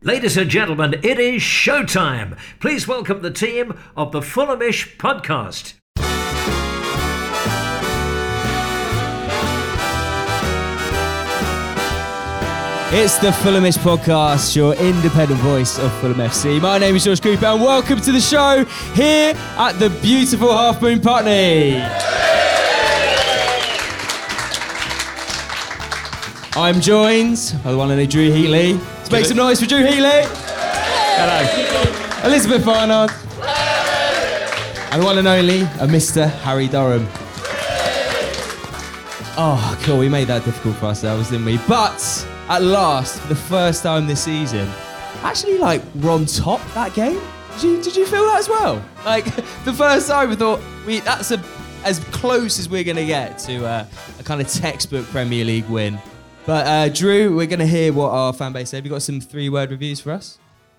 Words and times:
Ladies 0.00 0.36
and 0.36 0.48
gentlemen, 0.48 0.94
it 1.02 1.18
is 1.18 1.42
showtime. 1.42 2.38
Please 2.60 2.86
welcome 2.86 3.20
the 3.20 3.32
team 3.32 3.76
of 3.96 4.12
the 4.12 4.20
Fulhamish 4.20 4.96
podcast. 4.96 5.74
It's 12.90 13.18
the 13.18 13.32
Fulhamish 13.32 13.78
podcast, 13.78 14.54
your 14.54 14.74
independent 14.74 15.40
voice 15.40 15.80
of 15.80 15.92
Fulham 15.94 16.18
FC. 16.18 16.62
My 16.62 16.78
name 16.78 16.94
is 16.94 17.02
George 17.02 17.20
Cooper, 17.20 17.46
and 17.46 17.60
welcome 17.60 18.00
to 18.00 18.12
the 18.12 18.20
show 18.20 18.64
here 18.94 19.34
at 19.58 19.72
the 19.80 19.90
beautiful 20.00 20.52
Half 20.56 20.80
Moon 20.80 21.00
Putney. 21.00 21.82
I'm 26.56 26.80
joined 26.80 27.54
by 27.62 27.70
the 27.72 27.76
one 27.78 27.90
and 27.90 27.92
only 27.92 28.06
Drew 28.06 28.30
Heatley. 28.30 28.78
Let's 28.96 29.10
make 29.10 29.24
some 29.26 29.36
noise 29.36 29.60
for 29.60 29.66
Drew 29.66 29.80
Heatley. 29.84 30.24
Hello. 31.20 32.24
Elizabeth 32.28 32.64
Barnard. 32.64 33.10
And 34.90 35.02
the 35.02 35.04
one 35.04 35.18
and 35.18 35.28
only 35.28 35.60
a 35.62 35.86
Mr. 35.86 36.30
Harry 36.40 36.66
Durham. 36.66 37.06
Oh, 39.40 39.78
cool. 39.82 39.98
We 39.98 40.08
made 40.08 40.26
that 40.28 40.44
difficult 40.44 40.76
for 40.76 40.86
ourselves, 40.86 41.30
didn't 41.30 41.44
we? 41.44 41.58
But 41.68 42.26
at 42.48 42.62
last, 42.62 43.20
for 43.20 43.28
the 43.28 43.36
first 43.36 43.82
time 43.82 44.06
this 44.06 44.24
season, 44.24 44.68
actually, 45.22 45.58
like, 45.58 45.82
we're 45.96 46.10
on 46.10 46.26
top 46.26 46.60
that 46.74 46.94
game. 46.94 47.20
Did 47.54 47.62
you, 47.62 47.82
did 47.82 47.96
you 47.96 48.06
feel 48.06 48.24
that 48.24 48.38
as 48.38 48.48
well? 48.48 48.82
Like, 49.04 49.24
the 49.64 49.72
first 49.72 50.08
time 50.08 50.30
we 50.30 50.36
thought, 50.36 50.60
we 50.86 51.00
that's 51.00 51.30
a, 51.30 51.40
as 51.84 52.00
close 52.06 52.58
as 52.58 52.68
we're 52.68 52.84
going 52.84 52.96
to 52.96 53.06
get 53.06 53.38
to 53.40 53.64
uh, 53.66 53.86
a 54.18 54.22
kind 54.24 54.40
of 54.40 54.48
textbook 54.48 55.04
Premier 55.06 55.44
League 55.44 55.68
win. 55.68 56.00
But, 56.48 56.66
uh, 56.66 56.88
Drew, 56.88 57.36
we're 57.36 57.46
going 57.46 57.58
to 57.58 57.66
hear 57.66 57.92
what 57.92 58.08
our 58.08 58.32
fan 58.32 58.54
base 58.54 58.70
said. 58.70 58.78
Have 58.78 58.86
you 58.86 58.90
got 58.90 59.02
some 59.02 59.20
three 59.20 59.50
word 59.50 59.70
reviews 59.70 60.00
for 60.00 60.12
us? 60.12 60.38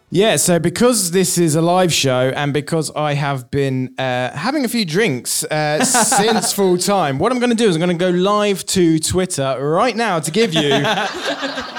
Yeah, 0.10 0.38
so 0.38 0.58
because 0.58 1.12
this 1.12 1.38
is 1.38 1.54
a 1.54 1.62
live 1.62 1.94
show 1.94 2.34
and 2.36 2.52
because 2.52 2.90
I 2.96 3.14
have 3.14 3.52
been 3.52 3.94
uh, 4.00 4.32
having 4.32 4.66
a 4.66 4.68
few 4.68 4.84
drinks 4.84 5.44
uh, 5.44 5.86
since 5.86 6.54
full 6.54 6.80
time, 6.80 7.20
what 7.20 7.32
I'm 7.32 7.38
going 7.38 7.52
to 7.52 7.56
do 7.56 7.70
is 7.70 7.76
I'm 7.76 7.82
going 7.82 7.96
to 7.96 8.04
go 8.04 8.10
live 8.10 8.66
to 8.66 8.98
Twitter 8.98 9.60
right 9.60 9.96
now 9.96 10.20
to 10.20 10.32
give 10.32 10.56
you 10.56 10.84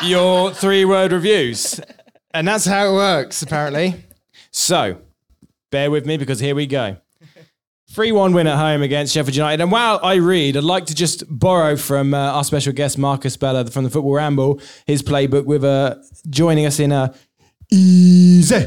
your 0.08 0.52
three 0.52 0.84
word 0.84 1.10
reviews. 1.10 1.80
And 2.32 2.46
that's 2.46 2.66
how 2.66 2.90
it 2.90 2.92
works, 2.92 3.42
apparently. 3.42 4.04
So 4.52 5.00
bear 5.72 5.90
with 5.90 6.06
me 6.06 6.16
because 6.16 6.38
here 6.38 6.54
we 6.54 6.68
go. 6.68 6.98
3 7.90 8.12
1 8.12 8.32
win 8.32 8.46
at 8.46 8.56
home 8.56 8.82
against 8.82 9.12
Sheffield 9.12 9.34
United. 9.34 9.60
And 9.60 9.72
while 9.72 9.98
I 10.00 10.14
read, 10.14 10.56
I'd 10.56 10.62
like 10.62 10.86
to 10.86 10.94
just 10.94 11.24
borrow 11.28 11.76
from 11.76 12.14
uh, 12.14 12.18
our 12.18 12.44
special 12.44 12.72
guest, 12.72 12.96
Marcus 12.98 13.34
Speller 13.34 13.66
from 13.66 13.82
the 13.82 13.90
Football 13.90 14.14
Ramble, 14.14 14.60
his 14.86 15.02
playbook 15.02 15.44
with 15.44 15.64
uh, 15.64 15.96
joining 16.28 16.66
us 16.66 16.78
in 16.78 16.92
a 16.92 17.12
easy, 17.72 18.64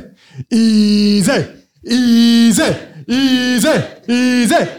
easy, 0.52 1.48
easy, 1.86 2.76
easy, 3.08 3.84
easy. 4.10 4.72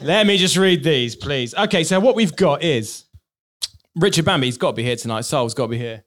Let 0.00 0.28
me 0.28 0.38
just 0.38 0.56
read 0.56 0.84
these, 0.84 1.16
please. 1.16 1.52
Okay, 1.56 1.82
so 1.82 1.98
what 1.98 2.14
we've 2.14 2.36
got 2.36 2.62
is 2.62 3.04
Richard 3.96 4.24
Bamby's 4.24 4.56
got 4.56 4.70
to 4.70 4.76
be 4.76 4.84
here 4.84 4.94
tonight. 4.94 5.22
Sol's 5.22 5.54
got 5.54 5.64
to 5.64 5.70
be 5.70 5.78
here. 5.78 6.04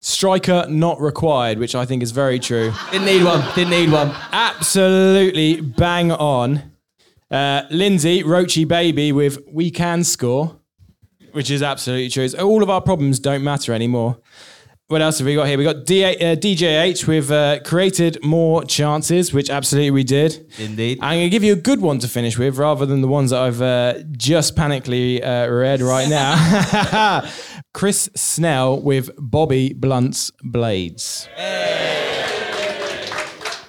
Striker 0.00 0.66
not 0.68 1.00
required, 1.00 1.58
which 1.58 1.76
I 1.76 1.84
think 1.84 2.02
is 2.02 2.10
very 2.10 2.40
true. 2.40 2.72
Didn't 2.90 3.06
need 3.06 3.22
one. 3.22 3.44
Didn't 3.54 3.70
need 3.70 3.92
one. 3.92 4.12
Absolutely 4.32 5.60
bang 5.60 6.10
on. 6.10 6.72
Uh, 7.30 7.62
Lindsay, 7.70 8.22
Roachy 8.22 8.66
Baby 8.66 9.12
with 9.12 9.38
We 9.50 9.70
Can 9.70 10.02
Score, 10.04 10.58
which 11.32 11.50
is 11.50 11.62
absolutely 11.62 12.08
true. 12.08 12.24
It's, 12.24 12.34
all 12.34 12.62
of 12.62 12.70
our 12.70 12.80
problems 12.80 13.18
don't 13.18 13.44
matter 13.44 13.72
anymore. 13.72 14.18
What 14.86 15.02
else 15.02 15.18
have 15.18 15.26
we 15.26 15.34
got 15.34 15.46
here? 15.46 15.58
We 15.58 15.64
got 15.64 15.84
D- 15.84 16.02
uh, 16.02 16.34
DJH 16.34 17.06
with 17.06 17.30
uh, 17.30 17.60
created 17.62 18.24
more 18.24 18.64
chances, 18.64 19.34
which 19.34 19.50
absolutely 19.50 19.90
we 19.90 20.02
did. 20.02 20.50
Indeed. 20.58 21.00
I'm 21.02 21.18
going 21.18 21.26
to 21.26 21.30
give 21.30 21.44
you 21.44 21.52
a 21.52 21.56
good 21.56 21.82
one 21.82 21.98
to 21.98 22.08
finish 22.08 22.38
with 22.38 22.56
rather 22.56 22.86
than 22.86 23.02
the 23.02 23.08
ones 23.08 23.30
that 23.30 23.42
I've 23.42 23.60
uh, 23.60 23.98
just 24.12 24.56
panically 24.56 25.22
uh, 25.22 25.50
read 25.52 25.82
right 25.82 26.08
now. 26.08 27.28
Chris 27.74 28.08
Snell 28.16 28.80
with 28.80 29.10
Bobby 29.18 29.74
Blunt's 29.74 30.32
Blades. 30.42 31.28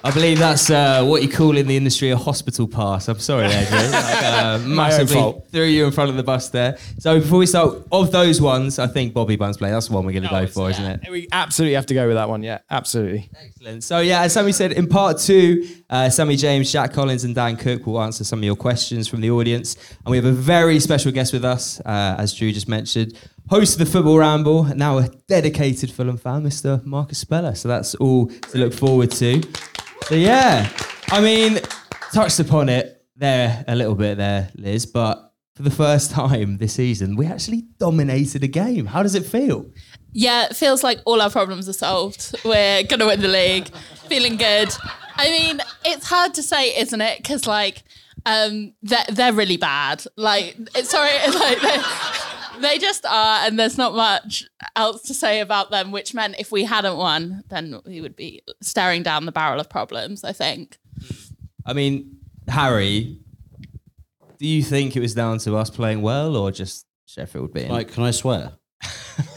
I 0.02 0.10
believe 0.12 0.38
that's 0.38 0.70
uh, 0.70 1.04
what 1.04 1.22
you 1.22 1.28
call 1.28 1.56
in 1.58 1.66
the 1.66 1.76
industry 1.76 2.10
a 2.10 2.16
hospital 2.16 2.66
pass. 2.66 3.06
I'm 3.08 3.18
sorry, 3.18 3.48
there, 3.48 3.66
Drew. 3.66 3.78
Like, 4.00 4.22
uh, 4.22 4.58
massively 4.60 5.16
fault. 5.16 5.48
threw 5.50 5.64
you 5.64 5.84
in 5.84 5.92
front 5.92 6.08
of 6.10 6.16
the 6.16 6.22
bus 6.22 6.48
there. 6.48 6.78
So 6.98 7.20
before 7.20 7.38
we 7.40 7.46
start, 7.46 7.86
of 7.92 8.10
those 8.10 8.40
ones, 8.40 8.78
I 8.78 8.86
think 8.86 9.12
Bobby 9.12 9.36
Buns 9.36 9.58
play. 9.58 9.70
That's 9.70 9.88
the 9.88 9.94
one 9.94 10.06
we're 10.06 10.12
going 10.12 10.22
to 10.22 10.28
go 10.30 10.46
for, 10.46 10.70
isn't 10.70 10.84
it? 10.84 11.10
We 11.10 11.28
absolutely 11.32 11.74
have 11.74 11.86
to 11.86 11.94
go 11.94 12.06
with 12.06 12.16
that 12.16 12.28
one. 12.28 12.42
Yeah, 12.42 12.60
absolutely. 12.70 13.28
Excellent. 13.44 13.84
So 13.84 14.00
yeah, 14.00 14.22
as 14.22 14.32
Sammy 14.32 14.52
said, 14.52 14.72
in 14.72 14.86
part 14.86 15.18
two, 15.18 15.68
uh, 15.90 16.08
Sammy 16.08 16.36
James, 16.36 16.72
Jack 16.72 16.92
Collins, 16.94 17.24
and 17.24 17.34
Dan 17.34 17.56
Cook 17.56 17.86
will 17.86 18.00
answer 18.00 18.24
some 18.24 18.38
of 18.38 18.44
your 18.44 18.56
questions 18.56 19.06
from 19.06 19.20
the 19.20 19.30
audience, 19.30 19.76
and 20.04 20.10
we 20.10 20.16
have 20.16 20.24
a 20.26 20.32
very 20.32 20.80
special 20.80 21.12
guest 21.12 21.32
with 21.32 21.44
us, 21.44 21.78
uh, 21.80 22.16
as 22.18 22.32
Drew 22.32 22.52
just 22.52 22.68
mentioned, 22.68 23.18
host 23.50 23.74
of 23.74 23.80
the 23.80 23.86
Football 23.92 24.18
Ramble, 24.18 24.64
now 24.76 24.98
a 24.98 25.08
dedicated 25.26 25.90
Fulham 25.90 26.16
fan, 26.16 26.42
Mr. 26.44 26.84
Marcus 26.84 27.18
Speller. 27.18 27.54
So 27.54 27.68
that's 27.68 27.94
all 27.96 28.26
to 28.28 28.58
look 28.58 28.72
forward 28.72 29.10
to. 29.12 29.42
So 30.04 30.14
yeah, 30.14 30.68
I 31.08 31.20
mean, 31.20 31.60
touched 32.12 32.40
upon 32.40 32.68
it 32.68 33.04
there 33.16 33.64
a 33.68 33.76
little 33.76 33.94
bit 33.94 34.16
there, 34.16 34.50
Liz, 34.56 34.86
but 34.86 35.32
for 35.54 35.62
the 35.62 35.70
first 35.70 36.10
time 36.12 36.56
this 36.58 36.74
season, 36.74 37.16
we 37.16 37.26
actually 37.26 37.64
dominated 37.78 38.42
a 38.42 38.48
game. 38.48 38.86
How 38.86 39.02
does 39.02 39.14
it 39.14 39.26
feel? 39.26 39.66
Yeah, 40.12 40.46
it 40.46 40.56
feels 40.56 40.82
like 40.82 41.00
all 41.04 41.20
our 41.20 41.30
problems 41.30 41.68
are 41.68 41.72
solved. 41.72 42.34
We're 42.44 42.82
gonna 42.82 43.06
win 43.06 43.20
the 43.20 43.28
league. 43.28 43.68
Feeling 44.08 44.36
good. 44.36 44.74
I 45.16 45.28
mean, 45.28 45.60
it's 45.84 46.08
hard 46.08 46.34
to 46.34 46.42
say, 46.42 46.76
isn't 46.76 47.00
it? 47.00 47.18
Because 47.18 47.46
like, 47.46 47.84
um, 48.26 48.72
they're, 48.82 49.04
they're 49.08 49.32
really 49.32 49.56
bad. 49.56 50.04
Like, 50.16 50.56
sorry, 50.82 51.10
like 51.34 51.58
they, 52.60 52.68
they 52.68 52.78
just 52.78 53.04
are, 53.06 53.46
and 53.46 53.58
there's 53.58 53.78
not 53.78 53.94
much 53.94 54.44
else 54.76 55.02
to 55.02 55.14
say 55.14 55.40
about 55.40 55.70
them. 55.70 55.92
Which 55.92 56.14
meant 56.14 56.36
if 56.38 56.52
we 56.52 56.64
hadn't 56.64 56.96
won, 56.96 57.44
then 57.48 57.80
we 57.84 58.00
would 58.00 58.16
be 58.16 58.42
staring 58.60 59.02
down 59.02 59.26
the 59.26 59.32
barrel 59.32 59.60
of 59.60 59.68
problems. 59.68 60.24
I 60.24 60.32
think. 60.32 60.78
I 61.66 61.72
mean, 61.72 62.18
Harry, 62.48 63.18
do 64.38 64.46
you 64.46 64.62
think 64.62 64.96
it 64.96 65.00
was 65.00 65.14
down 65.14 65.38
to 65.38 65.56
us 65.56 65.70
playing 65.70 66.02
well 66.02 66.36
or 66.36 66.50
just 66.50 66.86
Sheffield 67.06 67.52
being? 67.52 67.70
Like, 67.70 67.92
can 67.92 68.02
I 68.02 68.10
swear? 68.10 68.52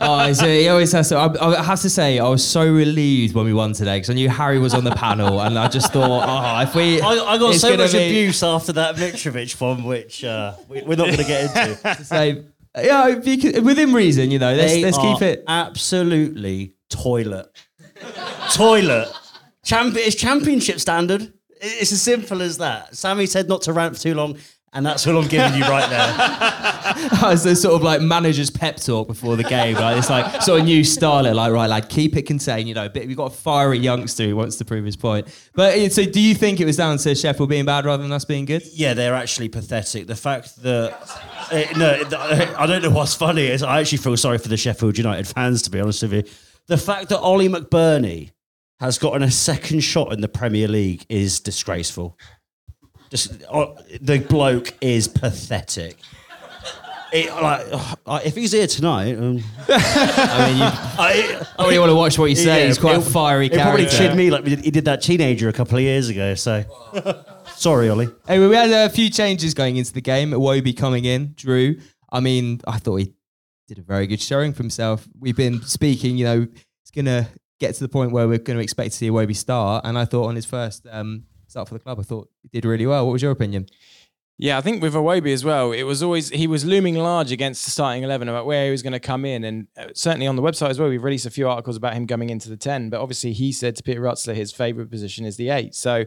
oh, 0.00 0.32
so 0.32 0.46
he 0.46 0.68
always 0.68 0.92
has 0.92 1.08
to. 1.08 1.16
I, 1.16 1.58
I 1.58 1.62
have 1.62 1.80
to 1.80 1.90
say, 1.90 2.18
I 2.18 2.28
was 2.28 2.46
so 2.46 2.64
relieved 2.70 3.34
when 3.34 3.44
we 3.44 3.52
won 3.52 3.72
today 3.72 3.96
because 3.96 4.10
I 4.10 4.14
knew 4.14 4.28
Harry 4.28 4.58
was 4.58 4.74
on 4.74 4.84
the 4.84 4.94
panel, 4.94 5.40
and 5.40 5.58
I 5.58 5.68
just 5.68 5.92
thought, 5.92 6.24
oh, 6.28 6.62
if 6.62 6.74
we, 6.74 7.00
I, 7.00 7.08
I 7.08 7.38
got 7.38 7.54
so 7.54 7.76
much 7.76 7.92
be- 7.92 8.06
abuse 8.06 8.42
after 8.42 8.72
that 8.74 8.96
Mitrovic 8.96 9.60
one, 9.60 9.84
which 9.84 10.22
uh, 10.22 10.54
we, 10.68 10.82
we're 10.82 10.96
not 10.96 11.06
going 11.06 11.16
to 11.16 11.24
get 11.24 11.56
into. 11.56 12.04
So, 12.04 12.44
yeah, 12.76 13.08
you 13.08 13.62
within 13.62 13.92
reason, 13.92 14.30
you 14.30 14.38
know, 14.38 14.54
let's, 14.54 14.72
They 14.72 14.82
let's 14.82 14.98
keep 14.98 15.22
it. 15.22 15.44
absolutely 15.48 16.74
toilet, 16.90 17.48
toilet. 18.52 19.08
Champ- 19.64 19.96
it's 19.96 20.14
championship 20.16 20.78
standard. 20.80 21.32
It's 21.60 21.90
as 21.90 22.02
simple 22.02 22.42
as 22.42 22.58
that. 22.58 22.94
Sammy 22.94 23.26
said 23.26 23.48
not 23.48 23.62
to 23.62 23.72
rant 23.72 23.96
for 23.96 24.02
too 24.02 24.14
long, 24.14 24.36
And 24.72 24.84
that's 24.84 25.06
all 25.06 25.16
I'm 25.16 25.28
giving 25.28 25.54
you 25.54 25.62
right 25.62 25.88
there. 25.88 26.72
It's 27.32 27.42
the 27.42 27.56
sort 27.56 27.74
of 27.74 27.82
like 27.82 28.00
manager's 28.00 28.50
pep 28.50 28.76
talk 28.76 29.08
before 29.08 29.36
the 29.36 29.42
game. 29.42 29.74
Like 29.74 29.98
it's 29.98 30.08
like 30.08 30.42
sort 30.42 30.60
of 30.60 30.66
new 30.66 30.84
style. 30.84 31.34
Like 31.34 31.52
right, 31.52 31.66
like 31.66 31.88
keep 31.88 32.16
it 32.16 32.22
contained. 32.22 32.68
You 32.68 32.74
know, 32.74 32.88
but 32.88 33.06
we've 33.06 33.16
got 33.16 33.32
a 33.32 33.34
fiery 33.34 33.78
youngster 33.78 34.24
who 34.24 34.36
wants 34.36 34.56
to 34.56 34.64
prove 34.64 34.84
his 34.84 34.96
point. 34.96 35.26
But 35.54 35.76
uh, 35.76 35.88
so, 35.88 36.04
do 36.04 36.20
you 36.20 36.34
think 36.34 36.60
it 36.60 36.64
was 36.64 36.76
down 36.76 36.96
to 36.98 37.14
Sheffield 37.14 37.48
being 37.48 37.64
bad 37.64 37.84
rather 37.84 38.02
than 38.02 38.12
us 38.12 38.24
being 38.24 38.44
good? 38.44 38.62
Yeah, 38.72 38.94
they're 38.94 39.14
actually 39.14 39.48
pathetic. 39.48 40.06
The 40.06 40.14
fact 40.14 40.62
that 40.62 40.92
uh, 41.50 41.78
no, 41.78 42.56
I 42.56 42.66
don't 42.66 42.82
know 42.82 42.90
what's 42.90 43.14
funny 43.14 43.46
is 43.46 43.62
I 43.62 43.80
actually 43.80 43.98
feel 43.98 44.16
sorry 44.16 44.38
for 44.38 44.48
the 44.48 44.56
Sheffield 44.56 44.96
United 44.96 45.26
fans. 45.26 45.62
To 45.62 45.70
be 45.70 45.80
honest 45.80 46.02
with 46.02 46.12
you, 46.12 46.22
the 46.68 46.78
fact 46.78 47.08
that 47.08 47.20
Oli 47.20 47.48
McBurnie 47.48 48.30
has 48.80 48.98
gotten 48.98 49.22
a 49.22 49.30
second 49.30 49.80
shot 49.80 50.12
in 50.12 50.20
the 50.20 50.28
Premier 50.28 50.68
League 50.68 51.04
is 51.08 51.40
disgraceful. 51.40 52.18
Just 53.10 53.42
uh, 53.50 53.66
the 54.00 54.18
bloke 54.18 54.74
is 54.80 55.08
pathetic. 55.08 55.98
It, 57.12 57.32
like, 57.32 57.66
uh, 58.04 58.20
if 58.24 58.34
he's 58.34 58.50
here 58.52 58.66
tonight, 58.66 59.16
um, 59.16 59.40
I 59.68 60.48
mean, 60.48 60.58
you, 60.58 60.64
I, 60.68 61.46
I 61.56 61.62
really 61.64 61.78
want 61.78 61.90
to 61.90 61.94
watch 61.94 62.18
what 62.18 62.26
you 62.30 62.36
say. 62.36 62.62
Yeah, 62.62 62.66
He's 62.66 62.78
quite 62.78 62.96
a 62.96 63.00
he'll- 63.00 63.10
fiery 63.10 63.48
He'll 63.48 63.62
probably 63.62 63.86
chid 63.86 64.16
me 64.16 64.30
like 64.30 64.44
he 64.44 64.70
did 64.72 64.86
that 64.86 65.02
teenager 65.02 65.48
a 65.48 65.52
couple 65.52 65.76
of 65.76 65.82
years 65.82 66.08
ago. 66.08 66.34
So 66.34 66.64
sorry, 67.54 67.88
Ollie. 67.88 68.08
Anyway, 68.28 68.48
we 68.48 68.56
had 68.56 68.70
a 68.70 68.90
few 68.90 69.08
changes 69.08 69.54
going 69.54 69.76
into 69.76 69.92
the 69.92 70.00
game. 70.00 70.32
Iwobi 70.32 70.76
coming 70.76 71.04
in, 71.04 71.32
Drew. 71.36 71.76
I 72.10 72.18
mean, 72.20 72.60
I 72.66 72.78
thought 72.78 72.96
he 72.96 73.14
did 73.68 73.78
a 73.78 73.82
very 73.82 74.08
good 74.08 74.20
showing 74.20 74.52
for 74.52 74.62
himself. 74.64 75.06
We've 75.18 75.36
been 75.36 75.62
speaking, 75.62 76.16
you 76.18 76.24
know, 76.24 76.46
it's 76.82 76.90
going 76.90 77.06
to 77.06 77.28
get 77.60 77.74
to 77.76 77.80
the 77.80 77.88
point 77.88 78.10
where 78.10 78.26
we're 78.28 78.38
going 78.38 78.58
to 78.58 78.62
expect 78.62 78.90
to 78.90 78.96
see 78.96 79.10
Iwobi 79.10 79.34
start. 79.36 79.84
And 79.86 79.96
I 79.96 80.04
thought 80.06 80.26
on 80.26 80.34
his 80.34 80.44
first 80.44 80.86
um, 80.90 81.24
start 81.46 81.68
for 81.68 81.74
the 81.74 81.80
club, 81.80 81.98
I 81.98 82.02
thought 82.02 82.28
he 82.42 82.48
did 82.48 82.64
really 82.64 82.86
well. 82.86 83.06
What 83.06 83.12
was 83.12 83.22
your 83.22 83.32
opinion? 83.32 83.66
Yeah, 84.38 84.58
I 84.58 84.60
think 84.60 84.82
with 84.82 84.92
Iwobi 84.92 85.32
as 85.32 85.46
well, 85.46 85.72
it 85.72 85.84
was 85.84 86.02
always 86.02 86.28
he 86.28 86.46
was 86.46 86.64
looming 86.64 86.94
large 86.96 87.32
against 87.32 87.64
the 87.64 87.70
starting 87.70 88.02
eleven 88.02 88.28
about 88.28 88.44
where 88.44 88.66
he 88.66 88.70
was 88.70 88.82
going 88.82 88.92
to 88.92 89.00
come 89.00 89.24
in, 89.24 89.44
and 89.44 89.66
uh, 89.78 89.86
certainly 89.94 90.26
on 90.26 90.36
the 90.36 90.42
website 90.42 90.68
as 90.68 90.78
well, 90.78 90.90
we've 90.90 91.02
released 91.02 91.24
a 91.24 91.30
few 91.30 91.48
articles 91.48 91.76
about 91.76 91.94
him 91.94 92.06
coming 92.06 92.28
into 92.28 92.50
the 92.50 92.56
ten. 92.56 92.90
But 92.90 93.00
obviously, 93.00 93.32
he 93.32 93.50
said 93.50 93.76
to 93.76 93.82
Peter 93.82 94.02
Rutzler 94.02 94.34
his 94.34 94.52
favourite 94.52 94.90
position 94.90 95.24
is 95.24 95.38
the 95.38 95.48
eight. 95.48 95.74
So 95.74 96.04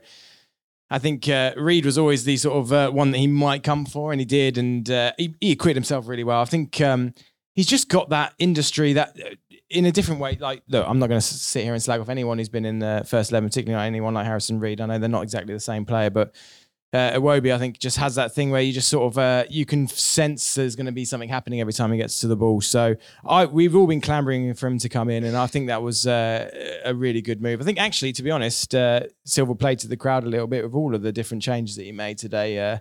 I 0.92 1.00
think 1.00 1.28
uh, 1.28 1.54
Reed 1.58 1.86
was 1.86 1.98
always 1.98 2.24
the 2.24 2.38
sort 2.38 2.58
of 2.58 2.72
uh, 2.72 2.92
one 2.92 3.10
that 3.12 3.18
he 3.18 3.26
might 3.28 3.64
come 3.64 3.86
for, 3.88 4.12
and 4.12 4.22
he 4.22 4.26
did, 4.26 4.60
and 4.60 4.88
uh, 4.92 5.14
he, 5.18 5.36
he 5.42 5.52
acquitted 5.54 5.78
himself 5.78 6.08
really 6.08 6.24
well. 6.24 6.40
I 6.40 6.46
think 6.46 6.80
um, 6.82 7.16
he's 7.60 7.68
just 7.68 7.90
got 7.90 8.10
that 8.10 8.34
industry 8.40 8.94
that. 8.94 9.18
In 9.72 9.86
a 9.86 9.92
different 9.92 10.20
way, 10.20 10.36
like 10.40 10.64
look, 10.68 10.84
I'm 10.88 10.98
not 10.98 11.10
going 11.10 11.22
to 11.22 11.28
sit 11.28 11.64
here 11.64 11.74
and 11.74 11.84
slag 11.84 12.02
off 12.02 12.10
anyone 12.10 12.40
who's 12.40 12.50
been 12.50 12.66
in 12.66 12.80
the 12.80 13.04
first 13.06 13.30
eleven, 13.30 13.50
particularly 13.50 13.86
anyone 13.86 14.16
like 14.16 14.26
Harrison 14.26 14.60
Reed. 14.60 14.82
I 14.82 14.88
know 14.88 14.98
they're 14.98 15.08
not 15.08 15.22
exactly 15.22 15.54
the 15.54 15.60
same 15.60 15.86
player, 15.86 16.10
but 16.10 16.34
uh, 16.92 17.12
Iwobi, 17.12 17.54
I 17.54 17.60
think, 17.60 17.78
just 17.78 17.98
has 17.98 18.16
that 18.16 18.34
thing 18.34 18.50
where 18.50 18.62
you 18.62 18.74
just 18.74 18.90
sort 18.90 19.14
of 19.14 19.18
uh, 19.20 19.44
you 19.50 19.66
can 19.66 19.88
sense 19.88 20.56
there's 20.56 20.76
going 20.76 20.88
to 20.88 20.92
be 20.92 21.06
something 21.06 21.30
happening 21.30 21.62
every 21.62 21.74
time 21.74 21.92
he 21.92 21.98
gets 21.98 22.20
to 22.22 22.28
the 22.28 22.36
ball. 22.36 22.62
So 22.62 22.96
I 23.28 23.46
we've 23.46 23.76
all 23.76 23.86
been 23.86 24.02
clambering 24.02 24.54
for 24.56 24.68
him 24.68 24.80
to 24.80 24.90
come 24.90 25.10
in, 25.10 25.24
and 25.24 25.38
I 25.38 25.46
think 25.46 25.68
that 25.68 25.84
was 25.84 26.08
uh, 26.08 26.80
a 26.84 26.96
really 26.96 27.22
good 27.22 27.42
move. 27.42 27.62
I 27.62 27.64
think 27.64 27.80
actually, 27.80 28.12
to 28.14 28.24
be 28.24 28.32
honest, 28.32 28.74
uh, 28.74 29.02
Silva 29.24 29.54
played 29.54 29.80
to 29.80 29.88
the 29.88 29.98
crowd 29.98 30.24
a 30.24 30.28
little 30.28 30.48
bit 30.48 30.64
with 30.64 30.74
all 30.74 30.96
of 30.96 31.04
the 31.04 31.12
different 31.12 31.44
changes 31.44 31.76
that 31.76 31.84
he 31.84 31.92
made 31.92 32.18
today. 32.18 32.58
Uh, 32.58 32.80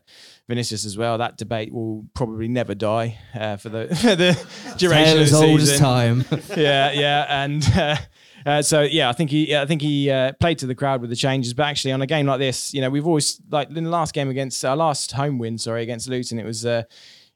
Vinicius 0.48 0.86
as 0.86 0.96
well. 0.96 1.18
That 1.18 1.36
debate 1.36 1.70
will 1.70 2.06
probably 2.14 2.48
never 2.48 2.74
die 2.74 3.18
uh, 3.34 3.58
for 3.58 3.68
the 3.68 3.86
the 3.88 4.74
duration 4.78 5.04
Tale 5.04 5.16
of 5.16 5.22
as 5.22 5.30
the 5.32 5.36
old 5.36 5.60
as 5.60 5.68
season 5.68 5.84
time. 5.84 6.24
yeah, 6.56 6.92
yeah, 6.92 7.44
and 7.44 7.62
uh, 8.46 8.62
so 8.62 8.82
yeah, 8.82 9.08
I 9.08 9.12
think 9.12 9.30
he, 9.30 9.56
I 9.56 9.66
think 9.66 9.82
he 9.82 10.10
uh, 10.10 10.32
played 10.40 10.58
to 10.58 10.66
the 10.66 10.74
crowd 10.74 11.00
with 11.00 11.10
the 11.10 11.16
changes. 11.16 11.54
But 11.54 11.64
actually, 11.64 11.92
on 11.92 12.02
a 12.02 12.06
game 12.06 12.26
like 12.26 12.38
this, 12.38 12.74
you 12.74 12.80
know, 12.80 12.90
we've 12.90 13.06
always 13.06 13.40
like 13.50 13.70
in 13.70 13.84
the 13.84 13.90
last 13.90 14.14
game 14.14 14.30
against 14.30 14.64
our 14.64 14.76
last 14.76 15.12
home 15.12 15.38
win, 15.38 15.58
sorry, 15.58 15.82
against 15.82 16.08
Luton, 16.08 16.38
it 16.38 16.44
was. 16.44 16.64
Uh, 16.64 16.82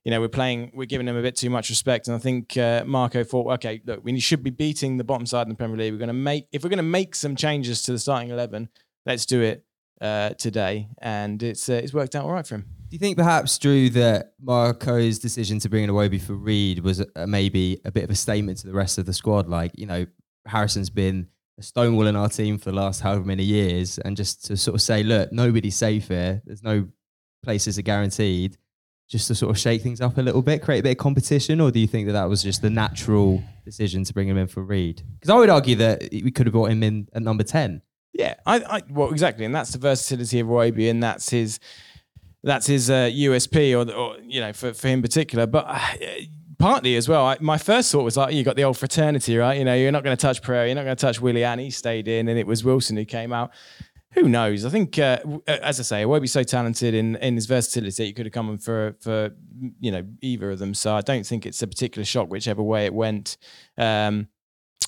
you 0.05 0.11
know, 0.11 0.21
we're 0.21 0.27
playing, 0.27 0.73
we're 0.75 0.85
giving 0.85 1.07
them 1.07 1.17
a 1.17 1.23
bit 1.23 1.37
too 1.37 1.49
much 1.49 1.71
respect, 1.71 2.09
and 2.09 2.17
I 2.17 2.19
think 2.19 2.57
uh, 2.57 2.83
Marco 2.85 3.23
thought, 3.23 3.53
okay, 3.53 3.81
look, 3.87 4.01
we 4.03 4.19
should 4.19 4.43
be 4.43 4.51
beating 4.51 4.97
the 4.97 5.05
bottom 5.05 5.27
side 5.27 5.43
in 5.43 5.51
the 5.51 5.55
Premier 5.55 5.77
League. 5.77 5.93
We're 5.93 5.99
going 5.99 6.09
to 6.09 6.13
make, 6.13 6.49
if 6.51 6.65
we're 6.65 6.71
going 6.71 6.79
to 6.79 6.83
make 6.83 7.15
some 7.15 7.37
changes 7.37 7.83
to 7.83 7.93
the 7.93 8.01
starting 8.01 8.31
eleven, 8.31 8.69
let's 9.07 9.27
do 9.27 9.41
it 9.43 9.65
uh, 10.01 10.31
today, 10.31 10.89
and 11.01 11.41
it's 11.41 11.69
uh, 11.69 11.75
it's 11.75 11.95
worked 11.95 12.17
out 12.17 12.25
all 12.25 12.33
right 12.33 12.45
for 12.45 12.57
him. 12.57 12.63
Do 12.89 12.97
you 12.97 12.99
think 12.99 13.17
perhaps, 13.17 13.57
Drew, 13.59 13.91
that 13.91 14.33
Marco's 14.43 15.21
decision 15.21 15.61
to 15.61 15.69
bring 15.69 15.85
in 15.85 15.91
Iwobi 15.91 16.21
for 16.21 16.35
Reed 16.35 16.81
was 16.81 17.01
uh, 17.01 17.27
maybe 17.29 17.81
a 17.85 17.93
bit 17.93 18.03
of 18.03 18.11
a 18.11 18.17
statement 18.17 18.59
to 18.59 18.67
the 18.67 18.75
rest 18.75 18.99
of 18.99 19.07
the 19.07 19.15
squad? 19.15 19.49
Like, 19.49 19.71
you 19.77 19.87
know, 19.87 20.07
Harrison's 20.47 20.91
been 20.91 21.29
a 21.59 21.63
stonewall 21.63 22.07
in 22.07 22.17
our 22.17 22.29
team 22.29 22.59
for 22.59 22.71
the 22.71 22.77
last 22.77 23.01
however 23.01 23.25
many 23.25 23.45
years, 23.45 23.99
and 23.99 24.17
just 24.17 24.45
to 24.47 24.57
sort 24.57 24.75
of 24.75 24.83
say, 24.83 25.03
look, 25.03 25.33
nobody's 25.33 25.77
safe 25.77 26.09
here. 26.09 26.43
There's 26.45 26.63
no 26.63 26.89
places 27.43 27.79
are 27.79 27.83
guaranteed. 27.83 28.57
Just 29.09 29.29
to 29.29 29.35
sort 29.35 29.51
of 29.51 29.59
shake 29.59 29.83
things 29.83 30.01
up 30.01 30.17
a 30.17 30.23
little 30.23 30.41
bit, 30.41 30.63
create 30.63 30.81
a 30.81 30.83
bit 30.85 30.93
of 30.93 30.97
competition, 30.97 31.61
or 31.61 31.71
do 31.71 31.79
you 31.79 31.87
think 31.87 32.07
that 32.07 32.15
that 32.15 32.31
was 32.31 32.43
just 32.43 32.63
the 32.63 32.71
natural 32.71 33.43
decision 33.63 34.05
to 34.05 34.15
bring 34.15 34.27
him 34.27 34.39
in 34.39 34.47
for 34.47 34.63
Reed? 34.63 35.03
Because 35.15 35.29
I 35.29 35.37
would 35.37 35.51
argue 35.51 35.77
that 35.77 36.09
we 36.11 36.31
could 36.31 36.47
have 36.47 36.53
brought 36.53 36.71
him 36.71 36.83
in 36.83 37.09
at 37.13 37.23
number 37.23 37.45
ten. 37.45 37.83
Yeah, 38.15 38.35
I, 38.47 38.61
I 38.61 38.83
well 38.89 39.11
exactly, 39.11 39.45
and 39.45 39.55
that's 39.55 39.73
the 39.73 39.79
versatility 39.79 40.41
of 40.41 40.49
Roby, 40.49 40.89
and 40.89 41.03
that's 41.03 41.29
his 41.29 41.61
that's 42.43 42.67
his 42.67 42.91
uh, 42.91 43.11
USP, 43.13 43.73
or, 43.75 43.93
or 43.93 44.17
you 44.23 44.41
know, 44.41 44.53
for, 44.53 44.73
for 44.73 44.89
him 44.89 45.01
in 45.01 45.03
particular. 45.03 45.47
But 45.47 45.67
uh, 45.69 45.79
partly 46.63 46.95
as 46.95 47.09
well, 47.09 47.27
I, 47.27 47.37
my 47.41 47.59
first 47.59 47.91
thought 47.91 48.05
was 48.05 48.17
like, 48.17 48.33
you 48.33 48.45
got 48.45 48.55
the 48.55 48.63
old 48.63 48.79
fraternity, 48.79 49.37
right? 49.37 49.59
You 49.59 49.65
know, 49.65 49.75
you're 49.75 49.91
not 49.91 50.05
going 50.05 50.17
to 50.17 50.21
touch 50.21 50.41
Pereira, 50.43 50.67
you're 50.67 50.77
not 50.77 50.85
going 50.85 50.97
to 50.97 51.01
touch 51.01 51.21
Willian. 51.21 51.59
He 51.59 51.71
stayed 51.71 52.07
in, 52.07 52.29
and 52.29 52.39
it 52.39 52.47
was 52.47 52.63
Wilson 52.63 52.97
who 52.97 53.05
came 53.05 53.33
out. 53.33 53.51
Who 54.13 54.29
knows? 54.29 54.65
I 54.65 54.69
think, 54.69 54.97
uh, 54.97 55.19
uh, 55.49 55.59
as 55.61 55.81
I 55.81 55.83
say, 55.83 56.03
Iwobi's 56.05 56.31
so 56.31 56.45
talented 56.45 56.95
in, 56.95 57.17
in 57.17 57.35
his 57.35 57.47
versatility. 57.47 58.07
He 58.07 58.13
could 58.13 58.27
have 58.27 58.33
come 58.33 58.49
in 58.51 58.59
for 58.59 58.95
for 59.01 59.31
you 59.81 59.91
know 59.91 60.07
either 60.21 60.53
of 60.53 60.61
them. 60.61 60.75
So 60.75 60.95
I 60.95 61.01
don't 61.01 61.27
think 61.27 61.47
it's 61.47 61.63
a 61.63 61.67
particular 61.67 62.05
shock 62.05 62.31
whichever 62.31 62.63
way 62.63 62.85
it 62.85 62.95
went. 62.95 63.39
Um, 63.77 64.29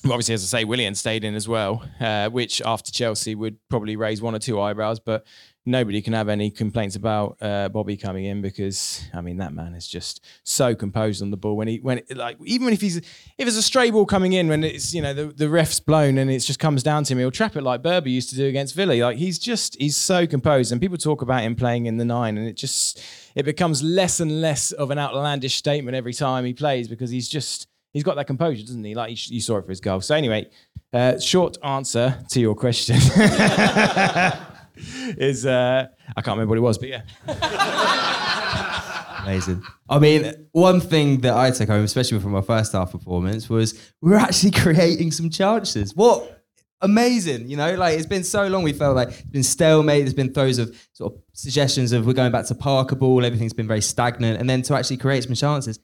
obviously, 0.05 0.35
as 0.35 0.43
I 0.43 0.59
say, 0.59 0.63
Willian 0.63 0.95
stayed 0.95 1.23
in 1.23 1.35
as 1.35 1.47
well, 1.47 1.83
uh, 1.99 2.29
which 2.29 2.61
after 2.61 2.91
Chelsea 2.91 3.35
would 3.35 3.57
probably 3.69 3.95
raise 3.95 4.21
one 4.21 4.35
or 4.35 4.39
two 4.39 4.61
eyebrows. 4.61 4.99
But 4.99 5.25
nobody 5.65 6.01
can 6.01 6.13
have 6.13 6.29
any 6.29 6.51
complaints 6.51 6.95
about 6.95 7.37
uh, 7.41 7.69
Bobby 7.69 7.97
coming 7.97 8.25
in 8.25 8.41
because 8.41 9.01
I 9.13 9.21
mean 9.21 9.37
that 9.37 9.53
man 9.53 9.73
is 9.73 9.87
just 9.87 10.23
so 10.43 10.75
composed 10.75 11.21
on 11.21 11.31
the 11.31 11.37
ball. 11.37 11.57
When 11.57 11.67
he 11.67 11.77
when 11.79 12.01
like 12.13 12.37
even 12.45 12.69
if 12.69 12.81
he's 12.81 12.97
if 12.97 13.05
there's 13.37 13.55
a 13.55 13.63
stray 13.63 13.89
ball 13.89 14.05
coming 14.05 14.33
in 14.33 14.47
when 14.47 14.63
it's 14.63 14.93
you 14.93 15.01
know 15.01 15.13
the, 15.13 15.25
the 15.27 15.49
ref's 15.49 15.79
blown 15.79 16.17
and 16.17 16.29
it 16.29 16.39
just 16.39 16.59
comes 16.59 16.83
down 16.83 17.03
to 17.05 17.13
him, 17.13 17.19
he'll 17.19 17.31
trap 17.31 17.55
it 17.55 17.61
like 17.61 17.81
Berber 17.81 18.09
used 18.09 18.29
to 18.29 18.35
do 18.35 18.45
against 18.47 18.75
Villa. 18.75 18.93
Like 18.93 19.17
he's 19.17 19.39
just 19.39 19.75
he's 19.79 19.97
so 19.97 20.27
composed, 20.27 20.71
and 20.71 20.79
people 20.79 20.97
talk 20.97 21.21
about 21.21 21.41
him 21.43 21.55
playing 21.55 21.87
in 21.87 21.97
the 21.97 22.05
nine, 22.05 22.37
and 22.37 22.47
it 22.47 22.57
just 22.57 23.01
it 23.35 23.43
becomes 23.43 23.81
less 23.81 24.19
and 24.19 24.41
less 24.41 24.71
of 24.71 24.91
an 24.91 24.99
outlandish 24.99 25.55
statement 25.55 25.95
every 25.95 26.13
time 26.13 26.45
he 26.45 26.53
plays 26.53 26.87
because 26.87 27.09
he's 27.09 27.27
just 27.27 27.67
he's 27.91 28.03
got 28.03 28.15
that 28.15 28.27
composure, 28.27 28.61
doesn't 28.61 28.83
he? 28.83 28.93
Like 28.93 29.09
you, 29.09 29.35
you 29.35 29.41
saw 29.41 29.57
it 29.57 29.63
for 29.63 29.69
his 29.69 29.81
goal. 29.81 30.01
So 30.01 30.15
anyway, 30.15 30.49
uh, 30.93 31.19
short 31.19 31.57
answer 31.63 32.23
to 32.29 32.39
your 32.39 32.55
question 32.55 32.97
is 35.17 35.45
uh, 35.45 35.87
I 36.15 36.21
can't 36.21 36.37
remember 36.37 36.51
what 36.51 36.57
it 36.57 36.61
was, 36.61 36.77
but 36.77 36.89
yeah. 36.89 37.01
Amazing. 39.23 39.63
I 39.89 39.97
mean, 39.99 40.47
one 40.51 40.79
thing 40.79 41.21
that 41.21 41.33
I 41.35 41.49
took 41.49 41.67
home, 41.67 41.83
especially 41.83 42.19
from 42.19 42.35
our 42.35 42.43
first 42.43 42.73
half 42.73 42.91
performance, 42.91 43.49
was 43.49 43.73
we 44.01 44.11
were 44.11 44.17
actually 44.17 44.51
creating 44.61 45.11
some 45.11 45.29
chances. 45.29 45.95
What 45.95 46.43
amazing, 46.81 47.49
you 47.49 47.57
know, 47.57 47.73
like 47.75 47.97
it's 47.97 48.05
been 48.05 48.23
so 48.23 48.47
long. 48.47 48.63
We 48.63 48.73
felt 48.73 48.95
like 48.95 49.09
it's 49.09 49.21
been 49.21 49.43
stalemate. 49.43 50.03
There's 50.03 50.13
been 50.13 50.33
throws 50.33 50.59
of 50.59 50.75
sort 50.93 51.13
of 51.13 51.19
suggestions 51.33 51.91
of 51.91 52.05
we're 52.05 52.13
going 52.13 52.31
back 52.31 52.45
to 52.47 52.55
Parker 52.55 52.95
ball. 52.95 53.25
Everything's 53.25 53.53
been 53.53 53.67
very 53.67 53.81
stagnant, 53.81 54.39
and 54.39 54.49
then 54.49 54.61
to 54.63 54.75
actually 54.75 54.97
create 54.97 55.23
some 55.23 55.33
chances. 55.33 55.79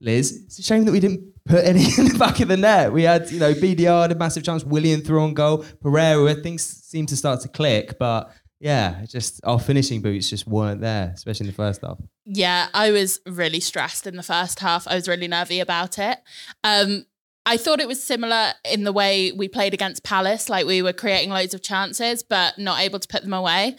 Liz, 0.00 0.44
it's 0.46 0.58
a 0.60 0.62
shame 0.62 0.84
that 0.84 0.92
we 0.92 1.00
didn't 1.00 1.37
put 1.48 1.64
any 1.64 1.84
in 1.98 2.08
the 2.08 2.16
back 2.18 2.40
of 2.40 2.48
the 2.48 2.56
net. 2.56 2.92
We 2.92 3.02
had, 3.02 3.30
you 3.30 3.40
know, 3.40 3.54
BDR 3.54 4.02
had 4.02 4.12
a 4.12 4.14
massive 4.14 4.44
chance, 4.44 4.64
Willian 4.64 5.00
threw 5.00 5.22
on 5.22 5.34
goal, 5.34 5.64
Pereira, 5.80 6.34
things 6.34 6.62
seemed 6.62 7.08
to 7.08 7.16
start 7.16 7.40
to 7.40 7.48
click, 7.48 7.98
but 7.98 8.30
yeah, 8.60 9.04
just 9.06 9.40
our 9.44 9.60
finishing 9.60 10.00
boots 10.02 10.28
just 10.28 10.46
weren't 10.46 10.80
there, 10.80 11.12
especially 11.14 11.44
in 11.46 11.52
the 11.52 11.56
first 11.56 11.80
half. 11.82 11.98
Yeah, 12.24 12.68
I 12.74 12.90
was 12.90 13.20
really 13.26 13.60
stressed 13.60 14.06
in 14.06 14.16
the 14.16 14.22
first 14.22 14.60
half. 14.60 14.86
I 14.88 14.94
was 14.96 15.08
really 15.08 15.28
nervy 15.28 15.60
about 15.60 15.98
it. 15.98 16.18
Um, 16.64 17.06
I 17.46 17.56
thought 17.56 17.80
it 17.80 17.88
was 17.88 18.02
similar 18.02 18.52
in 18.64 18.84
the 18.84 18.92
way 18.92 19.32
we 19.32 19.48
played 19.48 19.72
against 19.74 20.04
Palace, 20.04 20.50
like 20.50 20.66
we 20.66 20.82
were 20.82 20.92
creating 20.92 21.30
loads 21.30 21.54
of 21.54 21.62
chances, 21.62 22.22
but 22.22 22.58
not 22.58 22.80
able 22.80 22.98
to 22.98 23.08
put 23.08 23.22
them 23.22 23.32
away. 23.32 23.76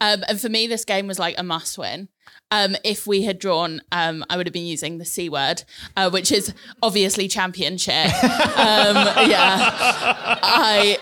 Um, 0.00 0.24
and 0.26 0.40
for 0.40 0.48
me, 0.48 0.66
this 0.66 0.84
game 0.84 1.06
was 1.06 1.18
like 1.20 1.36
a 1.38 1.44
must 1.44 1.78
win. 1.78 2.08
Um, 2.52 2.76
if 2.84 3.06
we 3.06 3.22
had 3.22 3.38
drawn, 3.40 3.80
um, 3.90 4.24
I 4.30 4.36
would 4.36 4.46
have 4.46 4.52
been 4.52 4.66
using 4.66 4.98
the 4.98 5.04
C 5.04 5.28
word, 5.28 5.64
uh, 5.96 6.10
which 6.10 6.30
is 6.30 6.52
obviously 6.82 7.26
championship. 7.26 8.06
um, 8.22 8.96
yeah. 9.26 10.38
I. 10.42 10.98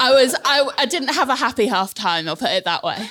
I 0.00 0.12
was 0.12 0.34
I, 0.44 0.68
I 0.78 0.86
didn't 0.86 1.08
have 1.14 1.28
a 1.28 1.34
happy 1.36 1.66
half 1.66 1.92
time, 1.94 2.28
I'll 2.28 2.36
put 2.36 2.50
it 2.50 2.64
that 2.64 2.84
way. 2.84 3.08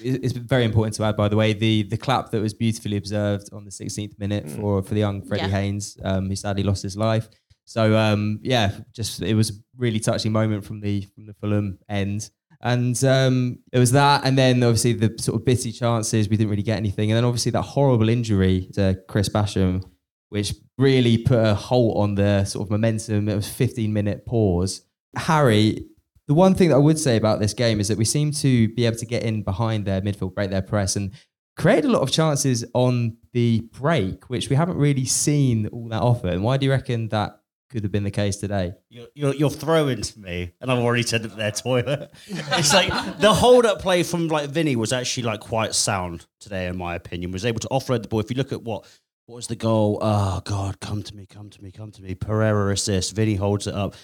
it's 0.00 0.32
very 0.32 0.64
important 0.64 0.94
to 0.96 1.04
add, 1.04 1.16
by 1.16 1.28
the 1.28 1.36
way, 1.36 1.52
the 1.52 1.84
the 1.84 1.96
clap 1.96 2.30
that 2.32 2.40
was 2.40 2.52
beautifully 2.52 2.96
observed 2.96 3.48
on 3.52 3.64
the 3.64 3.70
16th 3.70 4.18
minute 4.18 4.48
for 4.50 4.82
for 4.82 4.94
the 4.94 5.00
young 5.00 5.22
Freddie 5.22 5.44
Mm. 5.44 5.50
Yeah. 5.50 5.60
Haynes, 5.60 5.98
um, 6.02 6.28
who 6.28 6.36
sadly 6.36 6.62
lost 6.64 6.82
his 6.82 6.96
life. 6.96 7.28
So 7.64 7.96
um, 7.96 8.40
yeah, 8.42 8.72
just 8.92 9.22
it 9.22 9.34
was 9.34 9.50
a 9.50 9.54
really 9.76 10.00
touching 10.00 10.32
moment 10.32 10.64
from 10.64 10.80
the 10.80 11.02
from 11.14 11.26
the 11.26 11.34
Fulham 11.34 11.78
end. 11.88 12.30
And 12.64 13.02
um, 13.04 13.58
it 13.72 13.78
was 13.78 13.92
that, 13.92 14.22
and 14.24 14.38
then 14.38 14.62
obviously 14.62 14.94
the 14.94 15.14
sort 15.18 15.38
of 15.38 15.44
bitty 15.44 15.70
chances 15.70 16.30
we 16.30 16.38
didn't 16.38 16.48
really 16.50 16.62
get 16.62 16.78
anything, 16.78 17.10
and 17.10 17.16
then 17.16 17.24
obviously 17.24 17.52
that 17.52 17.62
horrible 17.62 18.08
injury 18.08 18.70
to 18.72 18.98
Chris 19.06 19.28
Basham, 19.28 19.84
which 20.30 20.54
really 20.78 21.18
put 21.18 21.38
a 21.38 21.54
halt 21.54 21.98
on 21.98 22.14
the 22.14 22.44
sort 22.46 22.66
of 22.66 22.70
momentum. 22.70 23.28
It 23.28 23.36
was 23.36 23.48
15 23.48 23.92
minute 23.92 24.24
pause. 24.24 24.80
Harry, 25.14 25.84
the 26.26 26.32
one 26.32 26.54
thing 26.54 26.70
that 26.70 26.76
I 26.76 26.78
would 26.78 26.98
say 26.98 27.18
about 27.18 27.38
this 27.38 27.52
game 27.52 27.80
is 27.80 27.88
that 27.88 27.98
we 27.98 28.06
seem 28.06 28.32
to 28.32 28.68
be 28.68 28.86
able 28.86 28.96
to 28.96 29.06
get 29.06 29.24
in 29.24 29.42
behind 29.42 29.84
their 29.84 30.00
midfield, 30.00 30.34
break 30.34 30.48
their 30.48 30.62
press, 30.62 30.96
and 30.96 31.12
create 31.58 31.84
a 31.84 31.88
lot 31.88 32.00
of 32.00 32.10
chances 32.10 32.64
on 32.72 33.18
the 33.34 33.60
break, 33.72 34.30
which 34.30 34.48
we 34.48 34.56
haven't 34.56 34.78
really 34.78 35.04
seen 35.04 35.66
all 35.66 35.88
that 35.88 36.00
often. 36.00 36.42
Why 36.42 36.56
do 36.56 36.64
you 36.64 36.72
reckon 36.72 37.08
that 37.10 37.40
could 37.70 37.82
have 37.82 37.92
been 37.92 38.04
the 38.04 38.10
case 38.10 38.36
today? 38.36 38.74
You're, 38.88 39.08
you're, 39.14 39.34
you're 39.34 39.50
throwing 39.50 40.02
to 40.02 40.20
me, 40.20 40.52
and 40.60 40.70
I've 40.70 40.78
already 40.78 41.02
said 41.02 41.24
it 41.24 41.36
their 41.36 41.50
toilet. 41.50 42.12
it's 42.26 42.72
like 42.72 43.18
the 43.18 43.32
hold 43.32 43.66
up 43.66 43.80
play 43.80 44.02
from 44.02 44.28
like 44.28 44.50
Vinny 44.50 44.76
was 44.76 44.92
actually 44.92 45.24
like 45.24 45.40
quite 45.40 45.74
sound 45.74 46.26
today, 46.40 46.66
in 46.66 46.76
my 46.76 46.94
opinion. 46.94 47.32
Was 47.32 47.44
able 47.44 47.60
to 47.60 47.68
offload 47.68 48.02
the 48.02 48.08
ball. 48.08 48.20
If 48.20 48.30
you 48.30 48.36
look 48.36 48.52
at 48.52 48.62
what 48.62 48.86
what 49.26 49.36
was 49.36 49.46
the 49.46 49.56
goal? 49.56 49.98
Oh 50.02 50.40
God, 50.44 50.80
come 50.80 51.02
to 51.02 51.16
me, 51.16 51.26
come 51.26 51.50
to 51.50 51.62
me, 51.62 51.70
come 51.70 51.90
to 51.92 52.02
me. 52.02 52.14
Pereira 52.14 52.72
assist. 52.72 53.16
Vinny 53.16 53.34
holds 53.34 53.66
it 53.66 53.74
up, 53.74 53.94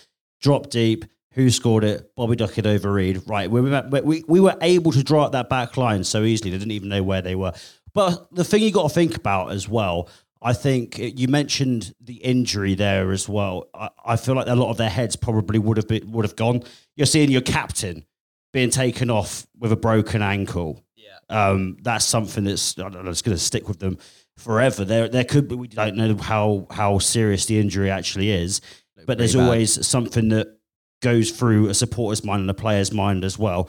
drop 0.40 0.70
deep. 0.70 1.04
Who 1.34 1.48
scored 1.50 1.84
it? 1.84 2.10
Bobby 2.16 2.34
De 2.34 2.48
Cordova-Reid. 2.48 3.22
Right, 3.28 3.48
we, 3.48 3.60
we, 3.60 4.24
we 4.26 4.40
were 4.40 4.56
able 4.60 4.90
to 4.90 5.04
draw 5.04 5.26
up 5.26 5.32
that 5.32 5.48
back 5.48 5.76
line 5.76 6.02
so 6.02 6.24
easily. 6.24 6.50
They 6.50 6.58
didn't 6.58 6.72
even 6.72 6.88
know 6.88 7.04
where 7.04 7.22
they 7.22 7.36
were. 7.36 7.52
But 7.92 8.34
the 8.34 8.44
thing 8.44 8.62
you 8.62 8.72
got 8.72 8.88
to 8.88 8.94
think 8.94 9.16
about 9.16 9.52
as 9.52 9.68
well, 9.68 10.08
I 10.42 10.52
think 10.54 10.98
you 10.98 11.28
mentioned 11.28 11.94
the 12.00 12.14
injury 12.14 12.74
there 12.74 13.12
as 13.12 13.28
well. 13.28 13.68
I, 13.74 13.90
I 14.04 14.16
feel 14.16 14.34
like 14.34 14.46
a 14.46 14.54
lot 14.54 14.70
of 14.70 14.78
their 14.78 14.88
heads 14.88 15.14
probably 15.14 15.58
would 15.58 15.76
have 15.76 15.86
been, 15.86 16.10
would 16.12 16.24
have 16.24 16.36
gone. 16.36 16.62
You're 16.96 17.06
seeing 17.06 17.30
your 17.30 17.42
captain 17.42 18.06
being 18.52 18.70
taken 18.70 19.10
off 19.10 19.46
with 19.58 19.70
a 19.70 19.76
broken 19.76 20.22
ankle. 20.22 20.82
Yeah, 20.96 21.18
um, 21.28 21.76
that's 21.82 22.04
something 22.04 22.44
that's 22.44 22.78
I 22.78 22.88
don't 22.88 23.04
know. 23.04 23.10
It's 23.10 23.22
going 23.22 23.36
to 23.36 23.42
stick 23.42 23.68
with 23.68 23.80
them 23.80 23.98
forever. 24.38 24.84
There, 24.84 25.08
there 25.08 25.24
could 25.24 25.48
be. 25.48 25.56
We 25.56 25.68
don't 25.68 25.96
know 25.96 26.16
how 26.16 26.66
how 26.70 26.98
serious 26.98 27.44
the 27.46 27.60
injury 27.60 27.90
actually 27.90 28.30
is, 28.30 28.62
but 29.06 29.18
there's 29.18 29.34
bad. 29.34 29.44
always 29.44 29.86
something 29.86 30.30
that 30.30 30.58
goes 31.02 31.30
through 31.30 31.68
a 31.68 31.74
supporter's 31.74 32.24
mind 32.24 32.42
and 32.42 32.50
a 32.50 32.54
player's 32.54 32.92
mind 32.92 33.24
as 33.24 33.38
well. 33.38 33.68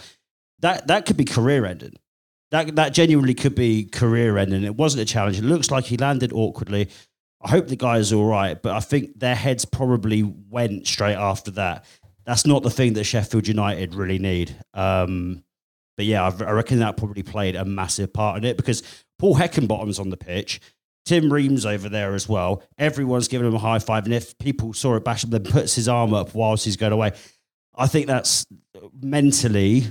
That 0.60 0.88
that 0.88 1.06
could 1.06 1.18
be 1.18 1.26
career 1.26 1.66
ending. 1.66 1.96
That 2.52 2.76
that 2.76 2.94
genuinely 2.94 3.34
could 3.34 3.56
be 3.56 3.86
career 3.86 4.38
ending. 4.38 4.64
It 4.64 4.76
wasn't 4.76 5.02
a 5.02 5.06
challenge. 5.06 5.40
It 5.40 5.44
looks 5.44 5.72
like 5.72 5.86
he 5.86 5.98
landed 5.98 6.34
awkwardly. 6.34 6.90
I 7.42 7.50
hope 7.50 7.68
the 7.68 7.76
guy 7.76 7.98
is 7.98 8.14
all 8.14 8.26
right, 8.28 8.62
but 8.62 8.74
I 8.74 8.80
think 8.82 9.20
their 9.20 9.36
heads 9.36 9.66
probably 9.66 10.22
went 10.22 10.86
straight 10.86 11.16
after 11.16 11.50
that. 11.52 11.86
That's 12.26 12.46
not 12.46 12.62
the 12.62 12.70
thing 12.70 12.94
that 12.94 13.06
Sheffield 13.06 13.48
United 13.48 13.96
really 13.96 14.20
need. 14.20 14.56
Um, 14.74 15.44
but 15.98 16.06
yeah, 16.06 16.24
I, 16.24 16.44
I 16.44 16.52
reckon 16.52 16.80
that 16.80 16.98
probably 16.98 17.24
played 17.24 17.56
a 17.56 17.66
massive 17.66 18.14
part 18.14 18.38
in 18.38 18.44
it 18.44 18.58
because 18.58 18.84
Paul 19.18 19.36
Heckingbottom's 19.36 20.00
on 20.00 20.10
the 20.10 20.18
pitch. 20.18 20.62
Tim 21.06 21.34
Ream's 21.34 21.66
over 21.66 21.90
there 21.90 22.14
as 22.14 22.30
well. 22.30 22.62
Everyone's 22.78 23.28
giving 23.28 23.48
him 23.48 23.56
a 23.56 23.60
high 23.60 23.80
five, 23.80 24.06
and 24.06 24.14
if 24.14 24.38
people 24.38 24.74
saw 24.74 24.96
it, 24.96 25.04
Basham 25.04 25.32
then 25.32 25.44
puts 25.44 25.74
his 25.74 25.88
arm 25.88 26.14
up 26.14 26.36
whilst 26.36 26.66
he's 26.66 26.78
going 26.78 26.94
away. 26.94 27.14
I 27.76 27.88
think 27.88 28.06
that's 28.06 28.46
mentally, 29.02 29.88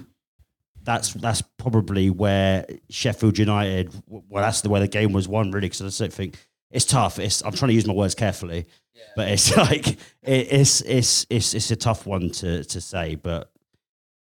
that's 0.83 1.13
that's 1.15 1.43
probably 1.59 2.11
where 2.11 2.67
Sheffield 2.89 3.39
United. 3.39 3.93
Well, 4.07 4.43
that's 4.43 4.61
the 4.63 4.69
way 4.69 4.81
the 4.81 4.89
game 4.89 5.13
was 5.13 5.29
won, 5.29 5.51
really. 5.51 5.69
Because 5.69 6.01
I 6.01 6.05
don't 6.05 6.13
think 6.13 6.39
it's 6.71 6.85
tough. 6.85 7.19
It's 7.19 7.43
I'm 7.45 7.53
trying 7.53 7.69
to 7.69 7.75
use 7.75 7.87
my 7.87 7.95
words 7.95 8.15
carefully, 8.15 8.67
yeah. 8.95 9.03
but 9.17 9.29
it's 9.29 9.57
like 9.57 9.89
it, 9.89 9.99
it's 10.23 10.81
it's 10.83 11.27
it's 11.29 11.55
it's 11.55 11.71
a 11.71 11.77
tough 11.77 12.07
one 12.07 12.31
to 12.31 12.65
to 12.65 12.81
say. 12.81 13.15
But 13.17 13.51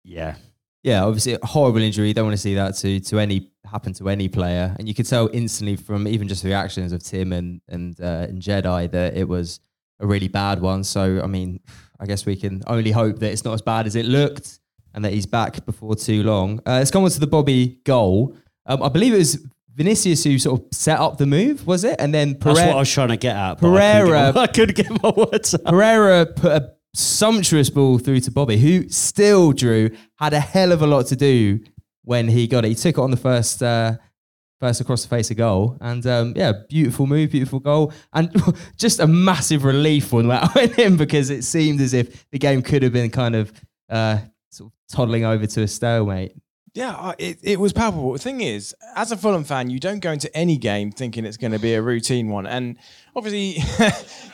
yeah, 0.04 0.36
yeah, 0.84 1.04
obviously 1.04 1.34
a 1.34 1.46
horrible 1.46 1.82
injury. 1.82 2.10
You 2.10 2.14
don't 2.14 2.26
want 2.26 2.36
to 2.36 2.42
see 2.42 2.56
that 2.56 2.76
to 2.76 3.00
to 3.00 3.20
any 3.20 3.50
happen 3.66 3.94
to 3.94 4.10
any 4.10 4.28
player, 4.28 4.76
and 4.78 4.88
you 4.88 4.94
could 4.94 5.08
tell 5.08 5.30
instantly 5.34 5.76
from 5.76 6.08
even 6.08 6.28
just 6.28 6.44
the 6.44 6.50
reactions 6.50 6.92
of 6.92 7.04
Tim 7.04 7.34
and 7.34 7.62
and 7.68 8.00
uh, 8.00 8.28
and 8.30 8.42
Jedi 8.42 8.92
that 8.92 9.18
it 9.18 9.28
was 9.28 9.60
a 10.00 10.06
really 10.06 10.28
bad 10.28 10.62
one. 10.62 10.84
So 10.84 11.22
I 11.24 11.28
mean, 11.28 11.60
I 12.00 12.06
guess 12.06 12.26
we 12.26 12.36
can 12.36 12.62
only 12.68 12.92
hope 12.92 13.20
that 13.20 13.32
it's 13.32 13.44
not 13.44 13.54
as 13.54 13.62
bad 13.64 13.88
as 13.88 13.96
it 13.96 14.06
looked, 14.06 14.60
and 14.96 15.06
that 15.06 15.14
he's 15.14 15.26
back 15.26 15.64
before 15.66 15.96
too 15.96 16.24
long. 16.24 16.60
Uh, 16.66 16.78
let's 16.78 16.90
come 16.90 17.04
on 17.04 17.10
to 17.12 17.20
the 17.20 17.28
Bobby 17.28 17.80
goal. 17.84 18.36
Um, 18.66 18.82
I 18.82 18.90
believe 18.90 19.14
it 19.14 19.18
was 19.18 19.46
Vinicius 19.76 20.24
who 20.24 20.40
sort 20.40 20.62
of 20.62 20.68
set 20.72 21.00
up 21.00 21.18
the 21.18 21.26
move, 21.26 21.68
was 21.68 21.84
it? 21.84 21.98
And 22.00 22.14
then 22.14 22.36
Pereira, 22.36 22.56
that's 22.56 22.68
what 22.68 22.76
I 22.76 22.80
was 22.80 22.92
trying 22.92 23.10
to 23.10 23.18
get 23.18 23.36
at. 23.36 23.60
Pereira, 23.60 24.34
I 24.36 24.48
couldn't 24.48 24.76
get 24.76 25.04
my 25.04 25.10
words 25.10 25.54
out. 25.54 25.66
Pereira 25.66 26.26
put 26.26 26.52
a 26.52 26.74
sumptuous 26.96 27.70
ball 27.70 28.00
through 28.00 28.22
to 28.22 28.32
Bobby, 28.32 28.58
who 28.58 28.88
still, 28.90 29.52
Drew, 29.52 29.92
had 30.16 30.34
a 30.34 30.40
hell 30.40 30.72
of 30.72 30.82
a 30.82 30.88
lot 30.88 31.08
to 31.08 31.16
do 31.16 31.60
when 32.04 32.30
he 32.30 32.48
got 32.48 32.64
it. 32.64 32.70
He 32.70 32.76
took 32.76 32.98
it 32.98 33.02
on 33.02 33.12
the 33.12 33.18
first 33.18 33.62
uh, 33.62 33.98
first 34.60 34.80
across 34.82 35.04
the 35.04 35.10
face 35.10 35.30
of 35.30 35.38
goal. 35.38 35.78
And 35.82 36.06
um, 36.08 36.34
yeah, 36.36 36.54
beautiful 36.70 37.06
move, 37.08 37.32
beautiful 37.32 37.60
goal. 37.60 37.94
And 38.14 38.32
just 38.78 39.00
a 39.00 39.08
massive 39.08 39.64
relief 39.64 40.14
when 40.14 40.28
that 40.30 40.56
went 40.56 40.80
in 40.80 40.98
because 40.98 41.30
it 41.30 41.44
seemed 41.44 41.82
as 41.82 41.94
if 41.94 42.26
the 42.32 42.40
game 42.40 42.62
could 42.62 42.84
have 42.84 42.94
been 42.94 43.10
kind 43.10 43.36
of 43.36 43.52
uh, 43.90 44.20
sort 44.56 44.72
of 44.72 44.96
toddling 44.96 45.26
over 45.26 45.46
to 45.46 45.64
a 45.64 45.68
stalemate. 45.68 46.34
Yeah, 46.76 47.14
it, 47.18 47.40
it 47.42 47.58
was 47.58 47.72
palpable. 47.72 48.12
The 48.12 48.20
thing 48.20 48.42
is, 48.42 48.76
as 48.98 49.10
a 49.14 49.16
Fulham 49.16 49.46
fan, 49.46 49.70
you 49.70 49.80
don't 49.80 50.02
go 50.02 50.12
into 50.12 50.36
any 50.36 50.58
game 50.58 50.92
thinking 50.92 51.24
it's 51.24 51.38
going 51.38 51.54
to 51.54 51.60
be 51.60 51.74
a 51.74 51.82
routine 51.82 52.28
one. 52.28 52.46
And 52.46 52.78
obviously, 53.16 53.64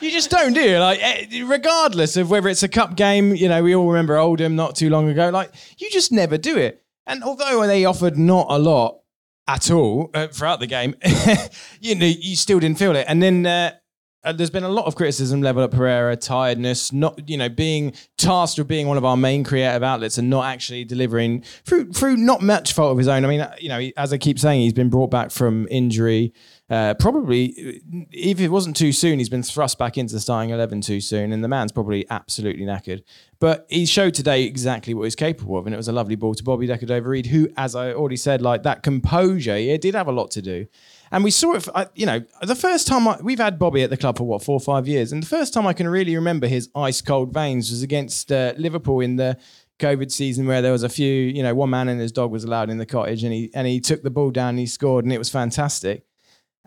you 0.00 0.10
just 0.10 0.28
don't 0.28 0.52
do 0.52 0.60
it. 0.60 0.80
Like, 0.80 0.98
eh, 1.00 1.44
regardless 1.44 2.16
of 2.16 2.30
whether 2.30 2.48
it's 2.48 2.64
a 2.64 2.68
cup 2.68 2.96
game, 2.96 3.32
you 3.36 3.48
know, 3.48 3.62
we 3.62 3.76
all 3.76 3.86
remember 3.86 4.16
Oldham 4.16 4.56
not 4.56 4.74
too 4.74 4.90
long 4.90 5.08
ago. 5.08 5.30
Like, 5.30 5.52
you 5.78 5.88
just 5.90 6.10
never 6.10 6.36
do 6.36 6.58
it. 6.58 6.82
And 7.06 7.22
although 7.22 7.64
they 7.64 7.84
offered 7.84 8.18
not 8.18 8.48
a 8.50 8.58
lot 8.58 8.98
at 9.46 9.70
all 9.70 10.10
uh, 10.12 10.26
throughout 10.26 10.58
the 10.58 10.66
game, 10.66 10.96
you 11.80 11.94
know, 11.94 12.06
you 12.06 12.34
still 12.34 12.58
didn't 12.58 12.78
feel 12.78 12.96
it. 12.96 13.06
And 13.08 13.22
then 13.22 13.46
uh, 13.46 13.74
uh, 14.24 14.32
there's 14.32 14.50
been 14.50 14.64
a 14.64 14.68
lot 14.68 14.86
of 14.86 14.94
criticism 14.94 15.42
leveled 15.42 15.64
at 15.64 15.76
Pereira, 15.76 16.16
tiredness, 16.16 16.92
not 16.92 17.28
you 17.28 17.36
know 17.36 17.48
being 17.48 17.92
tasked 18.16 18.58
with 18.58 18.68
being 18.68 18.86
one 18.86 18.96
of 18.96 19.04
our 19.04 19.16
main 19.16 19.44
creative 19.44 19.82
outlets 19.82 20.18
and 20.18 20.30
not 20.30 20.44
actually 20.46 20.84
delivering 20.84 21.42
through 21.64 21.92
through 21.92 22.16
not 22.16 22.40
much 22.40 22.72
fault 22.72 22.92
of 22.92 22.98
his 22.98 23.08
own. 23.08 23.24
I 23.24 23.28
mean, 23.28 23.46
you 23.58 23.68
know, 23.68 23.90
as 23.96 24.12
I 24.12 24.18
keep 24.18 24.38
saying, 24.38 24.60
he's 24.60 24.72
been 24.72 24.90
brought 24.90 25.10
back 25.10 25.30
from 25.30 25.66
injury. 25.70 26.32
Uh, 26.70 26.94
probably, 26.94 27.80
if 28.10 28.40
it 28.40 28.48
wasn't 28.48 28.74
too 28.74 28.92
soon, 28.92 29.18
he's 29.18 29.28
been 29.28 29.42
thrust 29.42 29.76
back 29.78 29.98
into 29.98 30.14
the 30.14 30.20
starting 30.20 30.50
eleven 30.50 30.80
too 30.80 31.00
soon, 31.00 31.32
and 31.32 31.44
the 31.44 31.48
man's 31.48 31.72
probably 31.72 32.06
absolutely 32.08 32.64
knackered. 32.64 33.02
But 33.40 33.66
he 33.68 33.84
showed 33.84 34.14
today 34.14 34.44
exactly 34.44 34.94
what 34.94 35.04
he's 35.04 35.16
capable 35.16 35.58
of, 35.58 35.66
and 35.66 35.74
it 35.74 35.76
was 35.76 35.88
a 35.88 35.92
lovely 35.92 36.14
ball 36.14 36.34
to 36.34 36.44
Bobby 36.44 36.66
De 36.66 36.78
Cordova-Reid, 36.78 37.26
who, 37.26 37.48
as 37.56 37.74
I 37.74 37.92
already 37.92 38.16
said, 38.16 38.40
like 38.40 38.62
that 38.62 38.82
composure, 38.82 39.58
yeah, 39.58 39.76
did 39.76 39.94
have 39.94 40.06
a 40.06 40.12
lot 40.12 40.30
to 40.30 40.40
do. 40.40 40.66
And 41.12 41.22
we 41.22 41.30
saw 41.30 41.54
it, 41.54 41.68
you 41.94 42.06
know, 42.06 42.24
the 42.40 42.54
first 42.54 42.88
time 42.88 43.06
I, 43.06 43.18
we've 43.22 43.38
had 43.38 43.58
Bobby 43.58 43.82
at 43.82 43.90
the 43.90 43.98
club 43.98 44.16
for 44.16 44.24
what, 44.24 44.42
four 44.42 44.56
or 44.56 44.60
five 44.60 44.88
years. 44.88 45.12
And 45.12 45.22
the 45.22 45.26
first 45.26 45.52
time 45.52 45.66
I 45.66 45.74
can 45.74 45.86
really 45.86 46.16
remember 46.16 46.46
his 46.46 46.70
ice 46.74 47.02
cold 47.02 47.34
veins 47.34 47.70
was 47.70 47.82
against 47.82 48.32
uh, 48.32 48.54
Liverpool 48.56 49.00
in 49.00 49.16
the 49.16 49.38
COVID 49.78 50.10
season 50.10 50.46
where 50.46 50.62
there 50.62 50.72
was 50.72 50.82
a 50.82 50.88
few, 50.88 51.12
you 51.12 51.42
know, 51.42 51.54
one 51.54 51.68
man 51.68 51.88
and 51.88 52.00
his 52.00 52.12
dog 52.12 52.30
was 52.30 52.44
allowed 52.44 52.70
in 52.70 52.78
the 52.78 52.86
cottage 52.86 53.24
and 53.24 53.32
he, 53.32 53.50
and 53.54 53.66
he 53.66 53.78
took 53.78 54.02
the 54.02 54.10
ball 54.10 54.30
down 54.30 54.50
and 54.50 54.58
he 54.60 54.66
scored 54.66 55.04
and 55.04 55.12
it 55.12 55.18
was 55.18 55.28
fantastic. 55.28 56.06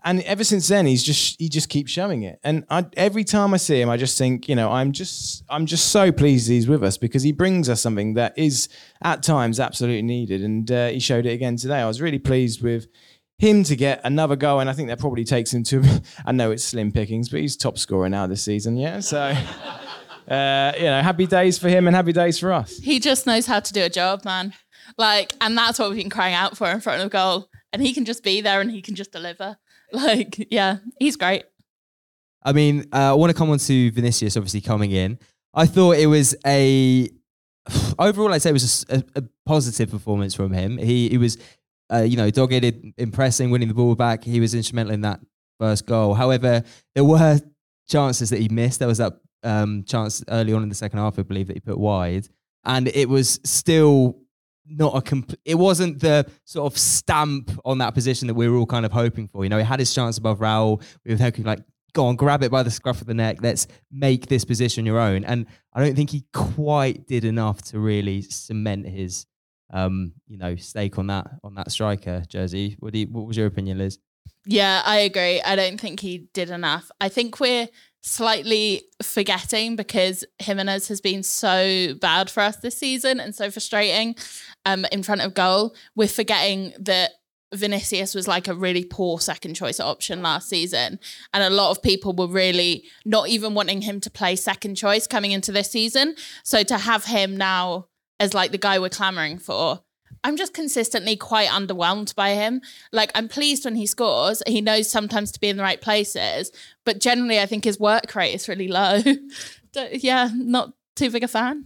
And 0.04 0.22
ever 0.22 0.44
since 0.44 0.68
then, 0.68 0.86
he's 0.86 1.02
just 1.02 1.42
he 1.42 1.50
just 1.50 1.68
keeps 1.68 1.90
showing 1.92 2.22
it. 2.22 2.40
And 2.44 2.64
I, 2.70 2.86
every 2.96 3.24
time 3.24 3.56
I 3.56 3.58
see 3.58 3.82
him, 3.82 3.90
I 3.90 3.98
just 3.98 4.20
think, 4.20 4.48
you 4.48 4.56
know, 4.56 4.72
I'm 4.72 4.92
just 4.92 5.44
I'm 5.50 5.66
just 5.66 5.88
so 5.88 6.12
pleased 6.12 6.48
he's 6.48 6.68
with 6.68 6.84
us 6.84 6.96
because 6.96 7.24
he 7.24 7.32
brings 7.32 7.70
us 7.70 7.82
something 7.82 8.14
that 8.14 8.38
is 8.38 8.70
at 9.04 9.24
times 9.24 9.60
absolutely 9.60 10.04
needed. 10.04 10.44
And 10.44 10.72
uh, 10.72 10.90
he 10.90 11.00
showed 11.00 11.26
it 11.26 11.32
again 11.32 11.56
today. 11.56 11.80
I 11.80 11.88
was 11.88 12.02
really 12.02 12.20
pleased 12.20 12.62
with 12.62 12.86
him 13.38 13.64
to 13.66 13.76
get 13.76 14.02
another 14.04 14.36
goal, 14.36 14.60
and 14.60 14.70
I 14.70 14.74
think 14.74 14.90
that 14.90 15.00
probably 15.00 15.26
takes 15.26 15.54
him 15.54 15.64
to. 15.66 15.84
I 16.26 16.32
know 16.32 16.52
it's 16.52 16.64
slim 16.64 16.92
pickings, 16.92 17.30
but 17.30 17.40
he's 17.42 17.56
top 17.58 17.78
scorer 17.78 18.10
now 18.10 18.28
this 18.28 18.44
season. 18.44 18.78
Yeah, 18.78 19.00
so. 19.00 19.36
Uh, 20.28 20.74
you 20.78 20.86
know, 20.86 21.04
happy 21.04 21.28
days 21.28 21.60
for 21.60 21.70
him 21.70 21.86
and 21.86 21.96
happy 21.96 22.12
days 22.12 22.40
for 22.40 22.52
us. 22.52 22.80
He 22.80 23.00
just 23.00 23.28
knows 23.28 23.46
how 23.46 23.60
to 23.60 23.74
do 23.74 23.84
a 23.84 23.90
job, 23.90 24.26
man. 24.26 24.56
Like, 24.98 25.34
and 25.40 25.56
that's 25.56 25.78
what 25.78 25.90
we've 25.90 26.00
been 26.00 26.10
crying 26.10 26.34
out 26.34 26.58
for 26.58 26.68
in 26.72 26.80
front 26.82 27.04
of 27.04 27.12
goal. 27.12 27.48
And 27.72 27.80
he 27.80 27.94
can 27.94 28.06
just 28.06 28.24
be 28.24 28.42
there 28.42 28.60
and 28.60 28.72
he 28.72 28.82
can 28.82 28.96
just 28.96 29.12
deliver. 29.12 29.58
Like, 29.92 30.48
yeah, 30.50 30.78
he's 31.00 31.16
great. 31.16 31.44
I 32.44 32.54
mean, 32.54 32.88
uh, 32.92 33.12
I 33.12 33.14
want 33.14 33.30
to 33.30 33.38
come 33.38 33.52
on 33.52 33.60
to 33.60 33.92
Vinicius 33.92 34.36
obviously 34.36 34.60
coming 34.60 34.92
in. 34.92 35.20
I 35.54 35.68
thought 35.68 35.98
it 35.98 36.08
was 36.08 36.36
a 36.46 37.08
overall, 38.00 38.34
I'd 38.34 38.42
say 38.42 38.50
it 38.50 38.54
was 38.54 38.84
a, 38.90 39.04
a, 39.16 39.24
positive 39.46 39.92
performance 39.92 40.34
from 40.34 40.52
him. 40.52 40.80
He 40.80 41.08
he 41.08 41.20
was 41.20 41.38
uh, 41.92 42.02
you 42.02 42.18
know, 42.18 42.30
dogged, 42.30 42.66
impressing, 42.98 43.52
winning 43.52 43.68
the 43.68 43.74
ball 43.74 43.96
back. 43.96 44.24
He 44.24 44.40
was 44.40 44.54
instrumental 44.54 44.94
in 44.94 45.02
that 45.02 45.20
first 45.60 45.86
goal. 45.86 46.14
However, 46.14 46.64
there 46.94 47.04
were 47.04 47.40
chances 47.88 48.30
that 48.30 48.40
he 48.40 48.50
missed. 48.50 48.80
There 48.80 48.88
was 48.88 48.98
that 48.98 49.14
um, 49.44 49.84
chance 49.84 50.24
early 50.30 50.54
on 50.54 50.64
in 50.64 50.70
the 50.70 50.76
second 50.76 51.00
half, 51.00 51.20
I 51.20 51.24
believe, 51.24 51.48
that 51.48 51.56
he 51.56 51.60
put 51.60 51.78
wide, 51.78 52.28
and 52.64 52.88
it 52.88 53.08
was 53.08 53.40
still 53.44 54.18
not 54.68 54.96
a 54.98 55.02
complete. 55.02 55.40
It 55.46 55.56
wasn't 55.56 56.00
the 56.00 56.26
sort 56.44 56.72
of 56.72 56.78
stamp 56.78 57.52
on 57.64 57.78
that 57.80 57.94
position 57.94 58.28
that 58.28 58.34
we 58.34 58.50
were 58.50 58.58
all 58.58 58.66
kind 58.66 58.86
of 58.86 58.92
hoping 58.92 59.28
for. 59.28 59.44
You 59.44 59.50
know, 59.50 59.58
he 59.58 59.64
had 59.64 59.80
his 59.80 59.94
chance 59.94 60.18
above 60.18 60.40
Raul. 60.40 60.82
We 61.06 61.14
were 61.14 61.22
hoping 61.22 61.46
like, 61.46 61.60
go 61.94 62.08
on, 62.08 62.16
grab 62.16 62.44
it 62.44 62.52
by 62.52 62.64
the 62.64 62.72
scruff 62.72 63.02
of 63.02 63.08
the 63.08 63.14
neck. 63.14 63.38
Let's 63.42 63.68
make 63.92 64.28
this 64.28 64.44
position 64.44 64.86
your 64.86 65.00
own. 65.00 65.24
And 65.24 65.46
I 65.74 65.84
don't 65.84 65.96
think 65.96 66.10
he 66.10 66.26
quite 66.34 67.06
did 67.08 67.26
enough 67.26 67.62
to 67.64 67.80
really 67.80 68.22
cement 68.24 68.88
his 68.88 69.28
um, 69.72 70.14
you 70.28 70.38
know, 70.38 70.56
stake 70.56 70.98
on 70.98 71.08
that 71.08 71.28
on 71.44 71.56
that 71.56 71.72
striker 71.72 72.24
jersey. 72.28 72.76
What 72.80 72.94
do 72.94 73.00
you, 73.00 73.08
what 73.08 73.26
was 73.26 73.38
your 73.38 73.48
opinion, 73.48 73.78
Liz? 73.78 74.00
Yeah, 74.46 74.82
I 74.86 75.00
agree. 75.00 75.42
I 75.42 75.56
don't 75.56 75.80
think 75.80 76.00
he 76.00 76.30
did 76.34 76.50
enough. 76.50 76.92
I 77.02 77.10
think 77.10 77.40
we're 77.40 77.68
slightly 78.02 78.84
forgetting 79.02 79.76
because 79.76 80.24
Jimenez 80.38 80.88
has 80.90 81.02
been 81.02 81.24
so 81.24 81.96
bad 81.96 82.30
for 82.30 82.42
us 82.42 82.58
this 82.58 82.78
season 82.78 83.20
and 83.20 83.34
so 83.34 83.50
frustrating 83.50 84.16
um, 84.66 84.86
in 84.92 85.02
front 85.02 85.22
of 85.22 85.34
goal. 85.34 85.76
We're 85.96 86.08
forgetting 86.08 86.74
that 86.80 87.12
Vinicius 87.56 88.14
was 88.14 88.28
like 88.28 88.48
a 88.48 88.54
really 88.54 88.84
poor 88.84 89.20
second 89.20 89.56
choice 89.56 89.80
option 89.80 90.22
last 90.22 90.50
season. 90.50 91.00
And 91.34 91.44
a 91.44 91.50
lot 91.50 91.72
of 91.72 91.82
people 91.82 92.14
were 92.14 92.28
really 92.28 92.84
not 93.06 93.30
even 93.30 93.56
wanting 93.56 93.82
him 93.82 94.00
to 94.02 94.12
play 94.12 94.36
second 94.36 94.76
choice 94.76 95.08
coming 95.08 95.32
into 95.32 95.52
this 95.52 95.72
season. 95.72 96.16
So 96.44 96.62
to 96.64 96.78
have 96.78 97.06
him 97.06 97.36
now 97.36 97.88
as 98.20 98.34
like 98.34 98.52
the 98.52 98.58
guy 98.58 98.80
we're 98.80 98.90
clamoring 98.90 99.38
for, 99.38 99.82
I'm 100.24 100.38
just 100.38 100.54
consistently 100.54 101.16
quite 101.16 101.50
underwhelmed 101.50 102.16
by 102.16 102.32
him. 102.32 102.62
Like 102.92 103.12
I'm 103.14 103.28
pleased 103.28 103.66
when 103.66 103.76
he 103.76 103.86
scores. 103.86 104.42
He 104.48 104.60
knows 104.62 104.90
sometimes 104.90 105.32
to 105.34 105.40
be 105.40 105.50
in 105.50 105.58
the 105.58 105.64
right 105.64 105.80
places, 105.80 106.52
but 106.84 107.00
generally 107.00 107.40
I 107.40 107.46
think 107.46 107.64
his 107.64 107.80
work 107.80 108.16
rate 108.16 108.34
is 108.34 108.48
really 108.48 108.68
low. 108.68 109.02
Yeah, 109.92 110.30
not 110.34 110.72
too 110.96 111.12
big 111.12 111.24
a 111.24 111.28
fan. 111.28 111.66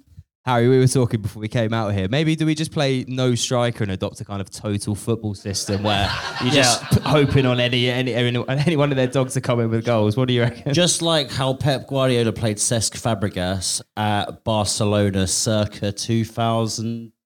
Harry, 0.49 0.67
we 0.67 0.79
were 0.79 0.87
talking 0.87 1.21
before 1.21 1.41
we 1.41 1.47
came 1.47 1.73
out 1.73 1.93
here. 1.93 2.07
Maybe 2.09 2.35
do 2.35 2.43
we 2.43 2.55
just 2.55 2.71
play 2.71 3.05
no 3.07 3.35
striker 3.35 3.83
and 3.83 3.91
adopt 3.91 4.19
a 4.19 4.25
kind 4.25 4.41
of 4.41 4.49
total 4.49 4.95
football 4.95 5.35
system 5.35 5.83
where 5.83 6.11
you're 6.41 6.51
just 6.51 6.81
hoping 7.01 7.45
on 7.45 7.59
any, 7.59 7.87
any 7.87 8.15
any 8.15 8.75
one 8.75 8.89
of 8.89 8.95
their 8.95 9.05
dogs 9.05 9.35
to 9.35 9.41
come 9.41 9.59
in 9.59 9.69
with 9.69 9.85
goals? 9.85 10.17
What 10.17 10.27
do 10.27 10.33
you 10.33 10.41
reckon? 10.41 10.73
Just 10.73 11.03
like 11.03 11.29
how 11.29 11.53
Pep 11.53 11.87
Guardiola 11.87 12.33
played 12.33 12.57
Cesc 12.57 12.99
Fabregas 12.99 13.83
at 13.95 14.43
Barcelona 14.43 15.27
circa 15.27 15.91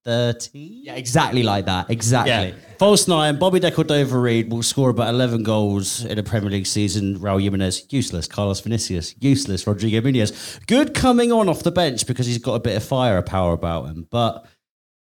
2013. 0.06 0.82
Yeah, 0.84 0.96
exactly 0.96 1.44
like 1.44 1.66
that. 1.66 1.90
Exactly. 1.90 2.32
Yeah. 2.32 2.76
False 2.78 3.08
nine, 3.08 3.40
Bobby 3.40 3.60
De 3.60 3.72
Cordova 3.72 4.18
Reid 4.18 4.52
will 4.52 4.64
score 4.64 4.90
about 4.90 5.10
11 5.10 5.44
goals 5.44 6.04
in 6.04 6.20
a 6.20 6.24
Premier 6.24 6.50
League 6.50 6.68
season. 6.68 7.20
Raul 7.20 7.42
Jimenez, 7.42 7.86
useless. 7.90 8.28
Carlos 8.28 8.60
Vinicius, 8.60 9.16
useless. 9.20 9.66
Rodrigo 9.66 10.02
Muniz, 10.02 10.66
good 10.68 10.94
coming 10.94 11.32
on 11.32 11.48
off 11.48 11.64
the 11.64 11.72
bench 11.72 12.06
because 12.06 12.26
he's 12.26 12.38
got 12.40 12.56
a 12.56 12.60
bit 12.60 12.76
of 12.76 12.84
firepower 12.84 13.54
about 13.54 13.86
him. 13.86 14.08
But 14.10 14.46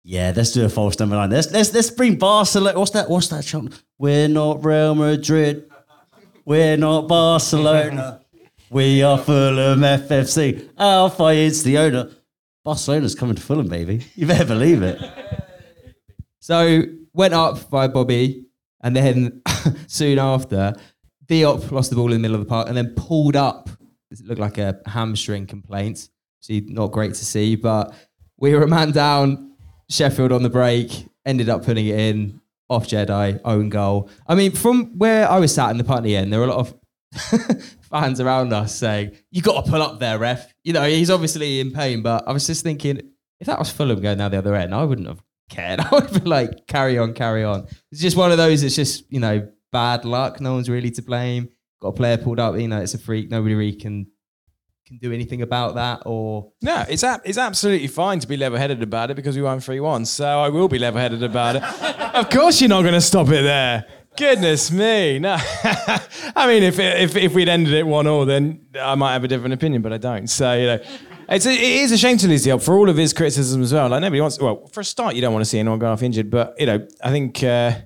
yeah, 0.03 0.33
let's 0.35 0.53
do 0.53 0.65
a 0.65 0.69
false 0.69 0.99
number 0.99 1.17
nine. 1.17 1.31
Let's, 1.31 1.53
let's, 1.53 1.73
let's 1.73 1.91
bring 1.91 2.17
Barcelona. 2.17 2.79
What's 2.79 2.91
that? 2.93 3.09
What's 3.09 3.29
that 3.29 3.45
chant? 3.45 3.81
We're 3.99 4.29
not 4.29 4.65
Real 4.65 4.95
Madrid. 4.95 5.71
We're 6.45 6.77
not 6.77 7.07
Barcelona. 7.07 8.21
We 8.71 9.03
are 9.03 9.19
Fulham 9.19 9.81
FFC. 9.81 10.69
Alpha 10.79 11.27
is 11.27 11.63
the 11.65 11.79
owner. 11.79 12.11
Barcelona's 12.65 13.15
coming 13.15 13.37
to 13.37 13.43
Fulham, 13.43 13.69
baby. 13.69 14.05
You 14.15 14.27
better 14.27 14.45
believe 14.45 14.83
it. 14.83 15.01
So 16.41 16.83
went 17.13 17.35
up 17.35 17.71
by 17.71 17.89
Bobby, 17.89 18.47
and 18.83 18.95
then 18.95 19.43
soon 19.87 20.19
after, 20.19 20.75
Diop 21.27 21.71
lost 21.71 21.91
the 21.91 21.97
ball 21.97 22.07
in 22.07 22.13
the 22.13 22.19
middle 22.19 22.35
of 22.35 22.41
the 22.41 22.49
park 22.49 22.69
and 22.69 22.77
then 22.77 22.95
pulled 22.97 23.37
up. 23.37 23.71
It 24.11 24.21
looked 24.25 24.41
like 24.41 24.59
a 24.59 24.81
hamstring 24.87 25.47
complaint. 25.47 26.09
See, 26.41 26.61
not 26.67 26.91
great 26.91 27.15
to 27.15 27.25
see, 27.25 27.57
but 27.57 27.95
we 28.39 28.55
were 28.55 28.63
a 28.63 28.69
man 28.69 28.91
down. 28.91 29.55
Sheffield 29.89 30.33
on 30.33 30.43
the 30.43 30.51
break 30.51 31.07
ended 31.27 31.49
up 31.49 31.65
putting 31.65 31.87
it 31.87 31.99
in 31.99 32.41
off 32.69 32.87
Jedi 32.87 33.41
own 33.45 33.69
goal. 33.69 34.09
I 34.27 34.35
mean, 34.35 34.53
from 34.53 34.99
where 34.99 35.29
I 35.29 35.39
was 35.39 35.55
sat 35.55 35.71
in 35.71 35.77
the 35.77 35.85
Putney 35.85 36.17
end, 36.17 36.33
there 36.33 36.41
were 36.41 36.47
a 36.47 36.55
lot 36.55 36.61
of 36.61 36.75
fans 37.91 38.21
around 38.21 38.53
us 38.53 38.75
saying, 38.75 39.13
"You 39.31 39.43
got 39.43 39.65
to 39.65 39.71
pull 39.71 39.83
up 39.83 39.99
there, 40.01 40.19
ref." 40.19 40.53
You 40.65 40.73
know, 40.73 40.85
he's 40.85 41.11
obviously 41.11 41.61
in 41.61 41.73
pain, 41.73 42.03
but 42.03 42.27
I 42.27 42.33
was 42.33 42.47
just 42.47 42.63
thinking, 42.63 43.01
if 43.41 43.47
that 43.47 43.59
was 43.59 43.71
Fulham 43.71 44.01
going 44.01 44.19
down 44.19 44.31
the 44.31 44.39
other 44.39 44.55
end, 44.55 44.75
I 44.75 44.85
wouldn't 44.85 45.09
have 45.09 45.23
cared. 45.49 45.81
I 45.81 45.89
would 45.91 46.13
be 46.13 46.29
like, 46.29 46.67
"Carry 46.67 46.99
on, 46.99 47.15
carry 47.15 47.45
on." 47.45 47.67
It's 47.91 48.01
just 48.01 48.17
one 48.17 48.31
of 48.33 48.39
those. 48.39 48.63
It's 48.63 48.77
just 48.77 49.11
you 49.13 49.21
know 49.21 49.49
bad 49.73 50.05
luck. 50.05 50.41
No 50.41 50.55
one's 50.55 50.69
really 50.71 50.91
to 50.93 51.03
blame. 51.03 51.49
Got 51.81 51.89
a 51.89 51.93
player 51.93 52.19
pulled 52.19 52.39
up. 52.41 52.59
You 52.59 52.69
know, 52.69 52.81
it's 52.81 52.95
a 52.95 52.99
freak. 52.99 53.31
Nobody 53.31 53.55
really 53.55 53.77
can 53.77 54.07
can 54.87 54.99
do 54.99 55.13
anything 55.13 55.41
about 55.41 55.77
that. 55.77 56.03
Or 56.05 56.53
No, 56.63 56.85
it's 56.89 57.05
ab- 57.05 57.21
it's 57.25 57.39
absolutely 57.39 57.87
fine 57.87 58.19
to 58.19 58.27
be 58.27 58.37
level-headed 58.37 58.83
about 58.83 59.11
it 59.11 59.15
because 59.15 59.37
we 59.37 59.43
won 59.43 59.59
3-1. 59.61 60.07
So 60.07 60.27
I 60.27 60.49
will 60.49 60.69
be 60.69 60.79
level-headed 60.81 61.23
about 61.23 61.57
it. 61.57 61.63
of 62.15 62.29
course, 62.29 62.61
you're 62.61 62.69
not 62.69 62.83
going 62.83 62.95
to 62.95 63.01
stop 63.01 63.29
it 63.29 63.43
there. 63.43 63.87
Goodness 64.21 64.71
me, 64.71 65.19
no. 65.19 65.35
I 66.37 66.47
mean, 66.47 66.63
if 66.63 66.79
if 66.79 67.17
if 67.17 67.33
we'd 67.33 67.49
ended 67.49 67.73
it 67.73 67.87
one 67.87 68.07
all, 68.07 68.27
then 68.27 68.67
I 68.79 68.95
might 68.95 69.15
have 69.15 69.25
a 69.25 69.29
different 69.29 69.55
opinion, 69.55 69.81
but 69.81 69.95
I 69.95 69.97
don't. 69.97 70.27
So 70.27 70.53
you 70.53 70.67
know, 70.67 70.79
it's 71.31 71.47
a, 71.47 71.53
it 71.53 71.59
is 71.59 71.91
a 71.91 71.97
shame 71.97 72.19
to 72.19 72.29
lose 72.29 72.45
the 72.45 72.51
up 72.51 72.61
for 72.61 72.75
all 72.75 72.91
of 72.91 72.99
his 72.99 73.15
criticism 73.15 73.63
as 73.63 73.73
well. 73.73 73.89
Like 73.89 74.03
nobody 74.03 74.21
wants. 74.21 74.39
Well, 74.39 74.67
for 74.67 74.81
a 74.81 74.85
start, 74.85 75.15
you 75.15 75.23
don't 75.23 75.33
want 75.33 75.43
to 75.43 75.49
see 75.49 75.59
anyone 75.59 75.79
go 75.79 75.91
off 75.91 76.03
injured, 76.03 76.29
but 76.31 76.55
you 76.59 76.67
know, 76.67 76.87
I 77.03 77.11
think. 77.11 77.43
Uh, 77.43 77.81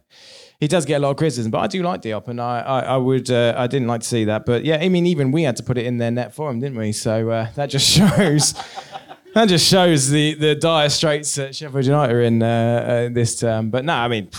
he 0.59 0.69
does 0.69 0.87
get 0.87 0.97
a 0.97 1.01
lot 1.01 1.11
of 1.11 1.17
criticism, 1.17 1.51
but 1.51 1.59
I 1.59 1.67
do 1.67 1.83
like 1.83 2.01
Diop, 2.01 2.27
and 2.29 2.41
I, 2.41 2.61
I, 2.61 2.81
I 2.81 2.97
would, 2.97 3.31
uh, 3.31 3.55
I 3.57 3.67
didn't 3.67 3.89
like 3.89 4.01
to 4.01 4.07
see 4.07 4.25
that, 4.25 4.47
but 4.47 4.65
yeah, 4.65 4.79
I 4.81 4.89
mean, 4.89 5.05
even 5.05 5.31
we 5.31 5.43
had 5.43 5.57
to 5.57 5.63
put 5.63 5.77
it 5.77 5.85
in 5.85 5.99
their 5.99 6.13
net 6.13 6.33
for 6.33 6.49
him, 6.49 6.59
didn't 6.61 6.79
we? 6.79 6.93
So 6.93 7.29
uh, 7.29 7.51
that 7.57 7.67
just 7.67 7.87
shows, 7.87 8.55
that 9.35 9.49
just 9.49 9.67
shows 9.67 10.09
the 10.11 10.35
the 10.35 10.55
dire 10.55 10.89
straits 10.89 11.35
that 11.35 11.55
Sheffield 11.55 11.85
United 11.85 12.15
are 12.15 12.23
in 12.23 12.43
uh, 12.43 12.47
uh, 12.47 13.09
this 13.13 13.39
term. 13.39 13.71
But 13.71 13.85
no, 13.85 13.95
I 13.95 14.09
mean, 14.09 14.31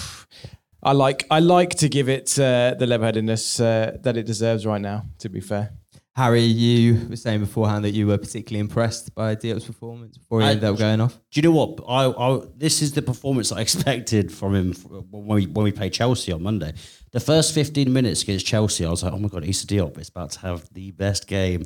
I 0.85 0.91
like, 0.93 1.25
I 1.31 1.39
like 1.39 1.71
to 1.75 1.89
give 1.89 2.07
it 2.09 2.37
uh, 2.39 2.75
the 2.77 2.85
level-headedness 2.85 3.59
uh, 3.59 3.97
that 4.03 4.15
it 4.17 4.25
deserves 4.25 4.65
right 4.65 4.79
now. 4.81 5.05
To 5.19 5.29
be 5.29 5.41
fair, 5.41 5.71
Harry, 6.15 6.43
you 6.43 7.07
were 7.09 7.15
saying 7.15 7.41
beforehand 7.41 7.83
that 7.83 7.91
you 7.91 8.07
were 8.07 8.17
particularly 8.17 8.59
impressed 8.61 9.13
by 9.15 9.35
Diop's 9.35 9.65
performance 9.65 10.17
before 10.17 10.41
he 10.41 10.47
I- 10.47 10.51
ended 10.51 10.63
up 10.65 10.77
going 10.77 11.01
off. 11.01 11.13
Do 11.31 11.39
you 11.39 11.41
know 11.41 11.51
what? 11.51 11.79
I, 11.89 12.05
I 12.07 12.41
this 12.55 12.81
is 12.81 12.93
the 12.93 13.01
performance 13.01 13.51
I 13.51 13.61
expected 13.61 14.31
from 14.31 14.55
him 14.55 14.73
when 15.11 15.25
we 15.27 15.47
when 15.47 15.63
we 15.63 15.71
played 15.71 15.91
Chelsea 15.91 16.31
on 16.31 16.43
Monday. 16.43 16.73
The 17.11 17.19
first 17.19 17.53
15 17.53 17.91
minutes 17.91 18.23
against 18.23 18.45
Chelsea, 18.45 18.85
I 18.85 18.89
was 18.89 19.03
like, 19.03 19.11
oh 19.13 19.17
my 19.17 19.27
god, 19.27 19.43
Issa 19.43 19.67
Diop 19.67 19.97
is 19.99 20.09
about 20.09 20.31
to 20.31 20.39
have 20.41 20.71
the 20.73 20.91
best 20.91 21.27
game 21.27 21.63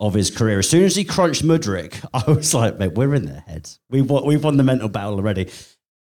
of 0.00 0.12
his 0.14 0.30
career. 0.30 0.58
As 0.58 0.68
soon 0.68 0.82
as 0.84 0.96
he 0.96 1.04
crunched 1.04 1.44
Mudryk, 1.44 2.04
I 2.14 2.30
was 2.30 2.52
like, 2.52 2.78
mate, 2.78 2.94
we're 2.94 3.14
in 3.14 3.26
their 3.26 3.44
heads. 3.46 3.78
We've 3.88 4.08
won, 4.10 4.26
we've 4.26 4.42
won 4.42 4.56
the 4.56 4.64
mental 4.64 4.88
battle 4.88 5.14
already. 5.14 5.50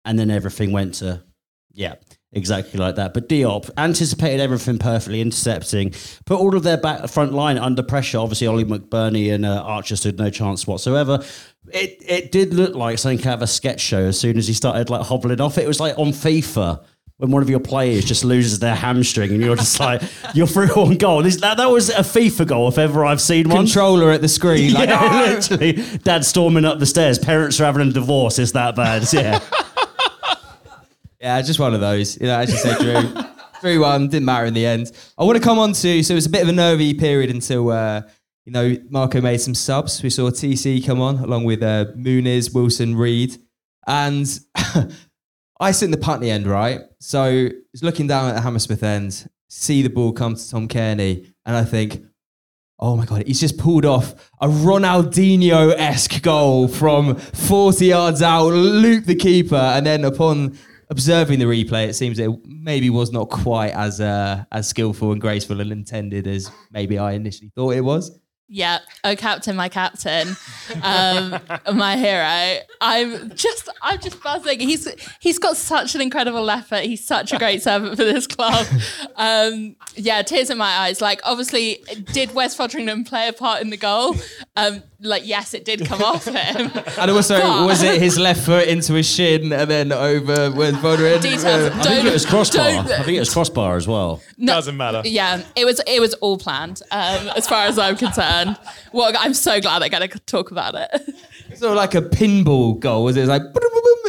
And 0.04 0.18
then 0.18 0.32
everything 0.32 0.72
went 0.72 0.96
to, 0.96 1.24
yeah, 1.72 1.96
exactly 2.32 2.80
like 2.80 2.96
that. 2.96 3.14
But 3.14 3.30
Diop 3.30 3.70
anticipated 3.78 4.40
everything 4.42 4.78
perfectly, 4.78 5.22
intercepting, 5.22 5.94
put 6.26 6.40
all 6.40 6.56
of 6.56 6.64
their 6.64 6.78
back 6.78 7.08
front 7.10 7.34
line 7.34 7.58
under 7.58 7.84
pressure. 7.84 8.20
Obviously, 8.20 8.48
Oli 8.48 8.66
McBurnie 8.66 9.34
and 9.34 9.46
uh, 9.46 9.62
Archer 9.62 9.96
stood 9.96 10.18
no 10.18 10.30
chance 10.30 10.68
whatsoever. 10.68 11.24
It 11.74 12.02
it 12.08 12.32
did 12.32 12.54
look 12.54 12.76
like 12.76 12.98
something 12.98 13.26
out 13.28 13.36
of 13.36 13.42
a 13.42 13.48
sketch 13.48 13.82
show 13.82 14.06
as 14.06 14.20
soon 14.20 14.38
as 14.38 14.48
he 14.48 14.54
started 14.54 14.90
like 14.90 15.06
hobbling 15.06 15.42
off. 15.42 15.58
It 15.58 15.68
was 15.68 15.80
like 15.80 15.98
on 15.98 16.08
FIFA 16.08 16.84
when 17.18 17.32
one 17.32 17.42
of 17.42 17.50
your 17.50 17.60
players 17.60 18.06
just 18.06 18.24
loses 18.24 18.60
their 18.60 18.76
hamstring 18.76 19.32
and 19.32 19.42
you're 19.42 19.56
just 19.56 19.80
like 19.82 20.02
you're 20.34 20.48
through 20.48 20.70
on 20.70 20.96
goal. 20.98 21.24
This, 21.24 21.42
that, 21.42 21.58
that 21.58 21.70
was 21.70 21.90
a 21.90 22.02
FIFA 22.02 22.48
goal 22.48 22.68
if 22.68 22.78
ever 22.78 23.04
I've 23.04 23.22
seen 23.22 23.50
one. 23.50 23.66
Controller 23.66 24.12
at 24.12 24.22
the 24.22 24.28
screen, 24.28 24.74
like 24.74 24.90
yeah, 24.90 25.22
literally, 25.34 25.74
dad 26.04 26.24
storming 26.24 26.64
up 26.66 26.80
the 26.80 26.86
stairs. 26.86 27.18
Parents 27.20 27.60
are 27.60 27.66
having 27.66 27.88
a 27.88 27.92
divorce. 27.92 28.40
It's 28.40 28.52
that 28.54 28.76
bad. 28.76 29.06
Yeah. 29.18 29.40
Yeah, 31.20 31.42
just 31.42 31.60
one 31.60 31.74
of 31.74 31.82
those. 31.82 32.20
You 32.20 32.28
know, 32.28 32.40
as 32.40 32.52
you 32.52 32.58
said, 32.58 32.78
Drew. 32.80 33.24
3 33.62 33.80
1, 33.80 34.10
didn't 34.10 34.26
matter 34.26 34.46
in 34.46 34.54
the 34.54 34.66
end. 34.66 34.92
I 35.18 35.24
want 35.24 35.38
to 35.38 35.44
come 35.44 35.58
on 35.58 35.74
to, 35.74 36.04
so 36.04 36.14
it 36.14 36.16
was 36.16 36.28
a 36.28 36.30
bit 36.30 36.44
of 36.44 36.50
a 36.50 36.54
nervy 36.54 36.94
period 36.94 37.32
until, 37.32 37.70
uh, 37.72 38.04
you 38.46 38.52
know, 38.52 38.78
Marco 38.90 39.20
made 39.20 39.42
some 39.42 39.56
subs. 39.56 40.04
We 40.04 40.10
saw 40.10 40.30
TC 40.30 40.86
come 40.86 41.02
on 41.02 41.18
along 41.18 41.46
with 41.46 41.64
uh, 41.64 41.86
Muniz, 41.98 42.54
Wilson, 42.54 42.96
Reed. 42.96 43.36
And 43.88 44.28
I 45.60 45.72
sit 45.72 45.86
in 45.86 45.92
the 45.92 45.98
Putney 45.98 46.30
end, 46.30 46.46
right? 46.46 46.82
So 47.00 47.24
I 47.24 47.52
was 47.72 47.82
looking 47.84 48.08
down 48.08 48.30
at 48.30 48.36
the 48.36 48.42
Hammersmith 48.42 48.84
end, 48.84 49.28
see 49.50 49.82
the 49.82 49.90
ball 49.90 50.12
come 50.12 50.36
to 50.36 50.50
Tom 50.50 50.68
Cairney, 50.68 51.34
and 51.46 51.56
I 51.56 51.64
think, 51.64 52.04
Oh 52.80 52.96
my 52.96 53.06
God, 53.06 53.24
he's 53.26 53.40
just 53.40 53.58
pulled 53.58 53.86
off 53.86 54.32
a 54.40 54.48
Ronaldinho 54.48 55.74
esque 55.76 56.22
goal 56.22 56.68
from 56.68 57.16
40 57.16 57.88
yards 57.88 58.22
out, 58.22 58.50
loop 58.50 59.06
the 59.06 59.16
keeper, 59.16 59.56
and 59.56 59.84
then 59.84 60.06
upon 60.06 60.56
observing 60.90 61.40
the 61.40 61.46
replay, 61.46 61.88
it 61.88 61.94
seems 61.94 62.20
it 62.20 62.30
maybe 62.46 62.90
was 62.90 63.12
not 63.12 63.30
quite 63.30 63.72
as 63.72 64.02
uh, 64.02 64.44
as 64.52 64.68
skillful 64.68 65.12
and 65.12 65.22
graceful 65.22 65.62
and 65.62 65.72
intended 65.72 66.28
as 66.28 66.52
maybe 66.72 66.98
I 66.98 67.14
initially 67.14 67.52
thought 67.56 67.76
it 67.76 67.82
was. 67.82 68.20
Yeah. 68.50 68.80
Oh, 69.04 69.14
captain, 69.18 69.58
my 69.58 69.68
captain, 69.68 70.38
um, 70.82 71.38
my 71.74 71.98
hero. 71.98 72.64
I'm 72.80 73.36
just, 73.36 73.68
I'm 73.82 74.00
just 74.00 74.24
buzzing. 74.24 74.62
He's 74.62 74.88
he's 75.20 75.38
got 75.38 75.58
such 75.58 75.96
an 75.96 76.02
incredible 76.02 76.50
effort. 76.50 76.84
He's 76.84 77.06
such 77.06 77.34
a 77.34 77.38
great 77.38 77.62
servant 77.62 77.98
for 77.98 78.06
this 78.06 78.26
club. 78.26 78.66
Um, 79.18 79.76
yeah, 79.96 80.22
tears 80.22 80.50
in 80.50 80.58
my 80.58 80.72
eyes. 80.78 81.02
Like, 81.02 81.20
obviously, 81.26 81.84
did 82.14 82.34
Wes 82.34 82.56
Foderingham 82.56 83.06
play 83.06 83.28
a 83.28 83.34
part 83.34 83.62
in 83.62 83.70
the 83.70 83.78
goal? 83.78 84.16
Um, 84.56 84.82
like, 85.00 85.28
yes, 85.28 85.54
it 85.54 85.64
did 85.66 85.86
come 85.86 86.02
off 86.02 86.26
him. 86.26 86.72
And 86.98 87.12
also, 87.12 87.40
But- 87.40 87.66
was 87.68 87.84
it 87.84 88.02
his 88.02 88.18
left 88.18 88.44
foot 88.46 88.68
into 88.68 88.94
his 88.94 89.08
shin 89.08 89.54
and 89.54 89.70
then 89.70 89.92
over 89.92 90.50
with 90.52 90.76
Vodrin? 90.76 91.22
Details. 91.22 91.46
I 91.72 91.84
think 91.84 92.06
it 92.08 92.14
was 92.14 92.26
crossbar. 92.26 92.64
Don't- 92.72 92.92
I 92.92 93.04
think 93.04 93.16
it 93.18 93.20
was 93.20 93.32
crossbar 93.34 93.76
as 93.78 93.88
well. 93.88 94.22
No, 94.38 94.54
Doesn't 94.54 94.78
matter. 94.78 95.02
Yeah, 95.06 95.44
it 95.56 95.66
was 95.66 95.82
it 95.88 96.00
was 96.00 96.14
all 96.16 96.38
planned. 96.38 96.82
Um, 96.92 97.28
as 97.36 97.48
far 97.48 97.66
as 97.66 97.78
I'm 97.78 97.96
concerned. 97.98 98.58
Well, 98.94 99.12
I'm 99.20 99.34
so 99.34 99.62
glad 99.62 99.80
they're 99.80 99.90
going 99.90 100.10
to 100.10 100.20
talk 100.22 100.50
about 100.52 100.74
it. 100.76 101.16
Sort 101.56 101.72
of 101.72 101.78
like 101.78 101.94
a 101.96 102.02
pinball 102.02 102.80
goal, 102.80 103.04
was 103.04 103.16
it? 103.18 103.22
It 103.22 103.24
was 103.24 103.30
like, 103.30 103.42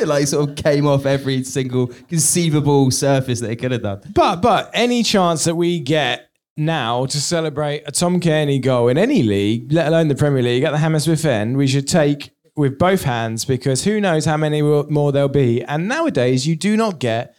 it 0.02 0.08
like 0.08 0.26
sort 0.26 0.48
of 0.50 0.56
came 0.56 0.86
off 0.86 1.04
every 1.06 1.44
single 1.44 1.88
conceivable 2.08 2.90
surface 2.90 3.40
that 3.40 3.50
it 3.50 3.56
could 3.56 3.72
have 3.72 3.82
done. 3.82 4.00
But 4.14 4.36
but 4.36 4.70
any 4.74 5.02
chance 5.02 5.44
that 5.44 5.54
we 5.56 5.80
get 5.80 6.27
now 6.58 7.06
to 7.06 7.20
celebrate 7.20 7.84
a 7.86 7.92
Tom 7.92 8.20
Cairney 8.20 8.60
goal 8.60 8.88
in 8.88 8.98
any 8.98 9.22
league, 9.22 9.72
let 9.72 9.88
alone 9.88 10.08
the 10.08 10.14
Premier 10.14 10.42
League 10.42 10.64
at 10.64 10.72
the 10.72 10.78
Hammersmith 10.78 11.24
End, 11.24 11.56
we 11.56 11.66
should 11.66 11.88
take 11.88 12.32
with 12.56 12.78
both 12.78 13.04
hands 13.04 13.44
because 13.44 13.84
who 13.84 14.00
knows 14.00 14.24
how 14.24 14.36
many 14.36 14.60
more 14.60 15.12
there'll 15.12 15.28
be. 15.28 15.62
And 15.62 15.88
nowadays, 15.88 16.46
you 16.46 16.56
do 16.56 16.76
not 16.76 16.98
get. 16.98 17.36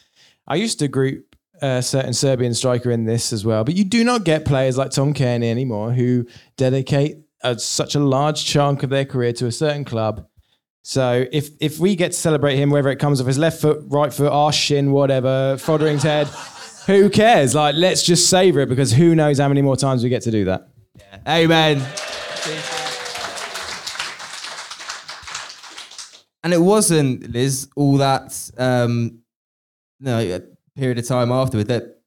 I 0.47 0.55
used 0.55 0.79
to 0.79 0.87
group 0.87 1.35
a 1.61 1.81
certain 1.81 2.13
Serbian 2.13 2.53
striker 2.53 2.89
in 2.89 3.03
this 3.03 3.33
as 3.33 3.45
well, 3.45 3.63
but 3.65 3.75
you 3.75 3.83
do 3.83 4.03
not 4.03 4.23
get 4.23 4.45
players 4.45 4.77
like 4.77 4.91
Tom 4.91 5.13
Cairney 5.13 5.51
anymore 5.51 5.91
who 5.91 6.25
dedicate 6.55 7.17
a, 7.41 7.59
such 7.59 7.95
a 7.95 7.99
large 7.99 8.45
chunk 8.45 8.81
of 8.83 8.89
their 8.89 9.05
career 9.05 9.33
to 9.33 9.45
a 9.45 9.51
certain 9.51 9.83
club. 9.83 10.25
So 10.81 11.25
if 11.31 11.49
if 11.59 11.77
we 11.77 11.95
get 11.95 12.13
to 12.13 12.17
celebrate 12.17 12.55
him, 12.55 12.69
whether 12.69 12.89
it 12.89 12.95
comes 12.95 13.19
off 13.19 13.27
his 13.27 13.37
left 13.37 13.61
foot, 13.61 13.83
right 13.87 14.13
foot, 14.13 14.31
arse, 14.31 14.55
shin, 14.55 14.91
whatever, 14.91 15.57
Fothering's 15.57 16.03
head, 16.03 16.27
who 16.97 17.09
cares? 17.09 17.53
Like, 17.53 17.75
let's 17.75 18.03
just 18.03 18.29
savor 18.29 18.61
it 18.61 18.69
because 18.69 18.91
who 18.91 19.15
knows 19.15 19.39
how 19.39 19.47
many 19.47 19.61
more 19.61 19.77
times 19.77 20.03
we 20.03 20.09
get 20.09 20.23
to 20.23 20.31
do 20.31 20.45
that. 20.45 20.69
Amen. 21.27 21.85
And 26.43 26.53
it 26.53 26.61
wasn't, 26.61 27.31
Liz, 27.31 27.67
all 27.75 27.97
that 27.97 28.49
um, 28.57 29.19
no, 29.99 30.19
a 30.19 30.41
period 30.75 30.97
of 30.97 31.07
time 31.07 31.31
afterward 31.31 31.67
that 31.67 32.01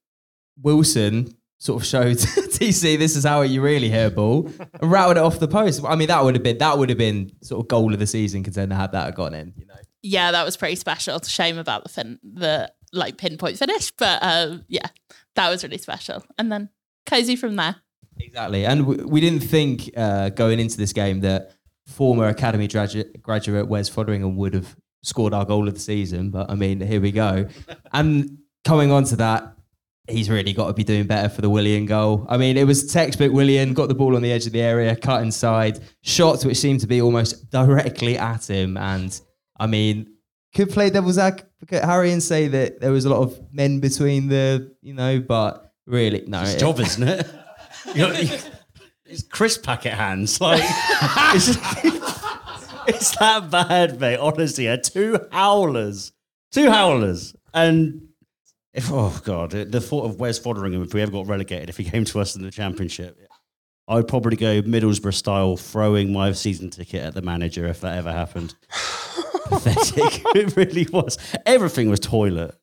Wilson 0.61 1.37
sort 1.59 1.81
of 1.81 1.87
showed 1.87 2.17
TC 2.17 2.99
this 2.99 3.15
is 3.15 3.25
how 3.25 3.43
you 3.43 3.63
really 3.63 3.89
hit 3.89 4.07
a 4.07 4.11
ball 4.11 4.51
and 4.81 4.91
routed 4.91 5.19
it 5.19 5.21
off 5.21 5.39
the 5.39 5.49
post. 5.49 5.85
I 5.87 5.95
mean, 5.95 6.09
that 6.09 6.25
would 6.25 6.35
have 6.35 6.43
been 6.43 6.59
that 6.59 6.79
would 6.79 6.89
have 6.89 6.99
been 6.99 7.31
sort 7.43 7.65
of 7.65 7.69
goal 7.69 7.93
of 7.93 8.01
the 8.01 8.07
season 8.07 8.43
contender 8.43 8.75
had 8.75 8.93
that 8.93 9.15
gone 9.15 9.35
in. 9.35 9.53
You 9.57 9.67
know. 9.67 9.75
Yeah, 10.03 10.33
that 10.33 10.45
was 10.45 10.57
pretty 10.57 10.77
special. 10.77 11.17
It's 11.17 11.29
a 11.29 11.31
shame 11.31 11.59
about 11.59 11.85
the 11.85 11.89
fin- 11.89 12.19
the 12.25 12.73
like 12.93 13.17
pinpoint 13.17 13.59
finish, 13.59 13.91
but 13.93 14.19
um, 14.23 14.65
yeah, 14.69 14.87
that 15.35 15.49
was 15.49 15.63
really 15.63 15.79
special. 15.79 16.25
And 16.39 16.51
then 16.51 16.69
cozy 17.07 17.37
from 17.37 17.57
there. 17.57 17.77
Exactly, 18.19 18.67
and 18.67 18.87
we, 18.87 18.97
we 18.97 19.21
didn't 19.21 19.41
think 19.41 19.91
uh, 19.97 20.29
going 20.31 20.61
into 20.61 20.77
this 20.77 20.93
game 20.93 21.21
that 21.21 21.53
former 21.87 22.29
academy 22.29 22.69
graduate, 22.69 23.23
graduate 23.23 23.67
Wes 23.69 23.91
Foderingham 23.91 24.37
would 24.37 24.55
have 24.55 24.77
scored 25.03 25.35
our 25.35 25.45
goal 25.45 25.69
of 25.69 25.75
the 25.75 25.81
season, 25.81 26.31
but 26.31 26.51
I 26.51 26.55
mean, 26.55 26.81
here 26.81 27.01
we 27.01 27.13
go. 27.13 27.47
and 27.93 28.39
coming 28.65 28.91
on 28.91 29.05
to 29.05 29.17
that, 29.17 29.57
he's 30.09 30.29
really 30.29 30.53
got 30.53 30.69
to 30.69 30.73
be 30.73 30.85
doing 30.85 31.07
better 31.07 31.29
for 31.29 31.41
the 31.41 31.51
Willian 31.51 31.87
goal. 31.87 32.27
I 32.29 32.37
mean, 32.37 32.57
it 32.57 32.67
was 32.67 32.93
textbook 32.93 33.33
Willian, 33.33 33.75
got 33.75 33.89
the 33.89 33.95
ball 33.95 34.17
on 34.17 34.23
the 34.23 34.33
edge 34.33 34.47
of 34.47 34.53
the 34.53 34.61
area, 34.61 34.95
cut 34.97 35.23
inside, 35.23 35.81
shots 36.03 36.45
which 36.45 36.57
seemed 36.57 36.81
to 36.81 36.87
be 36.87 37.01
almost 37.01 37.51
directly 37.51 38.19
at 38.19 38.49
him. 38.49 38.77
And 38.77 39.19
I 39.59 39.67
mean, 39.67 40.12
could 40.55 40.71
play 40.71 40.91
devil's 40.91 41.19
advocate 41.19 41.85
Harry 41.85 42.13
and 42.13 42.23
say 42.23 42.49
that 42.49 42.81
there 42.81 42.93
was 42.93 43.05
a 43.05 43.11
lot 43.11 43.23
of 43.23 43.53
men 43.53 43.81
between 43.81 44.29
the, 44.29 44.75
you 44.83 44.95
know, 44.95 45.21
but 45.21 45.73
really, 45.87 46.25
no. 46.27 46.43
It's 46.43 46.57
job, 46.57 46.79
isn't 46.81 47.09
it? 47.09 47.27
you 47.95 48.03
know, 48.03 48.15
it's 49.07 49.23
crisp 49.25 49.65
packet 49.65 49.95
hands. 49.95 50.41
Like, 50.41 50.63
it's, 51.35 51.49
it's 52.87 53.17
that 53.19 53.51
bad, 53.51 53.99
mate. 54.01 54.19
Honestly, 54.19 54.69
uh, 54.69 54.77
two 54.77 55.19
howlers, 55.31 56.13
two 56.51 56.71
howlers, 56.71 57.35
and 57.55 58.09
if 58.75 58.91
oh 58.91 59.19
god, 59.25 59.51
the 59.51 59.81
thought 59.81 60.05
of 60.05 60.21
Wes 60.21 60.39
Foderingham 60.39 60.85
if 60.85 60.95
we 60.95 61.03
ever 61.03 61.13
got 61.13 61.27
relegated, 61.27 61.69
if 61.69 61.77
he 61.77 61.85
came 61.85 62.05
to 62.07 62.21
us 62.21 62.37
in 62.37 62.43
the 62.43 62.51
championship, 62.51 63.19
I'd 63.89 64.09
probably 64.09 64.37
go 64.37 64.63
Middlesbrough 64.63 65.15
style, 65.15 65.57
throwing 65.57 66.13
my 66.13 66.33
season 66.33 66.71
ticket 66.71 67.03
at 67.03 67.15
the 67.15 67.23
manager 67.23 67.67
if 67.67 67.81
that 67.81 67.99
ever 67.99 68.13
happened. 68.13 68.55
Pathetic, 69.47 70.23
it 70.35 70.57
really 70.57 70.87
was. 70.93 71.19
Everything 71.47 71.91
was 71.91 72.01
toilet. 72.01 72.57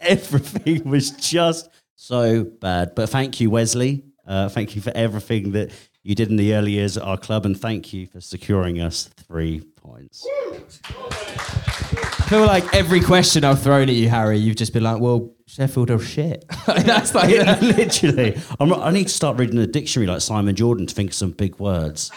Everything 0.00 0.88
was 0.88 1.10
just 1.12 1.68
so 1.96 2.44
bad. 2.44 2.94
But 2.94 3.08
thank 3.08 3.40
you, 3.40 3.50
Wesley. 3.50 4.04
Uh, 4.26 4.48
thank 4.48 4.74
you 4.76 4.82
for 4.82 4.92
everything 4.94 5.52
that 5.52 5.70
you 6.02 6.14
did 6.14 6.30
in 6.30 6.36
the 6.36 6.54
early 6.54 6.72
years 6.72 6.96
at 6.96 7.04
our 7.04 7.16
club, 7.16 7.46
and 7.46 7.58
thank 7.58 7.92
you 7.92 8.06
for 8.06 8.20
securing 8.20 8.80
us 8.80 9.04
three 9.04 9.60
points. 9.76 10.26
I 10.52 12.26
feel 12.28 12.46
like 12.46 12.74
every 12.74 13.00
question 13.00 13.44
I've 13.44 13.60
thrown 13.60 13.88
at 13.88 13.94
you, 13.94 14.08
Harry, 14.08 14.38
you've 14.38 14.56
just 14.56 14.72
been 14.72 14.82
like, 14.82 15.00
"Well, 15.00 15.34
Sheffield 15.46 15.90
are 15.90 15.98
shit." 15.98 16.44
That's 16.66 17.14
like 17.14 17.30
literally. 17.60 18.40
I'm 18.58 18.68
not, 18.68 18.80
I 18.80 18.90
need 18.90 19.08
to 19.08 19.12
start 19.12 19.38
reading 19.38 19.56
the 19.56 19.66
dictionary 19.66 20.06
like 20.06 20.22
Simon 20.22 20.54
Jordan 20.56 20.86
to 20.86 20.94
think 20.94 21.10
of 21.10 21.14
some 21.14 21.30
big 21.32 21.58
words. 21.58 22.10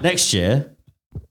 Next 0.00 0.32
year, 0.32 0.74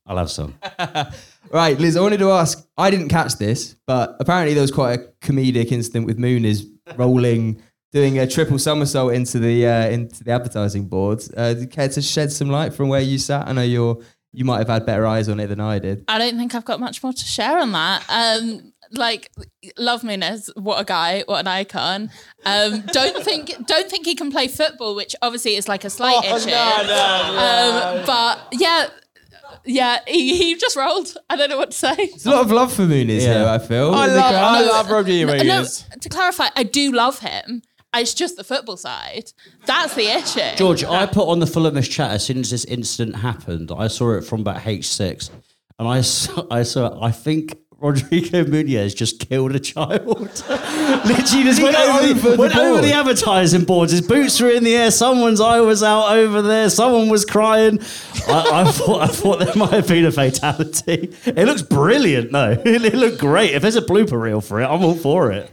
I'll 0.06 0.18
have 0.18 0.32
some. 0.32 0.56
right, 1.52 1.78
Liz. 1.80 1.96
I 1.98 2.02
wanted 2.02 2.20
to 2.20 2.32
ask. 2.32 2.66
I 2.78 2.90
didn't 2.92 3.10
catch 3.10 3.36
this, 3.38 3.76
but 3.88 4.16
apparently 4.20 4.54
there 4.54 4.62
was 4.62 4.72
quite 4.72 5.00
a 5.00 5.04
comedic 5.26 5.72
incident 5.72 6.06
with 6.06 6.18
Muniz 6.18 6.64
rolling 6.98 7.62
doing 7.92 8.20
a 8.20 8.28
triple 8.28 8.60
somersault 8.60 9.14
into 9.14 9.40
the 9.40 9.66
uh, 9.66 9.88
into 9.90 10.24
the 10.24 10.32
advertising 10.32 10.88
board. 10.88 11.22
Uh, 11.36 11.54
do 11.54 11.62
you 11.62 11.68
care 11.68 11.90
to 11.90 12.02
shed 12.02 12.32
some 12.32 12.50
light 12.50 12.74
from 12.74 12.90
where 12.90 13.02
you 13.02 13.18
sat? 13.18 13.48
I 13.48 13.54
know 13.54 13.62
you're 13.64 14.00
you 14.32 14.46
might 14.46 14.60
have 14.60 14.68
had 14.68 14.86
better 14.86 15.08
eyes 15.08 15.28
on 15.28 15.40
it 15.40 15.48
than 15.48 15.60
I 15.60 15.80
did. 15.80 16.06
I 16.08 16.20
don't 16.20 16.38
think 16.38 16.54
I've 16.54 16.66
got 16.66 16.80
much 16.80 17.02
more 17.02 17.14
to 17.14 17.26
share 17.26 17.58
on 17.58 17.72
that. 17.72 18.06
Um, 18.10 18.74
like, 18.92 19.32
love 19.78 20.02
Muniz, 20.04 20.50
what 20.56 20.80
a 20.80 20.84
guy, 20.84 21.24
what 21.26 21.40
an 21.40 21.48
icon. 21.48 22.12
Um, 22.46 22.82
don't 22.92 23.24
think 23.24 23.52
don't 23.66 23.90
think 23.90 24.06
he 24.06 24.14
can 24.16 24.30
play 24.32 24.48
football, 24.48 24.96
which 24.96 25.16
obviously 25.24 25.56
is 25.56 25.68
like 25.68 25.84
a 25.84 25.90
slight 25.90 26.24
Oh, 26.28 26.36
issue. 26.38 26.50
no, 26.52 26.78
no, 26.84 27.34
no. 27.34 28.00
Um, 28.00 28.06
but 28.06 28.48
yeah. 28.60 28.88
Yeah, 29.72 30.00
he, 30.08 30.36
he 30.38 30.56
just 30.56 30.76
rolled. 30.76 31.16
I 31.30 31.36
don't 31.36 31.50
know 31.50 31.58
what 31.58 31.72
to 31.72 31.78
say. 31.78 31.96
There's 31.96 32.26
a 32.26 32.32
lot 32.32 32.42
of 32.42 32.52
love 32.52 32.74
for 32.74 32.82
Muniz 32.84 33.22
Yeah. 33.22 33.34
here. 33.40 33.46
I 33.48 33.60
feel. 33.60 33.94
I 33.94 34.06
in 34.08 34.10
the 34.14 34.18
love, 34.18 34.32
crowd. 34.32 34.56
I 34.56 34.62
love 34.62 34.90
Robbie 34.90 35.24
No, 35.26 35.34
Williams. 35.34 35.86
to 36.02 36.10
clarify, 36.10 36.48
I 36.56 36.64
do 36.64 36.92
love 36.92 37.20
him. 37.20 37.62
It's 37.96 38.14
just 38.16 38.36
the 38.36 38.44
football 38.44 38.78
side. 38.78 39.32
That's 39.66 39.94
the 39.96 40.08
issue. 40.08 40.56
George, 40.58 40.84
I 40.84 41.06
put 41.06 41.28
on 41.28 41.40
the 41.40 41.46
Fulhamish 41.46 41.90
chat 41.90 42.12
as 42.12 42.26
soon 42.26 42.40
as 42.40 42.50
this 42.52 42.66
incident 42.66 43.18
happened. 43.18 43.72
I 43.76 43.88
saw 43.88 44.14
it 44.18 44.24
from 44.24 44.42
about 44.42 44.58
H6, 44.64 45.30
and 45.80 45.88
I 45.88 46.02
saw, 46.02 46.46
I 46.52 46.64
saw, 46.64 47.00
I 47.04 47.12
think 47.12 47.58
Rodrigo 47.82 48.44
Muniz 48.46 48.96
just 48.96 49.20
killed 49.20 49.56
a 49.56 49.60
child. 49.60 50.08
Literally 50.50 51.44
just 51.44 51.62
went, 51.62 51.76
over, 51.76 52.00
over 52.00 52.32
the 52.32 52.38
went 52.38 52.56
over 52.56 52.82
the 52.82 52.94
advertising 52.94 53.64
boards. 53.64 53.92
His 53.92 54.02
boots 54.02 54.40
were 54.40 54.50
in 54.50 54.64
the 54.64 54.76
air. 54.76 54.92
Someone's 54.92 55.42
eye 55.42 55.62
was 55.62 55.82
out 55.84 56.12
over 56.12 56.42
there. 56.42 56.70
Someone 56.70 57.10
was 57.10 57.26
crying. 57.26 57.80
I, 58.28 58.66
I 58.66 58.72
thought, 58.72 59.02
I 59.02 59.08
thought 59.08 59.40
there 59.40 59.56
might 59.56 59.72
have 59.72 59.88
been 59.88 60.06
a 60.06 60.12
fatality. 60.12 61.14
It 61.26 61.46
looks 61.46 61.62
brilliant, 61.62 62.32
though. 62.32 62.62
It, 62.66 62.86
it 62.86 62.96
looked 62.96 63.20
great. 63.20 63.52
If 63.54 63.62
there's 63.62 63.76
a 63.76 63.82
blooper 63.82 64.20
reel 64.22 64.42
for 64.42 64.62
it, 64.62 64.66
I'm 64.66 64.84
all 64.84 64.96
for 64.96 65.32
it. 65.32 65.52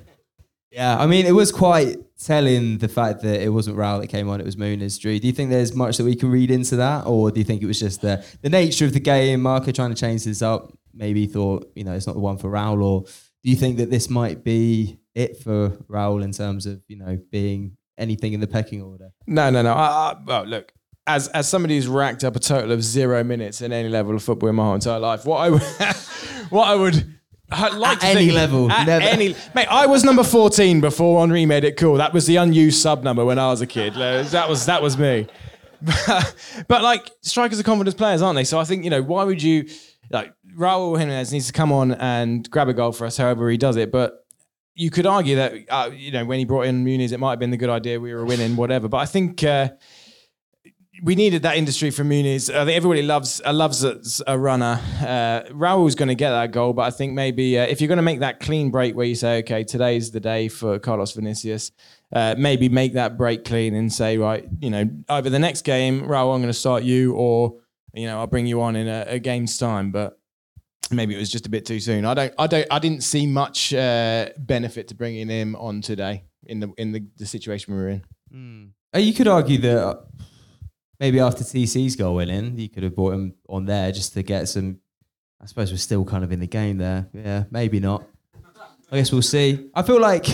Yeah, 0.71 0.99
I 0.99 1.07
mean, 1.07 1.25
it 1.25 1.33
was 1.33 1.53
quite 1.53 1.97
telling 2.23 2.79
the 2.79 2.89
fact 2.89 3.23
that 3.23 3.41
it 3.41 3.49
wasn't 3.49 3.77
Raul 3.77 4.01
that 4.01 4.09
came 4.09 4.29
on; 4.29 4.41
it 4.41 4.45
was 4.45 4.57
Muniz. 4.57 5.01
Drew, 5.01 5.19
do 5.19 5.27
you 5.27 5.33
think 5.33 5.49
there's 5.49 5.75
much 5.75 5.97
that 5.97 6.05
we 6.05 6.15
can 6.15 6.31
read 6.31 6.51
into 6.51 6.77
that, 6.77 7.07
or 7.07 7.31
do 7.31 7.41
you 7.41 7.45
think 7.45 7.62
it 7.62 7.67
was 7.67 7.81
just 7.81 8.03
the 8.03 8.23
the 8.43 8.51
nature 8.51 8.85
of 8.85 8.93
the 8.93 9.01
game? 9.01 9.41
Marco 9.41 9.73
trying 9.73 9.89
to 9.89 9.99
change 9.99 10.25
this 10.25 10.43
up, 10.43 10.76
maybe 10.97 11.27
thought 11.27 11.71
you 11.77 11.85
know 11.85 11.93
it's 11.93 12.07
not 12.07 12.15
the 12.15 12.21
one 12.21 12.39
for 12.39 12.51
Raul, 12.51 12.83
or 12.83 13.03
do 13.03 13.51
you 13.51 13.57
think 13.57 13.77
that 13.79 13.91
this 13.91 14.09
might 14.11 14.43
be 14.43 14.99
it 15.15 15.39
for 15.43 15.71
Raul 15.89 16.23
in 16.25 16.33
terms 16.33 16.67
of 16.67 16.83
you 16.89 16.97
know 16.97 17.19
being 17.31 17.77
anything 17.99 18.33
in 18.33 18.41
the 18.41 18.47
pecking 18.47 18.83
order? 18.83 19.11
No, 19.27 19.51
no, 19.51 19.63
no. 19.63 19.73
I, 19.73 19.87
I, 19.87 20.17
well, 20.27 20.45
look, 20.45 20.73
as 21.07 21.29
as 21.29 21.49
somebody 21.49 21.77
who's 21.77 21.89
racked 21.89 22.25
up 22.25 22.35
a 22.37 22.41
total 22.41 22.73
of 22.73 22.83
zero 22.83 23.23
minutes 23.25 23.61
in 23.63 23.73
any 23.73 23.89
level 23.89 24.15
of 24.15 24.23
football 24.23 24.49
in 24.49 24.57
my 24.57 24.65
whole 24.65 24.75
entire 24.75 24.99
life, 24.99 25.25
what 25.25 25.39
I 25.39 25.51
would, 25.51 25.63
what 26.51 26.67
I 26.69 26.75
would. 26.75 27.13
I'd 27.49 27.75
like 27.75 27.99
At 27.99 28.01
to 28.01 28.07
any 28.09 28.21
think- 28.25 28.35
level, 28.35 28.73
at 28.73 28.89
never. 28.89 29.05
any 29.05 29.37
mate. 29.55 29.69
I 29.71 29.87
was 29.87 30.03
number 30.03 30.25
fourteen 30.25 30.81
before 30.81 31.23
Henri 31.23 31.47
made 31.47 31.63
it 31.63 31.77
cool. 31.77 31.95
That 31.99 32.13
was 32.13 32.27
the 32.27 32.35
unused 32.37 32.83
sub 32.83 33.05
number 33.05 33.25
when 33.25 33.39
I 33.39 33.47
was 33.51 33.61
a 33.61 33.69
kid. 33.69 33.95
That 33.95 34.49
was 34.49 34.67
that 34.67 34.83
was 34.83 34.99
me. 34.99 35.29
but 36.69 36.83
like 36.83 37.11
strikers 37.23 37.61
are 37.61 37.63
confidence 37.63 37.95
players, 37.95 38.23
aren't 38.23 38.37
they? 38.37 38.43
So 38.45 38.59
I 38.59 38.65
think 38.65 38.83
you 38.85 38.91
know 38.91 39.03
why 39.03 39.25
would 39.25 39.43
you 39.43 39.69
like 40.11 40.33
Raul 40.57 40.99
Jimenez 40.99 41.33
needs 41.33 41.47
to 41.47 41.53
come 41.53 41.73
on 41.73 41.92
and 41.92 42.49
grab 42.51 42.69
a 42.69 42.75
goal 42.75 42.92
for 42.92 43.07
us, 43.07 43.16
however 43.16 43.51
he 43.51 43.57
does 43.57 43.77
it. 43.77 43.90
But 43.90 44.25
you 44.75 44.90
could 44.90 45.07
argue 45.07 45.37
that 45.37 45.55
uh, 45.69 45.90
you 45.92 46.12
know 46.12 46.25
when 46.25 46.38
he 46.38 46.45
brought 46.45 46.66
in 46.66 46.85
Muniz, 46.85 47.12
it 47.12 47.19
might 47.19 47.31
have 47.31 47.38
been 47.38 47.51
the 47.51 47.57
good 47.57 47.71
idea. 47.71 47.99
We 47.99 48.14
were 48.14 48.25
winning, 48.25 48.57
whatever. 48.57 48.88
But 48.88 48.99
I 48.99 49.07
think. 49.07 49.42
Uh, 49.42 49.71
we 51.03 51.14
needed 51.14 51.42
that 51.42 51.57
industry 51.57 51.90
from 51.90 52.09
Muniz. 52.09 52.49
I 52.49 52.64
think 52.64 52.77
everybody 52.77 53.03
loves 53.03 53.40
uh, 53.45 53.53
loves 53.53 53.85
a, 53.85 54.01
a 54.27 54.38
runner. 54.38 54.81
Uh, 55.01 55.42
Raul's 55.53 55.95
going 55.95 56.09
to 56.09 56.14
get 56.14 56.31
that 56.31 56.53
goal, 56.53 56.73
but 56.73 56.83
I 56.83 56.90
think 56.90 57.12
maybe 57.12 57.59
uh, 57.59 57.64
if 57.64 57.81
you're 57.81 57.88
going 57.88 57.99
to 57.99 58.03
make 58.03 58.21
that 58.21 58.40
clean 58.40 58.71
break 58.71 58.97
where 58.97 59.07
you 59.07 59.14
say, 59.14 59.38
okay, 59.40 59.64
today's 59.64 60.11
the 60.11 60.21
day 60.21 60.49
for 60.49 60.79
Carlos 60.79 61.12
Vinicius, 61.12 61.73
uh, 62.12 62.35
maybe 62.38 62.69
make 62.69 62.95
that 62.95 63.19
break 63.19 63.45
clean 63.45 63.75
and 63.75 63.92
say, 63.92 64.16
right, 64.16 64.47
you 64.61 64.71
know, 64.71 64.88
either 65.09 65.29
the 65.29 65.38
next 65.38 65.62
game, 65.62 66.03
Raul, 66.03 66.35
I'm 66.35 66.40
going 66.40 66.47
to 66.47 66.55
start 66.55 66.83
you, 66.83 67.14
or 67.14 67.57
you 67.97 68.07
know, 68.07 68.19
I'll 68.19 68.27
bring 68.27 68.47
you 68.47 68.63
on 68.63 68.77
in 68.77 68.89
a, 68.89 69.05
a 69.09 69.19
game's 69.19 69.59
time. 69.59 69.91
But 69.91 70.19
maybe 70.91 71.15
it 71.15 71.19
was 71.19 71.31
just 71.31 71.47
a 71.47 71.51
bit 71.51 71.67
too 71.67 71.81
soon. 71.81 72.05
I 72.05 72.15
don't, 72.15 72.35
I 72.39 72.47
don't, 72.47 72.67
I 72.71 72.79
didn't 72.79 73.03
see 73.03 73.27
much 73.27 73.75
uh, 73.75 74.31
benefit 74.39 74.89
to 74.89 74.95
bringing 74.95 75.29
him 75.29 75.57
on 75.57 75.81
today 75.81 76.25
in 76.45 76.61
the 76.61 76.73
in 76.79 76.93
the, 76.93 77.05
the 77.17 77.27
situation 77.27 77.75
we 77.75 77.81
were 77.81 77.89
in. 77.89 78.05
Uh, 78.95 78.99
you 78.99 79.13
could 79.13 79.29
argue 79.29 79.59
that 79.59 79.85
uh, 79.85 79.97
maybe 81.01 81.21
after 81.21 81.45
TC's 81.45 81.97
goal 81.97 82.17
went 82.17 82.31
in, 82.31 82.59
you 82.59 82.69
could 82.69 82.83
have 82.83 82.95
brought 82.95 83.15
him 83.15 83.35
on 83.49 83.67
there 83.67 83.93
just 83.93 84.15
to 84.15 84.23
get 84.23 84.49
some 84.49 84.81
I 85.41 85.47
suppose 85.47 85.71
we're 85.71 85.79
still 85.79 86.05
kind 86.05 86.25
of 86.25 86.33
in 86.33 86.41
the 86.41 86.47
game 86.47 86.79
there. 86.79 87.09
Yeah, 87.13 87.45
maybe 87.51 87.81
not. 87.81 88.05
I 88.91 88.97
guess 88.97 89.13
we'll 89.13 89.23
see. 89.23 89.69
I 89.75 89.83
feel 89.83 90.01
like 90.01 90.27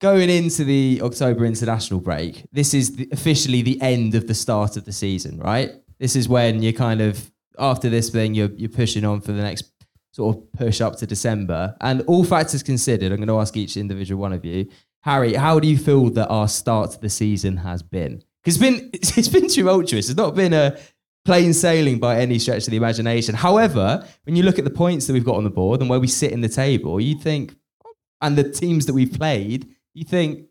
going 0.00 0.28
into 0.30 0.64
the 0.64 1.00
October 1.02 1.44
international 1.44 2.00
break, 2.00 2.44
this 2.52 2.74
is 2.74 2.96
the, 2.96 3.08
officially 3.12 3.62
the 3.62 3.80
end 3.80 4.14
of 4.14 4.26
the 4.26 4.34
start 4.34 4.76
of 4.76 4.84
the 4.84 4.92
season, 4.92 5.38
right? 5.38 5.72
This 6.04 6.16
is 6.16 6.28
when 6.28 6.62
you're 6.62 6.74
kind 6.74 7.00
of 7.00 7.32
after 7.58 7.88
this 7.88 8.10
thing, 8.10 8.34
you're 8.34 8.50
you're 8.56 8.68
pushing 8.68 9.06
on 9.06 9.22
for 9.22 9.32
the 9.32 9.40
next 9.40 9.72
sort 10.12 10.36
of 10.36 10.52
push 10.52 10.82
up 10.82 10.96
to 10.96 11.06
December. 11.06 11.74
And 11.80 12.02
all 12.02 12.24
factors 12.24 12.62
considered, 12.62 13.10
I'm 13.10 13.16
going 13.16 13.28
to 13.28 13.38
ask 13.38 13.56
each 13.56 13.78
individual 13.78 14.20
one 14.20 14.34
of 14.34 14.44
you, 14.44 14.68
Harry, 15.04 15.32
how 15.32 15.58
do 15.58 15.66
you 15.66 15.78
feel 15.78 16.10
that 16.10 16.28
our 16.28 16.46
start 16.46 16.90
to 16.90 17.00
the 17.00 17.08
season 17.08 17.56
has 17.56 17.82
been? 17.82 18.22
Because 18.42 18.56
it's 18.56 18.58
been 18.58 18.90
it's 18.92 19.28
been 19.28 19.48
tumultuous. 19.48 20.10
It's 20.10 20.18
not 20.18 20.34
been 20.34 20.52
a 20.52 20.76
plain 21.24 21.54
sailing 21.54 22.00
by 22.00 22.20
any 22.20 22.38
stretch 22.38 22.66
of 22.66 22.70
the 22.72 22.76
imagination. 22.76 23.34
However, 23.34 24.06
when 24.24 24.36
you 24.36 24.42
look 24.42 24.58
at 24.58 24.64
the 24.66 24.78
points 24.84 25.06
that 25.06 25.14
we've 25.14 25.24
got 25.24 25.36
on 25.36 25.44
the 25.44 25.56
board 25.62 25.80
and 25.80 25.88
where 25.88 26.00
we 26.00 26.08
sit 26.08 26.32
in 26.32 26.42
the 26.42 26.50
table, 26.50 27.00
you 27.00 27.14
think, 27.18 27.56
and 28.20 28.36
the 28.36 28.50
teams 28.50 28.84
that 28.84 28.92
we've 28.92 29.14
played, 29.14 29.74
you 29.94 30.04
think, 30.04 30.48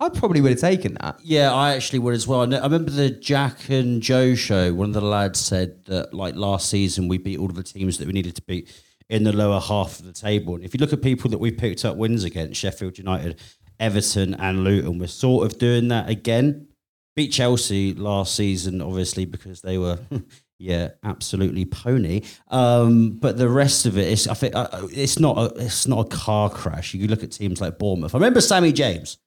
I 0.00 0.08
probably 0.08 0.40
would 0.40 0.50
have 0.50 0.60
taken 0.60 0.96
that. 1.00 1.20
Yeah, 1.22 1.52
I 1.52 1.74
actually 1.74 2.00
would 2.00 2.14
as 2.14 2.26
well. 2.26 2.40
I 2.42 2.58
remember 2.58 2.90
the 2.90 3.10
Jack 3.10 3.68
and 3.70 4.02
Joe 4.02 4.34
show. 4.34 4.74
One 4.74 4.88
of 4.88 4.94
the 4.94 5.00
lads 5.00 5.38
said 5.38 5.84
that, 5.86 6.12
like 6.12 6.34
last 6.34 6.68
season, 6.68 7.06
we 7.08 7.18
beat 7.18 7.38
all 7.38 7.46
of 7.46 7.54
the 7.54 7.62
teams 7.62 7.98
that 7.98 8.06
we 8.06 8.12
needed 8.12 8.34
to 8.36 8.42
beat 8.42 8.72
in 9.08 9.24
the 9.24 9.32
lower 9.32 9.60
half 9.60 10.00
of 10.00 10.06
the 10.06 10.12
table. 10.12 10.56
And 10.56 10.64
if 10.64 10.74
you 10.74 10.80
look 10.80 10.92
at 10.92 11.02
people 11.02 11.30
that 11.30 11.38
we 11.38 11.52
picked 11.52 11.84
up 11.84 11.96
wins 11.96 12.24
against, 12.24 12.60
Sheffield 12.60 12.98
United, 12.98 13.40
Everton, 13.78 14.34
and 14.34 14.64
Luton, 14.64 14.98
we're 14.98 15.06
sort 15.06 15.46
of 15.46 15.58
doing 15.58 15.88
that 15.88 16.08
again. 16.08 16.68
Beat 17.14 17.30
Chelsea 17.30 17.94
last 17.94 18.34
season, 18.34 18.80
obviously, 18.82 19.24
because 19.24 19.62
they 19.62 19.78
were. 19.78 19.98
Yeah, 20.56 20.90
absolutely 21.02 21.64
pony. 21.64 22.22
Um, 22.48 23.18
but 23.18 23.36
the 23.36 23.48
rest 23.48 23.86
of 23.86 23.98
it 23.98 24.06
is, 24.06 24.28
I 24.28 24.34
think, 24.34 24.54
uh, 24.54 24.68
it's 24.92 25.18
not 25.18 25.36
a, 25.36 25.64
it's 25.64 25.88
not 25.88 26.06
a 26.06 26.08
car 26.08 26.48
crash. 26.48 26.94
You 26.94 27.08
look 27.08 27.24
at 27.24 27.32
teams 27.32 27.60
like 27.60 27.78
Bournemouth. 27.78 28.14
I 28.14 28.18
remember 28.18 28.40
Sammy 28.40 28.72
James. 28.72 29.18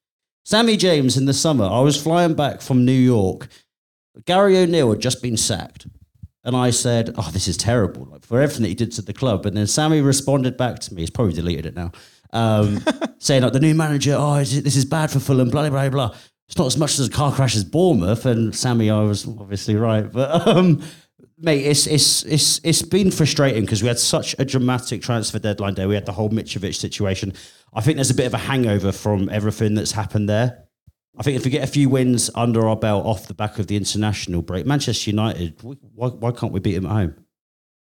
Sammy 0.47 0.77
James 0.77 1.17
in 1.17 1.25
the 1.25 1.33
summer, 1.33 1.65
I 1.65 1.81
was 1.81 2.01
flying 2.01 2.33
back 2.33 2.61
from 2.61 2.85
New 2.85 2.93
York. 2.93 3.49
Gary 4.23 4.57
O'Neill 4.57 4.91
had 4.91 5.01
just 5.01 5.21
been 5.21 5.35
sacked. 5.35 5.87
And 6.45 6.55
I 6.55 6.69
said, 6.69 7.13
Oh, 7.17 7.29
this 7.33 7.49
is 7.49 7.57
terrible 7.57 8.05
like, 8.09 8.23
for 8.23 8.39
everything 8.39 8.61
that 8.61 8.69
he 8.69 8.73
did 8.73 8.93
to 8.93 9.01
the 9.01 9.11
club. 9.11 9.45
And 9.45 9.57
then 9.57 9.67
Sammy 9.67 9.99
responded 9.99 10.55
back 10.55 10.79
to 10.79 10.93
me. 10.93 11.01
He's 11.01 11.09
probably 11.09 11.33
deleted 11.33 11.65
it 11.65 11.75
now. 11.75 11.91
Um, 12.31 12.81
saying, 13.19 13.41
like, 13.43 13.51
the 13.51 13.59
new 13.59 13.75
manager, 13.75 14.15
oh, 14.17 14.35
is 14.35 14.55
it- 14.55 14.63
this 14.63 14.77
is 14.77 14.85
bad 14.85 15.11
for 15.11 15.19
Fulham, 15.19 15.49
blah, 15.49 15.69
blah, 15.69 15.89
blah. 15.89 16.15
It's 16.47 16.57
not 16.57 16.67
as 16.67 16.77
much 16.77 16.97
as 16.97 17.07
a 17.07 17.11
car 17.11 17.33
crash 17.33 17.57
as 17.57 17.65
Bournemouth. 17.65 18.25
And 18.25 18.55
Sammy, 18.55 18.89
I 18.89 19.01
was 19.01 19.27
obviously 19.27 19.75
right. 19.75 20.09
But, 20.09 20.47
um, 20.47 20.81
mate, 21.37 21.65
it's, 21.65 21.87
it's, 21.87 22.23
it's, 22.23 22.59
it's 22.63 22.81
been 22.81 23.11
frustrating 23.11 23.63
because 23.63 23.81
we 23.81 23.87
had 23.87 23.99
such 23.99 24.35
a 24.39 24.45
dramatic 24.45 25.01
transfer 25.01 25.39
deadline 25.39 25.73
day. 25.73 25.85
We 25.85 25.95
had 25.95 26.05
the 26.05 26.13
whole 26.13 26.29
Mitrovic 26.29 26.75
situation. 26.75 27.33
I 27.73 27.81
think 27.81 27.97
there's 27.97 28.09
a 28.09 28.15
bit 28.15 28.25
of 28.25 28.33
a 28.33 28.39
hangover 28.39 28.91
from 28.91 29.29
everything 29.29 29.75
that's 29.75 29.91
happened 29.91 30.29
there. 30.29 30.63
I 31.17 31.23
think 31.23 31.37
if 31.37 31.45
we 31.45 31.51
get 31.51 31.63
a 31.63 31.71
few 31.71 31.89
wins 31.89 32.29
under 32.35 32.67
our 32.67 32.75
belt 32.75 33.05
off 33.05 33.27
the 33.27 33.33
back 33.33 33.57
of 33.57 33.67
the 33.67 33.75
international 33.75 34.43
break, 34.43 34.65
Manchester 34.65 35.09
United, 35.09 35.55
why, 35.61 36.07
why 36.09 36.31
can't 36.31 36.53
we 36.53 36.59
beat 36.59 36.75
them 36.75 36.85
at 36.85 36.91
home? 36.91 37.15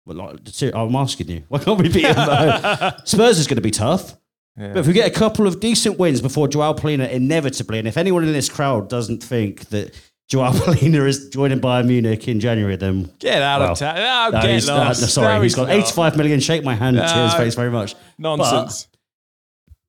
Well, 0.06 0.18
like, 0.18 0.76
I'm 0.76 0.96
asking 0.96 1.30
you, 1.30 1.44
why 1.48 1.60
can't 1.60 1.80
we 1.80 1.90
beat 1.90 2.04
them 2.04 2.18
at 2.18 2.80
home? 2.80 2.94
Spurs 3.06 3.40
is 3.40 3.48
going 3.48 3.56
to 3.56 3.62
be 3.62 3.72
tough. 3.72 4.16
But 4.56 4.78
if 4.78 4.88
we 4.88 4.94
get 4.94 5.08
a 5.08 5.14
couple 5.14 5.48
of 5.48 5.60
decent 5.60 5.98
wins 5.98 6.22
before 6.22 6.48
Joao 6.48 6.74
Palhinha, 6.74 7.10
inevitably, 7.10 7.80
and 7.80 7.88
if 7.88 7.98
anyone 7.98 8.24
in 8.24 8.34
this 8.34 8.50
crowd 8.50 8.88
doesn't 8.88 9.24
think 9.24 9.70
that 9.70 9.96
Joao 10.30 10.52
Palhinha 10.52 11.06
is 11.08 11.30
joining 11.30 11.60
Bayern 11.60 11.88
Munich 11.88 12.28
in 12.28 12.40
January, 12.40 12.76
then 12.76 13.12
Get 13.20 13.42
out 13.42 13.60
well, 13.62 13.72
of 13.74 13.78
town. 13.80 13.98
Oh, 13.98 14.30
no, 14.32 14.42
get 14.42 14.50
he's- 14.52 14.68
lost. 14.68 15.02
no, 15.02 15.08
sorry, 15.08 15.36
No, 15.36 15.42
he's 15.42 15.56
got 15.56 15.68
not. 15.68 15.76
85 15.76 16.18
million. 16.18 16.40
Shake 16.40 16.64
my 16.64 16.76
hand. 16.76 16.96
No. 16.96 17.06
Cheers, 17.06 17.34
thanks 17.34 17.56
very 17.56 17.70
much. 17.72 17.96
Nonsense. 18.18 18.88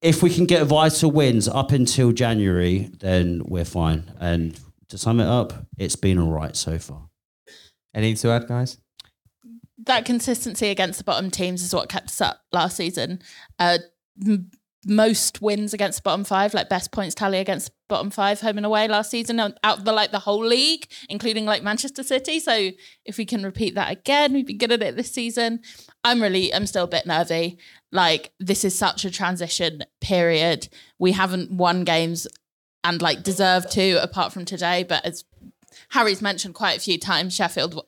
if 0.02 0.22
we 0.22 0.28
can 0.30 0.44
get 0.44 0.64
vital 0.66 1.10
wins 1.10 1.48
up 1.48 1.72
until 1.72 2.12
January, 2.12 2.90
then 2.98 3.42
we're 3.46 3.64
fine. 3.64 4.10
And 4.20 4.58
to 4.88 4.98
sum 4.98 5.20
it 5.20 5.26
up, 5.26 5.66
it's 5.78 5.96
been 5.96 6.18
all 6.18 6.30
right 6.30 6.54
so 6.56 6.78
far. 6.78 7.08
Anything 7.94 8.16
to 8.16 8.30
add, 8.30 8.48
guys? 8.48 8.78
that 9.86 10.04
consistency 10.06 10.68
against 10.68 10.96
the 10.98 11.04
bottom 11.04 11.30
teams 11.30 11.62
is 11.62 11.74
what 11.74 11.90
kept 11.90 12.06
us 12.06 12.20
up 12.20 12.40
last 12.52 12.76
season. 12.76 13.20
Uh, 13.58 13.76
m- 14.26 14.50
most 14.86 15.40
wins 15.40 15.74
against 15.74 16.02
bottom 16.02 16.24
five, 16.24 16.54
like 16.54 16.68
best 16.68 16.92
points 16.92 17.14
tally 17.14 17.38
against 17.38 17.70
bottom 17.88 18.10
five, 18.10 18.40
home 18.40 18.56
and 18.56 18.66
away 18.66 18.88
last 18.88 19.10
season, 19.10 19.40
out 19.40 19.84
the 19.84 19.92
like 19.92 20.10
the 20.10 20.20
whole 20.20 20.44
league, 20.44 20.86
including 21.08 21.44
like 21.44 21.62
Manchester 21.62 22.02
City. 22.02 22.40
So 22.40 22.70
if 23.04 23.18
we 23.18 23.24
can 23.24 23.42
repeat 23.42 23.74
that 23.74 23.92
again, 23.92 24.32
we'd 24.32 24.46
be 24.46 24.54
good 24.54 24.72
at 24.72 24.82
it 24.82 24.96
this 24.96 25.12
season. 25.12 25.60
I'm 26.02 26.22
really, 26.22 26.52
I'm 26.52 26.66
still 26.66 26.84
a 26.84 26.88
bit 26.88 27.06
nervy. 27.06 27.58
Like 27.92 28.32
this 28.40 28.64
is 28.64 28.76
such 28.76 29.04
a 29.04 29.10
transition 29.10 29.84
period. 30.00 30.68
We 30.98 31.12
haven't 31.12 31.50
won 31.50 31.84
games 31.84 32.26
and 32.82 33.00
like 33.00 33.22
deserve 33.22 33.70
to, 33.70 34.02
apart 34.02 34.32
from 34.32 34.44
today. 34.44 34.82
But 34.82 35.04
as 35.04 35.24
Harry's 35.90 36.22
mentioned 36.22 36.54
quite 36.54 36.76
a 36.76 36.80
few 36.80 36.98
times, 36.98 37.34
Sheffield 37.34 37.80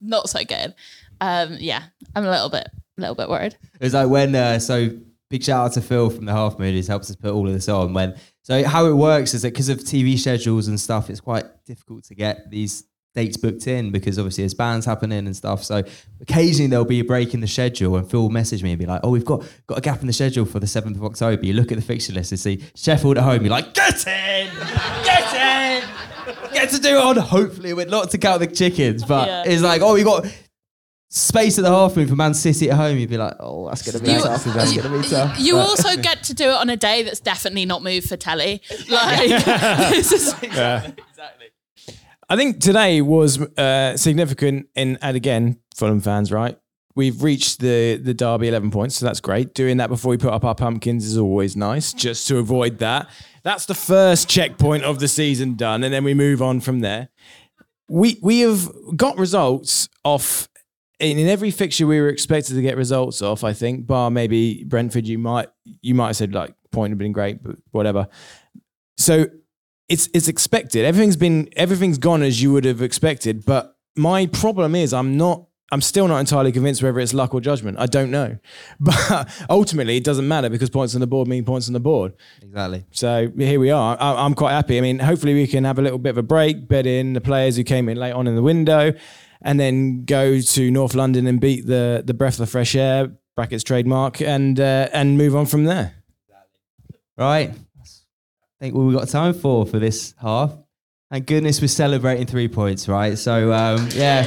not 0.00 0.28
so 0.28 0.44
good. 0.44 0.74
Um, 1.20 1.56
yeah, 1.60 1.84
I'm 2.14 2.24
a 2.24 2.30
little 2.30 2.48
bit, 2.48 2.68
a 2.98 3.00
little 3.00 3.14
bit 3.14 3.28
worried. 3.28 3.56
It 3.80 3.84
was 3.84 3.94
like 3.94 4.08
when, 4.08 4.34
uh, 4.34 4.58
so 4.58 4.90
big 5.32 5.42
shout 5.42 5.66
out 5.66 5.72
to 5.72 5.80
Phil 5.80 6.10
from 6.10 6.26
the 6.26 6.32
Half 6.32 6.58
Moon, 6.58 6.74
who's 6.74 6.86
helps 6.86 7.08
us 7.10 7.16
put 7.16 7.32
all 7.32 7.46
of 7.48 7.52
this 7.54 7.68
on. 7.68 7.92
When 7.94 8.14
so 8.42 8.62
how 8.64 8.86
it 8.86 8.92
works 8.94 9.34
is 9.34 9.42
that 9.42 9.52
because 9.52 9.68
of 9.70 9.78
TV 9.78 10.18
schedules 10.18 10.68
and 10.68 10.78
stuff, 10.78 11.08
it's 11.10 11.20
quite 11.20 11.46
difficult 11.64 12.04
to 12.04 12.14
get 12.14 12.50
these 12.50 12.84
dates 13.14 13.36
booked 13.36 13.66
in 13.66 13.90
because 13.92 14.18
obviously 14.18 14.42
there's 14.42 14.54
bands 14.54 14.86
happening 14.86 15.26
and 15.26 15.36
stuff. 15.36 15.62
So 15.64 15.82
occasionally 16.20 16.68
there'll 16.68 16.84
be 16.84 17.00
a 17.00 17.04
break 17.04 17.34
in 17.34 17.40
the 17.40 17.46
schedule, 17.46 17.96
and 17.96 18.08
Phil 18.10 18.22
will 18.22 18.30
message 18.30 18.62
me 18.62 18.70
and 18.72 18.78
be 18.78 18.86
like, 18.86 19.00
"Oh, 19.02 19.10
we've 19.10 19.24
got 19.24 19.42
got 19.66 19.78
a 19.78 19.80
gap 19.80 20.00
in 20.02 20.06
the 20.06 20.12
schedule 20.12 20.44
for 20.44 20.60
the 20.60 20.66
seventh 20.66 20.96
of 20.98 21.04
October." 21.04 21.44
You 21.46 21.54
look 21.54 21.72
at 21.72 21.76
the 21.78 21.82
fixture 21.84 22.12
list 22.12 22.32
and 22.32 22.38
see 22.40 22.62
Sheffield 22.74 23.16
at 23.18 23.24
home. 23.24 23.40
You're 23.42 23.50
like, 23.50 23.74
"Get 23.74 24.06
in, 24.06 24.50
get 25.04 25.34
in." 25.34 25.88
Get 26.52 26.70
to 26.70 26.78
do 26.78 26.90
it 26.98 27.02
on. 27.02 27.16
Hopefully, 27.16 27.72
we're 27.74 27.86
not 27.86 28.10
to 28.10 28.18
count 28.18 28.40
the 28.40 28.46
chickens, 28.46 29.02
but 29.04 29.26
Yeah. 29.26 29.42
it's 29.46 29.62
like, 29.62 29.80
oh, 29.82 29.94
we 29.94 30.04
got 30.04 30.26
space 31.14 31.58
at 31.58 31.62
the 31.62 31.70
half 31.70 31.94
moon 31.94 32.08
for 32.08 32.16
Man 32.16 32.32
City 32.32 32.70
at 32.70 32.76
home. 32.76 32.96
You'd 32.96 33.10
be 33.10 33.18
like, 33.18 33.34
oh, 33.38 33.68
that's 33.68 33.82
gonna 33.82 34.02
be 34.02 34.12
You- 34.12 34.20
tough. 34.22 34.44
That's 34.44 34.74
gonna 34.74 34.98
be 35.02 35.06
tough. 35.06 35.38
You 35.38 35.54
But- 35.54 35.60
also 35.68 35.96
get 35.96 36.22
to 36.24 36.34
do 36.34 36.44
it 36.48 36.54
on 36.54 36.70
a 36.70 36.76
day 36.76 37.02
that's 37.02 37.20
definitely 37.20 37.66
not 37.66 37.82
moved 37.82 38.08
for 38.08 38.16
telly. 38.16 38.62
Like, 38.88 39.28
this 39.90 40.10
is, 40.12 40.34
I 42.28 42.36
think 42.36 42.60
today 42.60 43.02
was 43.02 43.40
uh, 43.40 43.96
significant 43.96 44.68
in, 44.74 44.98
and 45.02 45.16
again, 45.16 45.58
Fulham 45.74 46.00
fans, 46.00 46.32
right? 46.32 46.58
We've 46.94 47.22
reached 47.22 47.60
the 47.60 47.96
the 47.96 48.12
Derby 48.14 48.48
11 48.48 48.70
points, 48.70 48.96
so 48.96 49.06
that's 49.06 49.20
great. 49.20 49.54
Doing 49.54 49.78
that 49.78 49.88
before 49.88 50.10
we 50.10 50.16
put 50.18 50.32
up 50.32 50.44
our 50.44 50.54
pumpkins 50.54 51.06
is 51.06 51.16
always 51.18 51.56
nice, 51.56 51.92
just 51.92 52.26
to 52.28 52.38
avoid 52.38 52.78
that. 52.78 53.08
That's 53.42 53.66
the 53.66 53.74
first 53.74 54.28
checkpoint 54.28 54.84
of 54.84 54.98
the 54.98 55.08
season 55.08 55.54
done, 55.54 55.84
and 55.84 55.92
then 55.92 56.04
we 56.04 56.12
move 56.14 56.40
on 56.42 56.60
from 56.60 56.80
there. 56.80 57.08
We 57.88 58.18
we 58.22 58.40
have 58.40 58.70
got 58.96 59.16
results 59.18 59.88
off 60.04 60.48
in, 61.02 61.18
in 61.18 61.28
every 61.28 61.50
fixture 61.50 61.86
we 61.86 62.00
were 62.00 62.08
expected 62.08 62.54
to 62.54 62.62
get 62.62 62.76
results 62.76 63.20
off. 63.20 63.44
I 63.44 63.52
think, 63.52 63.86
bar 63.86 64.10
maybe 64.10 64.64
Brentford, 64.64 65.06
you 65.06 65.18
might 65.18 65.48
you 65.64 65.94
might 65.94 66.08
have 66.08 66.16
said 66.16 66.32
like 66.32 66.54
point 66.70 66.92
have 66.92 66.98
been 66.98 67.12
great, 67.12 67.42
but 67.42 67.56
whatever. 67.72 68.08
So 68.96 69.26
it's 69.88 70.08
it's 70.14 70.28
expected. 70.28 70.84
Everything's 70.84 71.16
been 71.16 71.48
everything's 71.56 71.98
gone 71.98 72.22
as 72.22 72.40
you 72.40 72.52
would 72.52 72.64
have 72.64 72.80
expected. 72.80 73.44
But 73.44 73.76
my 73.96 74.26
problem 74.26 74.74
is 74.74 74.94
I'm 74.94 75.16
not 75.16 75.46
I'm 75.72 75.80
still 75.80 76.06
not 76.06 76.18
entirely 76.18 76.52
convinced 76.52 76.82
whether 76.82 77.00
it's 77.00 77.14
luck 77.14 77.34
or 77.34 77.40
judgment. 77.40 77.78
I 77.80 77.86
don't 77.86 78.10
know. 78.10 78.38
But 78.80 79.28
ultimately 79.48 79.96
it 79.96 80.04
doesn't 80.04 80.28
matter 80.28 80.50
because 80.50 80.70
points 80.70 80.94
on 80.94 81.00
the 81.00 81.06
board 81.06 81.26
mean 81.26 81.44
points 81.44 81.66
on 81.66 81.72
the 81.72 81.80
board. 81.80 82.12
Exactly. 82.42 82.84
So 82.90 83.32
here 83.36 83.58
we 83.58 83.70
are. 83.70 83.96
I, 83.98 84.24
I'm 84.24 84.34
quite 84.34 84.52
happy. 84.52 84.78
I 84.78 84.82
mean, 84.82 84.98
hopefully 84.98 85.34
we 85.34 85.46
can 85.46 85.64
have 85.64 85.78
a 85.78 85.82
little 85.82 85.98
bit 85.98 86.10
of 86.10 86.18
a 86.18 86.22
break, 86.22 86.68
bed 86.68 86.86
in 86.86 87.14
the 87.14 87.20
players 87.20 87.56
who 87.56 87.64
came 87.64 87.88
in 87.88 87.96
late 87.96 88.12
on 88.12 88.26
in 88.26 88.36
the 88.36 88.42
window, 88.42 88.92
and 89.44 89.58
then 89.58 90.04
go 90.04 90.40
to 90.40 90.70
North 90.70 90.94
London 90.94 91.26
and 91.26 91.40
beat 91.40 91.66
the 91.66 92.02
the 92.04 92.14
breath 92.14 92.40
of 92.40 92.48
fresh 92.48 92.74
air 92.74 93.12
brackets 93.34 93.64
trademark 93.64 94.20
and 94.20 94.58
uh, 94.60 94.88
and 94.92 95.16
move 95.18 95.34
on 95.34 95.46
from 95.46 95.64
there. 95.64 95.94
Right. 97.16 97.50
I 97.50 98.64
think 98.64 98.74
all 98.74 98.86
we've 98.86 98.96
got 98.96 99.08
time 99.08 99.34
for 99.34 99.66
for 99.66 99.78
this 99.78 100.14
half. 100.20 100.56
Thank 101.10 101.26
goodness 101.26 101.60
we're 101.60 101.68
celebrating 101.68 102.26
three 102.26 102.48
points, 102.48 102.88
right? 102.88 103.18
So, 103.18 103.52
um, 103.52 103.86
yeah. 103.92 104.26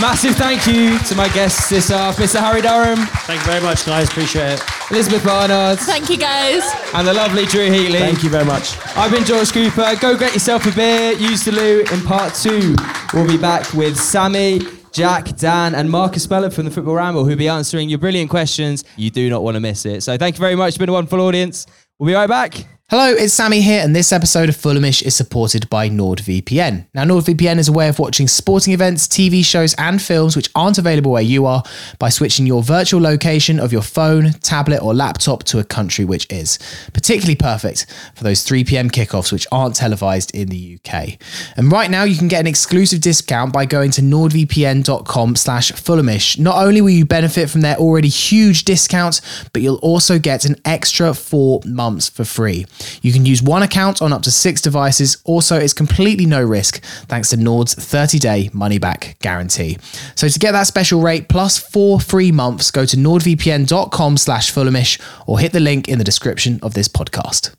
Massive 0.00 0.36
thank 0.36 0.66
you 0.66 0.98
to 0.98 1.14
my 1.14 1.28
guests 1.30 1.70
this 1.70 1.88
half, 1.88 2.16
Mr. 2.18 2.38
Harry 2.38 2.60
Durham, 2.60 2.98
Thank 3.26 3.40
you 3.40 3.46
very 3.46 3.62
much, 3.62 3.86
guys. 3.86 4.08
Appreciate 4.08 4.52
it. 4.60 4.62
Elizabeth 4.90 5.24
Barnard, 5.24 5.78
thank 5.80 6.10
you 6.10 6.18
guys. 6.18 6.62
and 6.94 7.08
the 7.08 7.14
lovely 7.14 7.46
Drew 7.46 7.68
Heatley. 7.70 7.98
Thank 7.98 8.22
you 8.22 8.28
very 8.28 8.44
much. 8.44 8.76
I've 8.96 9.10
been 9.10 9.24
George 9.24 9.52
Cooper. 9.52 9.94
Go 10.00 10.16
get 10.18 10.34
yourself 10.34 10.66
a 10.66 10.70
beer. 10.72 11.12
Use 11.12 11.44
the 11.46 11.52
loo 11.52 11.80
in 11.90 12.02
part 12.02 12.34
two. 12.34 12.76
We'll 13.14 13.26
be 13.26 13.38
back 13.38 13.72
with 13.72 13.96
Sammy, 13.98 14.60
Jack, 14.92 15.34
Dan, 15.38 15.74
and 15.74 15.90
Marcus 15.90 16.24
Speller 16.24 16.50
from 16.50 16.66
the 16.66 16.70
Football 16.70 16.94
Ramble, 16.96 17.24
who'll 17.24 17.36
be 17.36 17.48
answering 17.48 17.88
your 17.88 17.98
brilliant 17.98 18.28
questions. 18.28 18.84
You 18.96 19.10
do 19.10 19.30
not 19.30 19.42
want 19.42 19.54
to 19.54 19.60
miss 19.60 19.86
it. 19.86 20.02
So 20.02 20.18
thank 20.18 20.36
you 20.36 20.40
very 20.40 20.56
much. 20.56 20.68
It's 20.68 20.78
been 20.78 20.90
a 20.90 20.92
wonderful 20.92 21.20
audience. 21.22 21.66
We'll 21.98 22.08
be 22.08 22.14
right 22.14 22.28
back. 22.28 22.66
Hello, 22.88 23.08
it's 23.12 23.34
Sammy 23.34 23.62
here, 23.62 23.82
and 23.82 23.96
this 23.96 24.12
episode 24.12 24.48
of 24.48 24.54
Fulhamish 24.56 25.02
is 25.02 25.16
supported 25.16 25.68
by 25.68 25.90
NordVPN. 25.90 26.86
Now, 26.94 27.02
NordVPN 27.02 27.58
is 27.58 27.66
a 27.66 27.72
way 27.72 27.88
of 27.88 27.98
watching 27.98 28.28
sporting 28.28 28.72
events, 28.72 29.08
TV 29.08 29.44
shows, 29.44 29.74
and 29.74 30.00
films 30.00 30.36
which 30.36 30.48
aren't 30.54 30.78
available 30.78 31.10
where 31.10 31.20
you 31.20 31.46
are 31.46 31.64
by 31.98 32.10
switching 32.10 32.46
your 32.46 32.62
virtual 32.62 33.00
location 33.00 33.58
of 33.58 33.72
your 33.72 33.82
phone, 33.82 34.34
tablet, 34.34 34.80
or 34.84 34.94
laptop 34.94 35.42
to 35.42 35.58
a 35.58 35.64
country 35.64 36.04
which 36.04 36.32
is. 36.32 36.60
Particularly 36.92 37.34
perfect 37.34 37.86
for 38.14 38.22
those 38.22 38.44
3 38.44 38.62
pm 38.62 38.88
kickoffs 38.88 39.32
which 39.32 39.48
aren't 39.50 39.74
televised 39.74 40.32
in 40.32 40.46
the 40.46 40.78
UK. 40.78 41.18
And 41.56 41.72
right 41.72 41.90
now, 41.90 42.04
you 42.04 42.16
can 42.16 42.28
get 42.28 42.38
an 42.38 42.46
exclusive 42.46 43.00
discount 43.00 43.52
by 43.52 43.66
going 43.66 43.90
to 43.90 44.00
nordvpn.com 44.00 45.34
slash 45.34 45.72
Fulhamish. 45.72 46.38
Not 46.38 46.64
only 46.64 46.80
will 46.80 46.90
you 46.90 47.04
benefit 47.04 47.50
from 47.50 47.62
their 47.62 47.78
already 47.78 48.06
huge 48.06 48.62
discount, 48.62 49.20
but 49.52 49.60
you'll 49.60 49.74
also 49.82 50.20
get 50.20 50.44
an 50.44 50.54
extra 50.64 51.14
four 51.14 51.62
months 51.64 52.08
for 52.08 52.24
free. 52.24 52.64
You 53.02 53.12
can 53.12 53.26
use 53.26 53.42
one 53.42 53.62
account 53.62 54.02
on 54.02 54.12
up 54.12 54.22
to 54.22 54.30
six 54.30 54.60
devices. 54.60 55.18
Also, 55.24 55.56
it's 55.58 55.72
completely 55.72 56.26
no 56.26 56.42
risk 56.42 56.82
thanks 57.08 57.30
to 57.30 57.36
Nord's 57.36 57.74
30 57.74 58.18
day 58.18 58.50
money 58.52 58.78
back 58.78 59.16
guarantee. 59.20 59.78
So 60.14 60.28
to 60.28 60.38
get 60.38 60.52
that 60.52 60.66
special 60.66 61.00
rate 61.00 61.28
plus 61.28 61.58
four 61.58 62.00
free 62.00 62.32
months, 62.32 62.70
go 62.70 62.84
to 62.86 62.96
nordvpn.com 62.96 64.16
slash 64.16 64.52
Fulhamish 64.52 65.00
or 65.26 65.38
hit 65.38 65.52
the 65.52 65.60
link 65.60 65.88
in 65.88 65.98
the 65.98 66.04
description 66.04 66.58
of 66.62 66.74
this 66.74 66.88
podcast. 66.88 67.54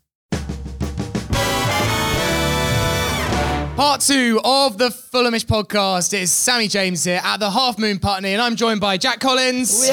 Part 3.76 4.00
two 4.00 4.40
of 4.44 4.76
the 4.76 4.88
Fulhamish 4.88 5.46
podcast. 5.46 6.12
Is 6.12 6.32
Sammy 6.32 6.66
James 6.66 7.04
here 7.04 7.20
at 7.22 7.38
the 7.38 7.48
Half 7.48 7.78
Moon 7.78 8.00
Putney, 8.00 8.32
and 8.32 8.42
I'm 8.42 8.56
joined 8.56 8.80
by 8.80 8.96
Jack 8.96 9.20
Collins, 9.20 9.88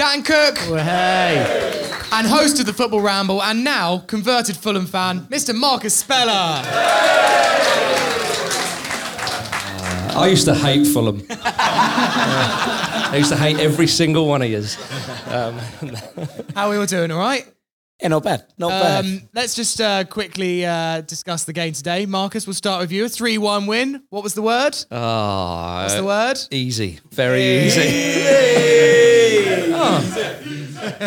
Dan 0.00 0.22
Cook, 0.22 0.56
hey 0.56 1.90
and 2.12 2.26
host 2.26 2.58
of 2.58 2.64
the 2.64 2.72
Football 2.72 3.02
Ramble, 3.02 3.42
and 3.42 3.62
now 3.62 3.98
converted 3.98 4.56
Fulham 4.56 4.86
fan, 4.86 5.26
Mr. 5.26 5.54
Marcus 5.54 5.94
Speller. 5.94 6.62
I 10.16 10.26
used 10.30 10.46
to 10.46 10.54
hate 10.54 10.86
Fulham. 10.86 11.22
I 11.30 13.14
used 13.18 13.28
to 13.28 13.36
hate 13.36 13.58
every 13.58 13.86
single 13.86 14.26
one 14.26 14.40
of 14.40 14.48
yous. 14.48 14.76
How 15.26 15.52
are 16.56 16.70
we 16.70 16.78
all 16.78 16.86
doing? 16.86 17.10
All 17.10 17.18
right. 17.18 17.46
Yeah, 18.00 18.08
not 18.08 18.22
bad. 18.22 18.46
Not 18.56 18.70
bad. 18.70 19.04
Um, 19.04 19.28
let's 19.34 19.54
just 19.54 19.82
uh, 19.82 20.04
quickly 20.04 20.64
uh, 20.64 21.02
discuss 21.02 21.44
the 21.44 21.52
game 21.52 21.74
today. 21.74 22.06
Marcus, 22.06 22.46
we'll 22.46 22.54
start 22.54 22.80
with 22.80 22.90
you. 22.90 23.04
A 23.04 23.08
3 23.10 23.36
1 23.36 23.66
win. 23.66 24.02
What 24.08 24.22
was 24.22 24.32
the 24.32 24.40
word? 24.40 24.74
Ah, 24.90 25.82
What's 25.82 25.96
the 25.96 26.04
word? 26.04 26.38
easy, 26.50 27.00
very 27.10 27.66
easy. 27.66 29.36
Oh. 29.82 30.40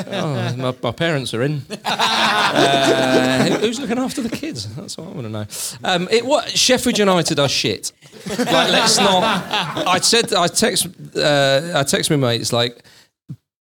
Oh, 0.07 0.55
my, 0.57 0.75
my 0.81 0.91
parents 0.91 1.33
are 1.33 1.41
in. 1.43 1.62
Uh, 2.55 3.57
who's 3.62 3.79
looking 3.79 3.97
after 3.97 4.21
the 4.21 4.29
kids? 4.29 4.73
That's 4.75 4.95
what 4.95 5.07
I 5.07 5.12
want 5.12 5.23
to 5.23 5.29
know. 5.29 5.45
Um, 5.83 6.07
it 6.12 6.23
what 6.23 6.47
Sheffield 6.49 6.99
United 6.99 7.39
are 7.39 7.49
shit. 7.49 7.91
Like, 8.29 8.47
let's 8.47 8.99
not. 8.99 9.23
I 9.88 9.97
said 9.99 10.31
I 10.33 10.45
text 10.47 10.86
uh, 11.17 11.71
I 11.75 11.81
text 11.83 12.12
my 12.12 12.15
mates 12.15 12.53
like. 12.53 12.83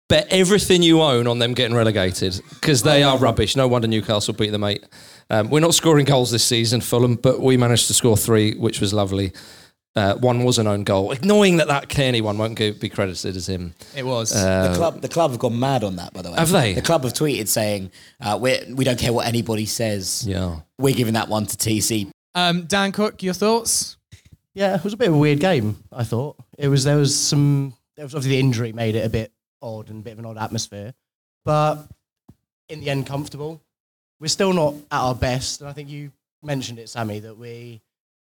Bet 0.09 0.27
everything 0.29 0.83
you 0.83 1.01
own 1.01 1.25
on 1.25 1.39
them 1.39 1.53
getting 1.53 1.73
relegated 1.73 2.41
because 2.49 2.83
they 2.83 3.01
are 3.01 3.17
rubbish. 3.17 3.55
No 3.55 3.69
wonder 3.69 3.87
Newcastle 3.87 4.33
beat 4.33 4.49
them 4.49 4.59
mate. 4.59 4.83
Um, 5.29 5.49
we're 5.49 5.61
not 5.61 5.73
scoring 5.73 6.03
goals 6.03 6.31
this 6.31 6.43
season, 6.43 6.81
Fulham, 6.81 7.15
but 7.15 7.39
we 7.39 7.55
managed 7.55 7.87
to 7.87 7.93
score 7.93 8.17
three, 8.17 8.53
which 8.55 8.81
was 8.81 8.93
lovely. 8.93 9.31
Uh, 9.93 10.15
one 10.15 10.43
was 10.45 10.57
an 10.57 10.67
own 10.67 10.83
goal. 10.85 11.11
ignoring 11.11 11.57
that 11.57 11.67
that 11.67 11.89
Cairney 11.89 12.21
one 12.21 12.37
won't 12.37 12.55
go, 12.55 12.71
be 12.71 12.87
credited 12.87 13.35
as 13.35 13.49
him. 13.49 13.73
It 13.95 14.05
was. 14.05 14.29
the 14.31 14.73
club, 14.75 15.01
the 15.01 15.09
club 15.09 15.31
have 15.31 15.39
gone 15.39 15.59
mad 15.59 15.83
on 15.83 15.97
that. 15.97 16.13
By 16.13 16.21
the 16.21 16.31
way, 16.31 16.37
Have 16.37 16.49
they? 16.51 16.73
The 16.73 16.81
club 16.81 17.03
have 17.03 17.11
tweeted 17.13 17.47
saying 17.49 17.91
uh, 18.21 18.37
we 18.41 18.57
we 18.73 18.85
don't 18.85 18.97
care 18.99 19.11
what 19.11 19.27
anybody 19.27 19.65
says. 19.65 20.25
Yeah. 20.25 20.59
We're 20.77 20.95
giving 20.95 21.15
that 21.15 21.27
one 21.27 21.45
to 21.45 21.57
TC. 21.57 22.09
um, 22.35 22.63
Dan 22.67 22.93
Cook, 22.93 23.21
your 23.21 23.33
thoughts? 23.33 23.97
Yeah, 24.53 24.75
it 24.75 24.83
was 24.83 24.93
a 24.93 24.97
bit 24.97 25.09
of 25.09 25.13
a 25.13 25.17
weird 25.17 25.39
game. 25.39 25.83
I 25.91 26.03
thought 26.05 26.37
it 26.57 26.69
was. 26.69 26.83
There 26.85 26.97
was 26.97 27.17
some. 27.17 27.73
There 27.97 28.05
was 28.05 28.15
obviously 28.15 28.37
the 28.37 28.39
injury 28.39 28.71
made 28.73 28.95
it 28.95 29.05
a 29.05 29.09
bit 29.09 29.31
odd 29.61 29.89
and 29.89 29.99
a 29.99 30.03
bit 30.03 30.13
of 30.13 30.19
an 30.19 30.25
odd 30.25 30.37
atmosphere, 30.37 30.93
but 31.43 31.85
in 32.69 32.79
the 32.79 32.89
end, 32.89 33.07
comfortable. 33.07 33.61
We're 34.21 34.27
still 34.27 34.53
not 34.53 34.75
at 34.91 34.99
our 35.01 35.15
best, 35.15 35.61
and 35.61 35.69
I 35.69 35.73
think 35.73 35.89
you 35.89 36.11
mentioned 36.43 36.79
it, 36.79 36.87
Sammy, 36.89 37.19
that 37.19 37.37
we 37.37 37.81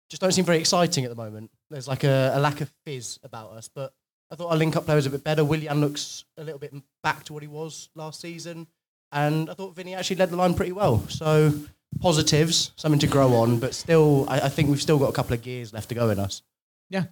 just 0.08 0.22
don't 0.22 0.32
seem 0.32 0.44
very 0.44 0.58
exciting 0.58 1.04
at 1.04 1.10
the 1.10 1.16
moment. 1.16 1.50
There's 1.70 1.88
like 1.88 2.04
a, 2.04 2.32
a 2.34 2.40
lack 2.40 2.60
of 2.60 2.72
fizz 2.84 3.20
about 3.22 3.52
us, 3.52 3.68
but 3.68 3.92
I 4.30 4.34
thought 4.36 4.50
our 4.50 4.56
link-up 4.56 4.84
play 4.84 4.94
was 4.94 5.06
a 5.06 5.10
bit 5.10 5.24
better. 5.24 5.44
Willian 5.44 5.80
looks 5.80 6.24
a 6.36 6.44
little 6.44 6.58
bit 6.58 6.74
back 7.02 7.24
to 7.24 7.32
what 7.32 7.42
he 7.42 7.48
was 7.48 7.90
last 7.94 8.20
season, 8.20 8.66
and 9.12 9.50
I 9.50 9.54
thought 9.54 9.74
Vinny 9.74 9.94
actually 9.94 10.16
led 10.16 10.30
the 10.30 10.36
line 10.36 10.54
pretty 10.54 10.72
well. 10.72 11.06
So 11.08 11.52
positives, 12.00 12.72
something 12.76 13.00
to 13.00 13.06
grow 13.06 13.34
on, 13.34 13.58
but 13.58 13.74
still, 13.74 14.26
I, 14.28 14.40
I 14.40 14.48
think 14.48 14.68
we've 14.68 14.82
still 14.82 14.98
got 14.98 15.08
a 15.08 15.12
couple 15.12 15.34
of 15.34 15.42
gears 15.42 15.72
left 15.72 15.88
to 15.90 15.94
go 15.94 16.10
in 16.10 16.18
us. 16.18 16.42
Yeah. 16.90 17.04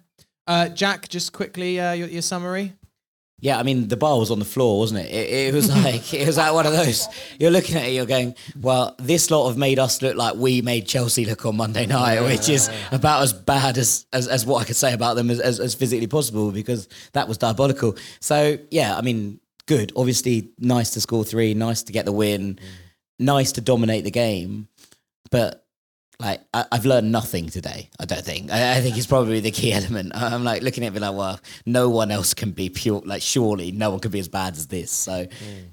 Uh, 0.45 0.69
Jack, 0.69 1.09
just 1.09 1.33
quickly, 1.33 1.79
uh, 1.79 1.93
your, 1.93 2.07
your 2.07 2.21
summary. 2.21 2.73
Yeah, 3.39 3.59
I 3.59 3.63
mean 3.63 3.87
the 3.87 3.97
bar 3.97 4.17
was 4.17 4.31
on 4.31 4.39
the 4.39 4.45
floor, 4.45 4.79
wasn't 4.79 5.01
it? 5.01 5.11
It, 5.11 5.47
it 5.47 5.53
was 5.53 5.69
like 5.83 6.11
it 6.13 6.25
was 6.25 6.37
like 6.37 6.53
one 6.53 6.65
of 6.65 6.73
those. 6.73 7.07
You're 7.39 7.51
looking 7.51 7.75
at 7.75 7.85
it, 7.85 7.91
you're 7.91 8.07
going, 8.07 8.33
"Well, 8.59 8.95
this 8.97 9.29
lot 9.29 9.47
have 9.47 9.57
made 9.57 9.77
us 9.77 10.01
look 10.01 10.15
like 10.15 10.35
we 10.35 10.61
made 10.63 10.87
Chelsea 10.87 11.23
look 11.23 11.45
on 11.45 11.55
Monday 11.55 11.85
night, 11.97 12.21
which 12.21 12.49
is 12.49 12.69
about 12.91 13.21
as 13.21 13.33
bad 13.33 13.77
as, 13.77 14.07
as, 14.11 14.27
as 14.27 14.45
what 14.45 14.61
I 14.61 14.65
could 14.65 14.75
say 14.75 14.93
about 14.93 15.15
them 15.15 15.29
as, 15.29 15.39
as, 15.39 15.59
as 15.59 15.75
physically 15.75 16.07
possible 16.07 16.51
because 16.51 16.87
that 17.13 17.27
was 17.27 17.37
diabolical." 17.37 17.95
So 18.19 18.57
yeah, 18.71 18.97
I 18.97 19.01
mean, 19.01 19.39
good. 19.67 19.91
Obviously, 19.95 20.49
nice 20.57 20.91
to 20.91 21.01
score 21.01 21.23
three, 21.23 21.53
nice 21.53 21.83
to 21.83 21.93
get 21.93 22.05
the 22.05 22.11
win, 22.11 22.55
mm. 22.55 22.59
nice 23.19 23.51
to 23.53 23.61
dominate 23.61 24.03
the 24.03 24.11
game, 24.11 24.67
but 25.29 25.66
like 26.19 26.41
I, 26.53 26.65
I've 26.71 26.85
learned 26.85 27.11
nothing 27.11 27.47
today. 27.49 27.89
I 27.99 28.05
don't 28.05 28.23
think. 28.23 28.51
I, 28.51 28.77
I 28.77 28.81
think 28.81 28.97
it's 28.97 29.05
probably 29.07 29.39
the 29.39 29.51
key 29.51 29.71
element. 29.79 30.13
I'm 30.15 30.43
like 30.43 30.61
looking 30.63 30.83
at 30.85 30.95
it 30.95 30.99
like, 30.99 31.15
well, 31.15 31.39
no 31.65 31.89
one 31.89 32.09
else 32.11 32.33
can 32.33 32.51
be 32.51 32.69
pure. 32.69 33.01
Like 33.05 33.21
surely 33.21 33.71
no 33.71 33.91
one 33.91 33.99
could 33.99 34.11
be 34.11 34.19
as 34.19 34.27
bad 34.27 34.53
as 34.53 34.67
this. 34.67 34.91
So 34.91 35.27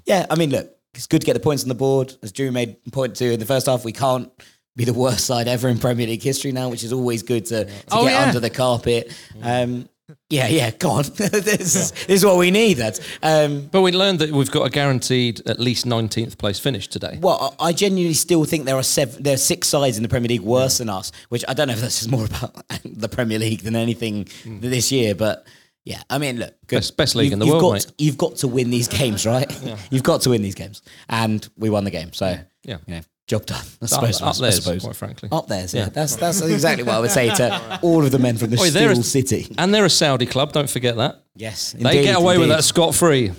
yeah, 0.05 0.25
I 0.29 0.35
mean, 0.35 0.51
look, 0.51 0.69
it's 0.93 1.07
good 1.07 1.21
to 1.21 1.25
get 1.25 1.33
the 1.33 1.39
points 1.39 1.63
on 1.63 1.69
the 1.69 1.75
board. 1.75 2.13
As 2.21 2.31
Drew 2.31 2.51
made 2.51 2.77
point 2.91 3.15
to 3.17 3.33
in 3.33 3.39
the 3.39 3.45
first 3.45 3.65
half, 3.65 3.83
we 3.83 3.91
can't 3.91 4.31
be 4.75 4.83
the 4.85 4.93
worst 4.93 5.25
side 5.25 5.47
ever 5.47 5.67
in 5.69 5.79
Premier 5.79 6.05
League 6.05 6.21
history 6.21 6.51
now, 6.51 6.69
which 6.69 6.83
is 6.83 6.91
always 6.93 7.23
good 7.23 7.45
to, 7.45 7.65
to 7.65 7.71
Oh, 7.91 8.03
get 8.03 8.11
yeah. 8.11 8.27
under 8.27 8.39
the 8.39 8.49
carpet. 8.49 9.11
Um, 9.41 9.87
yeah, 10.29 10.47
yeah, 10.47 10.71
go 10.71 10.91
on. 10.91 11.03
this, 11.15 11.75
is, 11.75 11.91
this 11.91 12.07
is 12.09 12.25
what 12.25 12.37
we 12.37 12.51
need. 12.51 12.75
That. 12.75 12.99
Um, 13.23 13.67
But 13.71 13.81
we 13.81 13.91
learned 13.91 14.19
that 14.19 14.31
we've 14.31 14.51
got 14.51 14.65
a 14.65 14.69
guaranteed 14.69 15.41
at 15.47 15.59
least 15.59 15.85
19th 15.85 16.37
place 16.37 16.59
finish 16.59 16.87
today. 16.87 17.17
Well, 17.21 17.55
I 17.59 17.71
genuinely 17.73 18.13
still 18.13 18.43
think 18.45 18.65
there 18.65 18.75
are 18.77 18.83
seven, 18.83 19.23
there 19.23 19.33
are 19.33 19.37
six 19.37 19.67
sides 19.67 19.97
in 19.97 20.03
the 20.03 20.09
Premier 20.09 20.29
League 20.29 20.41
worse 20.41 20.77
than 20.77 20.89
us, 20.89 21.11
which 21.29 21.43
I 21.47 21.53
don't 21.53 21.67
know 21.67 21.73
if 21.73 21.81
that's 21.81 21.99
just 21.99 22.11
more 22.11 22.25
about 22.25 22.55
the 22.85 23.09
Premier 23.09 23.39
League 23.39 23.61
than 23.61 23.75
anything 23.75 24.27
this 24.45 24.91
year. 24.91 25.15
But 25.15 25.45
yeah, 25.85 26.01
I 26.09 26.17
mean, 26.17 26.37
look, 26.39 26.53
good. 26.67 26.77
Best- 26.77 26.97
best 26.97 27.15
league 27.15 27.31
in 27.33 27.39
the 27.39 27.45
you've 27.45 27.61
world, 27.61 27.73
got, 27.73 27.85
mate. 27.87 27.93
You've 27.97 28.17
got 28.17 28.35
to 28.37 28.47
win 28.47 28.69
these 28.71 28.87
games, 28.87 29.25
right? 29.25 29.51
You've 29.91 30.03
got 30.03 30.21
to 30.21 30.29
win 30.31 30.41
these 30.41 30.55
games, 30.55 30.81
and 31.09 31.47
we 31.57 31.69
won 31.69 31.83
the 31.83 31.91
game. 31.91 32.11
So 32.13 32.37
Yeah. 32.63 32.77
you 32.87 32.95
know, 32.95 33.01
job 33.27 33.45
done. 33.45 33.63
I 33.81 33.85
suppose. 33.87 34.21
up 34.21 34.35
I 34.35 34.41
theirs, 34.41 34.63
suppose. 34.63 34.83
quite 34.83 34.95
frankly. 34.95 35.29
Up 35.31 35.47
theirs. 35.47 35.73
Yeah, 35.73 35.83
Yeah. 35.83 35.89
that's 35.89 36.15
that's 36.15 36.41
exactly 36.41 36.83
what 36.83 36.95
I 36.95 36.99
would 36.99 37.11
say 37.11 37.29
to 37.33 37.79
all 37.81 38.05
of 38.05 38.11
the 38.11 38.19
men 38.19 38.37
from 38.37 38.51
the 38.51 38.59
Oi, 38.59 38.69
Steel 38.69 38.91
a- 38.91 39.03
City. 39.03 39.47
And 39.57 39.73
they're 39.73 39.85
a 39.85 39.89
Saudi 39.89 40.25
club, 40.25 40.51
don't 40.53 40.69
forget 40.69 40.95
that. 40.97 41.21
Yes, 41.35 41.73
They 41.73 41.79
indeed, 41.91 42.03
get 42.03 42.15
away 42.17 42.37
with 42.37 42.49
that 42.49 42.63
scot 42.63 42.95
free. 42.95 43.31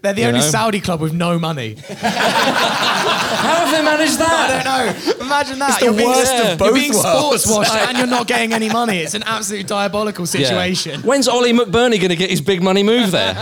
They're 0.00 0.12
the 0.14 0.22
You 0.22 0.28
only 0.28 0.40
know? 0.40 0.46
Saudi 0.46 0.80
club 0.80 1.00
with 1.00 1.12
no 1.12 1.38
money. 1.38 1.76
How 1.88 3.66
have 3.66 3.70
they 3.70 3.82
managed 3.82 4.18
that? 4.18 4.50
I 4.50 4.62
don't 4.62 4.64
know. 4.64 5.24
Imagine 5.26 5.58
that. 5.58 5.70
It's 5.70 5.78
the 5.80 5.84
you're 5.86 5.94
being, 5.94 6.08
worst 6.08 6.32
of 6.32 6.46
you're 6.48 6.56
both 6.56 6.74
being 6.74 6.92
worlds. 6.94 7.42
sports 7.42 7.46
washed 7.70 7.74
and 7.88 7.98
you're 7.98 8.06
not 8.06 8.26
getting 8.26 8.52
any 8.54 8.70
money. 8.70 8.98
It's 8.98 9.14
an 9.14 9.24
absolute 9.24 9.66
diabolical 9.66 10.22
Yeah. 10.24 10.30
situation. 10.30 11.02
When's 11.02 11.28
Oli 11.28 11.52
McBurnie 11.52 11.98
going 11.98 12.08
to 12.08 12.16
get 12.16 12.30
his 12.30 12.40
big 12.40 12.62
money 12.62 12.82
move 12.82 13.10
there? 13.10 13.34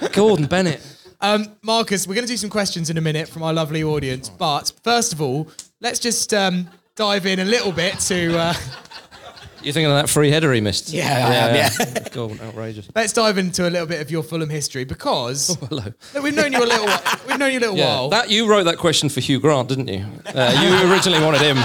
Gordon 0.12 0.46
Bennett. 0.46 0.82
Um, 1.20 1.46
Marcus, 1.62 2.06
we're 2.06 2.14
going 2.14 2.26
to 2.26 2.32
do 2.32 2.36
some 2.36 2.50
questions 2.50 2.90
in 2.90 2.98
a 2.98 3.00
minute 3.00 3.28
from 3.28 3.42
our 3.42 3.52
lovely 3.52 3.82
audience. 3.82 4.28
But 4.28 4.72
first 4.84 5.12
of 5.12 5.20
all, 5.20 5.48
let's 5.80 5.98
just 5.98 6.32
um, 6.34 6.68
dive 6.94 7.26
in 7.26 7.38
a 7.40 7.44
little 7.44 7.72
bit 7.72 7.98
to. 8.00 8.38
Uh, 8.38 8.54
You 9.62 9.72
thinking 9.72 9.90
of 9.90 9.96
that 9.96 10.08
free 10.08 10.30
header 10.30 10.52
he 10.52 10.60
missed? 10.60 10.90
Yeah, 10.90 11.26
I 11.26 11.34
am, 11.34 11.54
yeah. 11.56 12.08
God, 12.12 12.40
outrageous. 12.40 12.88
let's 12.94 13.12
dive 13.12 13.36
into 13.36 13.68
a 13.68 13.70
little 13.70 13.86
bit 13.88 14.00
of 14.00 14.12
your 14.12 14.22
Fulham 14.22 14.48
history 14.48 14.84
because 14.84 15.56
Hello. 15.68 15.82
look, 16.14 16.22
we've 16.22 16.36
known 16.36 16.52
you 16.52 16.60
a 16.62 16.66
little. 16.66 16.86
whi- 16.86 17.18
We've 17.26 17.38
known 17.38 17.50
you 17.52 17.58
a 17.58 17.60
little 17.60 17.76
Yeah, 17.76 17.86
while. 17.96 18.08
that 18.10 18.30
you 18.30 18.46
wrote 18.48 18.64
that 18.64 18.78
question 18.78 19.08
for 19.08 19.18
Hugh 19.20 19.40
Grant, 19.40 19.68
didn't 19.68 19.88
you? 19.88 20.04
Uh, 20.26 20.54
you 20.84 20.92
originally 20.92 21.20
wanted 21.20 21.40
him. 21.40 21.56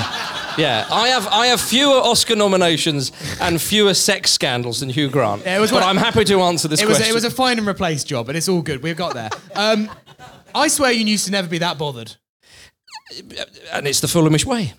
Yeah, 0.57 0.87
I 0.91 1.07
have 1.09 1.27
I 1.27 1.47
have 1.47 1.61
fewer 1.61 1.95
Oscar 1.95 2.35
nominations 2.35 3.11
and 3.39 3.61
fewer 3.61 3.93
sex 3.93 4.31
scandals 4.31 4.79
than 4.81 4.89
Hugh 4.89 5.09
Grant. 5.09 5.43
Yeah, 5.45 5.57
it 5.57 5.61
was 5.61 5.71
but 5.71 5.81
one- 5.81 5.89
I'm 5.89 5.97
happy 5.97 6.23
to 6.25 6.41
answer 6.41 6.67
this 6.67 6.81
it 6.81 6.87
was 6.87 6.97
question. 6.97 7.11
it 7.11 7.15
was 7.15 7.23
a 7.25 7.29
find 7.31 7.59
and 7.59 7.67
replace 7.67 8.03
job, 8.03 8.27
and 8.29 8.37
it's 8.37 8.49
all 8.49 8.61
good. 8.61 8.83
We've 8.83 8.97
got 8.97 9.13
there. 9.13 9.29
Um, 9.55 9.89
I 10.53 10.67
swear 10.67 10.91
you 10.91 11.05
used 11.05 11.25
to 11.25 11.31
never 11.31 11.47
be 11.47 11.59
that 11.59 11.77
bothered. 11.77 12.15
and 13.73 13.87
it's 13.87 13.99
the 13.99 14.07
Fulhamish 14.07 14.45
way. 14.45 14.73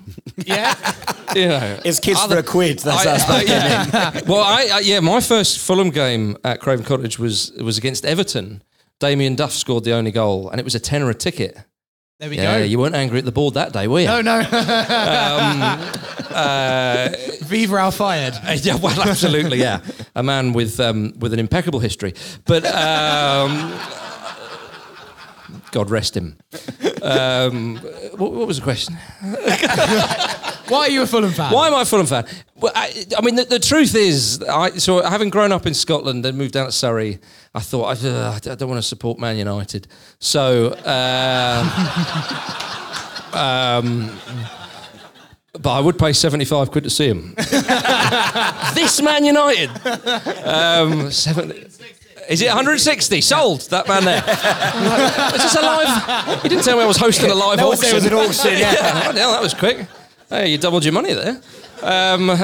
Yeah. 0.46 0.74
You 1.34 1.48
know, 1.48 1.78
It's 1.82 1.98
kids 1.98 2.22
for 2.26 2.36
a 2.36 2.42
quid. 2.42 2.80
That's 2.80 3.06
I- 3.06 3.12
us. 3.12 3.22
I- 3.30 3.42
yeah. 3.44 4.20
well, 4.28 4.42
I, 4.42 4.68
I 4.70 4.78
yeah, 4.80 5.00
my 5.00 5.18
first 5.18 5.60
Fulham 5.60 5.88
game 5.88 6.36
at 6.44 6.60
Craven 6.60 6.84
Cottage 6.84 7.18
was 7.18 7.52
was 7.52 7.78
against 7.78 8.04
Everton. 8.04 8.62
Damien 9.00 9.34
Duff 9.34 9.52
scored 9.52 9.84
the 9.84 9.92
only 9.94 10.10
goal, 10.10 10.50
and 10.50 10.60
it 10.60 10.64
was 10.64 10.74
a 10.74 10.78
tenner 10.78 11.08
a 11.08 11.14
ticket. 11.14 11.56
There 12.22 12.30
we 12.30 12.36
Yeah, 12.36 12.60
go. 12.60 12.64
you 12.64 12.78
weren't 12.78 12.94
angry 12.94 13.18
at 13.18 13.24
the 13.24 13.32
board 13.32 13.54
that 13.54 13.72
day, 13.72 13.88
were 13.88 13.98
you? 13.98 14.06
no, 14.06 14.20
no. 14.20 14.38
Um, 14.38 14.44
uh, 16.30 17.08
Viva 17.40 17.78
Al 17.78 17.90
Fayed. 17.90 18.34
Uh, 18.34 18.56
Yeah, 18.62 18.76
well, 18.76 19.00
absolutely, 19.02 19.58
yeah. 19.58 19.80
A 20.14 20.22
man 20.22 20.52
with 20.52 20.78
um, 20.78 21.14
with 21.18 21.32
an 21.32 21.40
impeccable 21.40 21.80
history, 21.80 22.14
but 22.44 22.64
um, 22.64 23.76
God 25.72 25.90
rest 25.90 26.16
him. 26.16 26.36
Um, 27.02 27.78
what, 28.14 28.30
what 28.32 28.46
was 28.46 28.58
the 28.58 28.62
question? 28.62 28.94
Why 30.68 30.78
are 30.86 30.90
you 30.90 31.02
a 31.02 31.06
Fulham 31.08 31.32
fan? 31.32 31.52
Why 31.52 31.66
am 31.66 31.74
I 31.74 31.82
a 31.82 31.84
Fulham 31.84 32.06
fan? 32.06 32.24
Well, 32.54 32.70
I, 32.76 33.04
I 33.18 33.22
mean, 33.22 33.34
the, 33.34 33.44
the 33.46 33.58
truth 33.58 33.96
is, 33.96 34.40
I, 34.48 34.70
so 34.78 35.02
having 35.02 35.28
grown 35.28 35.50
up 35.50 35.66
in 35.66 35.74
Scotland 35.74 36.24
and 36.24 36.38
moved 36.38 36.52
down 36.54 36.66
to 36.66 36.72
Surrey, 36.72 37.18
I 37.54 37.60
thought 37.60 37.84
I, 37.84 38.34
I 38.36 38.54
don't 38.54 38.68
want 38.68 38.78
to 38.78 38.86
support 38.86 39.18
Man 39.18 39.36
United. 39.36 39.86
So, 40.18 40.74
um, 40.86 41.68
um, 43.38 44.10
but 45.60 45.70
I 45.70 45.80
would 45.80 45.98
pay 45.98 46.14
seventy-five 46.14 46.70
quid 46.70 46.84
to 46.84 46.90
see 46.90 47.08
him. 47.08 47.34
this 48.74 49.02
Man 49.02 49.24
United, 49.24 49.70
um, 50.46 51.10
seven. 51.10 51.52
Is 52.28 52.40
it 52.40 52.46
160? 52.46 53.20
Sold 53.20 53.62
that 53.70 53.88
man 53.88 54.04
there. 54.04 54.20
there. 54.20 55.34
Is 55.34 55.42
this 55.42 55.56
a 55.56 55.60
live? 55.60 56.42
He 56.42 56.48
didn't 56.48 56.64
tell 56.64 56.76
me 56.76 56.84
I 56.84 56.86
was 56.86 56.96
hosting 56.96 57.28
a 57.30 57.34
live 57.34 57.58
No 57.58 57.72
auction. 57.72 57.90
it 57.90 57.94
was 57.94 58.06
an 58.06 58.12
auction, 58.14 58.52
yeah. 58.58 59.10
That 59.12 59.42
was 59.42 59.54
quick. 59.54 59.86
Hey, 60.30 60.50
you 60.52 60.56
doubled 60.56 60.84
your 60.84 60.94
money 60.94 61.12
there. 61.14 61.40
Um, 61.82 62.30
uh, 62.30 62.36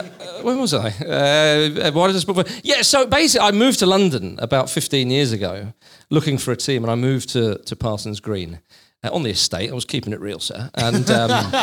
where 0.42 0.56
was 0.56 0.74
I? 0.74 0.88
Uh, 0.88 1.90
why 1.92 2.06
did 2.08 2.16
I 2.16 2.18
sport? 2.20 2.60
Yeah, 2.64 2.82
so 2.82 3.06
basically, 3.06 3.46
I 3.48 3.52
moved 3.52 3.78
to 3.80 3.86
London 3.86 4.36
about 4.40 4.70
15 4.70 5.10
years 5.10 5.32
ago, 5.32 5.72
looking 6.10 6.38
for 6.38 6.52
a 6.52 6.56
team, 6.56 6.84
and 6.84 6.90
I 6.90 6.94
moved 6.94 7.28
to 7.30 7.58
to 7.58 7.76
Parsons 7.76 8.20
Green. 8.20 8.60
Uh, 9.04 9.10
on 9.12 9.22
the 9.22 9.30
estate, 9.30 9.70
I 9.70 9.74
was 9.74 9.84
keeping 9.84 10.12
it 10.12 10.18
real, 10.20 10.40
sir, 10.40 10.70
and 10.74 11.08
um, 11.08 11.30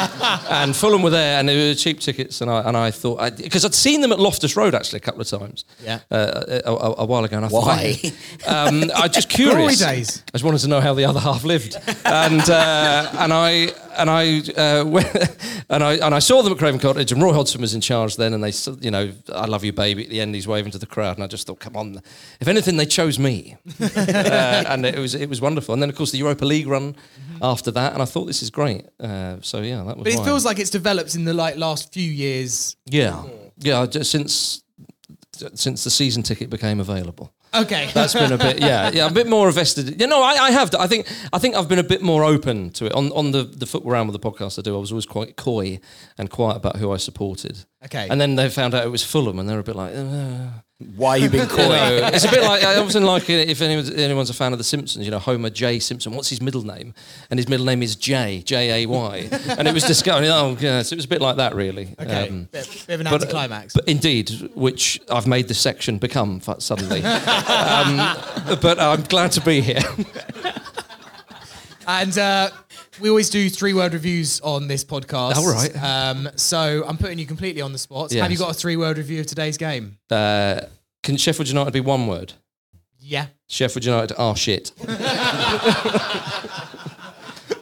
and 0.50 0.74
Fulham 0.74 1.02
were 1.02 1.10
there, 1.10 1.38
and 1.38 1.50
they 1.50 1.68
were 1.70 1.76
cheap 1.76 2.00
tickets, 2.00 2.40
and 2.40 2.50
I 2.50 2.62
and 2.62 2.78
I 2.78 2.92
thought 2.92 3.36
because 3.36 3.66
I'd 3.66 3.74
seen 3.74 4.00
them 4.00 4.14
at 4.14 4.20
Loftus 4.22 4.56
Road 4.56 4.74
actually 4.74 4.98
a 4.98 5.02
couple 5.02 5.20
of 5.20 5.28
times, 5.28 5.66
Yeah. 5.84 6.00
uh, 6.10 6.62
a, 6.66 6.72
a, 6.72 6.94
a 7.00 7.06
while 7.06 7.26
ago, 7.26 7.36
and 7.36 7.46
I 7.46 7.50
Why? 7.50 7.94
thought, 7.94 8.70
um, 8.70 8.90
I 8.96 9.10
just 9.10 9.28
curious, 9.40 9.80
Glory 9.82 9.96
days. 9.98 10.24
I 10.30 10.32
just 10.38 10.46
wanted 10.46 10.60
to 10.60 10.70
know 10.70 10.80
how 10.80 10.94
the 10.94 11.04
other 11.04 11.20
half 11.20 11.44
lived, 11.44 11.76
and 12.06 12.50
uh, 12.50 13.12
and 13.20 13.34
I 13.34 13.74
and 13.98 14.10
I 14.10 14.40
uh, 14.58 14.86
and 15.70 15.84
I 15.84 15.94
and 15.96 16.14
I 16.16 16.20
saw 16.20 16.42
them 16.42 16.54
at 16.54 16.60
Craven 16.60 16.80
Cottage, 16.80 17.12
and 17.12 17.22
Roy 17.22 17.34
Hodgson 17.34 17.62
was 17.62 17.74
in 17.74 17.82
charge 17.82 18.16
then, 18.18 18.34
and 18.34 18.44
they, 18.44 18.50
s- 18.50 18.70
you 18.82 18.92
know, 18.92 19.12
I 19.34 19.46
love 19.46 19.64
you, 19.64 19.74
baby. 19.74 20.04
At 20.04 20.10
the 20.10 20.22
end, 20.22 20.36
he's 20.36 20.48
waving 20.48 20.72
to 20.74 20.78
the 20.78 20.86
crowd, 20.86 21.18
and 21.18 21.24
I 21.24 21.28
just 21.28 21.48
thought, 21.48 21.60
come 21.60 21.76
on, 21.76 22.02
if 22.40 22.48
anything, 22.48 22.78
they 22.78 22.86
chose 22.86 23.18
me, 23.20 23.56
uh, 23.82 24.64
and 24.68 24.86
it 24.86 24.98
was 25.00 25.16
it 25.16 25.30
was 25.30 25.42
wonderful. 25.42 25.74
And 25.74 25.82
then 25.82 25.90
of 25.90 25.96
course 25.96 26.12
the 26.12 26.18
Europa 26.20 26.46
League 26.46 26.68
run 26.68 26.96
after 27.42 27.72
that, 27.72 27.94
and 27.94 28.02
I 28.02 28.06
thought 28.06 28.26
this 28.26 28.42
is 28.44 28.50
great. 28.50 28.86
Uh, 29.00 29.38
so 29.42 29.62
yeah, 29.62 29.84
that 29.84 29.98
was. 29.98 30.04
But 30.04 30.14
it 30.14 30.24
feels 30.24 30.46
like 30.46 30.60
it's 30.60 30.70
developed 30.70 31.16
in 31.16 31.26
the 31.26 31.34
like 31.34 31.58
last 31.58 31.94
few 31.94 32.10
years. 32.12 32.76
yeah, 32.86 33.24
yeah, 33.60 33.86
just 33.86 34.12
since 34.12 34.64
since 35.54 35.84
the 35.84 35.90
season 35.90 36.24
ticket 36.24 36.50
became 36.50 36.80
available. 36.80 37.34
Okay. 37.54 37.90
That's 37.94 38.14
been 38.14 38.32
a 38.32 38.38
bit, 38.38 38.60
yeah, 38.60 38.92
yeah, 38.94 39.08
a 39.08 39.12
bit 39.12 39.28
more 39.28 39.48
invested. 39.48 40.00
You 40.02 40.08
know, 40.08 40.22
I, 40.22 40.34
I 40.48 40.52
have. 40.52 40.74
I 40.76 40.88
think, 40.88 41.08
I 41.32 41.40
think 41.40 41.56
I've 41.56 41.70
been 41.70 41.80
a 41.80 41.84
bit 41.84 42.02
more 42.02 42.24
open 42.24 42.70
to 42.72 42.86
it 42.86 42.94
on 42.94 43.12
on 43.12 43.32
the 43.32 43.44
the 43.44 43.66
football 43.66 43.92
round 43.92 44.10
with 44.10 44.20
the 44.22 44.32
podcast 44.32 44.60
I 44.60 44.62
do. 44.62 44.76
I 44.76 44.80
was 44.80 44.92
always 44.92 45.06
quite 45.06 45.36
coy 45.38 45.80
and 46.18 46.30
quiet 46.30 46.58
about 46.58 46.78
who 46.78 46.92
I 46.92 46.98
supported. 46.98 47.66
Okay. 47.84 48.08
And 48.10 48.20
then 48.20 48.36
they 48.36 48.50
found 48.50 48.74
out 48.74 48.86
it 48.86 48.90
was 48.90 49.04
Fulham, 49.04 49.40
and 49.40 49.48
they 49.48 49.54
were 49.54 49.60
a 49.60 49.64
bit 49.64 49.76
like, 49.76 49.94
uh, 49.96 50.62
Why 50.98 51.16
you 51.16 51.30
been 51.30 51.40
you 51.44 51.48
coy? 51.48 51.70
know, 51.70 52.10
it's 52.14 52.26
a 52.26 52.30
bit 52.30 52.44
like 52.44 52.62
I 52.62 52.76
often 52.76 53.04
like 53.04 53.30
if 53.30 53.62
anyone's, 53.62 53.90
anyone's 53.92 54.30
a 54.30 54.34
fan 54.34 54.52
of 54.52 54.58
The 54.58 54.66
Simpsons. 54.66 55.06
You 55.06 55.12
know, 55.12 55.20
Homer 55.20 55.50
J 55.50 55.80
Simpson. 55.80 56.12
What's 56.14 56.28
his 56.28 56.42
middle 56.42 56.64
name? 56.64 56.94
And 57.30 57.40
his 57.40 57.48
middle 57.48 57.66
name 57.66 57.82
is 57.82 57.96
J 57.96 58.42
J 58.46 58.84
A 58.84 58.86
Y. 58.86 59.30
And 59.58 59.70
it 59.70 59.74
was 59.74 59.86
discovered. 59.86 60.26
Oh, 60.28 60.58
yeah, 60.60 60.82
so 60.82 60.94
it 60.94 60.98
was 60.98 61.06
a 61.06 61.08
bit 61.08 61.22
like 61.22 61.38
that, 61.38 61.56
really. 61.56 61.96
Okay. 61.98 62.28
Um, 62.28 62.50
bit, 62.52 62.84
bit 62.88 62.94
of 62.96 63.00
an 63.00 63.06
but- 63.06 63.22
anticlimax. 63.22 63.74
But 63.74 63.88
indeed, 63.88 64.30
which 64.54 65.00
I've 65.10 65.28
made 65.28 65.48
this 65.48 65.60
section 65.60 65.98
become 65.98 66.42
suddenly. 66.60 67.02
um, 67.04 67.98
but 68.62 68.78
I'm 68.78 69.04
glad 69.04 69.32
to 69.34 69.42
be 69.42 69.62
here. 69.62 69.80
And 71.88 72.18
uh, 72.18 72.50
we 73.00 73.10
always 73.10 73.30
do 73.30 73.50
three 73.50 73.74
word 73.74 73.94
reviews 73.94 74.40
on 74.42 74.68
this 74.68 74.84
podcast. 74.84 75.34
Oh, 75.38 75.52
right. 75.52 75.84
Um, 75.84 76.30
so 76.36 76.84
I'm 76.88 76.98
putting 76.98 77.20
you 77.20 77.26
completely 77.26 77.62
on 77.62 77.72
the 77.72 77.78
spot. 77.78 78.12
Yes. 78.12 78.22
Have 78.22 78.32
you 78.32 78.38
got 78.38 78.52
a 78.52 78.54
three 78.54 78.78
word 78.78 78.98
review 78.98 79.20
of 79.20 79.28
today's 79.28 79.58
game? 79.58 79.98
Uh, 80.10 80.62
can 81.04 81.18
Sheffield 81.18 81.48
United 81.50 81.72
be 81.72 81.82
one 81.82 82.08
word? 82.08 82.34
Yeah. 83.00 83.28
Sheffield 83.48 83.86
United 83.86 84.16
are 84.18 84.36
shit. 84.36 84.72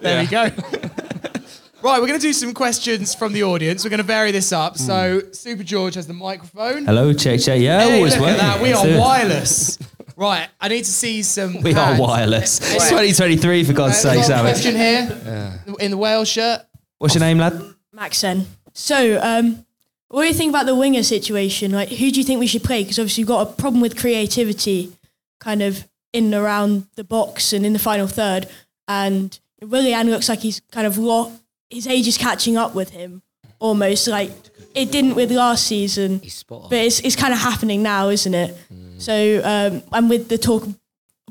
There 0.02 0.22
we 0.22 0.28
go. 0.28 0.44
right, 1.82 2.02
we're 2.02 2.08
going 2.08 2.20
to 2.20 2.20
do 2.20 2.34
some 2.34 2.54
questions 2.54 3.16
from 3.16 3.32
the 3.32 3.44
audience. 3.44 3.86
We're 3.86 3.90
going 3.90 4.00
to 4.00 4.04
vary 4.04 4.32
this 4.32 4.52
up. 4.52 4.78
So 4.78 5.22
Super 5.32 5.64
George 5.64 5.96
has 5.96 6.08
the 6.08 6.14
microphone. 6.14 6.86
Hello, 6.86 7.14
check, 7.14 7.40
check. 7.40 7.62
Yeah, 7.62 7.86
Hey, 7.86 7.98
always 7.98 8.18
look 8.18 8.28
at 8.28 8.38
that. 8.38 8.62
We 8.62 8.74
Let's 8.74 8.86
are 8.86 8.90
it. 8.90 9.00
wireless. 9.00 9.80
right, 10.16 10.48
I 10.60 10.68
need 10.68 10.86
to 10.86 10.92
see 10.92 11.24
some. 11.24 11.62
We 11.62 11.74
are 11.74 12.00
wireless. 12.00 12.60
It's 12.62 12.90
2023, 12.90 13.64
for 13.64 13.74
God's 13.74 13.98
sake, 13.98 14.16
we've 14.16 14.22
a 14.22 14.26
Sam. 14.26 14.40
question 14.42 14.76
here 14.76 15.60
in 15.80 15.92
the 15.92 15.98
whale 15.98 16.26
shirt. 16.26 16.62
What's 17.00 17.16
your 17.16 17.20
name, 17.22 17.38
lad? 17.38 17.62
Maxen. 17.96 18.46
So, 18.74 19.20
um, 19.22 19.66
what 20.08 20.22
do 20.24 20.28
you 20.28 20.34
think 20.34 20.50
about 20.50 20.66
the 20.66 20.76
winger 20.76 21.04
situation? 21.04 21.72
Like, 21.72 21.90
who 21.90 22.12
do 22.12 22.20
you 22.20 22.24
think 22.24 22.40
we 22.40 22.48
should 22.48 22.64
play? 22.64 22.84
Because 22.84 23.00
obviously, 23.00 23.24
we've 23.24 23.30
got 23.30 23.48
a 23.48 23.52
problem 23.54 23.82
with 23.82 23.98
creativity, 23.98 24.94
kind 25.40 25.62
of 25.62 25.88
in 26.12 26.26
and 26.26 26.34
around 26.36 26.88
the 26.96 27.04
box 27.04 27.54
and 27.54 27.66
in 27.66 27.74
the 27.74 27.80
final 27.80 28.08
third. 28.08 28.48
And 28.88 29.38
Willian 29.62 30.10
looks 30.10 30.30
like 30.30 30.40
he's 30.40 30.60
kind 30.72 30.86
of 30.88 30.98
lo- 30.98 31.32
his 31.70 31.88
age 31.88 32.08
is 32.08 32.18
catching 32.18 32.58
up 32.58 32.76
with 32.76 32.92
him, 32.92 33.22
almost 33.60 34.08
like 34.08 34.32
it 34.76 34.92
didn't 34.92 35.16
with 35.16 35.32
last 35.32 35.66
season. 35.68 36.22
spot 36.30 36.64
on. 36.64 36.70
But 36.70 36.80
it's 36.80 37.00
it's 37.00 37.16
kind 37.16 37.34
of 37.34 37.40
happening 37.40 37.82
now, 37.84 38.10
isn't 38.10 38.34
it? 38.34 38.56
So, 39.04 39.42
um, 39.44 39.84
and 39.92 40.10
with 40.10 40.30
the 40.30 40.38
talk 40.38 40.66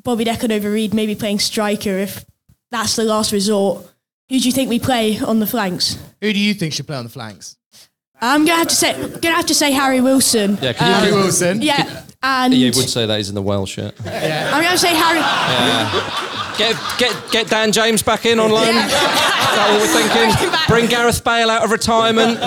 Bobby 0.04 0.24
De 0.24 0.36
Cordova-Reid 0.36 0.92
maybe 0.92 1.14
playing 1.14 1.38
striker 1.38 1.96
if 1.96 2.24
that's 2.70 2.96
the 2.96 3.04
last 3.04 3.32
resort. 3.32 3.86
Who 4.28 4.38
do 4.38 4.46
you 4.46 4.52
think 4.52 4.68
we 4.68 4.78
play 4.78 5.18
on 5.18 5.40
the 5.40 5.46
flanks? 5.46 5.96
Who 6.20 6.32
do 6.32 6.38
you 6.38 6.52
think 6.54 6.74
should 6.74 6.86
play 6.86 6.96
on 6.96 7.04
the 7.04 7.10
flanks? 7.10 7.56
I'm 8.20 8.44
gonna 8.44 8.58
have 8.58 8.68
to 8.68 8.74
say, 8.74 8.92
gonna 9.20 9.34
have 9.36 9.46
to 9.46 9.54
say 9.54 9.72
Harry 9.72 10.00
Wilson. 10.02 10.58
Yeah, 10.60 10.72
can 10.74 10.86
you- 10.88 10.94
Harry 10.94 11.12
Wilson. 11.12 11.62
Yeah, 11.62 12.04
and 12.22 12.52
Yeah, 12.52 12.66
you 12.68 12.72
would 12.76 12.88
say 12.90 13.06
that 13.06 13.16
he's 13.16 13.28
in 13.30 13.34
the 13.34 13.42
Welsh 13.42 13.72
shirt. 13.72 13.94
I'm 14.04 14.62
gonna 14.62 14.76
say 14.78 14.94
Harry. 14.94 16.38
Get, 16.58 16.76
get, 16.98 17.30
get 17.30 17.46
Dan 17.48 17.72
James 17.72 18.02
back 18.02 18.26
in 18.26 18.38
on 18.38 18.50
loan. 18.50 18.68
Is 18.68 18.74
that 18.74 19.68
what 19.70 19.80
we're 19.80 19.88
thinking? 19.88 20.58
Bring 20.68 20.86
Gareth 20.86 21.22
Bale 21.24 21.50
out 21.50 21.64
of 21.64 21.70
retirement. 21.70 22.38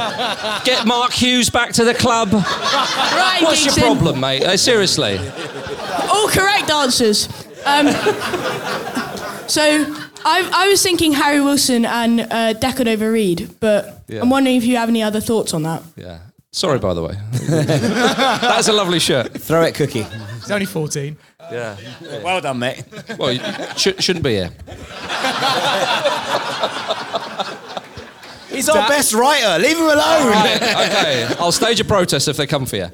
Get 0.63 0.85
Mark 0.85 1.11
Hughes 1.11 1.49
back 1.49 1.73
to 1.73 1.83
the 1.83 1.93
club. 1.93 2.31
Right, 2.33 3.39
What's 3.41 3.65
your 3.65 3.75
problem, 3.75 4.19
mate? 4.19 4.43
Uh, 4.43 4.57
seriously. 4.57 5.17
All 6.11 6.27
correct 6.27 6.69
answers. 6.69 7.27
Um, 7.65 7.87
so 9.47 9.61
I, 10.23 10.49
I 10.53 10.67
was 10.69 10.81
thinking 10.83 11.13
Harry 11.13 11.41
Wilson 11.41 11.85
and 11.85 12.21
uh, 12.21 12.53
De 12.53 12.73
Cordova-Reid, 12.73 13.55
but 13.59 14.03
Yeah. 14.07 14.21
I'm 14.21 14.29
wondering 14.29 14.55
if 14.55 14.65
you 14.65 14.77
have 14.77 14.89
any 14.89 15.01
other 15.03 15.19
thoughts 15.21 15.53
on 15.53 15.63
that. 15.63 15.83
Yeah. 15.95 16.19
Sorry, 16.51 16.79
by 16.79 16.93
the 16.93 17.03
way. 17.03 17.15
That's 17.49 18.67
a 18.69 18.73
lovely 18.73 18.99
shirt. 18.99 19.33
Throw 19.41 19.63
it, 19.63 19.75
Cookie. 19.75 20.05
He's 20.45 20.51
only 20.51 20.65
14. 20.67 21.17
Yeah. 21.51 21.75
Well 22.23 22.39
done, 22.41 22.59
mate. 22.59 22.83
Well, 23.17 23.31
you 23.31 23.39
sh- 23.75 23.99
shouldn't 23.99 24.23
be 24.23 24.31
here. 24.35 24.51
He's 28.49 28.69
our 28.69 28.87
best 28.87 29.13
writer. 29.13 29.59
Leave 29.61 29.75
him 29.77 29.83
alone. 29.83 30.29
okay. 30.31 31.27
I'll 31.39 31.51
stage 31.51 31.79
a 31.79 31.83
protest 31.85 32.27
if 32.27 32.37
they 32.37 32.47
come 32.47 32.65
for 32.65 32.77
you. 32.77 32.89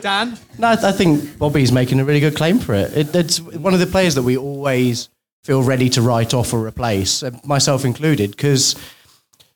Dan? 0.00 0.38
No, 0.58 0.68
I, 0.68 0.88
I 0.88 0.92
think 0.92 1.36
Bobby's 1.38 1.72
making 1.72 2.00
a 2.00 2.04
really 2.04 2.20
good 2.20 2.36
claim 2.36 2.58
for 2.58 2.74
it. 2.74 2.96
it. 2.96 3.14
It's 3.16 3.40
one 3.40 3.74
of 3.74 3.80
the 3.80 3.86
players 3.86 4.14
that 4.14 4.22
we 4.22 4.36
always 4.36 5.08
feel 5.42 5.62
ready 5.62 5.88
to 5.90 6.02
write 6.02 6.32
off 6.34 6.52
or 6.52 6.64
replace, 6.64 7.22
uh, 7.22 7.30
myself 7.44 7.84
included, 7.84 8.30
because 8.32 8.76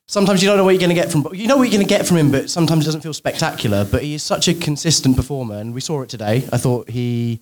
sometimes 0.07 0.43
you 0.43 0.49
don't 0.49 0.57
know 0.57 0.65
what 0.65 0.71
you're 0.71 0.81
going 0.81 0.95
to 0.95 1.01
get 1.01 1.11
from. 1.11 1.27
You 1.33 1.47
know 1.47 1.57
what 1.57 1.65
you're 1.65 1.79
going 1.79 1.87
to 1.87 1.89
get 1.89 2.07
from 2.07 2.17
him, 2.17 2.31
but 2.31 2.51
sometimes 2.51 2.85
it 2.85 2.87
doesn't 2.87 3.01
feel 3.01 3.15
spectacular. 3.15 3.85
But 3.85 4.03
he 4.03 4.15
is 4.15 4.23
such 4.23 4.49
a 4.49 4.55
consistent 4.55 5.17
performer, 5.17 5.57
and 5.57 5.75
we 5.75 5.81
saw 5.81 6.03
it 6.03 6.09
today. 6.09 6.49
I 6.53 6.59
thought 6.59 6.91
he 6.91 7.41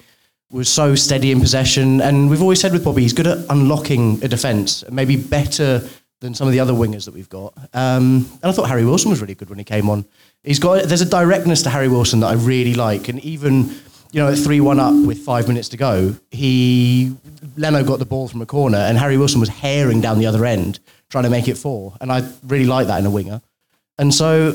was 0.51 0.69
so 0.69 0.95
steady 0.95 1.31
in 1.31 1.41
possession, 1.41 2.01
and 2.01 2.29
we've 2.29 2.43
always 2.43 2.61
said 2.61 2.73
with 2.73 2.85
Bobby, 2.85 3.03
he's 3.03 3.13
good 3.13 3.27
at 3.27 3.39
unlocking 3.49 4.23
a 4.23 4.29
defence, 4.29 4.85
maybe 4.91 5.17
better 5.17 5.83
than 6.21 6.35
some 6.35 6.47
of 6.47 6.53
the 6.53 6.61
other 6.61 6.73
wingers 6.73 7.07
that 7.07 7.15
we've 7.15 7.29
got. 7.29 7.53
Um, 7.73 8.29
and 8.43 8.45
I 8.45 8.53
thought 8.53 8.69
Harry 8.69 8.85
Wilson 8.85 9.11
was 9.11 9.21
really 9.21 9.35
good 9.35 9.51
when 9.51 9.59
he 9.59 9.65
came 9.65 9.91
on. 9.91 10.05
He's 10.45 10.59
got 10.59 10.85
there's 10.85 11.01
a 11.01 11.09
directness 11.09 11.63
to 11.63 11.71
Harry 11.71 11.89
Wilson 11.89 12.21
that 12.21 12.29
I 12.29 12.35
really 12.35 12.75
like, 12.75 13.09
and 13.09 13.19
even 13.21 13.75
you 14.13 14.21
know 14.21 14.29
at 14.29 14.39
three 14.39 14.61
one 14.61 14.79
up 14.79 14.95
with 15.07 15.19
five 15.19 15.49
minutes 15.49 15.69
to 15.71 15.77
go, 15.77 16.17
he 16.31 17.15
Leno 17.57 17.83
got 17.83 17.99
the 17.99 18.07
ball 18.07 18.29
from 18.29 18.43
a 18.43 18.47
corner, 18.47 18.79
and 18.79 18.99
Harry 18.99 19.17
Wilson 19.17 19.41
was 19.41 19.49
herring 19.49 20.01
down 20.01 20.19
the 20.19 20.27
other 20.27 20.45
end 20.45 20.81
trying 21.13 21.25
to 21.25 21.31
make 21.31 21.47
it 21.47 21.57
four, 21.57 21.95
and 22.01 22.11
I 22.11 22.29
really 22.43 22.67
like 22.67 22.89
that 22.89 22.99
in 22.99 23.07
a 23.07 23.11
winger. 23.11 23.41
And 23.99 24.13
so 24.13 24.53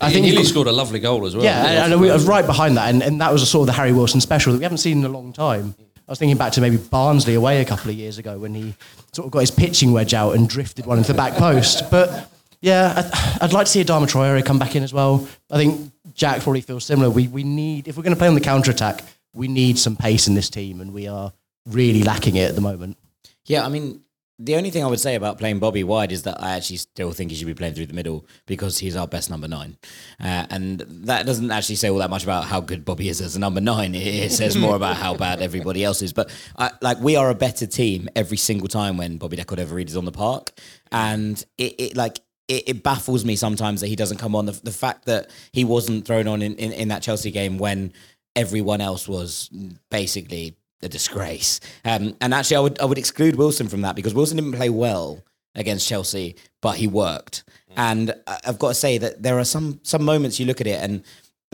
I 0.00 0.08
he 0.08 0.14
think 0.14 0.26
he 0.26 0.44
scored 0.44 0.66
a 0.66 0.72
lovely 0.72 0.98
goal 0.98 1.24
as 1.26 1.36
well. 1.36 1.44
yeah, 1.44 1.84
and, 1.84 1.92
and 1.92 2.02
we- 2.02 2.10
I 2.10 2.14
was 2.14 2.26
right 2.26 2.44
behind 2.44 2.76
that, 2.78 2.88
and, 2.92 3.02
and 3.02 3.20
that 3.20 3.32
was 3.32 3.42
a 3.42 3.46
sort 3.46 3.62
of 3.62 3.66
the 3.66 3.72
Harry 3.80 3.92
Wilson 3.92 4.20
special 4.20 4.52
that 4.52 4.58
we 4.58 4.64
haven't 4.64 4.78
seen 4.78 4.98
in 4.98 5.04
a 5.04 5.08
long 5.08 5.32
time. 5.32 5.74
I 5.78 6.10
was 6.10 6.18
thinking 6.18 6.38
back 6.38 6.52
to 6.52 6.62
maybe 6.62 6.78
Barnsley 6.78 7.34
away 7.34 7.60
a 7.60 7.66
couple 7.66 7.90
of 7.90 7.96
years 7.96 8.16
ago 8.16 8.38
when 8.38 8.54
he 8.54 8.74
sort 9.12 9.26
of 9.26 9.30
got 9.30 9.40
his 9.40 9.50
pitching 9.50 9.92
wedge 9.92 10.14
out 10.14 10.34
and 10.34 10.48
drifted 10.48 10.86
one 10.86 10.96
into 10.96 11.12
the 11.12 11.16
back 11.16 11.34
post. 11.34 11.90
But 11.90 12.30
yeah, 12.62 12.94
I'd, 12.96 13.42
I'd 13.42 13.52
like 13.52 13.66
to 13.66 13.70
see 13.70 13.84
Adama 13.84 14.06
Traore 14.10 14.42
come 14.42 14.58
back 14.58 14.74
in 14.74 14.82
as 14.82 14.94
well. 14.94 15.28
I 15.50 15.58
think 15.58 15.92
Jack 16.14 16.40
probably 16.40 16.62
feels 16.62 16.84
similar. 16.86 17.10
We, 17.10 17.28
we 17.28 17.44
need, 17.44 17.88
if 17.88 17.98
we're 17.98 18.02
going 18.04 18.14
to 18.14 18.18
play 18.18 18.26
on 18.28 18.34
the 18.34 18.40
counter 18.40 18.70
attack, 18.70 19.04
we 19.34 19.48
need 19.48 19.78
some 19.78 19.96
pace 19.96 20.26
in 20.28 20.34
this 20.34 20.48
team, 20.48 20.80
and 20.80 20.94
we 20.94 21.06
are 21.08 21.30
really 21.66 22.02
lacking 22.02 22.36
it 22.36 22.48
at 22.48 22.54
the 22.54 22.62
moment. 22.62 22.96
Yeah, 23.44 23.66
I 23.66 23.68
mean, 23.68 24.00
the 24.40 24.54
only 24.54 24.70
thing 24.70 24.84
I 24.84 24.86
would 24.86 25.00
say 25.00 25.16
about 25.16 25.38
playing 25.38 25.58
Bobby 25.58 25.82
wide 25.82 26.12
is 26.12 26.22
that 26.22 26.40
I 26.40 26.52
actually 26.52 26.76
still 26.76 27.10
think 27.10 27.30
he 27.30 27.36
should 27.36 27.48
be 27.48 27.54
playing 27.54 27.74
through 27.74 27.86
the 27.86 27.94
middle 27.94 28.24
because 28.46 28.78
he's 28.78 28.94
our 28.94 29.08
best 29.08 29.30
number 29.30 29.48
nine. 29.48 29.76
Uh, 30.20 30.46
and 30.50 30.80
that 30.80 31.26
doesn't 31.26 31.50
actually 31.50 31.74
say 31.74 31.90
all 31.90 31.98
that 31.98 32.10
much 32.10 32.22
about 32.22 32.44
how 32.44 32.60
good 32.60 32.84
Bobby 32.84 33.08
is 33.08 33.20
as 33.20 33.34
a 33.34 33.40
number 33.40 33.60
nine. 33.60 33.94
It, 33.96 34.30
says 34.30 34.56
more 34.56 34.76
about 34.76 34.96
how 34.96 35.14
bad 35.14 35.40
everybody 35.40 35.82
else 35.82 36.02
is. 36.02 36.12
But 36.12 36.30
I, 36.56 36.70
like, 36.80 37.00
we 37.00 37.16
are 37.16 37.30
a 37.30 37.34
better 37.34 37.66
team 37.66 38.08
every 38.14 38.36
single 38.36 38.68
time 38.68 38.96
when 38.96 39.16
Bobby 39.16 39.36
De 39.36 39.44
Cordova-Reid 39.44 39.88
is 39.88 39.96
on 39.96 40.04
the 40.04 40.12
park. 40.12 40.52
And 40.92 41.44
it, 41.56 41.74
it 41.78 41.96
like, 41.96 42.20
it, 42.46 42.68
it, 42.68 42.82
baffles 42.82 43.24
me 43.24 43.34
sometimes 43.34 43.80
that 43.80 43.88
he 43.88 43.96
doesn't 43.96 44.18
come 44.18 44.36
on. 44.36 44.46
The, 44.46 44.52
the 44.62 44.70
fact 44.70 45.06
that 45.06 45.30
he 45.52 45.64
wasn't 45.64 46.06
thrown 46.06 46.28
on 46.28 46.42
in, 46.42 46.54
in, 46.54 46.72
in 46.72 46.88
that 46.88 47.02
Chelsea 47.02 47.30
game 47.30 47.58
when 47.58 47.92
everyone 48.36 48.80
else 48.80 49.08
was 49.08 49.50
basically 49.90 50.56
a 50.82 50.88
disgrace. 50.88 51.60
Um, 51.84 52.16
and 52.20 52.34
actually, 52.34 52.56
I 52.56 52.60
would 52.60 52.80
I 52.80 52.84
would 52.84 52.98
exclude 52.98 53.36
Wilson 53.36 53.68
from 53.68 53.82
that 53.82 53.96
because 53.96 54.14
Wilson 54.14 54.36
didn't 54.36 54.52
play 54.52 54.70
well 54.70 55.22
against 55.54 55.88
Chelsea, 55.88 56.36
but 56.60 56.76
he 56.76 56.86
worked. 56.86 57.44
And 57.76 58.14
I've 58.26 58.58
got 58.58 58.68
to 58.68 58.74
say 58.74 58.98
that 58.98 59.22
there 59.22 59.38
are 59.38 59.44
some 59.44 59.80
some 59.82 60.04
moments 60.04 60.40
you 60.40 60.46
look 60.46 60.60
at 60.60 60.66
it 60.66 60.82
and. 60.82 61.02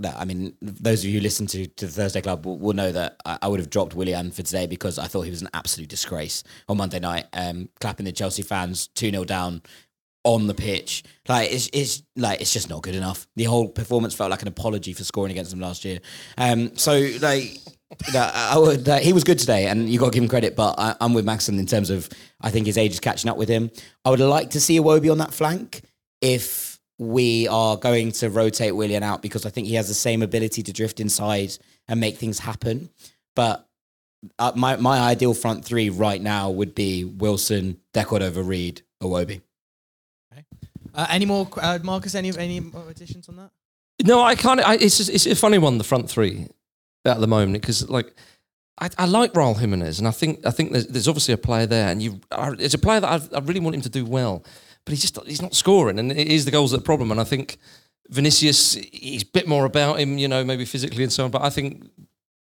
I 0.04 0.24
mean, 0.24 0.56
those 0.60 1.04
of 1.04 1.10
you 1.10 1.18
who 1.18 1.22
listen 1.22 1.46
to, 1.46 1.68
to 1.68 1.86
the 1.86 1.92
Thursday 1.92 2.20
Club 2.20 2.44
will, 2.44 2.58
will 2.58 2.72
know 2.72 2.90
that 2.90 3.14
I, 3.24 3.38
I, 3.42 3.46
would 3.46 3.60
have 3.60 3.70
dropped 3.70 3.94
Willian 3.94 4.32
for 4.32 4.42
today 4.42 4.66
because 4.66 4.98
I 4.98 5.06
thought 5.06 5.22
he 5.22 5.30
was 5.30 5.40
an 5.40 5.50
absolute 5.54 5.88
disgrace 5.88 6.42
on 6.68 6.78
Monday 6.78 6.98
night, 6.98 7.26
um, 7.32 7.68
clapping 7.80 8.04
the 8.04 8.10
Chelsea 8.10 8.42
fans 8.42 8.88
2 8.88 9.10
0 9.10 9.22
down 9.22 9.62
on 10.24 10.48
the 10.48 10.54
pitch. 10.54 11.04
Like 11.28 11.52
it's 11.52 11.70
it's 11.72 12.02
like 12.16 12.40
it's 12.40 12.52
just 12.52 12.68
not 12.68 12.82
good 12.82 12.96
enough. 12.96 13.28
The 13.36 13.44
whole 13.44 13.68
performance 13.68 14.14
felt 14.14 14.32
like 14.32 14.42
an 14.42 14.48
apology 14.48 14.94
for 14.94 15.04
scoring 15.04 15.30
against 15.30 15.52
them 15.52 15.60
last 15.60 15.84
year. 15.84 16.00
Um, 16.36 16.76
so 16.76 17.08
like. 17.20 17.58
I 18.14 18.58
would, 18.58 18.88
uh, 18.88 18.98
he 18.98 19.12
was 19.12 19.24
good 19.24 19.38
today, 19.38 19.66
and 19.66 19.88
you 19.88 19.98
got 19.98 20.06
to 20.06 20.10
give 20.12 20.22
him 20.22 20.28
credit. 20.28 20.56
But 20.56 20.74
I, 20.78 20.96
am 21.00 21.14
with 21.14 21.24
Maxon 21.24 21.58
in 21.58 21.66
terms 21.66 21.90
of 21.90 22.08
I 22.40 22.50
think 22.50 22.66
his 22.66 22.78
age 22.78 22.92
is 22.92 23.00
catching 23.00 23.30
up 23.30 23.36
with 23.36 23.48
him. 23.48 23.70
I 24.04 24.10
would 24.10 24.20
like 24.20 24.50
to 24.50 24.60
see 24.60 24.78
Iwobi 24.78 25.10
on 25.10 25.18
that 25.18 25.32
flank 25.32 25.82
if 26.20 26.78
we 26.98 27.48
are 27.48 27.76
going 27.76 28.12
to 28.12 28.30
rotate 28.30 28.74
Willian 28.74 29.02
out 29.02 29.20
because 29.22 29.44
I 29.44 29.50
think 29.50 29.66
he 29.66 29.74
has 29.74 29.88
the 29.88 29.94
same 29.94 30.22
ability 30.22 30.62
to 30.62 30.72
drift 30.72 31.00
inside 31.00 31.56
and 31.88 32.00
make 32.00 32.16
things 32.16 32.38
happen. 32.38 32.90
But 33.34 33.68
uh, 34.38 34.52
my 34.54 34.76
my 34.76 35.00
ideal 35.00 35.34
front 35.34 35.64
three 35.64 35.90
right 35.90 36.20
now 36.20 36.50
would 36.50 36.74
be 36.74 37.04
Wilson, 37.04 37.80
De 37.92 38.04
Cordova-Reid, 38.04 38.82
Iwobi. 39.02 39.42
Uh, 40.94 41.06
any 41.10 41.26
more, 41.26 41.48
uh, 41.60 41.78
Marcus? 41.82 42.14
Any 42.14 42.36
any 42.38 42.60
more 42.60 42.88
additions 42.88 43.28
on 43.28 43.36
that? 43.36 43.50
No, 44.04 44.22
I 44.22 44.34
can't. 44.34 44.60
I, 44.60 44.74
it's 44.74 44.98
just, 44.98 45.10
it's 45.10 45.26
a 45.26 45.34
funny 45.34 45.58
one, 45.58 45.78
the 45.78 45.84
front 45.84 46.08
three, 46.08 46.48
at 47.04 47.20
the 47.20 47.26
moment, 47.26 47.54
because 47.54 47.88
like 47.88 48.14
I, 48.80 48.88
I 48.98 49.06
like 49.06 49.32
Raul 49.34 49.58
Jimenez, 49.58 49.98
and 49.98 50.08
I 50.08 50.10
think 50.10 50.44
I 50.46 50.50
think 50.50 50.72
there's, 50.72 50.86
there's 50.88 51.08
obviously 51.08 51.34
a 51.34 51.38
player 51.38 51.66
there, 51.66 51.88
and 51.88 52.02
you 52.02 52.20
it's 52.58 52.74
a 52.74 52.78
player 52.78 53.00
that 53.00 53.22
I, 53.32 53.36
I 53.36 53.40
really 53.40 53.60
want 53.60 53.76
him 53.76 53.82
to 53.82 53.88
do 53.88 54.04
well, 54.04 54.44
but 54.84 54.92
he's 54.92 55.02
just 55.02 55.18
he's 55.26 55.42
not 55.42 55.54
scoring, 55.54 55.98
and 55.98 56.10
it 56.12 56.28
is 56.28 56.44
the 56.44 56.50
goals 56.50 56.70
that 56.72 56.78
the 56.78 56.84
problem. 56.84 57.10
And 57.10 57.20
I 57.20 57.24
think 57.24 57.58
Vinicius, 58.08 58.74
he's 58.74 59.22
a 59.22 59.26
bit 59.26 59.46
more 59.48 59.64
about 59.64 59.98
him, 60.00 60.18
you 60.18 60.28
know, 60.28 60.44
maybe 60.44 60.64
physically 60.64 61.02
and 61.04 61.12
so 61.12 61.24
on. 61.24 61.30
But 61.30 61.42
I 61.42 61.50
think 61.50 61.88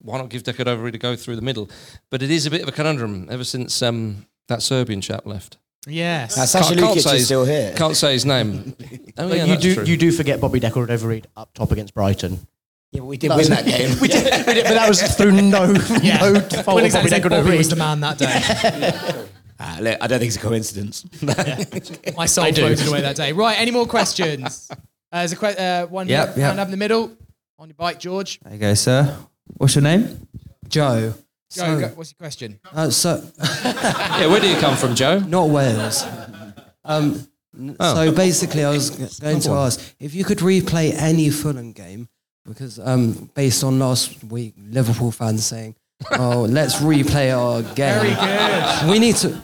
why 0.01 0.17
not 0.17 0.29
give 0.29 0.43
De 0.43 0.53
Cordova 0.53 0.91
to 0.91 0.97
go 0.97 1.15
through 1.15 1.35
the 1.35 1.41
middle? 1.41 1.69
But 2.09 2.21
it 2.21 2.31
is 2.31 2.45
a 2.45 2.51
bit 2.51 2.61
of 2.61 2.67
a 2.67 2.71
conundrum 2.71 3.27
ever 3.29 3.43
since 3.43 3.81
um, 3.81 4.25
that 4.47 4.61
Serbian 4.61 5.01
chap 5.01 5.25
left. 5.25 5.57
Yes. 5.87 6.37
Uh, 6.37 6.45
Sasha 6.45 6.75
Can't- 6.75 6.79
can't 6.87 6.99
say 7.01 7.09
is 7.11 7.17
his- 7.19 7.25
still 7.25 7.45
here. 7.45 7.73
Can't 7.75 7.95
say 7.95 8.13
his 8.13 8.25
name. 8.25 8.75
Oh, 9.17 9.33
yeah, 9.33 9.43
you 9.43 9.57
do 9.57 9.75
true. 9.75 9.83
you 9.83 9.97
do 9.97 10.11
forget 10.13 10.39
Bobby 10.39 10.61
De 10.61 10.71
Cordova-Reid 10.71 11.27
up 11.35 11.53
top 11.53 11.71
against 11.73 11.93
Brighton. 11.93 12.39
Yeah, 12.91 13.01
but 13.01 13.05
we 13.05 13.17
did 13.17 13.29
win 13.29 13.49
that 13.49 13.65
game. 13.65 13.99
we, 14.01 14.07
did, 14.07 14.47
we 14.47 14.53
did, 14.55 14.63
but 14.65 14.73
that 14.73 14.89
was 14.89 15.01
through 15.15 15.31
no 15.33 15.71
no 15.71 15.73
fault 16.63 16.75
Wouldn't 16.75 16.85
exactly 16.95 17.29
Bobby 17.29 17.43
Bobby 17.43 17.57
was 17.57 17.69
the 17.69 17.75
man 17.75 17.99
that 18.01 18.17
day. 18.17 19.25
Ah, 19.61 19.77
look, 19.81 19.97
I 19.99 20.07
don't 20.07 20.19
think 20.19 20.29
it's 20.29 20.37
a 20.37 20.39
coincidence. 20.39 21.05
My 22.15 22.27
soul 22.27 22.45
floated 22.53 22.87
away 22.87 23.01
that 23.01 23.17
day. 23.17 23.33
Right, 23.33 23.59
any 23.59 23.71
more 23.71 23.85
questions? 23.85 24.69
Uh, 24.71 24.77
there's 25.11 25.33
a 25.33 25.35
que- 25.35 25.47
uh, 25.57 25.85
one 25.87 26.07
Yep, 26.07 26.27
yep. 26.29 26.37
hand 26.37 26.61
up 26.61 26.67
in 26.67 26.71
the 26.71 26.77
middle. 26.77 27.11
On 27.57 27.67
your 27.67 27.75
bike, 27.75 27.99
George. 27.99 28.39
There 28.39 28.53
you 28.53 28.59
go, 28.59 28.73
sir. 28.73 29.17
What's 29.57 29.75
your 29.75 29.81
name? 29.81 30.29
Joe. 30.69 31.09
Go, 31.11 31.15
So- 31.49 31.77
go. 31.77 31.87
What's 31.89 32.11
your 32.11 32.17
question? 32.19 32.57
Uh, 32.71 32.89
so, 32.89 33.21
yeah, 33.65 34.27
where 34.27 34.39
do 34.39 34.47
you 34.47 34.55
come 34.61 34.77
from, 34.77 34.95
Joe? 34.95 35.19
not 35.19 35.49
Wales. 35.49 36.05
Um, 36.85 37.27
Oh. 37.81 37.95
So 38.05 38.11
basically, 38.13 38.63
I 38.63 38.69
was 38.69 38.91
going 39.19 39.41
to 39.41 39.51
ask 39.51 39.81
if 39.99 40.13
you 40.13 40.23
could 40.23 40.37
replay 40.37 40.93
any 40.95 41.29
Fulham 41.29 41.73
game, 41.73 42.07
because 42.49 42.79
um, 42.79 43.29
based 43.33 43.63
on 43.63 43.79
last 43.79 44.23
week, 44.25 44.53
Liverpool 44.57 45.11
fans 45.11 45.45
saying, 45.45 45.75
"Oh, 46.13 46.41
let's 46.49 46.75
replay 46.77 47.31
our 47.37 47.61
game." 47.75 48.01
Very 48.01 48.15
good. 48.15 48.89
We 48.91 48.99
need 48.99 49.15
to. 49.17 49.41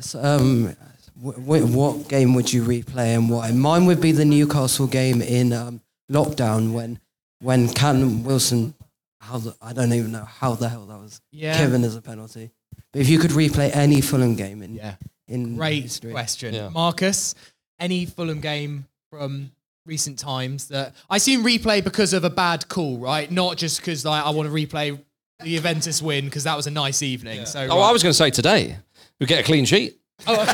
so, 0.00 0.20
Um, 0.22 0.74
w- 1.22 1.38
w- 1.40 1.66
what 1.66 2.08
game 2.08 2.34
would 2.34 2.52
you 2.52 2.62
replay 2.64 3.14
and 3.16 3.30
why? 3.30 3.50
Mine 3.52 3.86
would 3.86 4.00
be 4.00 4.12
the 4.12 4.24
Newcastle 4.24 4.86
game 4.86 5.22
in 5.22 5.52
um, 5.52 5.80
lockdown 6.10 6.72
when 6.72 6.98
when 7.40 7.68
Callum 7.68 8.24
Wilson. 8.24 8.74
How 9.20 9.38
the, 9.38 9.56
I 9.60 9.72
don't 9.72 9.92
even 9.92 10.12
know 10.12 10.24
how 10.24 10.54
the 10.54 10.68
hell 10.68 10.86
that 10.86 10.98
was 11.00 11.20
Yeah. 11.32 11.58
given 11.58 11.82
as 11.84 11.96
a 11.96 12.02
penalty. 12.02 12.50
But 12.92 13.00
if 13.02 13.08
you 13.08 13.18
could 13.18 13.32
replay 13.32 13.74
any 13.74 14.00
Fulham 14.00 14.36
game 14.36 14.62
in 14.62 14.76
Yeah. 14.76 14.94
in 15.26 15.56
Great 15.56 15.82
history. 15.82 16.12
question. 16.12 16.54
Yeah. 16.54 16.68
Marcus, 16.68 17.34
any 17.80 18.06
Fulham 18.06 18.40
game 18.40 18.86
from 19.10 19.50
recent 19.86 20.18
times 20.18 20.68
that 20.68 20.94
I 21.08 21.16
assume 21.16 21.44
replay 21.44 21.82
because 21.82 22.12
of 22.12 22.24
a 22.24 22.30
bad 22.30 22.68
call, 22.68 22.98
right? 22.98 23.30
Not 23.30 23.56
just 23.56 23.80
because 23.80 24.04
like 24.04 24.24
I 24.24 24.30
want 24.30 24.48
to 24.48 24.54
replay 24.54 24.98
the 25.40 25.54
Juventus 25.56 26.02
win 26.02 26.24
because 26.26 26.44
that 26.44 26.56
was 26.56 26.66
a 26.66 26.70
nice 26.70 27.02
evening. 27.02 27.46
So 27.46 27.66
Oh, 27.70 27.80
I 27.80 27.92
was 27.92 28.02
going 28.02 28.10
to 28.10 28.16
say 28.16 28.30
today 28.30 28.78
we 29.20 29.26
get 29.26 29.40
a 29.40 29.42
clean 29.44 29.64
sheet. 29.64 29.98
Oh, 30.26 30.32
um, 30.34 30.46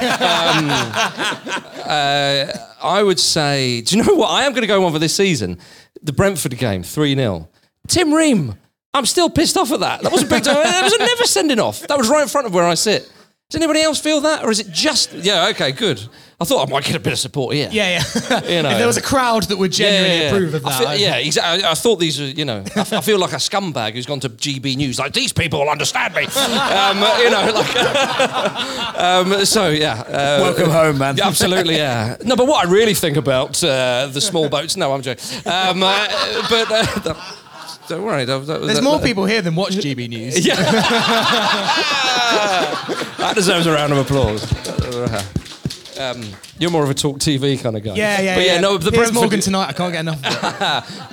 uh, 1.86 2.46
I 2.82 3.02
would 3.02 3.20
say, 3.20 3.80
do 3.82 3.96
you 3.96 4.02
know 4.04 4.14
what? 4.14 4.28
I 4.28 4.42
am 4.44 4.52
going 4.52 4.62
to 4.62 4.66
go 4.66 4.84
on 4.84 4.92
for 4.92 4.98
this 4.98 5.14
season. 5.14 5.58
The 6.02 6.12
Brentford 6.12 6.56
game, 6.58 6.82
3 6.82 7.14
0. 7.14 7.48
Tim 7.88 8.12
Ream, 8.12 8.54
I'm 8.94 9.06
still 9.06 9.30
pissed 9.30 9.56
off 9.56 9.70
at 9.72 9.80
that. 9.80 10.02
That 10.02 10.12
was 10.12 10.22
a 10.22 10.26
big 10.26 10.42
time. 10.42 10.54
That 10.54 10.82
was 10.82 10.92
a 10.92 10.98
never 10.98 11.24
sending 11.24 11.60
off. 11.60 11.86
That 11.86 11.96
was 11.98 12.08
right 12.08 12.22
in 12.22 12.28
front 12.28 12.46
of 12.46 12.54
where 12.54 12.64
I 12.64 12.74
sit. 12.74 13.10
Does 13.52 13.56
anybody 13.60 13.82
else 13.82 14.00
feel 14.00 14.22
that? 14.22 14.44
Or 14.44 14.50
is 14.50 14.60
it 14.60 14.70
just, 14.70 15.12
yeah, 15.12 15.48
okay, 15.50 15.72
good. 15.72 16.00
I 16.40 16.44
thought 16.44 16.66
I 16.66 16.70
might 16.72 16.84
get 16.84 16.96
a 16.96 17.00
bit 17.00 17.12
of 17.12 17.18
support 17.18 17.54
here. 17.54 17.68
yeah, 17.70 18.00
yeah. 18.30 18.40
You 18.48 18.62
know. 18.62 18.70
if 18.70 18.78
there 18.78 18.86
was 18.86 18.96
a 18.96 19.02
crowd 19.02 19.42
that 19.44 19.58
would 19.58 19.70
genuinely 19.72 20.26
approve 20.26 20.54
of 20.54 20.62
that, 20.62 20.78
feel- 20.78 20.88
I'd- 20.88 21.02
yeah, 21.02 21.16
exactly. 21.16 21.62
I 21.62 21.74
thought 21.74 21.96
these 21.96 22.18
were, 22.18 22.26
you 22.28 22.46
know, 22.46 22.64
I, 22.74 22.80
f- 22.80 22.94
I 22.94 23.00
feel 23.02 23.18
like 23.18 23.32
a 23.32 23.36
scumbag 23.36 23.92
who's 23.92 24.06
gone 24.06 24.20
to 24.20 24.30
GB 24.30 24.76
News. 24.76 24.98
Like 24.98 25.12
these 25.12 25.34
people 25.34 25.60
will 25.60 25.68
understand 25.68 26.14
me. 26.14 26.22
um, 26.26 26.96
you 27.20 27.30
know, 27.30 27.52
like. 27.54 28.96
um, 28.98 29.44
so 29.44 29.68
yeah. 29.68 30.00
Uh, 30.00 30.38
Welcome 30.40 30.70
home, 30.70 30.96
man. 30.96 31.18
yeah, 31.18 31.26
absolutely, 31.26 31.76
yeah. 31.76 32.16
No, 32.24 32.36
but 32.36 32.46
what 32.46 32.66
I 32.66 32.70
really 32.70 32.94
think 32.94 33.18
about 33.18 33.62
uh, 33.62 34.06
the 34.10 34.20
small 34.22 34.48
boats, 34.48 34.78
no, 34.78 34.94
I'm 34.94 35.02
joking. 35.02 35.24
Um, 35.46 35.82
uh, 35.82 36.48
but 36.48 37.06
uh, 37.06 37.14
don't 37.94 38.04
worry. 38.04 38.24
That, 38.24 38.46
that, 38.46 38.60
There's 38.62 38.76
that- 38.76 38.84
more 38.84 38.98
that- 38.98 39.06
people 39.06 39.24
here 39.26 39.42
than 39.42 39.54
watch 39.54 39.74
GB 39.74 40.08
News. 40.08 40.44
Yeah. 40.46 40.56
that 43.18 43.32
deserves 43.34 43.66
a 43.66 43.72
round 43.72 43.92
of 43.92 43.98
applause. 43.98 44.42
Um, 46.00 46.22
you're 46.58 46.70
more 46.70 46.82
of 46.84 46.90
a 46.90 46.94
talk 46.94 47.18
TV 47.18 47.60
kind 47.62 47.76
of 47.76 47.82
guy. 47.84 47.94
Yeah, 47.94 48.20
yeah, 48.20 48.34
But 48.36 48.44
yeah, 48.46 48.54
yeah. 48.54 48.60
no, 48.60 48.78
the 48.78 48.90
Piers 48.90 48.96
Brentford, 49.10 49.14
Morgan 49.14 49.40
tonight. 49.40 49.68
I 49.68 49.72
can't 49.72 49.92
get 49.92 50.00
enough. 50.00 50.24
Of 50.24 50.32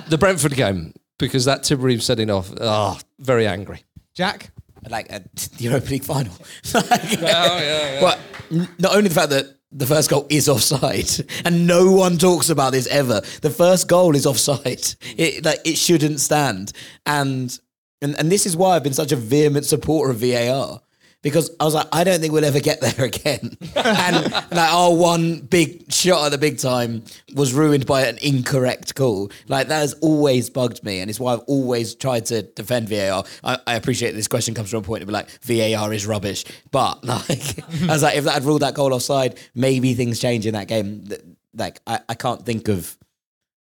it. 0.02 0.04
the 0.10 0.18
Brentford 0.18 0.54
game 0.56 0.94
because 1.18 1.44
that 1.44 1.62
Tim 1.64 2.00
setting 2.00 2.30
off. 2.30 2.50
Oh, 2.60 2.98
very 3.18 3.46
angry. 3.46 3.84
Jack. 4.14 4.50
like 4.88 5.12
a 5.12 5.20
the 5.20 5.64
Europa 5.64 5.90
League 5.90 6.04
final. 6.04 6.32
Like, 6.74 7.20
yeah, 7.20 7.60
yeah. 7.60 8.02
Well, 8.02 8.18
n- 8.50 8.68
not 8.78 8.96
only 8.96 9.08
the 9.08 9.14
fact 9.14 9.30
that 9.30 9.44
the 9.72 9.86
first 9.86 10.10
goal 10.10 10.26
is 10.28 10.48
offside, 10.48 11.10
and 11.44 11.66
no 11.66 11.92
one 11.92 12.18
talks 12.18 12.50
about 12.50 12.72
this 12.72 12.86
ever. 12.88 13.20
The 13.42 13.50
first 13.50 13.88
goal 13.88 14.16
is 14.16 14.26
offside. 14.26 14.82
It 15.16 15.44
like 15.44 15.60
it 15.64 15.76
shouldn't 15.76 16.20
stand, 16.20 16.72
and 17.06 17.56
and 18.02 18.16
and 18.16 18.30
this 18.30 18.46
is 18.46 18.56
why 18.56 18.76
I've 18.76 18.82
been 18.82 18.92
such 18.92 19.12
a 19.12 19.16
vehement 19.16 19.66
supporter 19.66 20.10
of 20.10 20.18
VAR. 20.18 20.80
Because 21.22 21.50
I 21.60 21.64
was 21.64 21.74
like, 21.74 21.86
I 21.92 22.02
don't 22.02 22.18
think 22.20 22.32
we'll 22.32 22.44
ever 22.44 22.60
get 22.60 22.80
there 22.80 23.04
again. 23.04 23.56
and 23.76 24.32
like 24.32 24.52
our 24.52 24.94
one 24.94 25.40
big 25.40 25.92
shot 25.92 26.26
at 26.26 26.28
the 26.30 26.38
big 26.38 26.58
time 26.58 27.04
was 27.34 27.52
ruined 27.52 27.84
by 27.86 28.06
an 28.06 28.18
incorrect 28.22 28.94
call. 28.94 29.30
Like 29.46 29.68
that 29.68 29.80
has 29.80 29.94
always 29.94 30.48
bugged 30.48 30.82
me, 30.82 31.00
and 31.00 31.10
it's 31.10 31.20
why 31.20 31.34
I've 31.34 31.40
always 31.40 31.94
tried 31.94 32.26
to 32.26 32.42
defend 32.42 32.88
VAR. 32.88 33.24
I, 33.44 33.58
I 33.66 33.74
appreciate 33.74 34.12
this 34.12 34.28
question 34.28 34.54
comes 34.54 34.70
from 34.70 34.78
a 34.78 34.86
point 34.86 35.02
of 35.02 35.10
like 35.10 35.28
VAR 35.42 35.92
is 35.92 36.06
rubbish, 36.06 36.44
but 36.70 37.04
like 37.10 37.64
I 37.82 37.92
was 37.92 38.02
like, 38.02 38.16
if 38.16 38.24
that 38.24 38.34
had 38.34 38.44
ruled 38.44 38.62
that 38.62 38.74
goal 38.74 38.94
offside, 38.94 39.38
maybe 39.54 39.94
things 39.94 40.20
change 40.20 40.46
in 40.46 40.54
that 40.54 40.68
game. 40.68 41.06
Like 41.54 41.80
I, 41.86 42.00
I 42.08 42.14
can't 42.14 42.46
think 42.46 42.68
of 42.68 42.96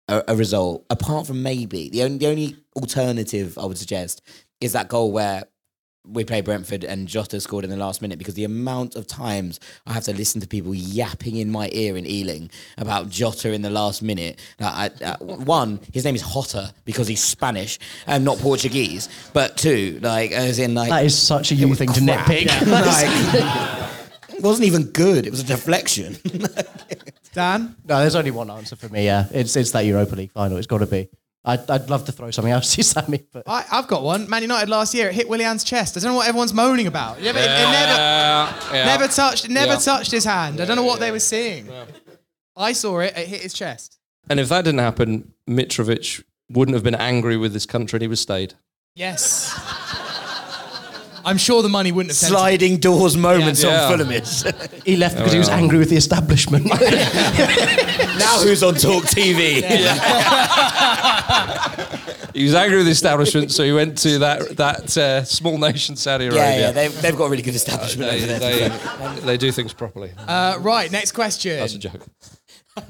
a, 0.08 0.24
a 0.30 0.36
result 0.36 0.86
apart 0.90 1.28
from 1.28 1.44
maybe 1.44 1.90
the 1.90 2.04
only 2.04 2.18
the 2.18 2.28
only 2.28 2.58
alternative 2.76 3.58
I 3.58 3.66
would 3.66 3.78
suggest 3.78 4.22
is 4.60 4.74
that 4.74 4.88
goal 4.88 5.12
where 5.12 5.44
we 6.06 6.26
play 6.26 6.42
Brentford 6.42 6.84
and 6.84 7.08
Jota 7.08 7.40
scored 7.40 7.64
in 7.64 7.70
the 7.70 7.78
last 7.78 8.02
minute 8.02 8.18
because 8.20 8.34
the 8.34 8.44
amount 8.44 8.96
of 8.96 9.08
times 9.08 9.60
I 9.88 9.94
have 9.94 10.04
to 10.04 10.14
listen 10.14 10.42
to 10.42 10.48
people 10.48 10.76
yapping 10.76 11.38
in 11.38 11.50
my 11.50 11.70
ear 11.72 11.96
in 11.96 12.06
Ealing 12.06 12.50
about 12.78 13.10
Jota 13.10 13.54
in 13.54 13.62
the 13.62 13.70
last 13.70 14.02
minute. 14.02 14.40
Like, 14.60 15.02
I, 15.02 15.06
uh, 15.06 15.18
one, 15.20 15.80
his 15.94 16.04
name 16.04 16.16
is 16.16 16.22
Hotter 16.22 16.72
because 16.84 17.08
he's 17.08 17.24
Spanish 17.24 17.80
and 18.06 18.26
not 18.26 18.38
Portuguese. 18.40 19.08
But 19.34 19.56
two, 19.56 20.00
like 20.02 20.32
as 20.32 20.60
in 20.60 20.76
like 20.76 20.90
That 20.90 21.06
is 21.06 21.18
such 21.18 21.52
a 21.52 21.56
you 21.56 21.74
thing 21.76 21.94
to 21.94 22.02
crap. 22.02 22.26
nitpick. 22.28 22.50
Like, 24.24 24.34
it 24.36 24.42
wasn't 24.44 24.68
even 24.68 24.84
good. 24.92 25.26
It 25.26 25.32
was 25.32 25.40
a 25.40 25.46
deflection. 25.46 26.18
Dan? 27.34 27.76
No, 27.88 28.00
there's 28.00 28.16
only 28.16 28.32
one 28.32 28.50
answer 28.50 28.76
for 28.76 28.90
me. 28.90 29.06
Yeah, 29.06 29.28
it's 29.32 29.56
it's 29.56 29.72
that 29.72 29.86
Europa 29.86 30.16
League 30.16 30.32
final. 30.32 30.58
It's 30.58 30.68
got 30.68 30.80
to 30.80 30.86
be. 30.86 31.08
I'd, 31.46 31.70
I'd 31.70 31.90
love 31.90 32.06
to 32.06 32.12
throw 32.14 32.32
something 32.32 32.54
else 32.54 32.72
to 32.74 32.78
you, 32.78 32.84
Sammy, 32.84 33.24
but 33.34 33.44
I, 33.48 33.66
I've 33.72 33.88
got 33.88 34.02
one. 34.04 34.30
Man 34.30 34.42
United 34.44 34.70
last 34.70 34.94
year, 34.94 35.10
it 35.10 35.16
hit 35.16 35.28
Willian's 35.28 35.64
chest. 35.64 35.98
I 35.98 36.00
don't 36.00 36.12
know 36.12 36.18
what 36.18 36.28
everyone's 36.28 36.54
moaning 36.54 36.88
about. 36.88 37.20
It 37.20 37.24
never, 37.24 37.40
it- 37.40 37.44
it 37.44 37.48
Yeah, 37.48 37.72
never, 38.62 38.76
yeah. 38.76 38.86
never 38.86 39.08
touched, 39.08 39.46
it 39.46 39.52
never 39.52 39.74
Yeah. 39.74 39.80
touched 39.80 40.12
his 40.12 40.24
hand. 40.26 40.62
I 40.62 40.66
don't 40.66 40.78
know 40.78 40.84
what 40.84 41.00
they 41.00 41.12
were 41.12 41.20
seeing. 41.20 41.70
I 42.56 42.72
saw 42.74 43.00
it. 43.00 43.18
It 43.18 43.28
hit 43.28 43.42
his 43.42 43.54
chest. 43.54 43.98
And 44.30 44.40
if 44.40 44.48
that 44.50 44.64
didn't 44.64 44.80
happen, 44.80 45.34
Mitrovic 45.50 46.24
wouldn't 46.50 46.76
have 46.76 46.84
been 46.84 46.96
angry 46.96 47.36
with 47.36 47.52
this 47.52 47.66
country 47.66 47.98
and 47.98 48.02
he 48.04 48.08
would 48.08 48.14
have 48.14 48.20
stayed. 48.20 48.54
Yes. 48.96 49.54
I'm 51.26 51.38
sure 51.38 51.62
the 51.62 51.70
money 51.70 51.92
wouldn't 51.92 52.12
have 52.12 52.20
tempted- 52.20 52.38
Sliding 52.38 52.78
doors 52.78 53.16
moments 53.18 53.64
Yeah. 53.64 53.86
on 53.88 53.98
Fulhamish. 54.00 54.84
he 54.86 54.98
left 54.98 55.16
because 55.18 55.32
he 55.34 55.40
was 55.40 55.50
angry 55.50 55.78
with 55.80 55.90
the 55.90 55.96
establishment. 55.98 56.66
now 58.20 58.40
who's 58.44 58.62
on 58.62 58.76
Talk 58.76 59.04
TV? 59.06 59.62
He 62.34 62.44
was 62.44 62.56
angry 62.56 62.78
with 62.78 62.88
the 62.88 62.92
establishment, 62.92 63.52
so 63.52 63.64
he 63.64 63.72
went 63.72 63.98
to 64.00 64.20
that 64.20 64.58
that 64.58 64.98
uh, 64.98 65.24
small 65.24 65.58
nation, 65.60 65.96
Saudi 65.96 66.26
Arabia. 66.26 66.44
Yeah, 66.44 66.58
yeah, 66.60 66.72
they've, 66.72 67.02
they've 67.02 67.16
got 67.16 67.26
a 67.26 67.30
really 67.30 67.44
good 67.44 67.54
establishment 67.54 68.10
they, 68.10 68.18
over 68.18 68.40
there. 68.40 68.70
they, 68.70 69.20
they 69.22 69.38
do 69.38 69.52
things 69.52 69.72
properly. 69.72 70.12
Uh, 70.18 70.58
right, 70.60 70.92
next 70.92 71.12
question. 71.12 71.60
That's 71.60 71.76
a 71.76 71.80
joke. 71.80 72.02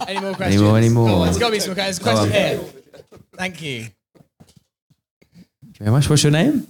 Any 0.07 0.21
more 0.21 0.33
questions? 0.33 0.61
Any 0.61 0.69
more, 0.69 0.77
any 0.77 0.89
more? 0.89 1.07
Go 1.09 1.15
on, 1.15 1.25
There's 1.25 1.39
got 1.39 1.47
to 1.47 1.51
be 1.51 1.59
some 1.59 1.73
questions. 1.73 1.99
Go 1.99 2.11
Question 2.11 2.31
here. 2.31 2.59
Thank 3.35 3.61
you. 3.61 3.87
Thank 4.53 5.79
you 5.79 5.79
very 5.79 5.91
much. 5.91 6.09
What's 6.09 6.23
your 6.23 6.31
name? 6.31 6.67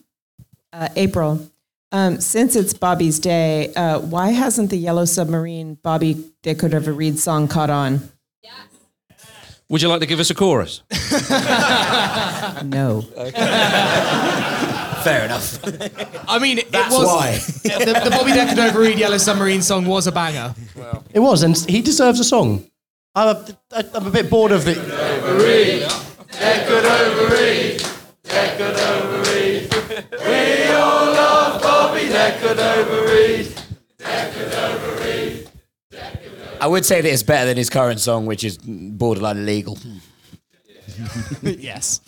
Uh, 0.71 0.89
April. 0.95 1.47
Um, 1.91 2.19
since 2.21 2.55
it's 2.55 2.73
Bobby's 2.73 3.19
day, 3.19 3.71
uh, 3.75 3.99
why 3.99 4.31
hasn't 4.31 4.71
the 4.71 4.77
Yellow 4.77 5.05
Submarine 5.05 5.75
Bobby 5.75 6.25
De 6.41 6.55
Cordova-Reid 6.55 7.19
song 7.19 7.47
caught 7.47 7.69
on? 7.69 8.09
Would 9.69 9.81
you 9.81 9.87
like 9.89 10.01
to 10.01 10.05
give 10.05 10.19
us 10.19 10.29
a 10.29 10.35
chorus? 10.35 10.81
No. 12.63 13.01
Fair 15.03 15.25
enough. 15.25 15.59
I 16.29 16.39
mean, 16.39 16.59
it 16.59 16.71
That's 16.71 16.93
was 16.93 17.07
why. 17.07 17.31
the, 17.63 18.01
the 18.03 18.09
Bobby 18.09 18.31
De 18.31 18.45
Cordova-Reid 18.45 18.97
Yellow 18.99 19.17
Submarine 19.17 19.61
song 19.61 19.85
was 19.85 20.07
a 20.07 20.11
banger. 20.11 20.53
it 21.13 21.19
was, 21.19 21.43
and 21.43 21.57
he 21.57 21.81
deserves 21.81 22.19
a 22.19 22.23
song. 22.23 22.65
I'm 23.15 23.35
a, 23.35 23.57
I'm 23.93 24.07
a 24.07 24.11
bit 24.11 24.29
bored 24.29 24.51
of 24.51 24.67
it. 24.67 24.77
I 36.63 36.67
would 36.67 36.85
say 36.85 37.01
that 37.01 37.11
it's 37.11 37.23
better 37.23 37.45
than 37.45 37.57
his 37.57 37.69
current 37.69 37.99
song, 37.99 38.25
which 38.25 38.45
is 38.45 38.57
borderline 38.57 39.39
illegal. 39.39 39.77
yes. 41.41 41.99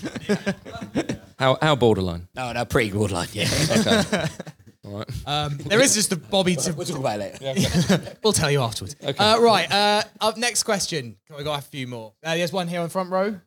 How, 1.38 1.58
how 1.62 1.76
borderline? 1.76 2.30
No, 2.34 2.54
no, 2.54 2.64
pretty 2.64 2.92
borderline, 2.92 3.28
yeah. 3.34 3.50
Okay. 3.70 4.26
All 4.86 5.00
right. 5.00 5.10
Um, 5.26 5.58
there 5.58 5.82
is 5.82 5.94
just 5.94 6.14
a 6.14 6.16
Bobby 6.16 6.56
to. 6.56 6.72
We'll 6.72 6.86
talk 6.86 7.00
about 7.00 7.20
it 7.20 7.42
later. 7.42 8.18
we'll 8.24 8.32
tell 8.32 8.50
you 8.50 8.62
afterwards. 8.62 8.96
Uh, 9.04 9.38
right. 9.42 9.70
Uh, 9.70 10.04
up 10.22 10.38
next 10.38 10.64
question. 10.64 11.18
We 11.36 11.44
got 11.44 11.60
a 11.60 11.62
few 11.62 11.88
more. 11.88 12.14
Uh, 12.24 12.36
there's 12.36 12.54
one 12.54 12.70
here 12.70 12.80
on 12.80 12.88
front 12.88 13.10
row. 13.12 13.38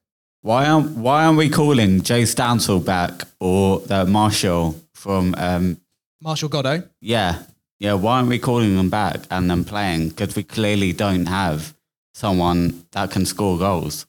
Why 0.42 0.66
aren't 0.66 0.98
Why 0.98 1.24
aren't 1.24 1.38
we 1.38 1.48
calling 1.48 2.02
Joe 2.02 2.26
Stansfield 2.26 2.84
back 2.84 3.22
or 3.40 3.80
the 3.80 4.04
Marshall 4.04 4.78
from? 4.92 5.34
Um, 5.38 5.80
Martial 6.20 6.50
Godo. 6.50 6.86
yeah, 7.00 7.42
yeah. 7.78 7.94
Why 7.94 8.16
aren't 8.16 8.28
we 8.28 8.38
calling 8.38 8.76
them 8.76 8.90
back 8.90 9.20
and 9.30 9.50
then 9.50 9.64
playing? 9.64 10.10
Because 10.10 10.36
we 10.36 10.42
clearly 10.42 10.92
don't 10.92 11.26
have 11.26 11.74
someone 12.14 12.86
that 12.92 13.10
can 13.10 13.24
score 13.26 13.58
goals. 13.58 14.06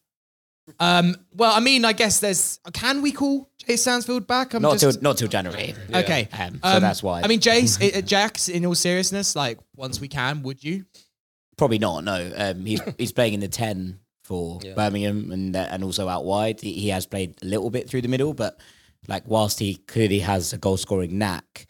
Um, 0.79 1.15
well, 1.33 1.53
I 1.55 1.59
mean, 1.59 1.83
I 1.85 1.93
guess 1.93 2.19
there's. 2.19 2.59
Can 2.73 3.01
we 3.01 3.11
call 3.11 3.49
Jay 3.57 3.75
Stansfield 3.75 4.27
back? 4.27 4.53
I'm 4.53 4.61
Not 4.61 4.77
just- 4.77 4.97
till 4.99 5.03
not 5.03 5.17
till 5.17 5.27
January. 5.27 5.73
Okay. 5.93 6.27
Um, 6.31 6.59
so 6.63 6.79
that's 6.79 7.01
why. 7.01 7.21
I 7.21 7.27
mean, 7.27 7.39
Jace, 7.39 7.97
uh, 7.97 8.01
Jax, 8.01 8.49
in 8.49 8.65
all 8.65 8.75
seriousness, 8.75 9.35
like, 9.35 9.57
once 9.75 9.99
we 9.99 10.07
can, 10.07 10.43
would 10.43 10.63
you? 10.63 10.85
Probably 11.57 11.79
not. 11.79 12.03
No, 12.03 12.31
um, 12.35 12.65
he's 12.65 12.81
he's 12.97 13.11
playing 13.11 13.33
in 13.33 13.39
the 13.39 13.47
ten 13.47 13.99
for 14.23 14.59
Birmingham 14.75 15.31
and 15.31 15.55
uh, 15.55 15.67
and 15.71 15.83
also 15.83 16.07
out 16.07 16.23
wide. 16.23 16.61
He, 16.61 16.73
he 16.73 16.89
has 16.89 17.05
played 17.05 17.35
a 17.41 17.45
little 17.45 17.69
bit 17.69 17.89
through 17.89 18.01
the 18.01 18.07
middle, 18.07 18.33
but 18.33 18.59
like 19.07 19.23
whilst 19.27 19.59
he 19.59 19.75
clearly 19.75 20.19
has 20.19 20.53
a 20.53 20.57
goal 20.57 20.77
scoring 20.77 21.17
knack, 21.17 21.65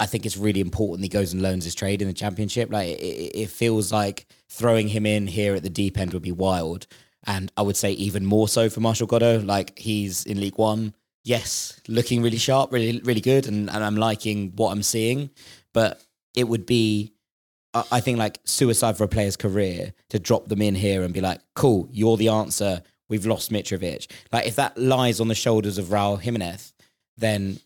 I- 0.00 0.06
think 0.06 0.26
it's 0.26 0.36
really 0.36 0.60
important 0.60 1.04
he 1.04 1.08
goes 1.08 1.32
and 1.32 1.42
learns 1.42 1.64
his 1.64 1.74
trade 1.74 2.02
in 2.02 2.08
the 2.08 2.14
championship. 2.14 2.72
Like 2.72 2.88
it, 2.88 3.32
it 3.34 3.50
feels 3.50 3.92
like 3.92 4.26
throwing 4.48 4.88
him 4.88 5.06
in 5.06 5.26
here 5.26 5.54
at 5.54 5.62
the 5.62 5.70
deep 5.70 5.98
end 5.98 6.12
would 6.12 6.22
be 6.22 6.32
wild, 6.32 6.86
and 7.26 7.52
I 7.56 7.62
would 7.62 7.76
say 7.76 7.92
even 7.92 8.24
more 8.24 8.48
so 8.48 8.68
for 8.70 8.80
Martial 8.80 9.06
Godo. 9.06 9.44
Like 9.44 9.78
he's 9.78 10.24
in 10.24 10.40
League 10.40 10.58
One. 10.58 10.94
Yes, 11.24 11.80
looking 11.88 12.22
really 12.22 12.38
sharp, 12.38 12.72
really 12.72 13.00
really 13.04 13.20
good, 13.20 13.46
and, 13.46 13.68
and 13.70 13.84
I'm 13.84 13.96
liking 13.96 14.52
what 14.56 14.72
I'm 14.72 14.82
seeing. 14.82 15.30
But 15.74 16.02
it 16.34 16.44
would 16.44 16.66
be 16.66 17.12
I 17.74 17.84
I 17.92 18.00
think 18.00 18.18
like 18.18 18.40
suicide 18.44 18.96
for 18.96 19.04
a 19.04 19.08
player's 19.08 19.36
career 19.36 19.92
to 20.10 20.18
drop 20.18 20.48
them 20.48 20.62
in 20.62 20.74
here 20.74 21.02
and 21.02 21.12
be 21.14 21.20
like, 21.20 21.40
cool, 21.54 21.88
you're 21.92 22.16
the 22.16 22.28
answer. 22.28 22.82
We've 23.08 23.26
lost 23.26 23.50
Mitrovic. 23.50 24.10
Like 24.32 24.46
if 24.46 24.56
that 24.56 24.76
lies 24.76 25.20
on 25.20 25.28
the 25.28 25.34
shoulders 25.34 25.78
of 25.78 25.86
Raul 25.86 26.20
Jimenez, 26.20 26.72
then 27.16 27.58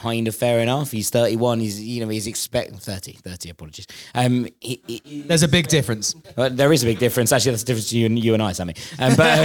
kind 0.00 0.26
of 0.28 0.34
fair 0.34 0.60
enough. 0.60 0.90
He's 0.90 1.10
31. 1.10 1.60
He's 1.60 1.80
you 1.82 2.02
know 2.02 2.08
he's 2.08 2.26
expect 2.26 2.74
30, 2.76 3.12
30. 3.12 3.50
Apologies. 3.50 3.86
Um, 4.14 4.48
he, 4.60 4.80
he- 4.86 5.22
There's 5.22 5.42
a 5.42 5.48
big 5.48 5.68
difference. 5.68 6.14
uh, 6.36 6.48
there 6.50 6.72
is 6.72 6.82
a 6.82 6.86
big 6.86 6.98
difference. 6.98 7.32
Actually, 7.32 7.52
that's 7.52 7.62
the 7.64 7.66
difference 7.66 7.86
between 7.90 8.00
you 8.00 8.06
and, 8.06 8.24
you 8.24 8.34
and 8.34 8.42
I, 8.42 8.52
Sammy. 8.52 8.74
Um, 8.98 9.14
but 9.16 9.38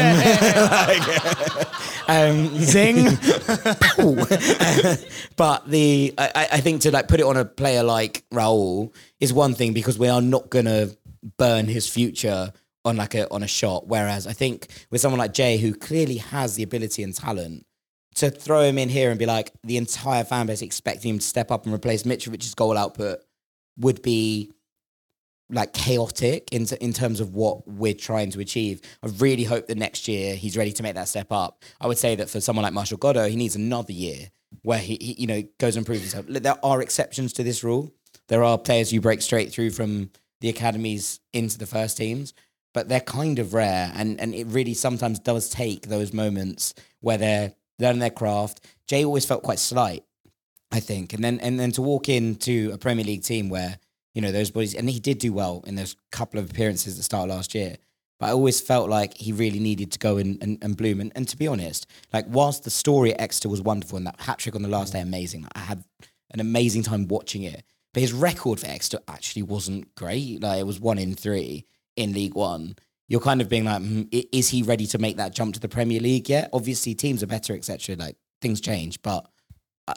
um, 2.08 2.08
um, 2.08 2.58
Zing. 2.60 3.06
but 5.36 5.68
the 5.70 6.14
I, 6.18 6.32
I- 6.36 6.48
I 6.54 6.60
think 6.62 6.82
to 6.82 6.92
like 6.92 7.08
put 7.08 7.20
it 7.20 7.26
on 7.26 7.38
a 7.38 7.46
player 7.46 7.84
like 7.84 8.24
Raul 8.32 8.94
is 9.20 9.34
one 9.34 9.54
thing 9.54 9.74
because 9.74 9.98
we 9.98 10.10
are 10.10 10.22
not 10.22 10.50
gonna 10.50 10.90
burn 11.38 11.66
his 11.68 11.88
future 11.88 12.52
on 12.86 12.98
like 12.98 13.16
a 13.16 13.30
on 13.32 13.44
a 13.44 13.48
shot. 13.48 13.88
Whereas 13.88 14.28
I 14.28 14.34
think 14.34 14.68
with 14.92 15.02
someone 15.02 15.20
like 15.20 15.34
Jay 15.34 15.58
who 15.58 15.74
clearly 15.74 16.18
has 16.18 16.56
the 16.56 16.64
ability 16.64 17.04
and 17.04 17.16
talent 17.16 17.66
to 18.16 18.30
throw 18.30 18.62
him 18.62 18.78
in 18.78 18.90
here 18.90 19.10
and 19.10 19.20
be 19.20 19.26
like 19.26 19.52
the 19.64 19.78
entire 19.78 20.24
fan 20.24 20.48
base 20.48 20.62
expecting 20.62 21.12
him 21.12 21.20
to 21.20 21.26
step 21.26 21.52
up 21.52 21.66
and 21.66 21.74
replace 21.74 22.04
Mitrovic's 22.04 22.54
goal 22.54 22.78
output 22.78 23.20
would 23.78 24.02
be 24.02 24.52
like 25.50 25.74
chaotic 25.74 26.50
in, 26.52 26.66
in 26.82 26.94
terms 26.94 27.20
of 27.20 27.34
what 27.34 27.68
we're 27.68 27.94
trying 27.94 28.32
to 28.32 28.40
achieve. 28.40 28.82
I 29.04 29.08
really 29.08 29.44
hope 29.44 29.68
that 29.68 29.78
next 29.78 30.08
year 30.08 30.36
he's 30.36 30.58
ready 30.58 30.72
to 30.72 30.84
make 30.84 30.96
that 30.96 31.08
step 31.08 31.32
up. 31.32 31.64
I 31.80 31.88
would 31.88 31.98
say 31.98 32.16
that 32.16 32.30
for 32.30 32.42
someone 32.42 32.64
like 32.64 32.74
Martial 32.74 32.98
Godo, 32.98 33.30
he 33.30 33.36
needs 33.36 33.56
another 33.56 33.94
year 33.94 34.30
where 34.62 34.80
he, 34.80 34.98
he 35.00 35.16
you 35.20 35.28
know 35.28 35.44
goes 35.60 35.76
and 35.76 35.86
proves 35.86 36.02
himself. 36.02 36.26
There 36.28 36.58
are 36.64 36.82
exceptions 36.82 37.34
to 37.34 37.44
this 37.44 37.64
rule. 37.64 37.92
There 38.28 38.44
are 38.44 38.58
players 38.58 38.94
you 38.94 39.02
break 39.02 39.22
straight 39.22 39.52
through 39.52 39.72
from 39.72 40.12
the 40.42 40.50
academies 40.50 41.20
into 41.34 41.58
the 41.58 41.66
first 41.66 41.98
teams, 41.98 42.34
but 42.74 42.90
they're 42.90 43.00
kind 43.00 43.40
of 43.40 43.54
rare, 43.54 43.92
and 43.96 44.20
and 44.20 44.34
it 44.34 44.48
really 44.48 44.74
sometimes 44.74 45.20
does 45.20 45.50
take 45.50 45.88
those 45.88 46.14
moments 46.14 46.74
where 47.02 47.18
they're 47.18 47.54
learning 47.84 48.00
their 48.00 48.10
craft. 48.10 48.66
Jay 48.88 49.06
always 49.06 49.26
felt 49.26 49.44
quite 49.44 49.60
slight, 49.60 50.04
I 50.72 50.80
think, 50.80 51.14
and 51.14 51.24
then 51.24 51.40
and 51.40 51.60
then 51.60 51.72
to 51.74 51.82
walk 51.82 52.10
into 52.10 52.72
a 52.74 52.78
Premier 52.78 53.06
League 53.06 53.24
team 53.24 53.50
where 53.50 53.78
you 54.14 54.22
know 54.22 54.32
those 54.32 54.50
boys, 54.50 54.74
and 54.74 54.90
he 54.90 55.00
did 55.00 55.20
do 55.20 55.34
well 55.34 55.64
in 55.68 55.76
those 55.76 55.96
couple 56.12 56.40
of 56.40 56.50
appearances 56.50 56.94
at 56.94 56.98
the 56.98 57.04
start 57.04 57.30
last 57.30 57.54
year. 57.54 57.78
But 58.20 58.30
I 58.30 58.32
always 58.32 58.62
felt 58.62 58.90
like 58.90 59.18
he 59.18 59.32
really 59.32 59.60
needed 59.60 59.92
to 59.92 60.00
go 60.00 60.18
and, 60.18 60.42
and, 60.42 60.58
and 60.62 60.78
bloom. 60.78 61.02
And, 61.02 61.12
and 61.16 61.28
to 61.28 61.36
be 61.36 61.48
honest, 61.48 61.88
like 62.14 62.26
whilst 62.30 62.64
the 62.64 62.70
story 62.70 63.14
at 63.14 63.20
Exeter 63.20 63.50
was 63.50 63.62
wonderful 63.62 63.98
and 63.98 64.08
that 64.08 64.22
hat 64.22 64.38
trick 64.40 64.56
on 64.56 64.62
the 64.62 64.70
last 64.70 64.94
day 64.94 65.02
amazing, 65.02 65.46
I 65.56 65.60
had 65.60 65.84
an 66.32 66.40
amazing 66.40 66.84
time 66.84 67.08
watching 67.08 67.44
it. 67.44 67.64
But 67.94 68.02
his 68.02 68.14
record 68.14 68.60
for 68.60 68.68
Exeter 68.68 69.04
actually 69.08 69.44
wasn't 69.44 69.94
great. 69.96 70.42
Like 70.42 70.60
it 70.60 70.68
was 70.68 70.80
one 70.80 71.00
in 71.00 71.16
three 71.16 71.66
in 71.96 72.14
League 72.14 72.36
One. 72.36 72.76
You're 73.10 73.20
kind 73.22 73.42
of 73.42 73.50
being 73.50 73.66
like, 73.66 73.82
hmm, 73.82 74.04
i- 74.14 74.26
is 74.32 74.50
he 74.50 74.64
ready 74.64 74.86
to 74.88 74.98
make 74.98 75.18
that 75.18 75.34
jump 75.36 75.54
to 75.56 75.60
the 75.60 75.68
Premier 75.70 76.00
League 76.00 76.30
yet? 76.30 76.50
Obviously, 76.54 76.96
teams 76.96 77.22
are 77.22 77.28
better, 77.28 77.54
etc. 77.54 77.96
Like 77.96 78.16
things 78.42 78.62
change, 78.62 79.02
but 79.02 79.28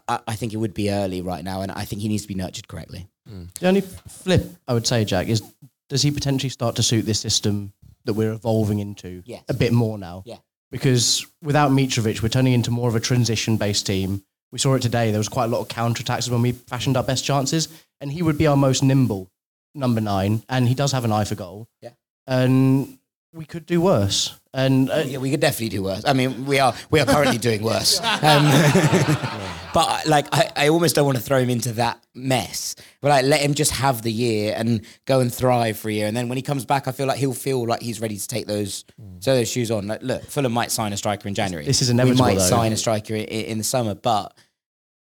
I- 0.09 0.20
I, 0.26 0.34
think 0.34 0.52
it 0.52 0.57
would 0.57 0.74
be 0.74 0.90
early 0.90 1.22
right 1.22 1.44
now, 1.44 1.61
and 1.62 1.70
I 1.70 1.84
think 1.84 2.02
he 2.02 2.09
needs 2.09 2.22
to 2.22 2.28
be 2.28 2.34
nurtured 2.34 2.66
correctly. 2.68 3.07
Mm. 3.30 3.54
The 3.59 3.68
only 3.68 3.80
flip 3.82 4.57
I 4.66 4.74
would 4.74 4.86
say, 4.86 5.04
Jack, 5.04 5.28
is 5.28 5.42
does 5.88 6.02
he 6.02 6.11
potentially 6.11 6.50
start 6.50 6.74
to 6.76 6.82
suit 6.82 7.02
this 7.07 7.20
system 7.20 7.72
that 8.04 8.14
we're 8.14 8.32
evolving 8.32 8.80
into 8.80 9.22
Yes. 9.24 9.44
a 9.48 9.54
bit 9.54 9.72
more 9.72 9.96
now? 9.98 10.24
Yeah. 10.26 10.38
Because 10.72 11.24
without 11.42 11.70
Mitrovic, 11.70 12.22
we're 12.22 12.28
turning 12.28 12.52
into 12.52 12.72
more 12.72 12.88
of 12.88 12.96
a 12.96 13.00
transition 13.00 13.57
based 13.57 13.86
team 13.86 14.24
We 14.52 14.59
saw 14.61 14.74
it 14.74 14.82
today. 14.82 15.11
There 15.11 15.18
was 15.18 15.28
quite 15.28 15.46
a 15.46 15.48
lot 15.48 15.61
of 15.61 15.68
counter 15.68 16.02
attacks 16.02 16.28
when 16.30 16.40
we 16.40 16.52
fashioned 16.52 16.96
our 16.96 17.02
best 17.02 17.24
chances, 17.24 17.68
and 18.00 18.11
he 18.12 18.22
would 18.22 18.38
be 18.38 18.46
our 18.46 18.57
most 18.57 18.82
nimble 18.82 19.28
number 19.74 20.00
nine, 20.00 20.42
and 20.48 20.66
he 20.68 20.74
does 20.74 20.92
have 20.92 21.04
an 21.04 21.12
eye 21.12 21.24
for 21.24 21.34
goal. 21.36 21.68
Yeah. 21.82 21.90
and 22.28 22.95
we 23.37 23.45
could 23.45 23.66
do 23.66 23.80
worse. 23.80 24.39
And 24.55 24.91
uh, 24.91 25.05
yeah, 25.07 25.18
we 25.18 25.30
could 25.30 25.41
definitely 25.41 25.68
do 25.68 25.82
worse. 25.82 26.03
I 26.07 26.14
mean, 26.14 26.47
we 26.47 26.59
are 26.59 26.74
we 26.91 26.99
are 27.01 27.07
currently 27.07 27.39
doing 27.39 27.62
worse. 27.62 28.01
Um, 28.22 28.45
but 29.74 30.07
like, 30.07 30.26
I, 30.32 30.51
I 30.57 30.68
almost 30.68 30.95
don't 30.95 31.05
want 31.05 31.18
to 31.18 31.22
throw 31.22 31.39
him 31.39 31.51
into 31.51 31.72
that 31.72 32.03
mess. 32.14 32.74
But 33.03 33.09
like, 33.11 33.24
let 33.26 33.41
him 33.41 33.53
just 33.53 33.72
have 33.72 34.01
the 34.01 34.11
year 34.11 34.55
and 34.57 34.80
go 35.05 35.20
and 35.20 35.32
thrive 35.32 35.76
for 35.78 35.91
a 35.91 35.93
year. 35.93 36.07
And 36.07 36.16
then 36.16 36.28
when 36.30 36.37
he 36.37 36.43
comes 36.43 36.64
back, 36.64 36.89
I 36.89 36.93
feel 36.93 37.07
like 37.07 37.18
he'll 37.18 37.34
feel 37.34 37.66
like 37.66 37.82
he's 37.82 38.01
ready 38.01 38.16
to 38.16 38.26
take 38.26 38.47
those 38.47 38.84
so 39.20 39.34
those 39.34 39.51
shoes 39.51 39.70
on. 39.70 39.87
Like, 39.87 40.03
look, 40.03 40.24
Fulham 40.24 40.53
might 40.53 40.70
sign 40.72 40.95
a 40.95 40.97
striker 40.97 41.28
in 41.28 41.34
January. 41.34 41.66
This 41.66 41.82
is 41.82 41.91
inevitable, 41.91 42.24
We 42.24 42.32
might 42.32 42.39
though. 42.39 42.49
sign 42.49 42.72
a 42.72 42.76
striker 42.76 43.14
in, 43.14 43.24
in 43.24 43.59
the 43.59 43.64
summer, 43.64 43.95
but 43.95 44.34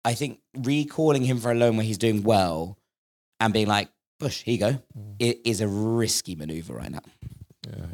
I 0.04 0.14
think 0.14 0.40
recalling 0.58 1.22
him 1.22 1.38
for 1.38 1.52
a 1.52 1.54
loan 1.54 1.76
where 1.76 1.86
he's 1.86 1.98
doing 1.98 2.24
well 2.24 2.76
and 3.38 3.52
being 3.54 3.68
like, 3.68 3.90
"Bush, 4.18 4.42
here 4.42 4.52
you 4.52 4.58
go," 4.60 4.82
it 5.20 5.40
is 5.44 5.60
a 5.60 5.68
risky 5.68 6.34
maneuver 6.34 6.74
right 6.74 6.90
now. 6.90 7.00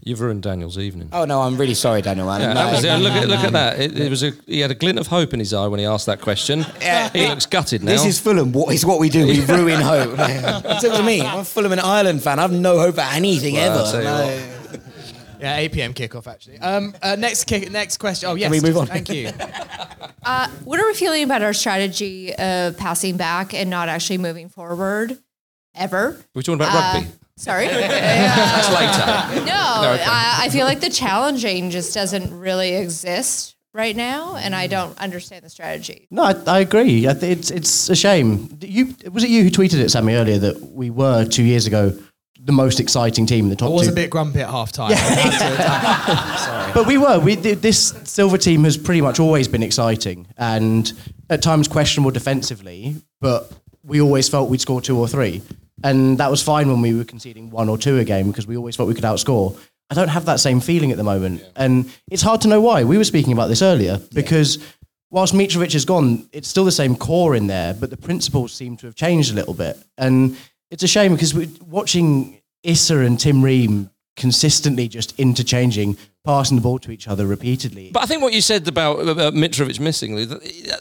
You've 0.04 0.20
ruined 0.20 0.42
Daniel's 0.42 0.78
evening. 0.78 1.08
Oh 1.12 1.24
no, 1.24 1.40
I'm 1.42 1.56
really 1.56 1.74
sorry, 1.74 2.02
Daniel. 2.02 2.26
Man. 2.26 2.40
Yeah, 2.40 2.52
No. 2.54 2.70
was 2.72 2.84
it. 2.84 2.98
look 2.98 3.12
at 3.12 3.28
look 3.28 3.40
at 3.44 3.52
that. 3.52 3.78
It, 3.80 3.98
it 3.98 4.10
was 4.10 4.22
a 4.22 4.32
he 4.46 4.60
had 4.60 4.70
a 4.70 4.74
glint 4.74 4.98
of 4.98 5.06
hope 5.08 5.32
in 5.34 5.38
his 5.40 5.52
eye 5.54 5.66
when 5.66 5.80
he 5.80 5.86
asked 5.86 6.06
that 6.06 6.20
question. 6.20 6.64
he 7.12 7.26
looks 7.28 7.46
gutted 7.46 7.82
now. 7.82 7.92
This 7.92 8.04
is 8.06 8.18
Fulham. 8.20 8.52
What 8.52 8.74
is 8.74 8.84
what 8.86 8.98
we 9.00 9.08
do? 9.08 9.26
We 9.26 9.44
ruin 9.44 9.80
hope. 9.80 10.16
That's 10.16 10.84
what 10.84 11.00
I 11.00 11.04
mean. 11.06 11.24
I'm 11.26 11.40
a 11.40 11.44
Fulham 11.44 11.72
and 11.72 11.80
Ireland 11.80 12.22
fan. 12.22 12.38
I 12.38 12.42
have 12.42 12.52
no 12.52 12.78
hope 12.78 12.94
for 12.96 13.00
anything 13.02 13.54
Well, 13.54 13.84
ever. 13.86 13.90
tell 13.92 14.00
you 14.02 14.40
No. 14.40 14.80
Yeah, 15.40 15.56
8 15.56 15.72
p.m. 15.72 15.94
kickoff 15.94 16.26
actually. 16.26 16.58
Um, 16.58 16.94
uh, 17.02 17.16
next 17.16 17.44
kick, 17.44 17.70
next 17.70 17.96
question. 17.96 18.28
Oh 18.28 18.34
yes, 18.34 18.52
Can 18.52 18.62
we 18.62 18.68
move 18.68 18.76
on? 18.76 18.86
Thank 18.86 19.08
you. 19.08 19.30
Uh, 20.22 20.48
what 20.64 20.78
are 20.78 20.86
we 20.86 20.92
feeling 20.92 21.22
about 21.24 21.40
our 21.40 21.54
strategy 21.54 22.34
of 22.34 22.76
passing 22.76 23.16
back 23.16 23.54
and 23.54 23.70
not 23.70 23.88
actually 23.88 24.18
moving 24.18 24.50
forward 24.50 25.16
ever? 25.74 26.22
We're 26.34 26.42
talking 26.42 26.56
about 26.60 26.74
Uh, 26.74 26.98
rugby. 26.98 27.12
Sorry. 27.40 27.66
That's 27.68 28.68
later. 28.68 29.46
No, 29.46 29.82
No, 29.82 29.92
okay. 29.94 30.04
I, 30.06 30.42
I 30.44 30.48
feel 30.50 30.66
like 30.66 30.80
the 30.80 30.90
challenging 30.90 31.70
just 31.70 31.94
doesn't 31.94 32.38
really 32.38 32.74
exist 32.74 33.56
right 33.72 33.96
now, 33.96 34.36
and 34.36 34.54
I 34.54 34.66
don't 34.66 34.96
understand 34.98 35.42
the 35.44 35.48
strategy. 35.48 36.06
No, 36.10 36.22
I, 36.22 36.34
I 36.46 36.58
agree. 36.60 37.08
I 37.08 37.14
th- 37.14 37.38
it's 37.38 37.50
it's 37.50 37.88
a 37.88 37.96
shame. 37.96 38.58
You 38.60 38.94
was 39.10 39.24
it 39.24 39.30
you 39.30 39.42
who 39.44 39.50
tweeted 39.50 39.80
it, 39.80 39.90
Sammy, 39.90 40.14
earlier 40.16 40.38
that 40.38 40.60
we 40.60 40.90
were 40.90 41.24
two 41.24 41.44
years 41.44 41.66
ago 41.66 41.98
the 42.42 42.52
most 42.52 42.78
exciting 42.80 43.26
team 43.26 43.44
in 43.44 43.50
the 43.50 43.56
top. 43.56 43.70
I 43.70 43.72
was 43.72 43.86
two. 43.86 43.92
a 43.92 43.94
bit 43.94 44.10
grumpy 44.10 44.40
at 44.40 44.50
half 44.50 44.72
time. 44.72 44.92
But 46.74 46.86
we 46.86 46.98
were. 46.98 47.18
We 47.18 47.36
th- 47.36 47.58
this 47.58 47.94
Silva 48.04 48.38
team 48.38 48.64
has 48.64 48.76
pretty 48.76 49.00
much 49.00 49.18
always 49.18 49.48
been 49.48 49.62
exciting 49.62 50.26
and 50.36 50.92
at 51.28 51.42
times 51.42 51.68
questionable 51.68 52.10
defensively, 52.12 52.96
but 53.20 53.50
we 53.82 54.00
always 54.00 54.28
felt 54.28 54.50
we'd 54.50 54.60
score 54.60 54.80
two 54.80 54.96
or 54.98 55.08
three, 55.08 55.42
and 55.82 56.18
that 56.18 56.30
was 56.30 56.42
fine 56.42 56.68
when 56.68 56.80
we 56.80 56.94
were 56.94 57.04
conceding 57.04 57.50
one 57.50 57.68
or 57.68 57.78
two 57.78 57.98
a 57.98 58.04
game 58.04 58.28
because 58.28 58.46
we 58.46 58.56
always 58.56 58.76
thought 58.76 58.88
we 58.88 58.94
could 58.94 59.04
outscore. 59.04 59.58
I 59.90 59.94
don't 59.94 60.08
have 60.08 60.26
that 60.26 60.38
same 60.40 60.60
feeling 60.60 60.92
at 60.92 60.96
the 60.96 61.04
moment, 61.04 61.42
and 61.56 61.90
it's 62.10 62.22
hard 62.22 62.40
to 62.42 62.48
know 62.48 62.60
why. 62.60 62.84
We 62.84 62.96
were 62.96 63.04
speaking 63.04 63.32
about 63.32 63.48
this 63.48 63.62
earlier 63.62 64.00
because. 64.12 64.58
Whilst 65.12 65.34
Mitrovic 65.34 65.74
is 65.74 65.84
gone, 65.84 66.28
it's 66.32 66.46
still 66.46 66.64
the 66.64 66.70
same 66.70 66.94
core 66.94 67.34
in 67.34 67.48
there, 67.48 67.74
but 67.74 67.90
the 67.90 67.96
principles 67.96 68.52
seem 68.52 68.76
to 68.76 68.86
have 68.86 68.94
changed 68.94 69.32
a 69.32 69.34
little 69.34 69.54
bit. 69.54 69.76
And 69.98 70.36
it's 70.70 70.84
a 70.84 70.86
shame 70.86 71.14
because 71.14 71.34
we're 71.34 71.48
watching 71.66 72.40
Issa 72.62 72.98
and 72.98 73.18
Tim 73.18 73.42
Ream 73.42 73.90
consistently 74.16 74.86
just 74.86 75.18
interchanging, 75.18 75.96
passing 76.24 76.56
the 76.56 76.62
ball 76.62 76.78
to 76.78 76.90
each 76.90 77.08
other 77.08 77.26
repeatedly. 77.26 77.90
But 77.92 78.02
I 78.02 78.06
think 78.06 78.22
what 78.22 78.32
you 78.32 78.40
said 78.40 78.68
about, 78.68 79.00
about 79.00 79.34
Mitrovic 79.34 79.80
missing, 79.80 80.16
that, 80.16 80.28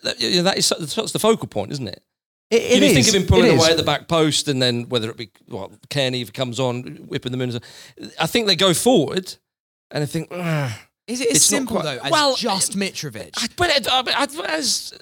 that, 0.03 0.43
that 0.43 0.57
is 0.57 0.69
that's 0.69 1.11
the 1.11 1.19
focal 1.19 1.47
point, 1.47 1.71
isn't 1.71 1.87
it? 1.87 2.03
It- 2.51 2.63
it 2.63 2.79
you 2.81 2.85
is, 2.87 2.93
think 2.93 3.07
of 3.09 3.13
him 3.15 3.27
pulling 3.27 3.57
away 3.57 3.71
at 3.71 3.77
the 3.77 3.83
back 3.83 4.07
post, 4.07 4.47
and 4.47 4.61
then 4.61 4.89
whether 4.89 5.09
it 5.09 5.17
be 5.17 5.29
well, 5.47 5.71
Cairney 5.89 6.21
if 6.21 6.29
he 6.29 6.31
comes 6.31 6.59
on, 6.59 6.81
whipping 7.07 7.31
them 7.31 7.41
in. 7.41 7.59
I 8.19 8.25
think 8.27 8.47
they 8.47 8.55
go 8.55 8.73
forward, 8.73 9.35
and 9.91 10.03
I 10.03 10.07
think. 10.07 10.29
"Ugh, 10.31 10.71
Is 11.07 11.21
it 11.21 11.29
as 11.29 11.35
it's 11.37 11.45
simple 11.45 11.75
quite- 11.77 11.83
though 11.97 12.03
as 12.03 12.11
well, 12.11 12.35
just 12.35 12.75
Mitrovic? 12.77 13.55
But 13.55 13.69
it, 13.71 13.87
I 13.87 13.99
I- 14.01 14.45
as 14.57 14.93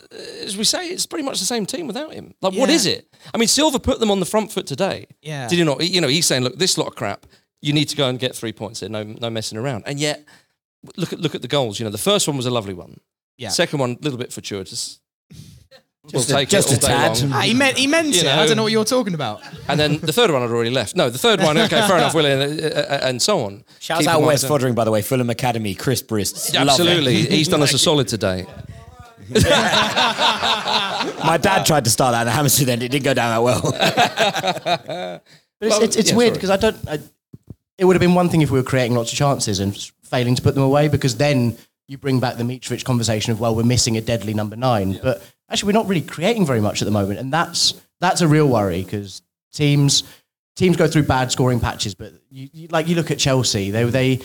as 0.44 0.56
we 0.58 0.64
say, 0.64 0.90
it's 0.90 1.06
pretty 1.06 1.24
much 1.24 1.40
the 1.40 1.46
same 1.46 1.66
team 1.66 1.88
without 1.88 2.14
him. 2.14 2.34
Like, 2.42 2.54
what 2.54 2.70
Yeah. 2.70 2.76
is 2.76 2.86
it? 2.86 3.14
I 3.34 3.38
mean, 3.38 3.48
Silva 3.48 3.80
put 3.80 4.00
them 4.00 4.12
on 4.12 4.20
the 4.20 4.26
front 4.26 4.52
foot 4.52 4.68
today. 4.68 5.08
Yeah. 5.22 5.48
Did 5.48 5.58
you 5.60 5.66
not? 5.66 5.82
You 5.86 6.02
know, 6.02 6.08
he's 6.08 6.26
saying, 6.26 6.44
look, 6.44 6.58
this 6.58 6.78
lot 6.78 6.88
of 6.88 6.96
crap. 6.96 7.26
You 7.62 7.74
need 7.74 7.90
to 7.90 7.96
go 7.96 8.08
and 8.08 8.20
get 8.20 8.36
three 8.36 8.54
points 8.54 8.82
here. 8.82 8.90
No, 8.90 9.04
no 9.04 9.30
messing 9.30 9.58
around. 9.58 9.84
And 9.88 10.00
yet, 10.00 10.24
look 10.96 11.12
at 11.12 11.20
look 11.20 11.34
at 11.36 11.42
the 11.42 11.48
goals. 11.48 11.80
You 11.80 11.86
know, 11.86 11.92
the 11.92 11.98
first 11.98 12.28
one 12.28 12.38
was 12.38 12.46
a 12.46 12.52
lovely 12.52 12.74
one. 12.74 13.00
Yeah. 13.38 13.50
Second 13.50 13.80
one, 13.80 13.92
a 13.92 14.04
little 14.04 14.20
bit 14.20 14.32
fortuitous. 14.34 15.00
Just 16.10 16.30
we'll 16.30 16.38
a- 16.38 16.40
take 16.42 16.50
just 16.50 16.72
it 16.72 16.84
all 16.84 16.90
a 16.90 16.94
day 16.94 17.16
tad. 17.16 17.22
long. 17.22 17.34
Ah, 17.34 17.42
he 17.42 17.54
meant- 17.54 17.78
he 17.78 17.86
meant 17.88 18.08
You 18.16 18.22
it. 18.22 18.28
I 18.28 18.46
don't 18.48 18.56
know 18.56 18.64
what 18.64 18.72
you're 18.72 18.86
talking 18.86 19.14
about. 19.14 19.42
And 19.68 19.80
then 19.80 19.98
the 20.00 20.14
third 20.14 20.32
one 20.32 20.42
had 20.42 20.52
already 20.52 20.70
left. 20.70 20.96
No, 20.96 21.10
the 21.10 21.18
third 21.18 21.42
one, 21.42 21.58
okay, 21.58 21.82
fair 21.88 21.98
enough, 21.98 22.14
Willie, 22.14 22.32
and, 22.32 22.62
uh, 22.74 23.00
and 23.04 23.22
so 23.22 23.42
on. 23.46 23.64
Shouts 23.80 24.02
Keep 24.02 24.10
out 24.10 24.16
in 24.16 24.22
mind 24.22 24.28
Wes 24.28 24.42
that- 24.42 24.50
Foddering, 24.52 24.74
by 24.76 24.84
the 24.86 24.92
way, 24.92 25.02
Fulham 25.02 25.30
Academy, 25.30 25.76
Chris 25.76 26.02
Brist. 26.02 26.54
Love 26.54 26.70
Absolutely, 26.70 27.16
he's 27.30 27.48
done 27.50 27.62
us 27.62 27.74
a 27.74 27.78
solid 27.78 28.08
today. 28.08 28.46
My 31.24 31.38
dad 31.42 31.66
tried 31.66 31.84
to 31.86 31.90
start 31.90 32.14
that 32.14 32.28
in 32.28 32.34
Hammersmith, 32.34 32.68
then 32.68 32.82
it 32.82 32.90
didn't 32.90 33.04
go 33.06 33.14
down 33.14 33.32
that 33.32 33.44
well. 33.44 35.22
But 35.60 35.66
it's, 35.66 35.76
Well, 35.76 35.84
it's, 35.86 35.96
it's 35.96 36.10
yeah, 36.12 36.16
weird 36.18 36.28
sorry. 36.36 36.38
because 36.38 36.50
I 36.52 36.58
don't. 36.58 36.78
I, 36.88 37.00
it 37.80 37.86
would 37.86 37.96
have 37.96 38.00
been 38.00 38.14
one 38.14 38.30
thing 38.30 38.42
if 38.44 38.52
we 38.52 38.60
were 38.60 38.64
creating 38.64 38.96
lots 38.96 39.12
of 39.12 39.18
chances 39.18 39.60
and 39.60 39.74
s- 39.74 39.92
failing 40.04 40.36
to 40.36 40.42
put 40.44 40.54
them 40.54 40.64
away, 40.64 40.88
because 40.88 41.16
then 41.18 41.58
you 41.88 41.98
bring 41.98 42.20
back 42.20 42.38
the 42.38 42.44
Mitrovic 42.44 42.84
conversation 42.86 43.32
of 43.32 43.40
well, 43.40 43.56
we're 43.56 43.64
missing 43.64 43.98
a 43.98 44.02
deadly 44.02 44.36
number 44.36 44.56
nine. 44.56 45.00
But 45.02 45.24
actually, 45.50 45.68
we're 45.68 45.80
not 45.80 45.88
really 45.88 46.02
creating 46.02 46.46
very 46.46 46.62
much 46.62 46.82
at 46.82 46.86
the 46.86 46.92
moment, 46.92 47.20
and 47.20 47.32
that's 47.32 47.74
that's 48.00 48.22
a 48.22 48.28
real 48.28 48.48
worry 48.48 48.84
because 48.84 49.22
teams 49.54 50.04
teams 50.56 50.76
go 50.76 50.88
through 50.88 51.04
bad 51.04 51.32
scoring 51.32 51.60
patches. 51.60 51.96
But 51.96 52.14
you, 52.30 52.50
you, 52.52 52.68
like 52.70 52.88
you 52.88 52.96
look 52.96 53.12
at 53.12 53.20
Chelsea, 53.20 53.72
they 53.72 53.84
they 53.86 54.20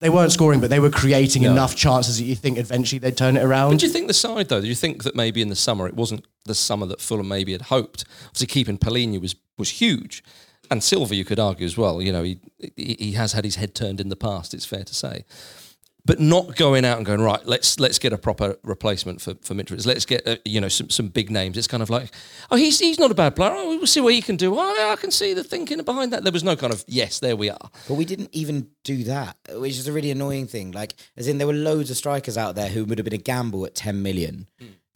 they 0.00 0.10
weren't 0.10 0.32
scoring, 0.32 0.60
but 0.60 0.68
they 0.68 0.80
were 0.80 0.90
creating 0.90 1.44
enough 1.44 1.76
chances 1.76 2.18
that 2.18 2.24
you 2.24 2.34
think 2.34 2.58
eventually 2.58 2.98
they'd 2.98 3.16
turn 3.16 3.36
it 3.36 3.42
around. 3.44 3.70
But 3.70 3.80
do 3.80 3.86
you 3.86 3.92
think 3.92 4.08
the 4.08 4.14
side 4.14 4.48
though? 4.48 4.60
Do 4.60 4.66
you 4.66 4.74
think 4.74 5.04
that 5.04 5.14
maybe 5.14 5.40
in 5.40 5.48
the 5.48 5.56
summer 5.56 5.86
it 5.86 5.94
wasn't 5.94 6.24
the 6.44 6.56
summer 6.56 6.86
that 6.86 7.00
Fulham 7.00 7.28
maybe 7.28 7.52
had 7.52 7.62
hoped? 7.62 8.04
Obviously, 8.26 8.48
keeping 8.48 8.78
Palhinha 8.78 9.20
was 9.20 9.36
was 9.56 9.70
huge, 9.70 10.24
and 10.70 10.82
Silva 10.82 11.14
you 11.14 11.24
could 11.24 11.38
argue 11.38 11.64
as 11.64 11.76
well. 11.76 12.02
You 12.02 12.12
know, 12.12 12.22
he 12.24 12.40
he 12.76 12.96
he 12.98 13.12
has 13.12 13.32
had 13.32 13.44
his 13.44 13.56
head 13.56 13.74
turned 13.74 14.00
in 14.00 14.08
the 14.08 14.16
past. 14.16 14.54
It's 14.54 14.66
fair 14.66 14.84
to 14.84 14.94
say. 14.94 15.24
But 16.04 16.18
not 16.18 16.56
going 16.56 16.84
out 16.84 16.96
and 16.96 17.06
going 17.06 17.20
right. 17.20 17.44
Let's 17.46 17.78
let's 17.78 18.00
get 18.00 18.12
a 18.12 18.18
proper 18.18 18.56
replacement 18.64 19.20
for 19.20 19.34
for 19.42 19.54
Mitrovic. 19.54 19.86
Let's 19.86 20.04
get 20.04 20.26
uh, 20.26 20.36
you 20.44 20.60
know 20.60 20.68
some 20.68 20.90
some 20.90 21.08
big 21.08 21.30
names. 21.30 21.56
It's 21.56 21.68
kind 21.68 21.82
of 21.82 21.90
like 21.90 22.10
oh 22.50 22.56
he's 22.56 22.80
he's 22.80 22.98
not 22.98 23.12
a 23.12 23.14
bad 23.14 23.36
player. 23.36 23.52
Oh, 23.54 23.76
we'll 23.76 23.86
see 23.86 24.00
what 24.00 24.12
he 24.12 24.20
can 24.20 24.36
do. 24.36 24.56
Oh, 24.58 24.90
I 24.92 24.96
can 24.96 25.12
see 25.12 25.32
the 25.32 25.44
thinking 25.44 25.80
behind 25.82 26.12
that. 26.12 26.24
There 26.24 26.32
was 26.32 26.42
no 26.42 26.56
kind 26.56 26.72
of 26.72 26.84
yes, 26.88 27.20
there 27.20 27.36
we 27.36 27.50
are. 27.50 27.70
But 27.86 27.94
we 27.94 28.04
didn't 28.04 28.30
even 28.32 28.68
do 28.82 29.04
that, 29.04 29.36
which 29.50 29.78
is 29.78 29.86
a 29.86 29.92
really 29.92 30.10
annoying 30.10 30.48
thing. 30.48 30.72
Like, 30.72 30.94
as 31.16 31.28
in, 31.28 31.38
there 31.38 31.46
were 31.46 31.52
loads 31.52 31.90
of 31.90 31.96
strikers 31.96 32.36
out 32.36 32.56
there 32.56 32.68
who 32.68 32.84
would 32.84 32.98
have 32.98 33.04
been 33.04 33.14
a 33.14 33.18
gamble 33.18 33.64
at 33.64 33.74
10 33.74 34.02
million. 34.02 34.48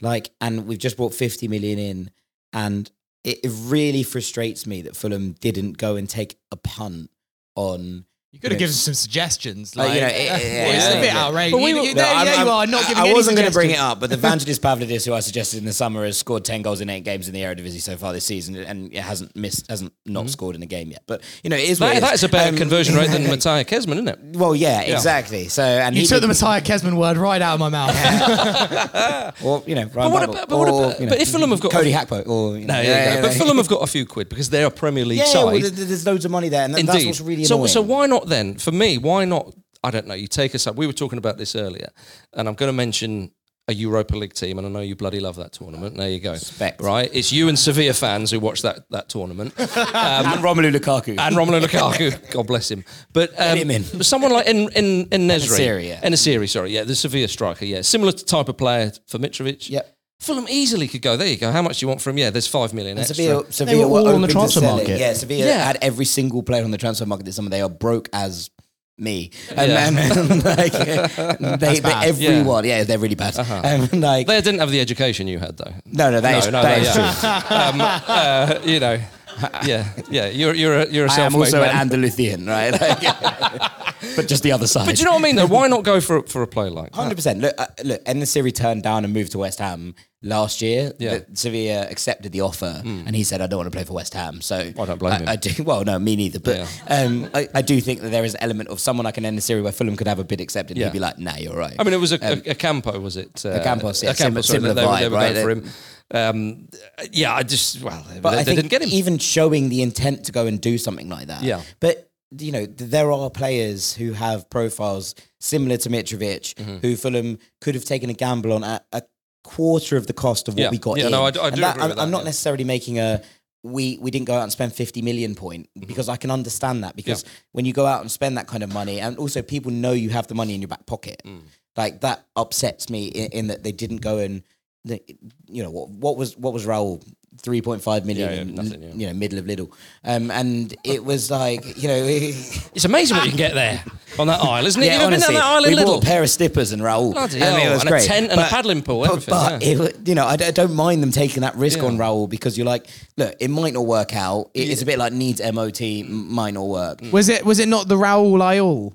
Like, 0.02 0.30
and 0.40 0.66
we've 0.66 0.78
just 0.78 0.96
brought 0.96 1.14
50 1.14 1.48
million 1.48 1.78
in. 1.78 2.10
And 2.52 2.90
it, 3.24 3.40
it 3.44 3.52
really 3.64 4.02
frustrates 4.02 4.66
me 4.66 4.82
that 4.82 4.96
Fulham 4.96 5.32
didn't 5.32 5.78
go 5.78 5.96
and 5.96 6.08
take 6.08 6.38
a 6.50 6.56
punt 6.56 7.10
on. 7.54 8.06
You 8.36 8.40
could 8.40 8.52
have 8.52 8.58
given 8.58 8.74
some 8.74 8.92
suggestions. 8.92 9.74
Like, 9.76 9.88
Like, 9.88 9.94
you 9.94 10.00
know, 10.02 10.06
it- 10.08 10.12
it- 10.12 10.16
it's 10.74 10.84
yeah, 10.84 10.90
a 10.90 11.00
bit 11.00 11.04
yeah. 11.06 11.24
outrageous. 11.24 11.52
But 11.52 11.62
we 11.62 11.70
You- 11.70 11.76
were- 11.76 11.82
you- 11.84 11.94
No, 11.94 12.02
there, 12.02 12.14
I'm- 12.14 12.26
there 12.26 12.34
you 12.34 12.40
I'm- 12.40 12.48
are, 12.48 12.66
not 12.66 12.82
giving 12.86 12.96
I 13.02 13.06
any 13.06 13.14
wasn't 13.14 13.36
going 13.38 13.48
to 13.48 13.52
bring 13.54 13.70
it 13.70 13.76
suggestions. 13.78 13.92
up, 13.92 14.00
but 14.00 14.10
the 14.10 14.16
Vangelis 14.28 14.60
Pavlidis, 14.60 15.06
who 15.06 15.14
I 15.14 15.20
suggested 15.20 15.56
in 15.60 15.64
the 15.64 15.72
summer, 15.72 16.04
has 16.04 16.18
scored 16.18 16.44
ten 16.44 16.60
goals 16.60 16.82
in 16.82 16.90
eight 16.90 17.04
games 17.04 17.28
in 17.28 17.32
the 17.34 17.40
Eredivisie 17.40 17.80
so 17.80 17.96
far 17.96 18.12
this 18.12 18.26
season, 18.26 18.56
and 18.56 18.92
it 18.92 19.00
hasn't 19.00 19.34
missed, 19.34 19.70
hasn't 19.70 19.92
not 20.04 20.28
scored 20.28 20.54
in 20.54 20.62
a 20.62 20.66
game 20.66 20.90
yet. 20.90 21.02
But 21.06 21.22
you 21.42 21.48
know, 21.48 21.56
it 21.56 21.70
is. 21.70 21.80
what 21.80 21.86
That, 21.88 21.96
it 21.96 22.00
that 22.02 22.14
is 22.14 22.24
a 22.24 22.28
better 22.28 22.50
Um, 22.50 22.56
conversion 22.56 22.94
rate 22.94 23.10
than 23.10 23.22
Matthias 23.30 23.64
Kesman, 23.66 23.94
isn't 23.94 24.08
it? 24.08 24.18
Well, 24.34 24.54
yeah, 24.54 24.82
Yeah. 24.82 24.94
exactly. 24.96 25.48
So, 25.48 25.62
and 25.62 25.94
You 25.94 26.02
he 26.02 26.06
took 26.06 26.20
the 26.20 26.28
did- 26.28 26.40
Matthias 26.42 26.82
Kesman 26.82 26.96
word 26.98 27.16
right 27.16 27.40
out 27.40 27.54
of 27.54 27.60
my 27.60 27.70
mouth. 27.70 29.42
or 29.42 29.62
you 29.66 29.74
know, 29.74 29.82
Ryan 29.84 29.92
But 29.94 30.10
what 30.12 30.20
Babel, 30.20 30.34
about- 30.34 30.48
but 30.48 30.58
what 30.58 30.68
or, 30.68 30.84
about- 30.84 31.00
you 31.00 31.06
know, 31.06 31.10
but 31.10 31.20
if 31.22 31.28
Fulham 31.30 31.50
have 31.50 31.60
got 31.60 31.72
Cody 31.72 31.92
Gakpo, 31.92 32.26
or 32.28 32.58
you 32.58 32.66
know, 32.66 32.74
No, 32.74 32.80
yeah, 32.80 32.88
yeah, 32.88 33.14
yeah, 33.14 33.20
but 33.22 33.32
yeah. 33.32 33.38
Fulham 33.38 33.56
have 33.56 33.68
got 33.68 33.82
a 33.82 33.86
few 33.86 34.04
quid 34.06 34.28
because 34.28 34.50
they're 34.50 34.66
a 34.66 34.70
Premier 34.70 35.04
League 35.04 35.18
yeah, 35.18 35.24
side. 35.24 35.44
well, 35.44 35.58
there- 35.60 35.70
there's 35.70 36.04
loads 36.06 36.24
of 36.24 36.30
money 36.30 36.48
there, 36.48 36.64
and 36.64 36.74
that- 36.74 36.86
that's 36.86 37.04
what's 37.04 37.20
really 37.20 37.44
so, 37.44 37.56
annoying. 37.56 37.68
so 37.68 37.80
why 37.82 38.06
not 38.06 38.25
then? 38.26 38.56
For 38.56 38.72
me, 38.72 38.98
why 38.98 39.24
not? 39.24 39.54
I 39.82 39.90
don't 39.90 40.06
know. 40.06 40.14
You 40.14 40.26
take 40.26 40.54
us 40.54 40.66
up. 40.66 40.76
We 40.76 40.86
were 40.86 40.92
talking 40.92 41.18
about 41.18 41.38
this 41.38 41.54
earlier, 41.54 41.88
and 42.32 42.48
I'm 42.48 42.54
going 42.54 42.68
to 42.68 42.72
mention 42.76 43.30
a 43.68 43.74
Europa 43.74 44.16
League 44.16 44.32
team, 44.32 44.58
and 44.58 44.66
I 44.66 44.70
know 44.70 44.80
you 44.80 44.94
bloody 44.94 45.18
love 45.18 45.36
that 45.36 45.52
tournament. 45.52 45.96
There 45.96 46.08
you 46.08 46.20
go. 46.20 46.36
Right, 46.78 47.10
it's 47.12 47.32
you 47.32 47.48
and 47.48 47.58
Sevilla 47.58 47.94
fans 47.94 48.30
who 48.30 48.38
watch 48.38 48.62
that 48.62 48.88
that 48.90 49.08
tournament, 49.08 49.58
um, 49.58 49.66
and 49.76 50.40
Romelu 50.40 50.74
Lukaku, 50.74 51.18
and 51.18 51.34
Romelu 51.36 51.64
Lukaku. 51.64 52.30
God 52.32 52.46
bless 52.46 52.70
him. 52.70 52.84
But 53.12 53.30
um, 53.40 53.58
him 53.58 53.70
in. 53.70 53.82
someone 54.02 54.32
like 54.32 54.46
in 54.46 54.70
En 54.74 55.08
in 55.10 55.28
Nesri, 55.28 55.58
En-Nesyri, 55.58 55.88
yeah. 55.88 56.00
En-Nesyri, 56.02 56.48
sorry, 56.48 56.70
yeah, 56.70 56.84
the 56.84 56.94
Sevilla 56.94 57.28
striker, 57.28 57.64
yeah, 57.64 57.80
similar 57.80 58.12
type 58.12 58.48
of 58.48 58.56
player 58.56 58.92
for 59.08 59.18
Mitrovic. 59.18 59.68
Yep. 59.68 59.95
Fulham 60.20 60.46
easily 60.48 60.88
could 60.88 61.02
go. 61.02 61.16
There 61.16 61.26
you 61.26 61.36
go. 61.36 61.52
How 61.52 61.62
much 61.62 61.78
do 61.78 61.84
you 61.84 61.88
want 61.88 62.00
from? 62.00 62.16
Yeah, 62.18 62.30
there's 62.30 62.46
five 62.46 62.72
million 62.72 62.96
And 62.98 63.00
extra. 63.00 63.16
Sevilla, 63.16 63.52
Sevilla 63.52 63.88
were 63.88 64.00
open 64.10 64.28
to 64.28 64.48
sell 64.48 64.78
it. 64.78 64.88
Yeah, 64.88 65.12
Sevilla 65.12 65.46
Yeah. 65.46 65.64
had 65.64 65.78
every 65.82 66.06
single 66.06 66.42
player 66.42 66.64
on 66.64 66.70
the 66.70 66.78
transfer 66.78 67.04
market 67.06 67.24
this 67.26 67.36
summer. 67.36 67.50
They 67.50 67.60
are 67.60 67.68
broke 67.68 68.08
as 68.12 68.50
me. 68.98 69.30
Yeah. 69.54 69.88
And, 69.88 69.98
and, 69.98 70.44
like, 70.44 70.72
they, 70.72 70.96
That's 70.96 71.58
they, 71.60 71.80
bad. 71.80 72.08
everyone, 72.08 72.64
yeah. 72.64 72.84
they're 72.84 72.98
really 72.98 73.14
bad. 73.14 73.38
Uh-huh. 73.38 73.60
Um, 73.92 74.00
like, 74.00 74.26
they 74.26 74.40
didn't 74.40 74.60
have 74.60 74.70
the 74.70 74.80
education 74.80 75.28
you 75.28 75.38
had, 75.38 75.58
though. 75.58 75.74
No, 75.84 76.10
no, 76.10 76.20
that 76.22 76.32
no, 76.32 76.38
is- 76.38 76.46
no, 76.50 76.62
that 76.62 76.78
no, 76.78 76.82
is 76.82 76.96
yeah. 76.96 77.42
true. 77.46 77.56
um, 77.56 77.80
uh, 77.82 78.58
you 78.64 78.80
know, 78.80 78.98
yeah, 79.66 79.88
yeah. 80.10 80.26
You're 80.28 80.54
you're 80.54 80.78
a, 80.80 80.86
you're 80.88 81.06
a 81.06 81.10
I 81.10 81.14
am 81.14 81.30
self-made 81.32 81.38
also 81.40 81.60
man. 81.60 81.70
an 81.70 81.76
Andalusian, 81.76 82.46
right? 82.46 82.72
Like, 82.80 83.00
but 84.16 84.28
just 84.28 84.42
the 84.42 84.52
other 84.52 84.66
side. 84.66 84.86
But 84.86 84.98
you 84.98 85.04
know 85.04 85.12
what 85.12 85.20
I 85.20 85.24
mean? 85.24 85.36
Though, 85.36 85.46
why 85.46 85.68
not 85.68 85.84
go 85.84 86.00
for 86.00 86.22
for 86.22 86.42
a 86.42 86.46
play 86.46 86.68
like 86.68 86.90
that? 86.92 86.96
Hundred 86.96 87.16
percent. 87.16 87.40
Look, 87.40 87.54
uh, 87.58 87.66
look. 87.84 88.02
En-Nesyri 88.06 88.54
turned 88.54 88.82
down 88.82 89.04
and 89.04 89.12
moved 89.12 89.32
to 89.32 89.38
West 89.38 89.58
Ham 89.58 89.94
last 90.22 90.60
year. 90.62 90.92
Yeah. 90.98 91.18
But 91.18 91.38
Sevilla 91.38 91.86
accepted 91.90 92.32
the 92.32 92.40
offer, 92.42 92.82
and 92.84 93.14
he 93.16 93.24
said, 93.24 93.40
"I 93.40 93.46
don't 93.46 93.58
want 93.58 93.66
to 93.72 93.76
play 93.76 93.84
for 93.84 93.94
West 93.94 94.14
Ham." 94.14 94.40
So 94.40 94.56
I 94.56 94.84
don't 94.84 94.98
blame 94.98 95.20
him. 95.22 95.28
I 95.28 95.36
do. 95.36 95.62
Well, 95.64 95.84
no, 95.84 95.98
me 95.98 96.16
neither. 96.16 96.40
But 96.40 96.60
um, 96.88 97.28
I, 97.34 97.48
I 97.54 97.62
do 97.62 97.80
think 97.80 98.00
that 98.02 98.10
there 98.10 98.24
is 98.24 98.34
an 98.34 98.42
element 98.42 98.68
of 98.68 98.80
someone 98.80 99.04
like 99.04 99.16
an 99.18 99.24
En-Nesyri 99.24 99.62
where 99.62 99.72
Fulham 99.72 99.96
could 99.96 100.08
have 100.08 100.18
a 100.18 100.24
bid 100.24 100.40
accepted. 100.40 100.76
and 100.76 100.80
Yeah. 100.80 100.86
He'd 100.86 100.92
be 100.94 100.98
like, 101.00 101.18
"Nah, 101.18 101.36
you're 101.36 101.56
right." 101.56 101.74
I 101.78 101.82
mean, 101.84 101.94
it 101.94 102.00
was 102.00 102.12
a, 102.12 102.32
Um, 102.32 102.42
a, 102.46 102.50
a 102.50 102.54
Campo, 102.54 102.98
was 103.00 103.16
it? 103.16 103.44
Uh, 103.44 103.50
a 103.50 103.62
Campos, 103.64 104.02
yeah, 104.02 104.10
a 104.10 104.14
Campo, 104.14 104.40
similar- 104.42 104.42
sorry, 104.42 104.58
similar 104.60 104.74
they, 104.74 104.80
they 104.82 104.86
were- 104.86 104.96
they 104.96 105.06
vibe, 105.06 105.10
were 105.10 105.16
right? 105.16 105.34
going 105.34 105.62
for 105.62 105.68
him. 105.68 105.72
Um, 106.14 106.68
yeah, 107.12 107.34
I 107.34 107.42
just 107.42 107.82
well, 107.82 108.04
But 108.22 108.30
they 108.32 108.38
I 108.38 108.44
think 108.44 108.56
didn't 108.58 108.70
get 108.70 108.82
him. 108.82 108.90
even 108.90 109.18
showing 109.18 109.68
the 109.68 109.82
intent 109.82 110.24
to 110.26 110.32
go 110.32 110.46
and 110.46 110.60
do 110.60 110.78
something 110.78 111.08
like 111.08 111.26
that. 111.28 111.42
Yeah. 111.42 111.62
But 111.80 112.10
you 112.38 112.52
know, 112.52 112.66
there 112.66 113.10
are 113.12 113.30
players 113.30 113.94
who 113.94 114.12
have 114.12 114.48
profiles 114.50 115.14
similar 115.40 115.76
to 115.78 115.88
Mitrovic, 115.88 116.54
Mm-hmm. 116.54 116.76
who 116.78 116.96
Fulham 116.96 117.38
could 117.60 117.74
have 117.74 117.84
taken 117.84 118.10
a 118.10 118.14
gamble 118.14 118.52
on 118.52 118.62
at 118.64 118.84
a 118.92 119.02
quarter 119.44 119.96
of 119.96 120.06
the 120.06 120.12
cost 120.12 120.48
of 120.48 120.54
what 120.54 120.60
Yeah. 120.62 120.70
we 120.70 120.78
got 120.78 120.98
Yeah, 120.98 121.06
in. 121.06 121.12
no, 121.12 121.22
I 121.22 121.28
I 121.28 121.30
do 121.50 121.60
that- 121.60 121.80
I'm, 121.80 121.90
with 121.90 121.98
I'm 121.98 122.10
not 122.10 122.18
yeah. 122.18 122.24
necessarily 122.24 122.64
making 122.64 122.98
a 122.98 123.22
we 123.62 123.98
we 124.00 124.10
didn't 124.12 124.26
go 124.26 124.34
out 124.34 124.42
and 124.44 124.52
spend 124.52 124.72
50 124.74 125.02
million 125.02 125.34
point 125.34 125.68
Mm-hmm. 125.76 125.86
because 125.88 126.08
I 126.08 126.16
can 126.16 126.30
understand 126.30 126.84
that 126.84 126.94
because 126.94 127.24
when 127.52 127.64
you 127.64 127.72
go 127.72 127.86
out 127.86 128.00
and 128.00 128.10
spend 128.10 128.36
that 128.38 128.46
kind 128.46 128.62
of 128.62 128.72
money 128.72 129.00
and 129.00 129.16
also 129.18 129.42
people 129.42 129.72
know 129.72 129.92
you 129.92 130.10
have 130.10 130.26
the 130.28 130.34
money 130.34 130.54
in 130.54 130.60
your 130.60 130.68
back 130.68 130.86
pocket 130.86 131.20
Mm. 131.24 131.42
like 131.76 132.00
that 132.00 132.26
upsets 132.36 132.90
me 132.90 133.06
in, 133.06 133.30
in 133.32 133.46
that 133.48 133.62
they 133.64 133.72
didn't 133.72 133.98
go 134.02 134.18
and 134.18 134.42
the, 134.86 135.02
you 135.48 135.62
know 135.62 135.70
what 135.70 135.88
what 135.90 136.16
was 136.16 136.36
what 136.38 136.52
was 136.54 136.64
Raul 136.66 137.02
3.5 137.42 138.04
million 138.06 138.30
Yeah, 138.30 138.34
yeah, 138.36 138.44
nothing, 138.44 138.82
yeah. 138.82 138.92
you 138.94 139.06
know 139.08 139.12
middle 139.12 139.38
of 139.38 139.44
Lidl, 139.44 139.70
um, 140.04 140.30
and 140.30 140.74
it 140.84 141.04
was 141.04 141.30
like 141.30 141.76
you 141.82 141.86
know 141.88 141.96
It's 142.74 142.84
amazing 142.86 143.16
what 143.18 143.24
you 143.26 143.30
can 143.32 143.36
get 143.36 143.52
there 143.54 143.84
on 144.18 144.26
that 144.28 144.40
isle, 144.40 144.64
isn't 144.64 144.82
it? 144.82 144.86
yeah, 144.86 144.92
You've 144.94 145.02
ever 145.02 145.06
honestly, 145.08 145.34
been 145.34 145.42
on 145.42 145.48
that 145.48 145.56
isle 145.56 145.64
in 145.64 145.70
we 145.72 145.76
Lidl? 145.82 145.86
bought 145.86 146.02
a 146.02 146.06
pair 146.06 146.22
of 146.22 146.30
slippers 146.30 146.72
and 146.72 146.80
Raul 146.80 147.12
Bloody 147.12 147.42
I 147.42 147.50
mean, 147.50 147.60
hell, 147.60 147.70
it 147.70 147.74
was 147.74 147.84
and 147.84 147.94
a 147.94 148.00
tent 148.00 148.30
and 148.32 148.40
a 148.40 148.44
paddling 148.44 148.82
pool, 148.82 149.00
but, 149.00 149.10
everything, 149.10 149.34
but 149.34 149.62
yeah. 149.62 149.68
it 149.86 150.08
you 150.08 150.14
know 150.14 150.24
I, 150.26 150.36
don't 150.36 150.74
mind 150.74 151.02
them 151.02 151.10
taking 151.10 151.42
that 151.42 151.54
risk 151.56 151.80
Yeah. 151.80 151.86
on 151.86 151.98
Raul 151.98 152.26
because 152.28 152.56
you're 152.56 152.66
like 152.66 152.86
look 153.18 153.34
it 153.38 153.48
might 153.50 153.74
not 153.74 153.84
work 153.84 154.14
out 154.16 154.50
It- 154.54 154.70
it's 154.70 154.80
a 154.82 154.86
bit 154.86 154.98
like 154.98 155.12
needs 155.12 155.40
MOT 155.42 155.82
m- 155.82 156.32
might 156.32 156.54
not 156.54 156.66
work 156.68 157.00
Was 157.12 157.28
it 157.28 157.44
was 157.44 157.58
it 157.58 157.68
not 157.68 157.86
the 157.88 157.98
Raoul 157.98 158.38
Ayul? 158.38 158.92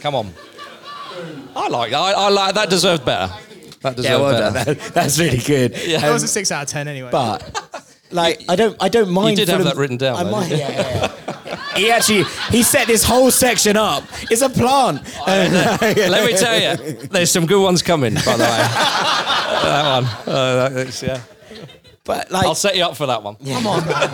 Come 0.00 0.14
on. 0.14 0.32
I 1.56 1.68
like 1.68 1.90
that. 1.92 1.98
I, 2.00 2.12
I 2.12 2.28
like 2.30 2.54
that. 2.56 2.68
Deserved 2.70 3.04
better. 3.04 3.32
That 3.84 3.96
deserved 3.96 4.04
yeah 4.12 4.20
well 4.20 4.52
better. 4.52 4.74
done 4.74 4.78
That- 4.78 4.94
that's 4.94 5.18
really 5.18 5.38
good 5.38 5.72
Yeah. 5.86 6.00
That 6.00 6.12
was 6.12 6.22
Um, 6.22 6.26
a 6.26 6.28
six 6.28 6.50
out 6.50 6.62
of 6.64 6.68
ten 6.68 6.88
anyway. 6.88 7.10
but 7.12 7.40
like 8.10 8.42
I 8.48 8.56
don't 8.56 8.76
I 8.82 8.88
don't 8.88 9.10
mind 9.10 9.38
You 9.38 9.46
did 9.46 9.52
have 9.52 9.64
that 9.64 9.76
written 9.76 9.96
down, 9.96 10.16
I 10.16 10.24
though, 10.24 10.30
might, 10.32 10.48
didn't 10.48 10.68
you? 10.68 10.74
yeah, 10.74 11.10
yeah. 11.46 11.76
he 11.76 11.90
actually 11.90 12.24
he 12.50 12.62
set 12.62 12.86
this 12.88 13.04
whole 13.04 13.30
section 13.30 13.76
up 13.76 14.02
it's 14.30 14.42
a 14.42 14.48
plant 14.50 15.00
Let 15.26 15.80
me 16.26 16.36
tell 16.36 16.58
you, 16.60 16.92
there's 17.08 17.30
some 17.30 17.46
good 17.46 17.62
ones 17.62 17.82
coming. 17.82 18.14
By 18.14 18.36
the 18.36 18.44
way, 18.44 18.64
that 19.64 20.02
one. 20.26 20.34
Uh, 20.34 20.68
that's, 20.70 21.02
yeah. 21.02 21.20
But 22.04 22.30
like, 22.30 22.44
I'll 22.46 22.54
set 22.54 22.76
you 22.76 22.84
up 22.84 22.96
for 22.96 23.06
that 23.06 23.22
one. 23.22 23.36
Come 23.36 23.66
on, 23.66 23.86
man. 23.86 24.10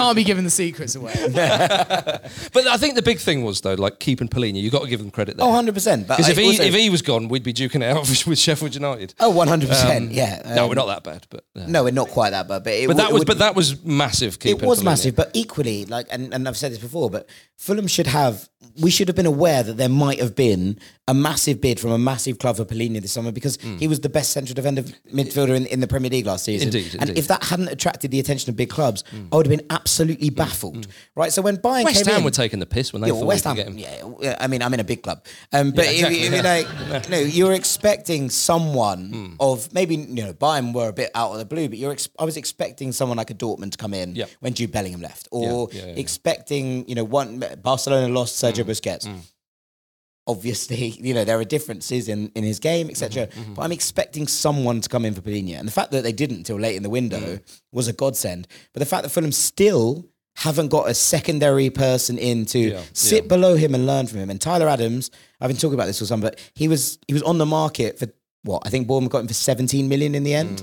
You 0.00 0.06
can't 0.06 0.16
be 0.16 0.24
giving 0.24 0.44
the 0.44 0.50
secrets 0.50 0.94
away. 0.94 1.12
But 2.52 2.66
I 2.66 2.76
think 2.76 2.94
the 2.94 3.02
big 3.02 3.18
thing 3.18 3.44
was 3.44 3.60
though, 3.60 3.74
like 3.74 3.98
keeping 4.00 4.28
Palhinha. 4.28 4.60
You 4.60 4.70
got 4.70 4.82
to 4.82 4.88
give 4.88 5.00
them 5.00 5.10
credit 5.10 5.36
there. 5.36 5.46
Oh, 5.46 5.50
100%. 5.50 6.06
But 6.06 6.16
Because 6.16 6.28
if 6.28 6.36
he 6.38 6.46
also- 6.46 6.62
if 6.62 6.74
he 6.74 6.90
was 6.90 7.02
gone, 7.02 7.28
we'd 7.28 7.42
be 7.42 7.52
duking 7.52 7.76
it 7.82 7.96
out 7.96 8.08
with 8.26 8.38
Sheffield 8.38 8.74
United. 8.74 9.14
Oh, 9.20 9.32
100%, 9.32 9.96
Um, 9.96 10.10
yeah. 10.10 10.42
no, 10.54 10.62
Um, 10.64 10.68
we're 10.68 10.74
not 10.74 10.86
that 10.86 11.02
bad, 11.04 11.26
but 11.30 11.44
yeah. 11.54 11.66
no 11.66 11.84
we're 11.84 11.90
not 11.92 12.08
quite 12.08 12.30
that 12.30 12.48
bad 12.48 12.64
but 12.64 12.72
it 12.72 12.86
but 12.86 12.96
w- 12.96 13.06
that 13.06 13.12
was 13.12 13.20
would- 13.20 13.26
but 13.26 13.38
that 13.38 13.54
was 13.54 13.82
massive. 13.84 14.38
it 14.44 14.62
was 14.62 14.80
Palhinha. 14.80 14.84
massive, 14.84 15.16
but 15.16 15.30
equally, 15.34 15.84
like, 15.84 16.06
and, 16.10 16.32
and 16.34 16.48
I've 16.48 16.56
said 16.56 16.72
this 16.72 16.78
before, 16.78 17.10
but 17.10 17.28
Fulham 17.60 17.86
should 17.86 18.06
have, 18.06 18.48
we 18.80 18.90
should 18.90 19.06
have 19.08 19.16
been 19.16 19.26
aware 19.26 19.62
that 19.62 19.76
there 19.76 19.90
might 19.90 20.18
have 20.18 20.34
been 20.34 20.78
a 21.06 21.12
massive 21.12 21.60
bid 21.60 21.78
from 21.78 21.90
a 21.90 21.98
massive 21.98 22.38
club 22.38 22.56
for 22.56 22.64
Palhinha 22.64 23.02
this 23.02 23.12
summer 23.12 23.32
because 23.32 23.58
he 23.78 23.86
was 23.86 24.00
the 24.00 24.08
best 24.08 24.30
central 24.30 24.54
defender 24.54 24.82
midfielder 25.12 25.54
in, 25.56 25.66
in 25.66 25.80
the 25.80 25.86
Premier 25.88 26.08
League 26.08 26.24
last 26.24 26.44
season. 26.44 26.68
Hmm. 26.70 26.76
Indeed, 26.76 26.92
and 26.94 27.02
indeed. 27.02 27.12
Hmm. 27.14 27.18
if 27.18 27.28
that 27.28 27.44
hadn't 27.44 27.68
attracted 27.68 28.12
the 28.12 28.20
attention 28.20 28.48
of 28.48 28.56
big 28.56 28.70
clubs, 28.70 29.04
I 29.32 29.36
would 29.36 29.46
have 29.46 29.58
been 29.58 29.66
absolutely 29.70 30.30
baffled. 30.30 30.86
Right? 31.16 31.32
So 31.32 31.42
when 31.42 31.58
Bayern 31.58 31.78
came. 31.78 31.84
West 31.86 32.06
Ham 32.06 32.18
in, 32.18 32.24
were 32.24 32.30
taking 32.30 32.60
the 32.60 32.66
piss 32.66 32.92
when 32.94 33.02
they 33.02 33.08
yeah, 33.08 33.14
thought 33.14 33.26
West 33.26 33.44
Ham, 33.44 33.56
yeah, 33.76 34.36
I 34.40 34.46
mean, 34.46 34.62
I'm 34.62 34.72
in 34.72 34.80
a 34.80 34.84
big 34.84 35.02
club, 35.02 35.24
um, 35.52 35.72
but 35.72 35.84
Yeah, 35.84 35.90
if- 35.90 35.96
exactly, 35.96 36.18
if, 36.22 36.30
you 36.30 36.36
yeah. 36.42 36.90
like, 36.92 37.10
no, 37.10 37.18
you're 37.18 37.52
expecting 37.54 38.30
someone 38.30 39.36
of 39.40 39.72
maybe 39.74 39.96
you 39.96 40.24
know 40.24 40.32
Bayern 40.32 40.72
were 40.72 40.88
a 40.88 40.92
bit 40.94 41.10
out 41.14 41.32
of 41.32 41.38
the 41.38 41.44
blue, 41.44 41.68
but 41.68 41.76
you're 41.76 41.92
ex- 41.92 42.08
I 42.18 42.24
was 42.24 42.36
expecting 42.36 42.92
someone 42.92 43.18
like 43.18 43.30
a 43.30 43.34
Dortmund 43.34 43.72
to 43.72 43.78
come 43.78 43.92
in 43.94 44.16
when 44.38 44.54
Jude 44.54 44.70
Bellingham 44.72 45.00
left, 45.02 45.28
or 45.32 45.68
expecting 45.72 46.88
you 46.88 46.94
know 46.94 47.04
one 47.04 47.42
Barcelona 47.56 48.12
lost 48.12 48.42
Sergio 48.42 48.64
mm. 48.64 48.70
Busquets. 48.70 49.06
Mm. 49.06 49.20
Obviously, 50.26 50.88
you 51.00 51.14
know 51.14 51.24
there 51.24 51.38
are 51.38 51.44
differences 51.44 52.08
in, 52.08 52.30
in 52.34 52.44
his 52.44 52.58
game, 52.58 52.90
etc. 52.90 53.26
Mm-hmm, 53.26 53.40
mm-hmm. 53.40 53.54
But 53.54 53.62
I'm 53.62 53.72
expecting 53.72 54.26
someone 54.26 54.80
to 54.80 54.88
come 54.88 55.04
in 55.04 55.14
for 55.14 55.20
Palhinha, 55.20 55.58
and 55.58 55.66
the 55.66 55.72
fact 55.72 55.90
that 55.92 56.02
they 56.02 56.12
didn't 56.12 56.38
until 56.38 56.58
late 56.58 56.76
in 56.76 56.82
the 56.82 56.90
window 56.90 57.36
mm. 57.36 57.60
was 57.72 57.88
a 57.88 57.92
godsend. 57.92 58.46
But 58.72 58.80
the 58.80 58.86
fact 58.86 59.02
that 59.02 59.10
Fulham 59.10 59.32
still 59.32 60.06
haven't 60.36 60.68
got 60.68 60.88
a 60.88 60.94
secondary 60.94 61.70
person 61.70 62.16
in 62.16 62.46
to 62.46 62.58
Yeah, 62.58 62.82
sit 62.92 63.24
yeah. 63.24 63.28
below 63.28 63.56
him 63.56 63.74
and 63.74 63.86
learn 63.86 64.06
from 64.06 64.20
him. 64.20 64.30
And 64.30 64.40
Tyler 64.40 64.68
Adams, 64.68 65.10
I've 65.40 65.48
been 65.48 65.56
talking 65.56 65.74
about 65.74 65.86
this 65.86 66.00
with 66.00 66.08
some, 66.08 66.20
but 66.20 66.38
he 66.54 66.68
was 66.68 66.98
he 67.06 67.12
was 67.12 67.22
on 67.22 67.38
the 67.38 67.46
market 67.46 67.98
for 67.98 68.06
what 68.42 68.62
I 68.64 68.70
think 68.70 68.86
Bournemouth 68.86 69.12
got 69.12 69.20
him 69.20 69.28
for 69.28 69.34
17 69.34 69.88
million 69.88 70.14
in 70.14 70.22
the 70.22 70.34
end. 70.34 70.62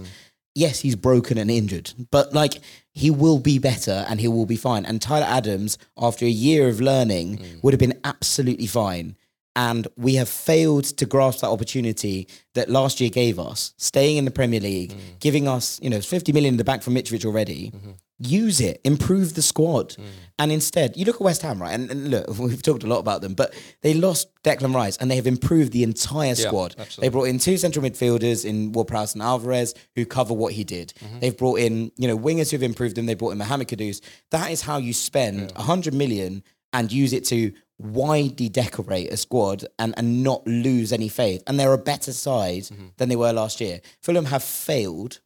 Yes, 0.57 0.79
he's 0.79 0.95
broken 0.95 1.37
and 1.37 1.51
injured, 1.51 1.93
but 2.09 2.33
like 2.33 2.61
he 2.91 3.11
will 3.11 3.37
be 3.37 3.59
better 3.59 4.07
and 4.09 4.19
he 4.19 4.27
will 4.27 4.47
be 4.47 4.55
fine. 4.55 4.85
And 4.85 4.99
Tyler 4.99 5.27
Adams, 5.29 5.77
after 5.95 6.25
a 6.25 6.29
year 6.29 6.67
of 6.67 6.81
learning, 6.81 7.37
mm. 7.37 7.63
would 7.63 7.73
have 7.73 7.79
been 7.79 7.99
absolutely 8.03 8.65
fine. 8.65 9.15
And 9.55 9.87
we 9.97 10.15
have 10.15 10.27
failed 10.27 10.85
to 10.85 11.05
grasp 11.05 11.41
that 11.41 11.49
opportunity 11.49 12.27
that 12.55 12.71
last 12.71 12.99
year 12.99 13.11
gave 13.11 13.37
us, 13.37 13.75
staying 13.77 14.17
in 14.17 14.25
the 14.25 14.31
Premier 14.31 14.59
League, 14.59 14.93
mm. 14.93 15.19
giving 15.19 15.47
us, 15.47 15.79
you 15.79 15.91
know, 15.91 16.01
50 16.01 16.31
million 16.31 16.55
in 16.55 16.57
the 16.57 16.63
bank 16.63 16.81
from 16.81 16.95
Mitrovic 16.95 17.23
already. 17.23 17.69
Mm-hmm. 17.69 17.91
Use 18.19 18.59
it, 18.59 18.81
improve 18.83 19.35
the 19.35 19.41
squad. 19.43 19.95
And 20.39 20.51
instead, 20.51 20.97
you 20.97 21.05
look 21.05 21.15
at 21.15 21.21
West 21.21 21.41
Ham, 21.43 21.61
right? 21.61 21.73
And, 21.73 21.89
and 21.91 22.09
look, 22.11 22.27
we've 22.39 22.61
talked 22.63 22.83
a 22.83 22.87
lot 22.87 22.99
about 22.99 23.21
them, 23.21 23.33
but 23.35 23.53
they 23.81 23.93
lost 23.93 24.27
Declan 24.43 24.73
Rice 24.73 24.97
and 24.97 25.09
they 25.11 25.15
have 25.17 25.27
improved 25.27 25.71
the 25.71 25.83
entire 25.83 26.33
squad. 26.35 26.75
absolutely. 26.79 27.01
They 27.07 27.11
brought 27.11 27.23
in 27.25 27.37
two 27.39 27.57
central 27.57 27.85
midfielders 27.85 28.43
in 28.45 28.71
Ward 28.71 28.89
and 28.91 29.21
Alvarez 29.21 29.73
who 29.95 30.05
cover 30.05 30.33
what 30.33 30.53
he 30.53 30.63
did. 30.63 30.93
Mm-hmm. 30.99 31.19
They've 31.19 31.37
brought 31.37 31.59
in, 31.59 31.91
you 31.97 32.07
know, 32.07 32.17
wingers 32.17 32.49
who've 32.51 32.63
improved 32.63 32.95
them. 32.95 33.05
They 33.05 33.13
brought 33.15 33.31
in 33.31 33.37
Mohamed 33.37 33.67
Kudus. 33.67 34.01
That 34.31 34.49
is 34.51 34.61
how 34.61 34.77
you 34.77 34.93
spend 34.93 35.51
a 35.51 35.59
100 35.59 35.93
million 35.93 36.43
and 36.73 36.91
use 36.91 37.13
it 37.13 37.23
to 37.25 37.51
widely 37.79 38.49
decorate 38.49 39.11
a 39.13 39.17
squad 39.17 39.63
and, 39.77 39.93
and 39.97 40.23
not 40.23 40.45
lose 40.47 40.91
any 40.91 41.07
faith. 41.09 41.43
And 41.45 41.59
they're 41.59 41.73
a 41.73 41.77
better 41.77 42.11
side 42.13 42.63
Mm-hmm. 42.63 42.87
than 42.97 43.09
they 43.09 43.15
were 43.15 43.31
last 43.31 43.61
year. 43.61 43.81
Fulham 44.01 44.25
have 44.25 44.43
failed 44.43 45.19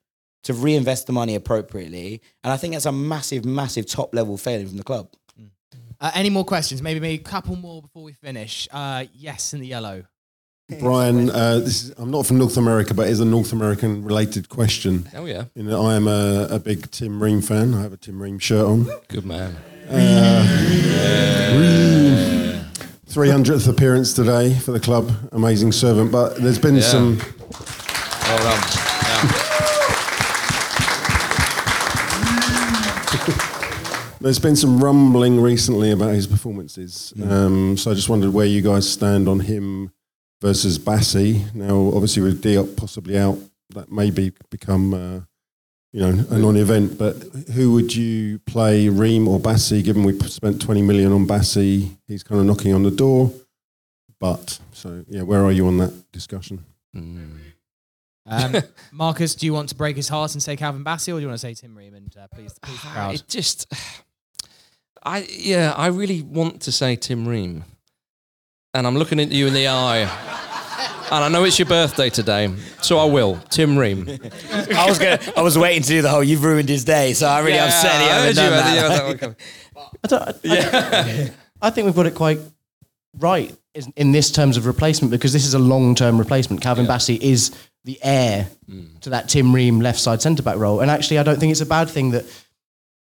to 0.44 0.54
reinvest 0.54 1.08
the 1.08 1.14
money 1.14 1.36
appropriately. 1.36 2.22
And 2.44 2.52
I 2.52 2.58
think 2.58 2.74
that's 2.74 2.86
a 2.86 2.92
massive, 2.92 3.46
massive 3.46 3.86
top 3.86 4.14
level 4.14 4.38
failing 4.38 4.68
from 4.68 4.78
the 4.78 4.84
club. 4.84 5.08
Uh, 6.00 6.10
any 6.16 6.30
more 6.32 6.44
questions? 6.44 6.82
Maybe 6.82 7.00
maybe 7.00 7.22
a 7.22 7.24
couple 7.24 7.56
more 7.56 7.82
before 7.82 8.02
we 8.04 8.14
finish. 8.14 8.68
Uh, 8.72 9.06
yes, 9.14 9.54
in 9.54 9.60
the 9.60 9.68
yellow. 9.68 10.04
Brian, 10.80 11.30
uh, 11.30 11.60
this 11.60 11.84
is, 11.84 11.89
I'm 11.98 12.10
not 12.12 12.26
from 12.26 12.38
North 12.38 12.56
America, 12.58 12.94
but 12.94 13.08
it's 13.10 13.20
a 13.20 13.26
North 13.26 13.52
American 13.52 14.04
related 14.06 14.48
question. 14.48 15.08
Oh, 15.14 15.26
yeah. 15.26 15.44
You 15.54 15.64
know, 15.64 15.86
I 15.86 15.96
am 15.96 16.08
a, 16.08 16.48
a 16.50 16.60
big 16.60 16.89
Tim 16.92 17.22
Ream 17.22 17.42
fan. 17.42 17.74
I 17.74 17.82
have 17.82 17.92
a 17.94 17.98
Tim 17.98 18.22
Ream 18.22 18.39
shirt 18.39 18.66
on. 18.66 18.89
Good 19.10 19.26
man. 19.26 19.58
Uh, 19.89 20.48
300th 23.08 23.68
appearance 23.68 24.14
today 24.14 24.54
for 24.56 24.72
the 24.72 24.80
club. 24.80 25.12
Amazing 25.34 25.74
servant. 25.74 26.12
But 26.12 26.38
there's 26.38 26.58
been 26.60 26.76
Yeah. 26.76 26.82
some. 26.82 27.18
Well 28.28 28.44
done. 28.44 29.51
There's 34.22 34.39
been 34.39 34.55
some 34.55 34.84
rumbling 34.84 35.41
recently 35.41 35.91
about 35.91 36.13
his 36.13 36.28
performances. 36.28 37.11
Mm. 37.17 37.32
Um, 37.32 37.78
so 37.78 37.89
I 37.89 37.93
just 37.95 38.07
wondered 38.07 38.34
where 38.34 38.45
you 38.45 38.61
guys 38.61 38.88
stand 38.88 39.28
on 39.28 39.39
him 39.39 39.91
versus 40.41 40.78
Bassey. 40.78 41.53
Now, 41.55 41.91
obviously, 41.95 42.22
with 42.22 42.43
Diop 42.43 42.78
possibly 42.78 43.17
out, 43.17 43.39
that 43.69 43.91
may 43.91 44.11
be 44.11 44.32
become 44.49 44.93
uh, 44.93 45.22
you 45.91 46.01
know 46.01 46.26
a 46.30 46.38
non-event. 46.38 46.99
But 46.99 47.15
who 47.53 47.74
would 47.74 47.95
you 47.95 48.39
play, 48.39 48.89
Ream 48.89 49.28
or 49.28 49.39
Bassey? 49.39 49.84
Given 49.84 50.03
we 50.03 50.17
spent 50.19 50.61
20 50.61 50.84
million 50.84 51.11
on 51.11 51.26
Bassey, 51.26 51.97
he's 52.07 52.24
kind 52.24 52.39
of 52.39 52.45
knocking 52.45 52.74
on 52.74 52.84
the 52.84 52.91
door. 52.91 53.32
But 54.19 54.59
so 54.72 55.03
yeah, 55.07 55.24
where 55.24 55.43
are 55.43 55.51
you 55.51 55.65
on 55.65 55.78
that 55.78 56.11
discussion? 56.11 56.63
Um, 58.26 58.57
Marcus, 58.91 59.36
do 59.36 59.45
you 59.45 59.53
want 59.53 59.69
to 59.69 59.76
break 59.76 59.95
his 59.95 60.09
heart 60.09 60.34
and 60.34 60.43
say 60.43 60.55
Calvin 60.55 60.84
Bassey, 60.84 61.09
or 61.09 61.17
do 61.17 61.22
you 61.22 61.28
want 61.28 61.39
to 61.39 61.47
say 61.47 61.53
Tim 61.53 61.76
Ream 61.76 61.95
and 61.95 62.15
uh, 62.17 62.28
please, 62.34 62.57
please 62.59 62.82
the 62.82 62.88
crowd? 62.88 63.15
It 63.15 63.24
just, 63.28 63.72
I 65.04 65.28
yeah, 65.30 65.74
I 65.76 65.88
really 65.88 66.22
want 66.22 66.62
to 66.62 66.72
say 66.72 66.95
Tim 66.95 67.28
Ream, 67.28 67.64
and 68.74 68.86
I'm 68.86 68.95
looking 68.97 69.20
at 69.20 69.32
you 69.32 69.47
in 69.47 69.54
the 69.54 69.68
eye. 69.68 70.10
And 71.12 71.26
I 71.26 71.28
know 71.28 71.43
it's 71.43 71.60
your 71.60 71.66
birthday 71.66 72.10
today, 72.10 72.54
so 72.82 72.97
I 72.97 73.04
will. 73.04 73.38
Tim 73.49 73.78
Ream. 73.78 74.08
I 74.49 74.86
was 74.88 74.97
gonna, 74.97 75.20
I 75.36 75.41
was 75.41 75.58
waiting 75.58 75.82
to 75.84 75.88
do 75.89 76.02
the 76.02 76.08
whole. 76.10 76.24
You've 76.24 76.43
ruined 76.43 76.70
his 76.70 76.86
day, 76.86 77.12
so 77.12 77.28
I'm 77.28 77.43
really 77.43 77.58
Yeah, 77.58 77.66
upset 77.66 77.91
that 77.91 78.04
you 78.06 78.10
I 78.10 78.14
haven't 78.14 78.38
heard 78.38 78.45
you 78.45 78.52
had- 78.52 78.64
that. 78.64 78.76
you 78.76 78.82
had 78.82 78.91
that 78.91 79.06
one 79.06 79.18
coming. 79.18 79.36
I, 80.04 80.08
don't, 80.08 81.34
I, 81.62 81.68
I 81.68 81.70
think 81.70 81.86
we've 81.86 81.95
got 81.95 82.06
it 82.06 82.16
quite 82.16 82.39
right 83.20 83.54
in- 83.74 83.93
in 83.97 84.12
this 84.14 84.32
terms 84.32 84.56
of 84.56 84.66
replacement 84.66 85.12
because 85.12 85.34
this 85.34 85.45
is 85.45 85.54
a 85.54 85.60
long-term 85.60 86.18
replacement. 86.18 86.62
Calvin 86.62 86.86
Bassey 86.86 87.20
is 87.20 87.52
the 87.84 87.99
heir 88.02 88.47
mm. 88.70 88.97
to 89.02 89.10
that 89.10 89.28
Tim 89.28 89.54
Ream 89.54 89.82
left 89.82 89.99
side 89.99 90.22
centre 90.22 90.43
back 90.43 90.56
role, 90.58 90.80
and 90.80 90.89
actually, 90.89 91.20
I 91.20 91.24
don't 91.24 91.39
think 91.41 91.52
it's 91.52 91.60
a 91.62 91.66
bad 91.66 91.89
thing 91.89 92.12
that. 92.12 92.24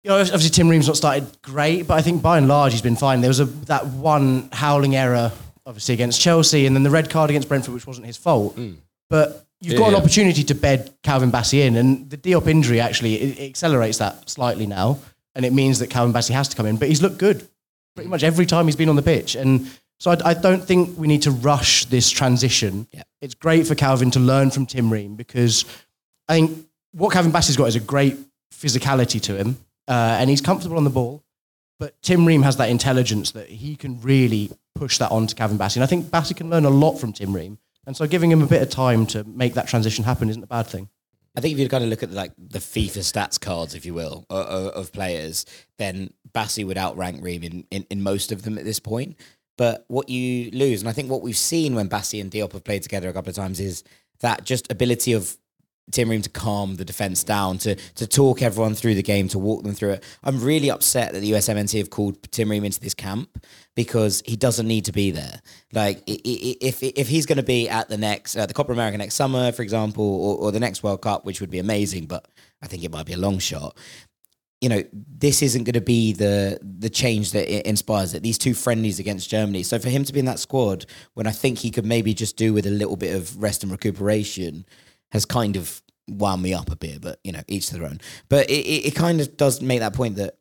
You 0.07 0.13
know, 0.13 0.19
obviously 0.21 0.51
Tim 0.51 0.69
Ream's 0.69 0.87
not 0.87 0.95
started 0.95 1.27
great, 1.41 1.85
but 1.85 1.95
I 1.95 2.01
think 2.01 2.21
by 2.21 2.37
and 2.37 2.47
large 2.47 2.71
he's 2.71 2.81
been 2.81 2.95
fine. 2.95 3.19
There 3.19 3.27
was 3.27 3.41
a 3.41 3.45
that 3.65 3.87
one 3.87 4.47
howling 4.53 4.95
error, 4.95 5.33
obviously 5.65 5.95
against 5.95 6.21
Chelsea, 6.21 6.65
and 6.65 6.73
then 6.73 6.83
the 6.83 6.89
red 6.89 7.09
card 7.09 7.29
against 7.29 7.49
Brentford, 7.49 7.73
which 7.73 7.85
wasn't 7.85 8.05
his 8.07 8.15
fault. 8.15 8.55
Mm. 8.55 8.77
But 9.09 9.45
you've 9.59 9.73
Yeah, 9.73 9.79
got 9.79 9.87
an 9.87 9.91
yeah. 9.95 9.97
opportunity 9.99 10.43
to 10.45 10.55
bed 10.55 10.93
Calvin 11.03 11.29
Bassey 11.29 11.59
in, 11.65 11.75
and 11.75 12.09
the 12.09 12.15
Diop 12.15 12.47
injury 12.47 12.79
actually 12.79 13.15
it, 13.15 13.37
it 13.37 13.49
accelerates 13.49 13.97
that 13.97 14.29
slightly 14.29 14.65
now, 14.65 14.97
and 15.35 15.43
it 15.45 15.51
means 15.51 15.79
that 15.79 15.89
Calvin 15.89 16.13
Bassey 16.13 16.31
has 16.31 16.47
to 16.47 16.55
come 16.55 16.65
in. 16.67 16.77
But 16.77 16.87
he's 16.87 17.01
looked 17.01 17.17
good 17.17 17.45
pretty 17.93 18.09
much 18.09 18.23
every 18.23 18.45
time 18.45 18.65
he's 18.67 18.77
been 18.77 18.87
on 18.87 18.95
the 18.95 19.01
pitch, 19.01 19.35
and 19.35 19.69
so 19.99 20.11
I, 20.11 20.29
I 20.29 20.33
don't 20.35 20.63
think 20.63 20.97
we 20.97 21.07
need 21.07 21.23
to 21.23 21.31
rush 21.31 21.83
this 21.83 22.09
transition. 22.09 22.87
It's 23.19 23.33
great 23.33 23.67
for 23.67 23.75
Calvin 23.75 24.11
to 24.11 24.21
learn 24.21 24.51
from 24.51 24.67
Tim 24.67 24.89
Ream 24.89 25.17
because 25.17 25.65
I 26.29 26.35
think 26.35 26.65
what 26.93 27.11
Calvin 27.11 27.33
Bassey's 27.33 27.57
got 27.57 27.65
is 27.65 27.75
a 27.75 27.81
great 27.81 28.15
physicality 28.53 29.21
to 29.23 29.35
him, 29.35 29.57
uh, 29.87 30.17
and 30.19 30.29
he's 30.29 30.41
comfortable 30.41 30.77
on 30.77 30.83
the 30.83 30.89
ball. 30.89 31.23
But 31.79 32.01
Tim 32.01 32.25
Ream 32.25 32.41
has 32.41 32.57
that 32.57 32.69
intelligence 32.69 33.31
that 33.31 33.49
he 33.49 33.75
can 33.75 34.01
really 34.01 34.51
push 34.75 34.97
that 34.97 35.11
on 35.11 35.27
to 35.27 35.35
Calvin 35.35 35.57
Bassey. 35.57 35.77
And 35.77 35.83
I 35.83 35.87
think 35.87 36.05
Bassey 36.07 36.35
can 36.35 36.49
learn 36.49 36.65
a 36.65 36.69
lot 36.69 36.95
from 36.95 37.13
Tim 37.13 37.33
Ream. 37.33 37.59
And 37.85 37.95
so 37.95 38.07
giving 38.07 38.31
him 38.31 38.41
a 38.41 38.47
bit 38.47 38.61
of 38.61 38.69
time 38.69 39.05
to 39.07 39.23
make 39.23 39.53
that 39.53 39.67
transition 39.67 40.03
happen 40.03 40.29
isn't 40.29 40.43
a 40.43 40.47
bad 40.47 40.67
thing. 40.67 40.89
I 41.35 41.39
think 41.39 41.53
if 41.53 41.59
you 41.59 41.69
kind 41.69 41.83
of 41.83 41.91
look 41.91 42.01
at 42.01 42.11
like 42.11 42.31
the 42.35 42.57
FIFA 42.57 42.99
stats 42.99 43.39
cards, 43.39 43.75
if 43.75 43.85
you 43.85 43.93
will, 43.93 44.25
of, 44.31 44.91
players, 44.91 45.45
then 45.77 46.11
Bassey 46.33 46.65
would 46.65 46.79
outrank 46.79 47.23
Ream 47.23 47.43
in, 47.43 47.65
in, 47.69 47.85
in 47.91 48.01
most 48.01 48.31
of 48.31 48.41
them 48.41 48.57
at 48.57 48.63
this 48.63 48.79
point. 48.79 49.15
But 49.55 49.85
what 49.87 50.09
you 50.09 50.49
lose, 50.51 50.81
and 50.81 50.89
I 50.89 50.93
think 50.93 51.11
what 51.11 51.21
we've 51.21 51.37
seen 51.37 51.75
when 51.75 51.89
Bassey 51.89 52.19
and 52.19 52.31
Diop 52.31 52.53
have 52.53 52.63
played 52.63 52.81
together 52.81 53.07
a 53.07 53.13
couple 53.13 53.29
of 53.29 53.35
times, 53.35 53.59
is 53.59 53.83
that 54.21 54.45
just 54.45 54.71
ability 54.71 55.13
of 55.13 55.37
Tim 55.91 56.09
Ream 56.09 56.21
to 56.21 56.29
calm 56.29 56.75
the 56.75 56.85
defense 56.85 57.23
down, 57.23 57.57
to 57.59 57.75
to 57.75 58.07
talk 58.07 58.41
everyone 58.41 58.75
through 58.75 58.95
the 58.95 59.03
game, 59.03 59.27
to 59.29 59.39
walk 59.39 59.63
them 59.63 59.73
through 59.73 59.91
it. 59.91 60.03
I'm 60.23 60.41
really 60.41 60.69
upset 60.69 61.13
that 61.13 61.21
the 61.21 61.31
USMNT 61.31 61.77
have 61.77 61.89
called 61.89 62.21
Tim 62.31 62.51
Ream 62.51 62.65
into 62.65 62.79
this 62.79 62.93
camp 62.93 63.43
because 63.75 64.21
he 64.25 64.35
doesn't 64.35 64.67
need 64.67 64.85
to 64.85 64.91
be 64.91 65.11
there. 65.11 65.41
Like 65.71 66.03
if 66.05 66.83
if 66.83 67.07
he's 67.07 67.25
going 67.25 67.37
to 67.37 67.43
be 67.43 67.69
at 67.69 67.87
the 67.87 67.97
next 67.97 68.35
uh, 68.35 68.45
the 68.45 68.53
Copa 68.53 68.73
America 68.73 68.97
next 68.97 69.15
summer, 69.15 69.51
for 69.51 69.61
example, 69.61 70.03
or, 70.03 70.37
or 70.37 70.51
the 70.51 70.59
next 70.59 70.83
World 70.83 71.01
Cup, 71.01 71.25
which 71.25 71.39
would 71.39 71.51
be 71.51 71.59
amazing, 71.59 72.07
but 72.07 72.27
I 72.61 72.67
think 72.67 72.83
it 72.83 72.91
might 72.91 73.05
be 73.05 73.13
a 73.13 73.17
long 73.17 73.39
shot. 73.39 73.77
You 74.59 74.69
know, 74.69 74.83
this 74.91 75.43
isn't 75.43 75.63
going 75.63 75.73
to 75.73 75.81
be 75.81 76.11
the 76.11 76.59
the 76.61 76.89
change 76.89 77.31
that 77.31 77.49
it 77.49 77.65
inspires 77.65 78.13
it. 78.13 78.23
These 78.23 78.39
two 78.39 78.53
friendlies 78.55 78.99
against 78.99 79.29
Germany. 79.29 79.63
So 79.63 79.79
for 79.79 79.89
him 79.89 80.03
to 80.03 80.11
be 80.11 80.19
in 80.19 80.25
that 80.25 80.39
squad, 80.39 80.85
when 81.13 81.27
I 81.27 81.31
think 81.31 81.59
he 81.59 81.71
could 81.71 81.85
maybe 81.85 82.13
just 82.13 82.35
do 82.35 82.53
with 82.53 82.65
a 82.65 82.71
little 82.71 82.97
bit 82.97 83.15
of 83.15 83.41
rest 83.41 83.63
and 83.63 83.71
recuperation, 83.71 84.65
has 85.11 85.25
kind 85.25 85.55
of 85.55 85.81
wound 86.09 86.41
me 86.41 86.53
up 86.53 86.71
a 86.71 86.75
bit, 86.75 87.01
but 87.01 87.19
you 87.23 87.31
know, 87.31 87.41
each 87.47 87.67
to 87.67 87.77
their 87.77 87.87
own. 87.87 87.99
But 88.29 88.49
it, 88.49 88.65
it, 88.65 88.87
it 88.87 88.95
kind 88.95 89.21
of 89.21 89.37
does 89.37 89.61
make 89.61 89.79
that 89.79 89.93
point 89.93 90.15
that 90.15 90.37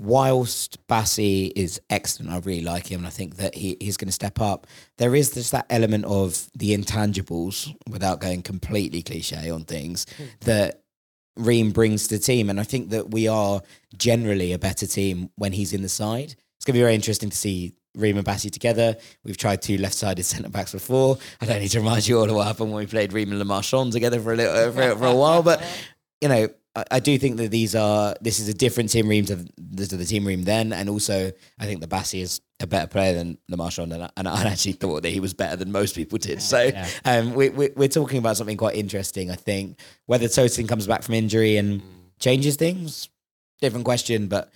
whilst 0.00 0.86
Bassey 0.86 1.52
is 1.56 1.80
excellent, 1.90 2.32
I 2.32 2.38
really 2.38 2.62
like 2.62 2.86
him, 2.86 3.00
and 3.00 3.06
I 3.06 3.10
think 3.10 3.36
that 3.36 3.54
he, 3.54 3.76
he's 3.80 3.96
going 3.96 4.08
to 4.08 4.12
step 4.12 4.40
up. 4.40 4.66
There 4.96 5.14
is 5.14 5.32
just 5.32 5.52
that 5.52 5.66
element 5.70 6.04
of 6.04 6.48
the 6.56 6.76
intangibles, 6.76 7.74
without 7.88 8.20
going 8.20 8.42
completely 8.42 9.02
cliche 9.02 9.50
on 9.50 9.64
things, 9.64 10.06
hmm. 10.16 10.24
that 10.40 10.82
Ream 11.36 11.70
brings 11.70 12.08
to 12.08 12.16
the 12.16 12.22
team, 12.22 12.50
and 12.50 12.60
I 12.60 12.64
think 12.64 12.90
that 12.90 13.10
we 13.10 13.28
are 13.28 13.60
generally 13.96 14.52
a 14.52 14.58
better 14.58 14.86
team 14.86 15.30
when 15.36 15.52
he's 15.52 15.72
in 15.72 15.82
the 15.82 15.88
side. 15.88 16.34
It's 16.56 16.64
going 16.64 16.74
to 16.74 16.78
be 16.78 16.82
very 16.82 16.94
interesting 16.94 17.30
to 17.30 17.36
see 17.36 17.74
Ream 17.94 18.16
and 18.16 18.26
Bassey 18.26 18.50
together. 18.50 18.96
We've 19.24 19.36
tried 19.36 19.62
two 19.62 19.78
left-sided 19.78 20.22
centre 20.24 20.48
backs 20.50 20.72
before. 20.72 21.18
I 21.40 21.46
don't 21.46 21.60
need 21.60 21.70
to 21.70 21.78
remind 21.80 22.06
you 22.06 22.18
all 22.18 22.28
of 22.28 22.34
what 22.36 22.46
happened 22.46 22.70
when 22.72 22.80
we 22.80 22.86
played 22.86 23.12
Ream 23.12 23.30
and 23.30 23.38
Le 23.38 23.44
Marchand 23.44 23.92
together 23.92 24.20
for 24.20 24.32
a 24.32 24.36
little 24.36 24.72
for, 24.72 24.96
for 24.96 25.06
a 25.06 25.14
while, 25.16 25.42
but 25.42 25.62
you 26.20 26.28
know. 26.28 26.48
I- 26.76 26.84
I 26.92 27.00
do 27.00 27.18
think 27.18 27.38
that 27.38 27.50
these 27.50 27.74
are 27.74 28.14
this 28.20 28.38
is 28.38 28.46
a 28.48 28.54
different 28.54 28.90
team 28.90 29.08
Ream 29.08 29.24
to 29.24 29.36
the, 29.56 29.86
to 29.88 29.96
the 29.96 30.04
team 30.04 30.24
Ream 30.24 30.44
then, 30.44 30.72
and 30.72 30.88
also 30.88 31.32
I 31.58 31.64
think 31.66 31.80
the 31.80 31.88
Bassey 31.88 32.20
is 32.20 32.40
a 32.60 32.68
better 32.68 32.86
player 32.86 33.14
than 33.14 33.36
Le 33.48 33.56
Marchand, 33.56 33.92
and 33.92 34.04
I, 34.04 34.10
and 34.16 34.28
I 34.28 34.44
actually 34.44 34.72
thought 34.74 35.02
that 35.02 35.08
he 35.08 35.18
was 35.18 35.34
better 35.34 35.56
than 35.56 35.72
most 35.72 35.96
people 35.96 36.18
did. 36.18 36.40
So 36.40 36.70
um, 37.04 37.34
we, 37.34 37.48
we, 37.48 37.70
we're 37.74 37.88
talking 37.88 38.18
about 38.18 38.36
something 38.36 38.56
quite 38.56 38.76
interesting. 38.76 39.28
I 39.28 39.34
think 39.34 39.80
whether 40.06 40.26
Tosin 40.26 40.68
comes 40.68 40.86
back 40.86 41.02
from 41.02 41.14
injury 41.14 41.56
and 41.56 41.82
changes 42.20 42.54
things, 42.54 43.08
different 43.60 43.84
question, 43.86 44.28
but 44.28 44.52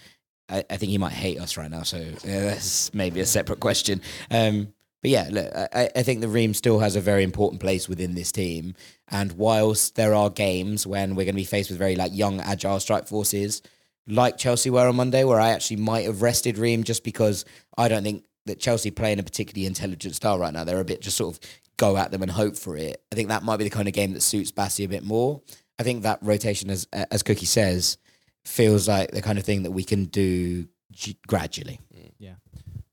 I, 0.48 0.64
I 0.70 0.76
think 0.76 0.90
he 0.90 0.98
might 0.98 1.12
hate 1.12 1.40
us 1.40 1.56
right 1.56 1.70
now. 1.70 1.82
So 1.82 1.98
yeah, 1.98 2.40
that's 2.40 2.92
maybe 2.94 3.20
a 3.20 3.26
separate 3.26 3.60
question. 3.60 4.00
Um, 4.30 4.72
but 5.02 5.10
yeah, 5.10 5.28
look, 5.30 5.52
I, 5.54 5.90
I 5.96 6.02
think 6.02 6.20
the 6.20 6.28
Ream 6.28 6.54
still 6.54 6.78
has 6.78 6.94
a 6.94 7.00
very 7.00 7.24
important 7.24 7.60
place 7.60 7.88
within 7.88 8.14
this 8.14 8.30
team. 8.30 8.74
And 9.08 9.32
whilst 9.32 9.96
there 9.96 10.14
are 10.14 10.30
games 10.30 10.86
when 10.86 11.10
we're 11.10 11.24
going 11.24 11.34
to 11.34 11.40
be 11.40 11.44
faced 11.44 11.70
with 11.70 11.78
very 11.78 11.96
like 11.96 12.12
young, 12.14 12.40
agile 12.40 12.78
strike 12.78 13.08
forces, 13.08 13.62
like 14.06 14.38
Chelsea 14.38 14.70
were 14.70 14.86
on 14.86 14.96
Monday, 14.96 15.24
where 15.24 15.40
I 15.40 15.50
actually 15.50 15.76
might 15.76 16.04
have 16.04 16.22
rested 16.22 16.56
Ream 16.56 16.84
just 16.84 17.02
because 17.02 17.44
I 17.76 17.88
don't 17.88 18.04
think 18.04 18.24
that 18.46 18.60
Chelsea 18.60 18.90
play 18.90 19.12
in 19.12 19.18
a 19.18 19.22
particularly 19.24 19.66
intelligent 19.66 20.14
style 20.14 20.38
right 20.38 20.52
now. 20.52 20.64
They're 20.64 20.80
a 20.80 20.84
bit 20.84 21.00
just 21.00 21.16
sort 21.16 21.34
of 21.34 21.40
go 21.76 21.96
at 21.96 22.10
them 22.10 22.22
and 22.22 22.30
hope 22.30 22.56
for 22.56 22.76
it. 22.76 23.02
I 23.10 23.16
think 23.16 23.28
that 23.28 23.42
might 23.42 23.56
be 23.56 23.64
the 23.64 23.70
kind 23.70 23.88
of 23.88 23.94
game 23.94 24.12
that 24.12 24.22
suits 24.22 24.52
Bassey 24.52 24.84
a 24.84 24.88
bit 24.88 25.04
more. 25.04 25.40
I 25.78 25.82
think 25.82 26.02
that 26.02 26.18
rotation, 26.22 26.70
as 26.70 26.86
as 26.92 27.22
Cookie 27.22 27.46
says, 27.46 27.98
feels 28.44 28.88
like 28.88 29.10
the 29.12 29.22
kind 29.22 29.38
of 29.38 29.44
thing 29.44 29.62
that 29.62 29.70
we 29.70 29.84
can 29.84 30.06
do 30.06 30.66
g- 30.90 31.16
gradually. 31.26 31.80
Yeah. 32.18 32.34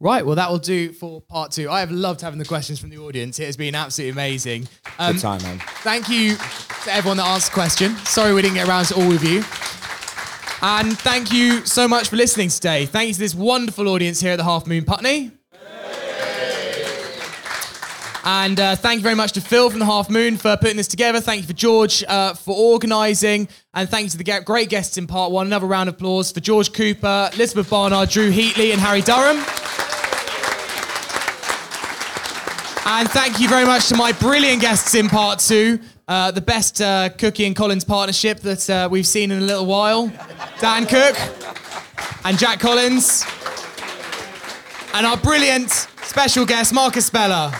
Right, 0.01 0.25
well, 0.25 0.37
that 0.37 0.49
will 0.49 0.59
do 0.59 0.93
for 0.93 1.19
part 1.19 1.51
two. 1.51 1.69
I 1.69 1.81
have 1.81 1.91
loved 1.91 2.21
having 2.21 2.39
the 2.39 2.45
questions 2.45 2.79
from 2.79 2.89
the 2.89 2.99
audience. 2.99 3.37
It 3.37 3.47
has 3.47 3.57
been 3.57 3.75
absolutely 3.75 4.11
amazing. 4.11 4.69
Um, 4.97 5.13
Good 5.15 5.21
time, 5.21 5.41
man. 5.43 5.59
Thank 5.83 6.07
you 6.07 6.37
to 6.37 6.89
everyone 6.93 7.17
that 7.17 7.27
asked 7.27 7.49
a 7.49 7.53
question. 7.53 7.97
Sorry 8.05 8.33
we 8.33 8.41
didn't 8.41 8.55
get 8.55 8.67
around 8.69 8.85
to 8.85 8.95
all 8.95 9.11
of 9.11 9.21
you. 9.25 9.43
And 10.61 10.97
thank 10.99 11.33
you 11.33 11.65
so 11.65 11.85
much 11.85 12.07
for 12.09 12.15
listening 12.15 12.47
today. 12.47 12.85
Thank 12.85 13.09
you 13.09 13.13
to 13.15 13.19
this 13.19 13.35
wonderful 13.35 13.89
audience 13.89 14.21
here 14.21 14.31
at 14.31 14.37
the 14.37 14.43
Half 14.45 14.67
Moon 14.67 14.85
Putney. 14.85 15.31
And 18.31 18.59
uh, 18.59 18.75
thank 18.75 18.99
you 18.99 19.01
very 19.01 19.15
much 19.15 19.31
to 19.31 19.41
Phil 19.41 19.71
from 19.71 19.79
the 19.79 19.87
Half 19.87 20.07
Moon 20.07 20.37
for 20.37 20.55
putting 20.55 20.77
this 20.77 20.87
together. 20.87 21.19
Thank 21.19 21.41
you 21.41 21.47
for 21.47 21.53
George 21.53 22.03
uh, 22.07 22.35
for 22.35 22.55
organising. 22.55 23.49
And 23.73 23.89
thank 23.89 24.03
you 24.03 24.09
to 24.11 24.17
the 24.19 24.41
great 24.45 24.69
guests 24.69 24.99
in 24.99 25.07
part 25.07 25.31
one. 25.31 25.47
Another 25.47 25.65
round 25.65 25.89
of 25.89 25.95
applause 25.95 26.31
for 26.31 26.39
George 26.39 26.71
Cooper, 26.71 27.31
Elizabeth 27.33 27.67
Barnard, 27.71 28.09
Drew 28.09 28.29
Heatley, 28.29 28.71
and 28.71 28.79
Harry 28.79 29.01
Durham. 29.01 29.37
And 32.85 33.09
thank 33.09 33.39
you 33.39 33.49
very 33.49 33.65
much 33.65 33.87
to 33.87 33.95
my 33.95 34.11
brilliant 34.11 34.61
guests 34.61 34.93
in 34.93 35.09
part 35.09 35.39
two. 35.39 35.79
Uh, 36.07 36.29
the 36.29 36.39
best 36.39 36.81
uh, 36.81 37.09
Cookie 37.09 37.45
and 37.45 37.55
Collins 37.55 37.83
partnership 37.83 38.41
that 38.41 38.69
uh, 38.69 38.87
we've 38.91 39.07
seen 39.07 39.31
in 39.31 39.39
a 39.39 39.45
little 39.45 39.65
while. 39.65 40.11
Dan 40.59 40.85
Cook 40.85 41.17
and 42.25 42.37
Jack 42.37 42.59
Collins. 42.59 43.25
And 44.93 45.05
our 45.05 45.17
brilliant 45.17 45.69
special 45.69 46.45
guest, 46.45 46.73
Marcus 46.73 47.05
Speller. 47.05 47.51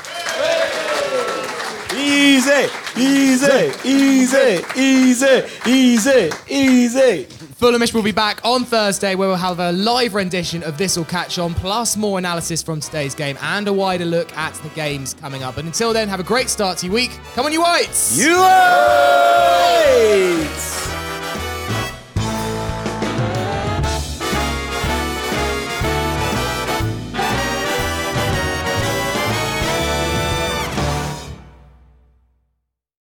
Easy, 1.96 2.68
easy, 2.98 3.72
easy, 3.84 4.64
easy, 4.76 5.44
easy, 5.68 6.30
easy. 6.48 7.26
Fulhamish 7.60 7.94
will 7.94 8.04
be 8.04 8.12
back 8.14 8.40
on 8.46 8.64
Thursday 8.64 9.16
where 9.16 9.28
we'll 9.28 9.38
have 9.38 9.60
a 9.60 9.72
live 9.74 10.16
rendition 10.16 10.64
of 10.64 10.78
This 10.78 10.96
Will 10.98 11.04
Catch 11.04 11.38
On, 11.40 11.54
plus 11.54 11.98
more 11.98 12.18
analysis 12.18 12.64
from 12.64 12.80
today's 12.80 13.14
game 13.14 13.38
and 13.42 13.68
a 13.68 13.74
wider 13.74 14.06
look 14.06 14.32
at 14.38 14.54
the 14.56 14.70
games 14.70 15.14
coming 15.14 15.44
up. 15.44 15.58
And 15.58 15.68
until 15.68 15.92
then, 15.92 16.08
have 16.08 16.22
a 16.22 16.24
great 16.24 16.50
start 16.50 16.78
to 16.80 16.86
your 16.86 16.96
week. 16.96 17.20
Come 17.34 17.46
on, 17.46 17.52
you 17.52 17.62
Whites! 17.62 18.18
You 18.18 18.38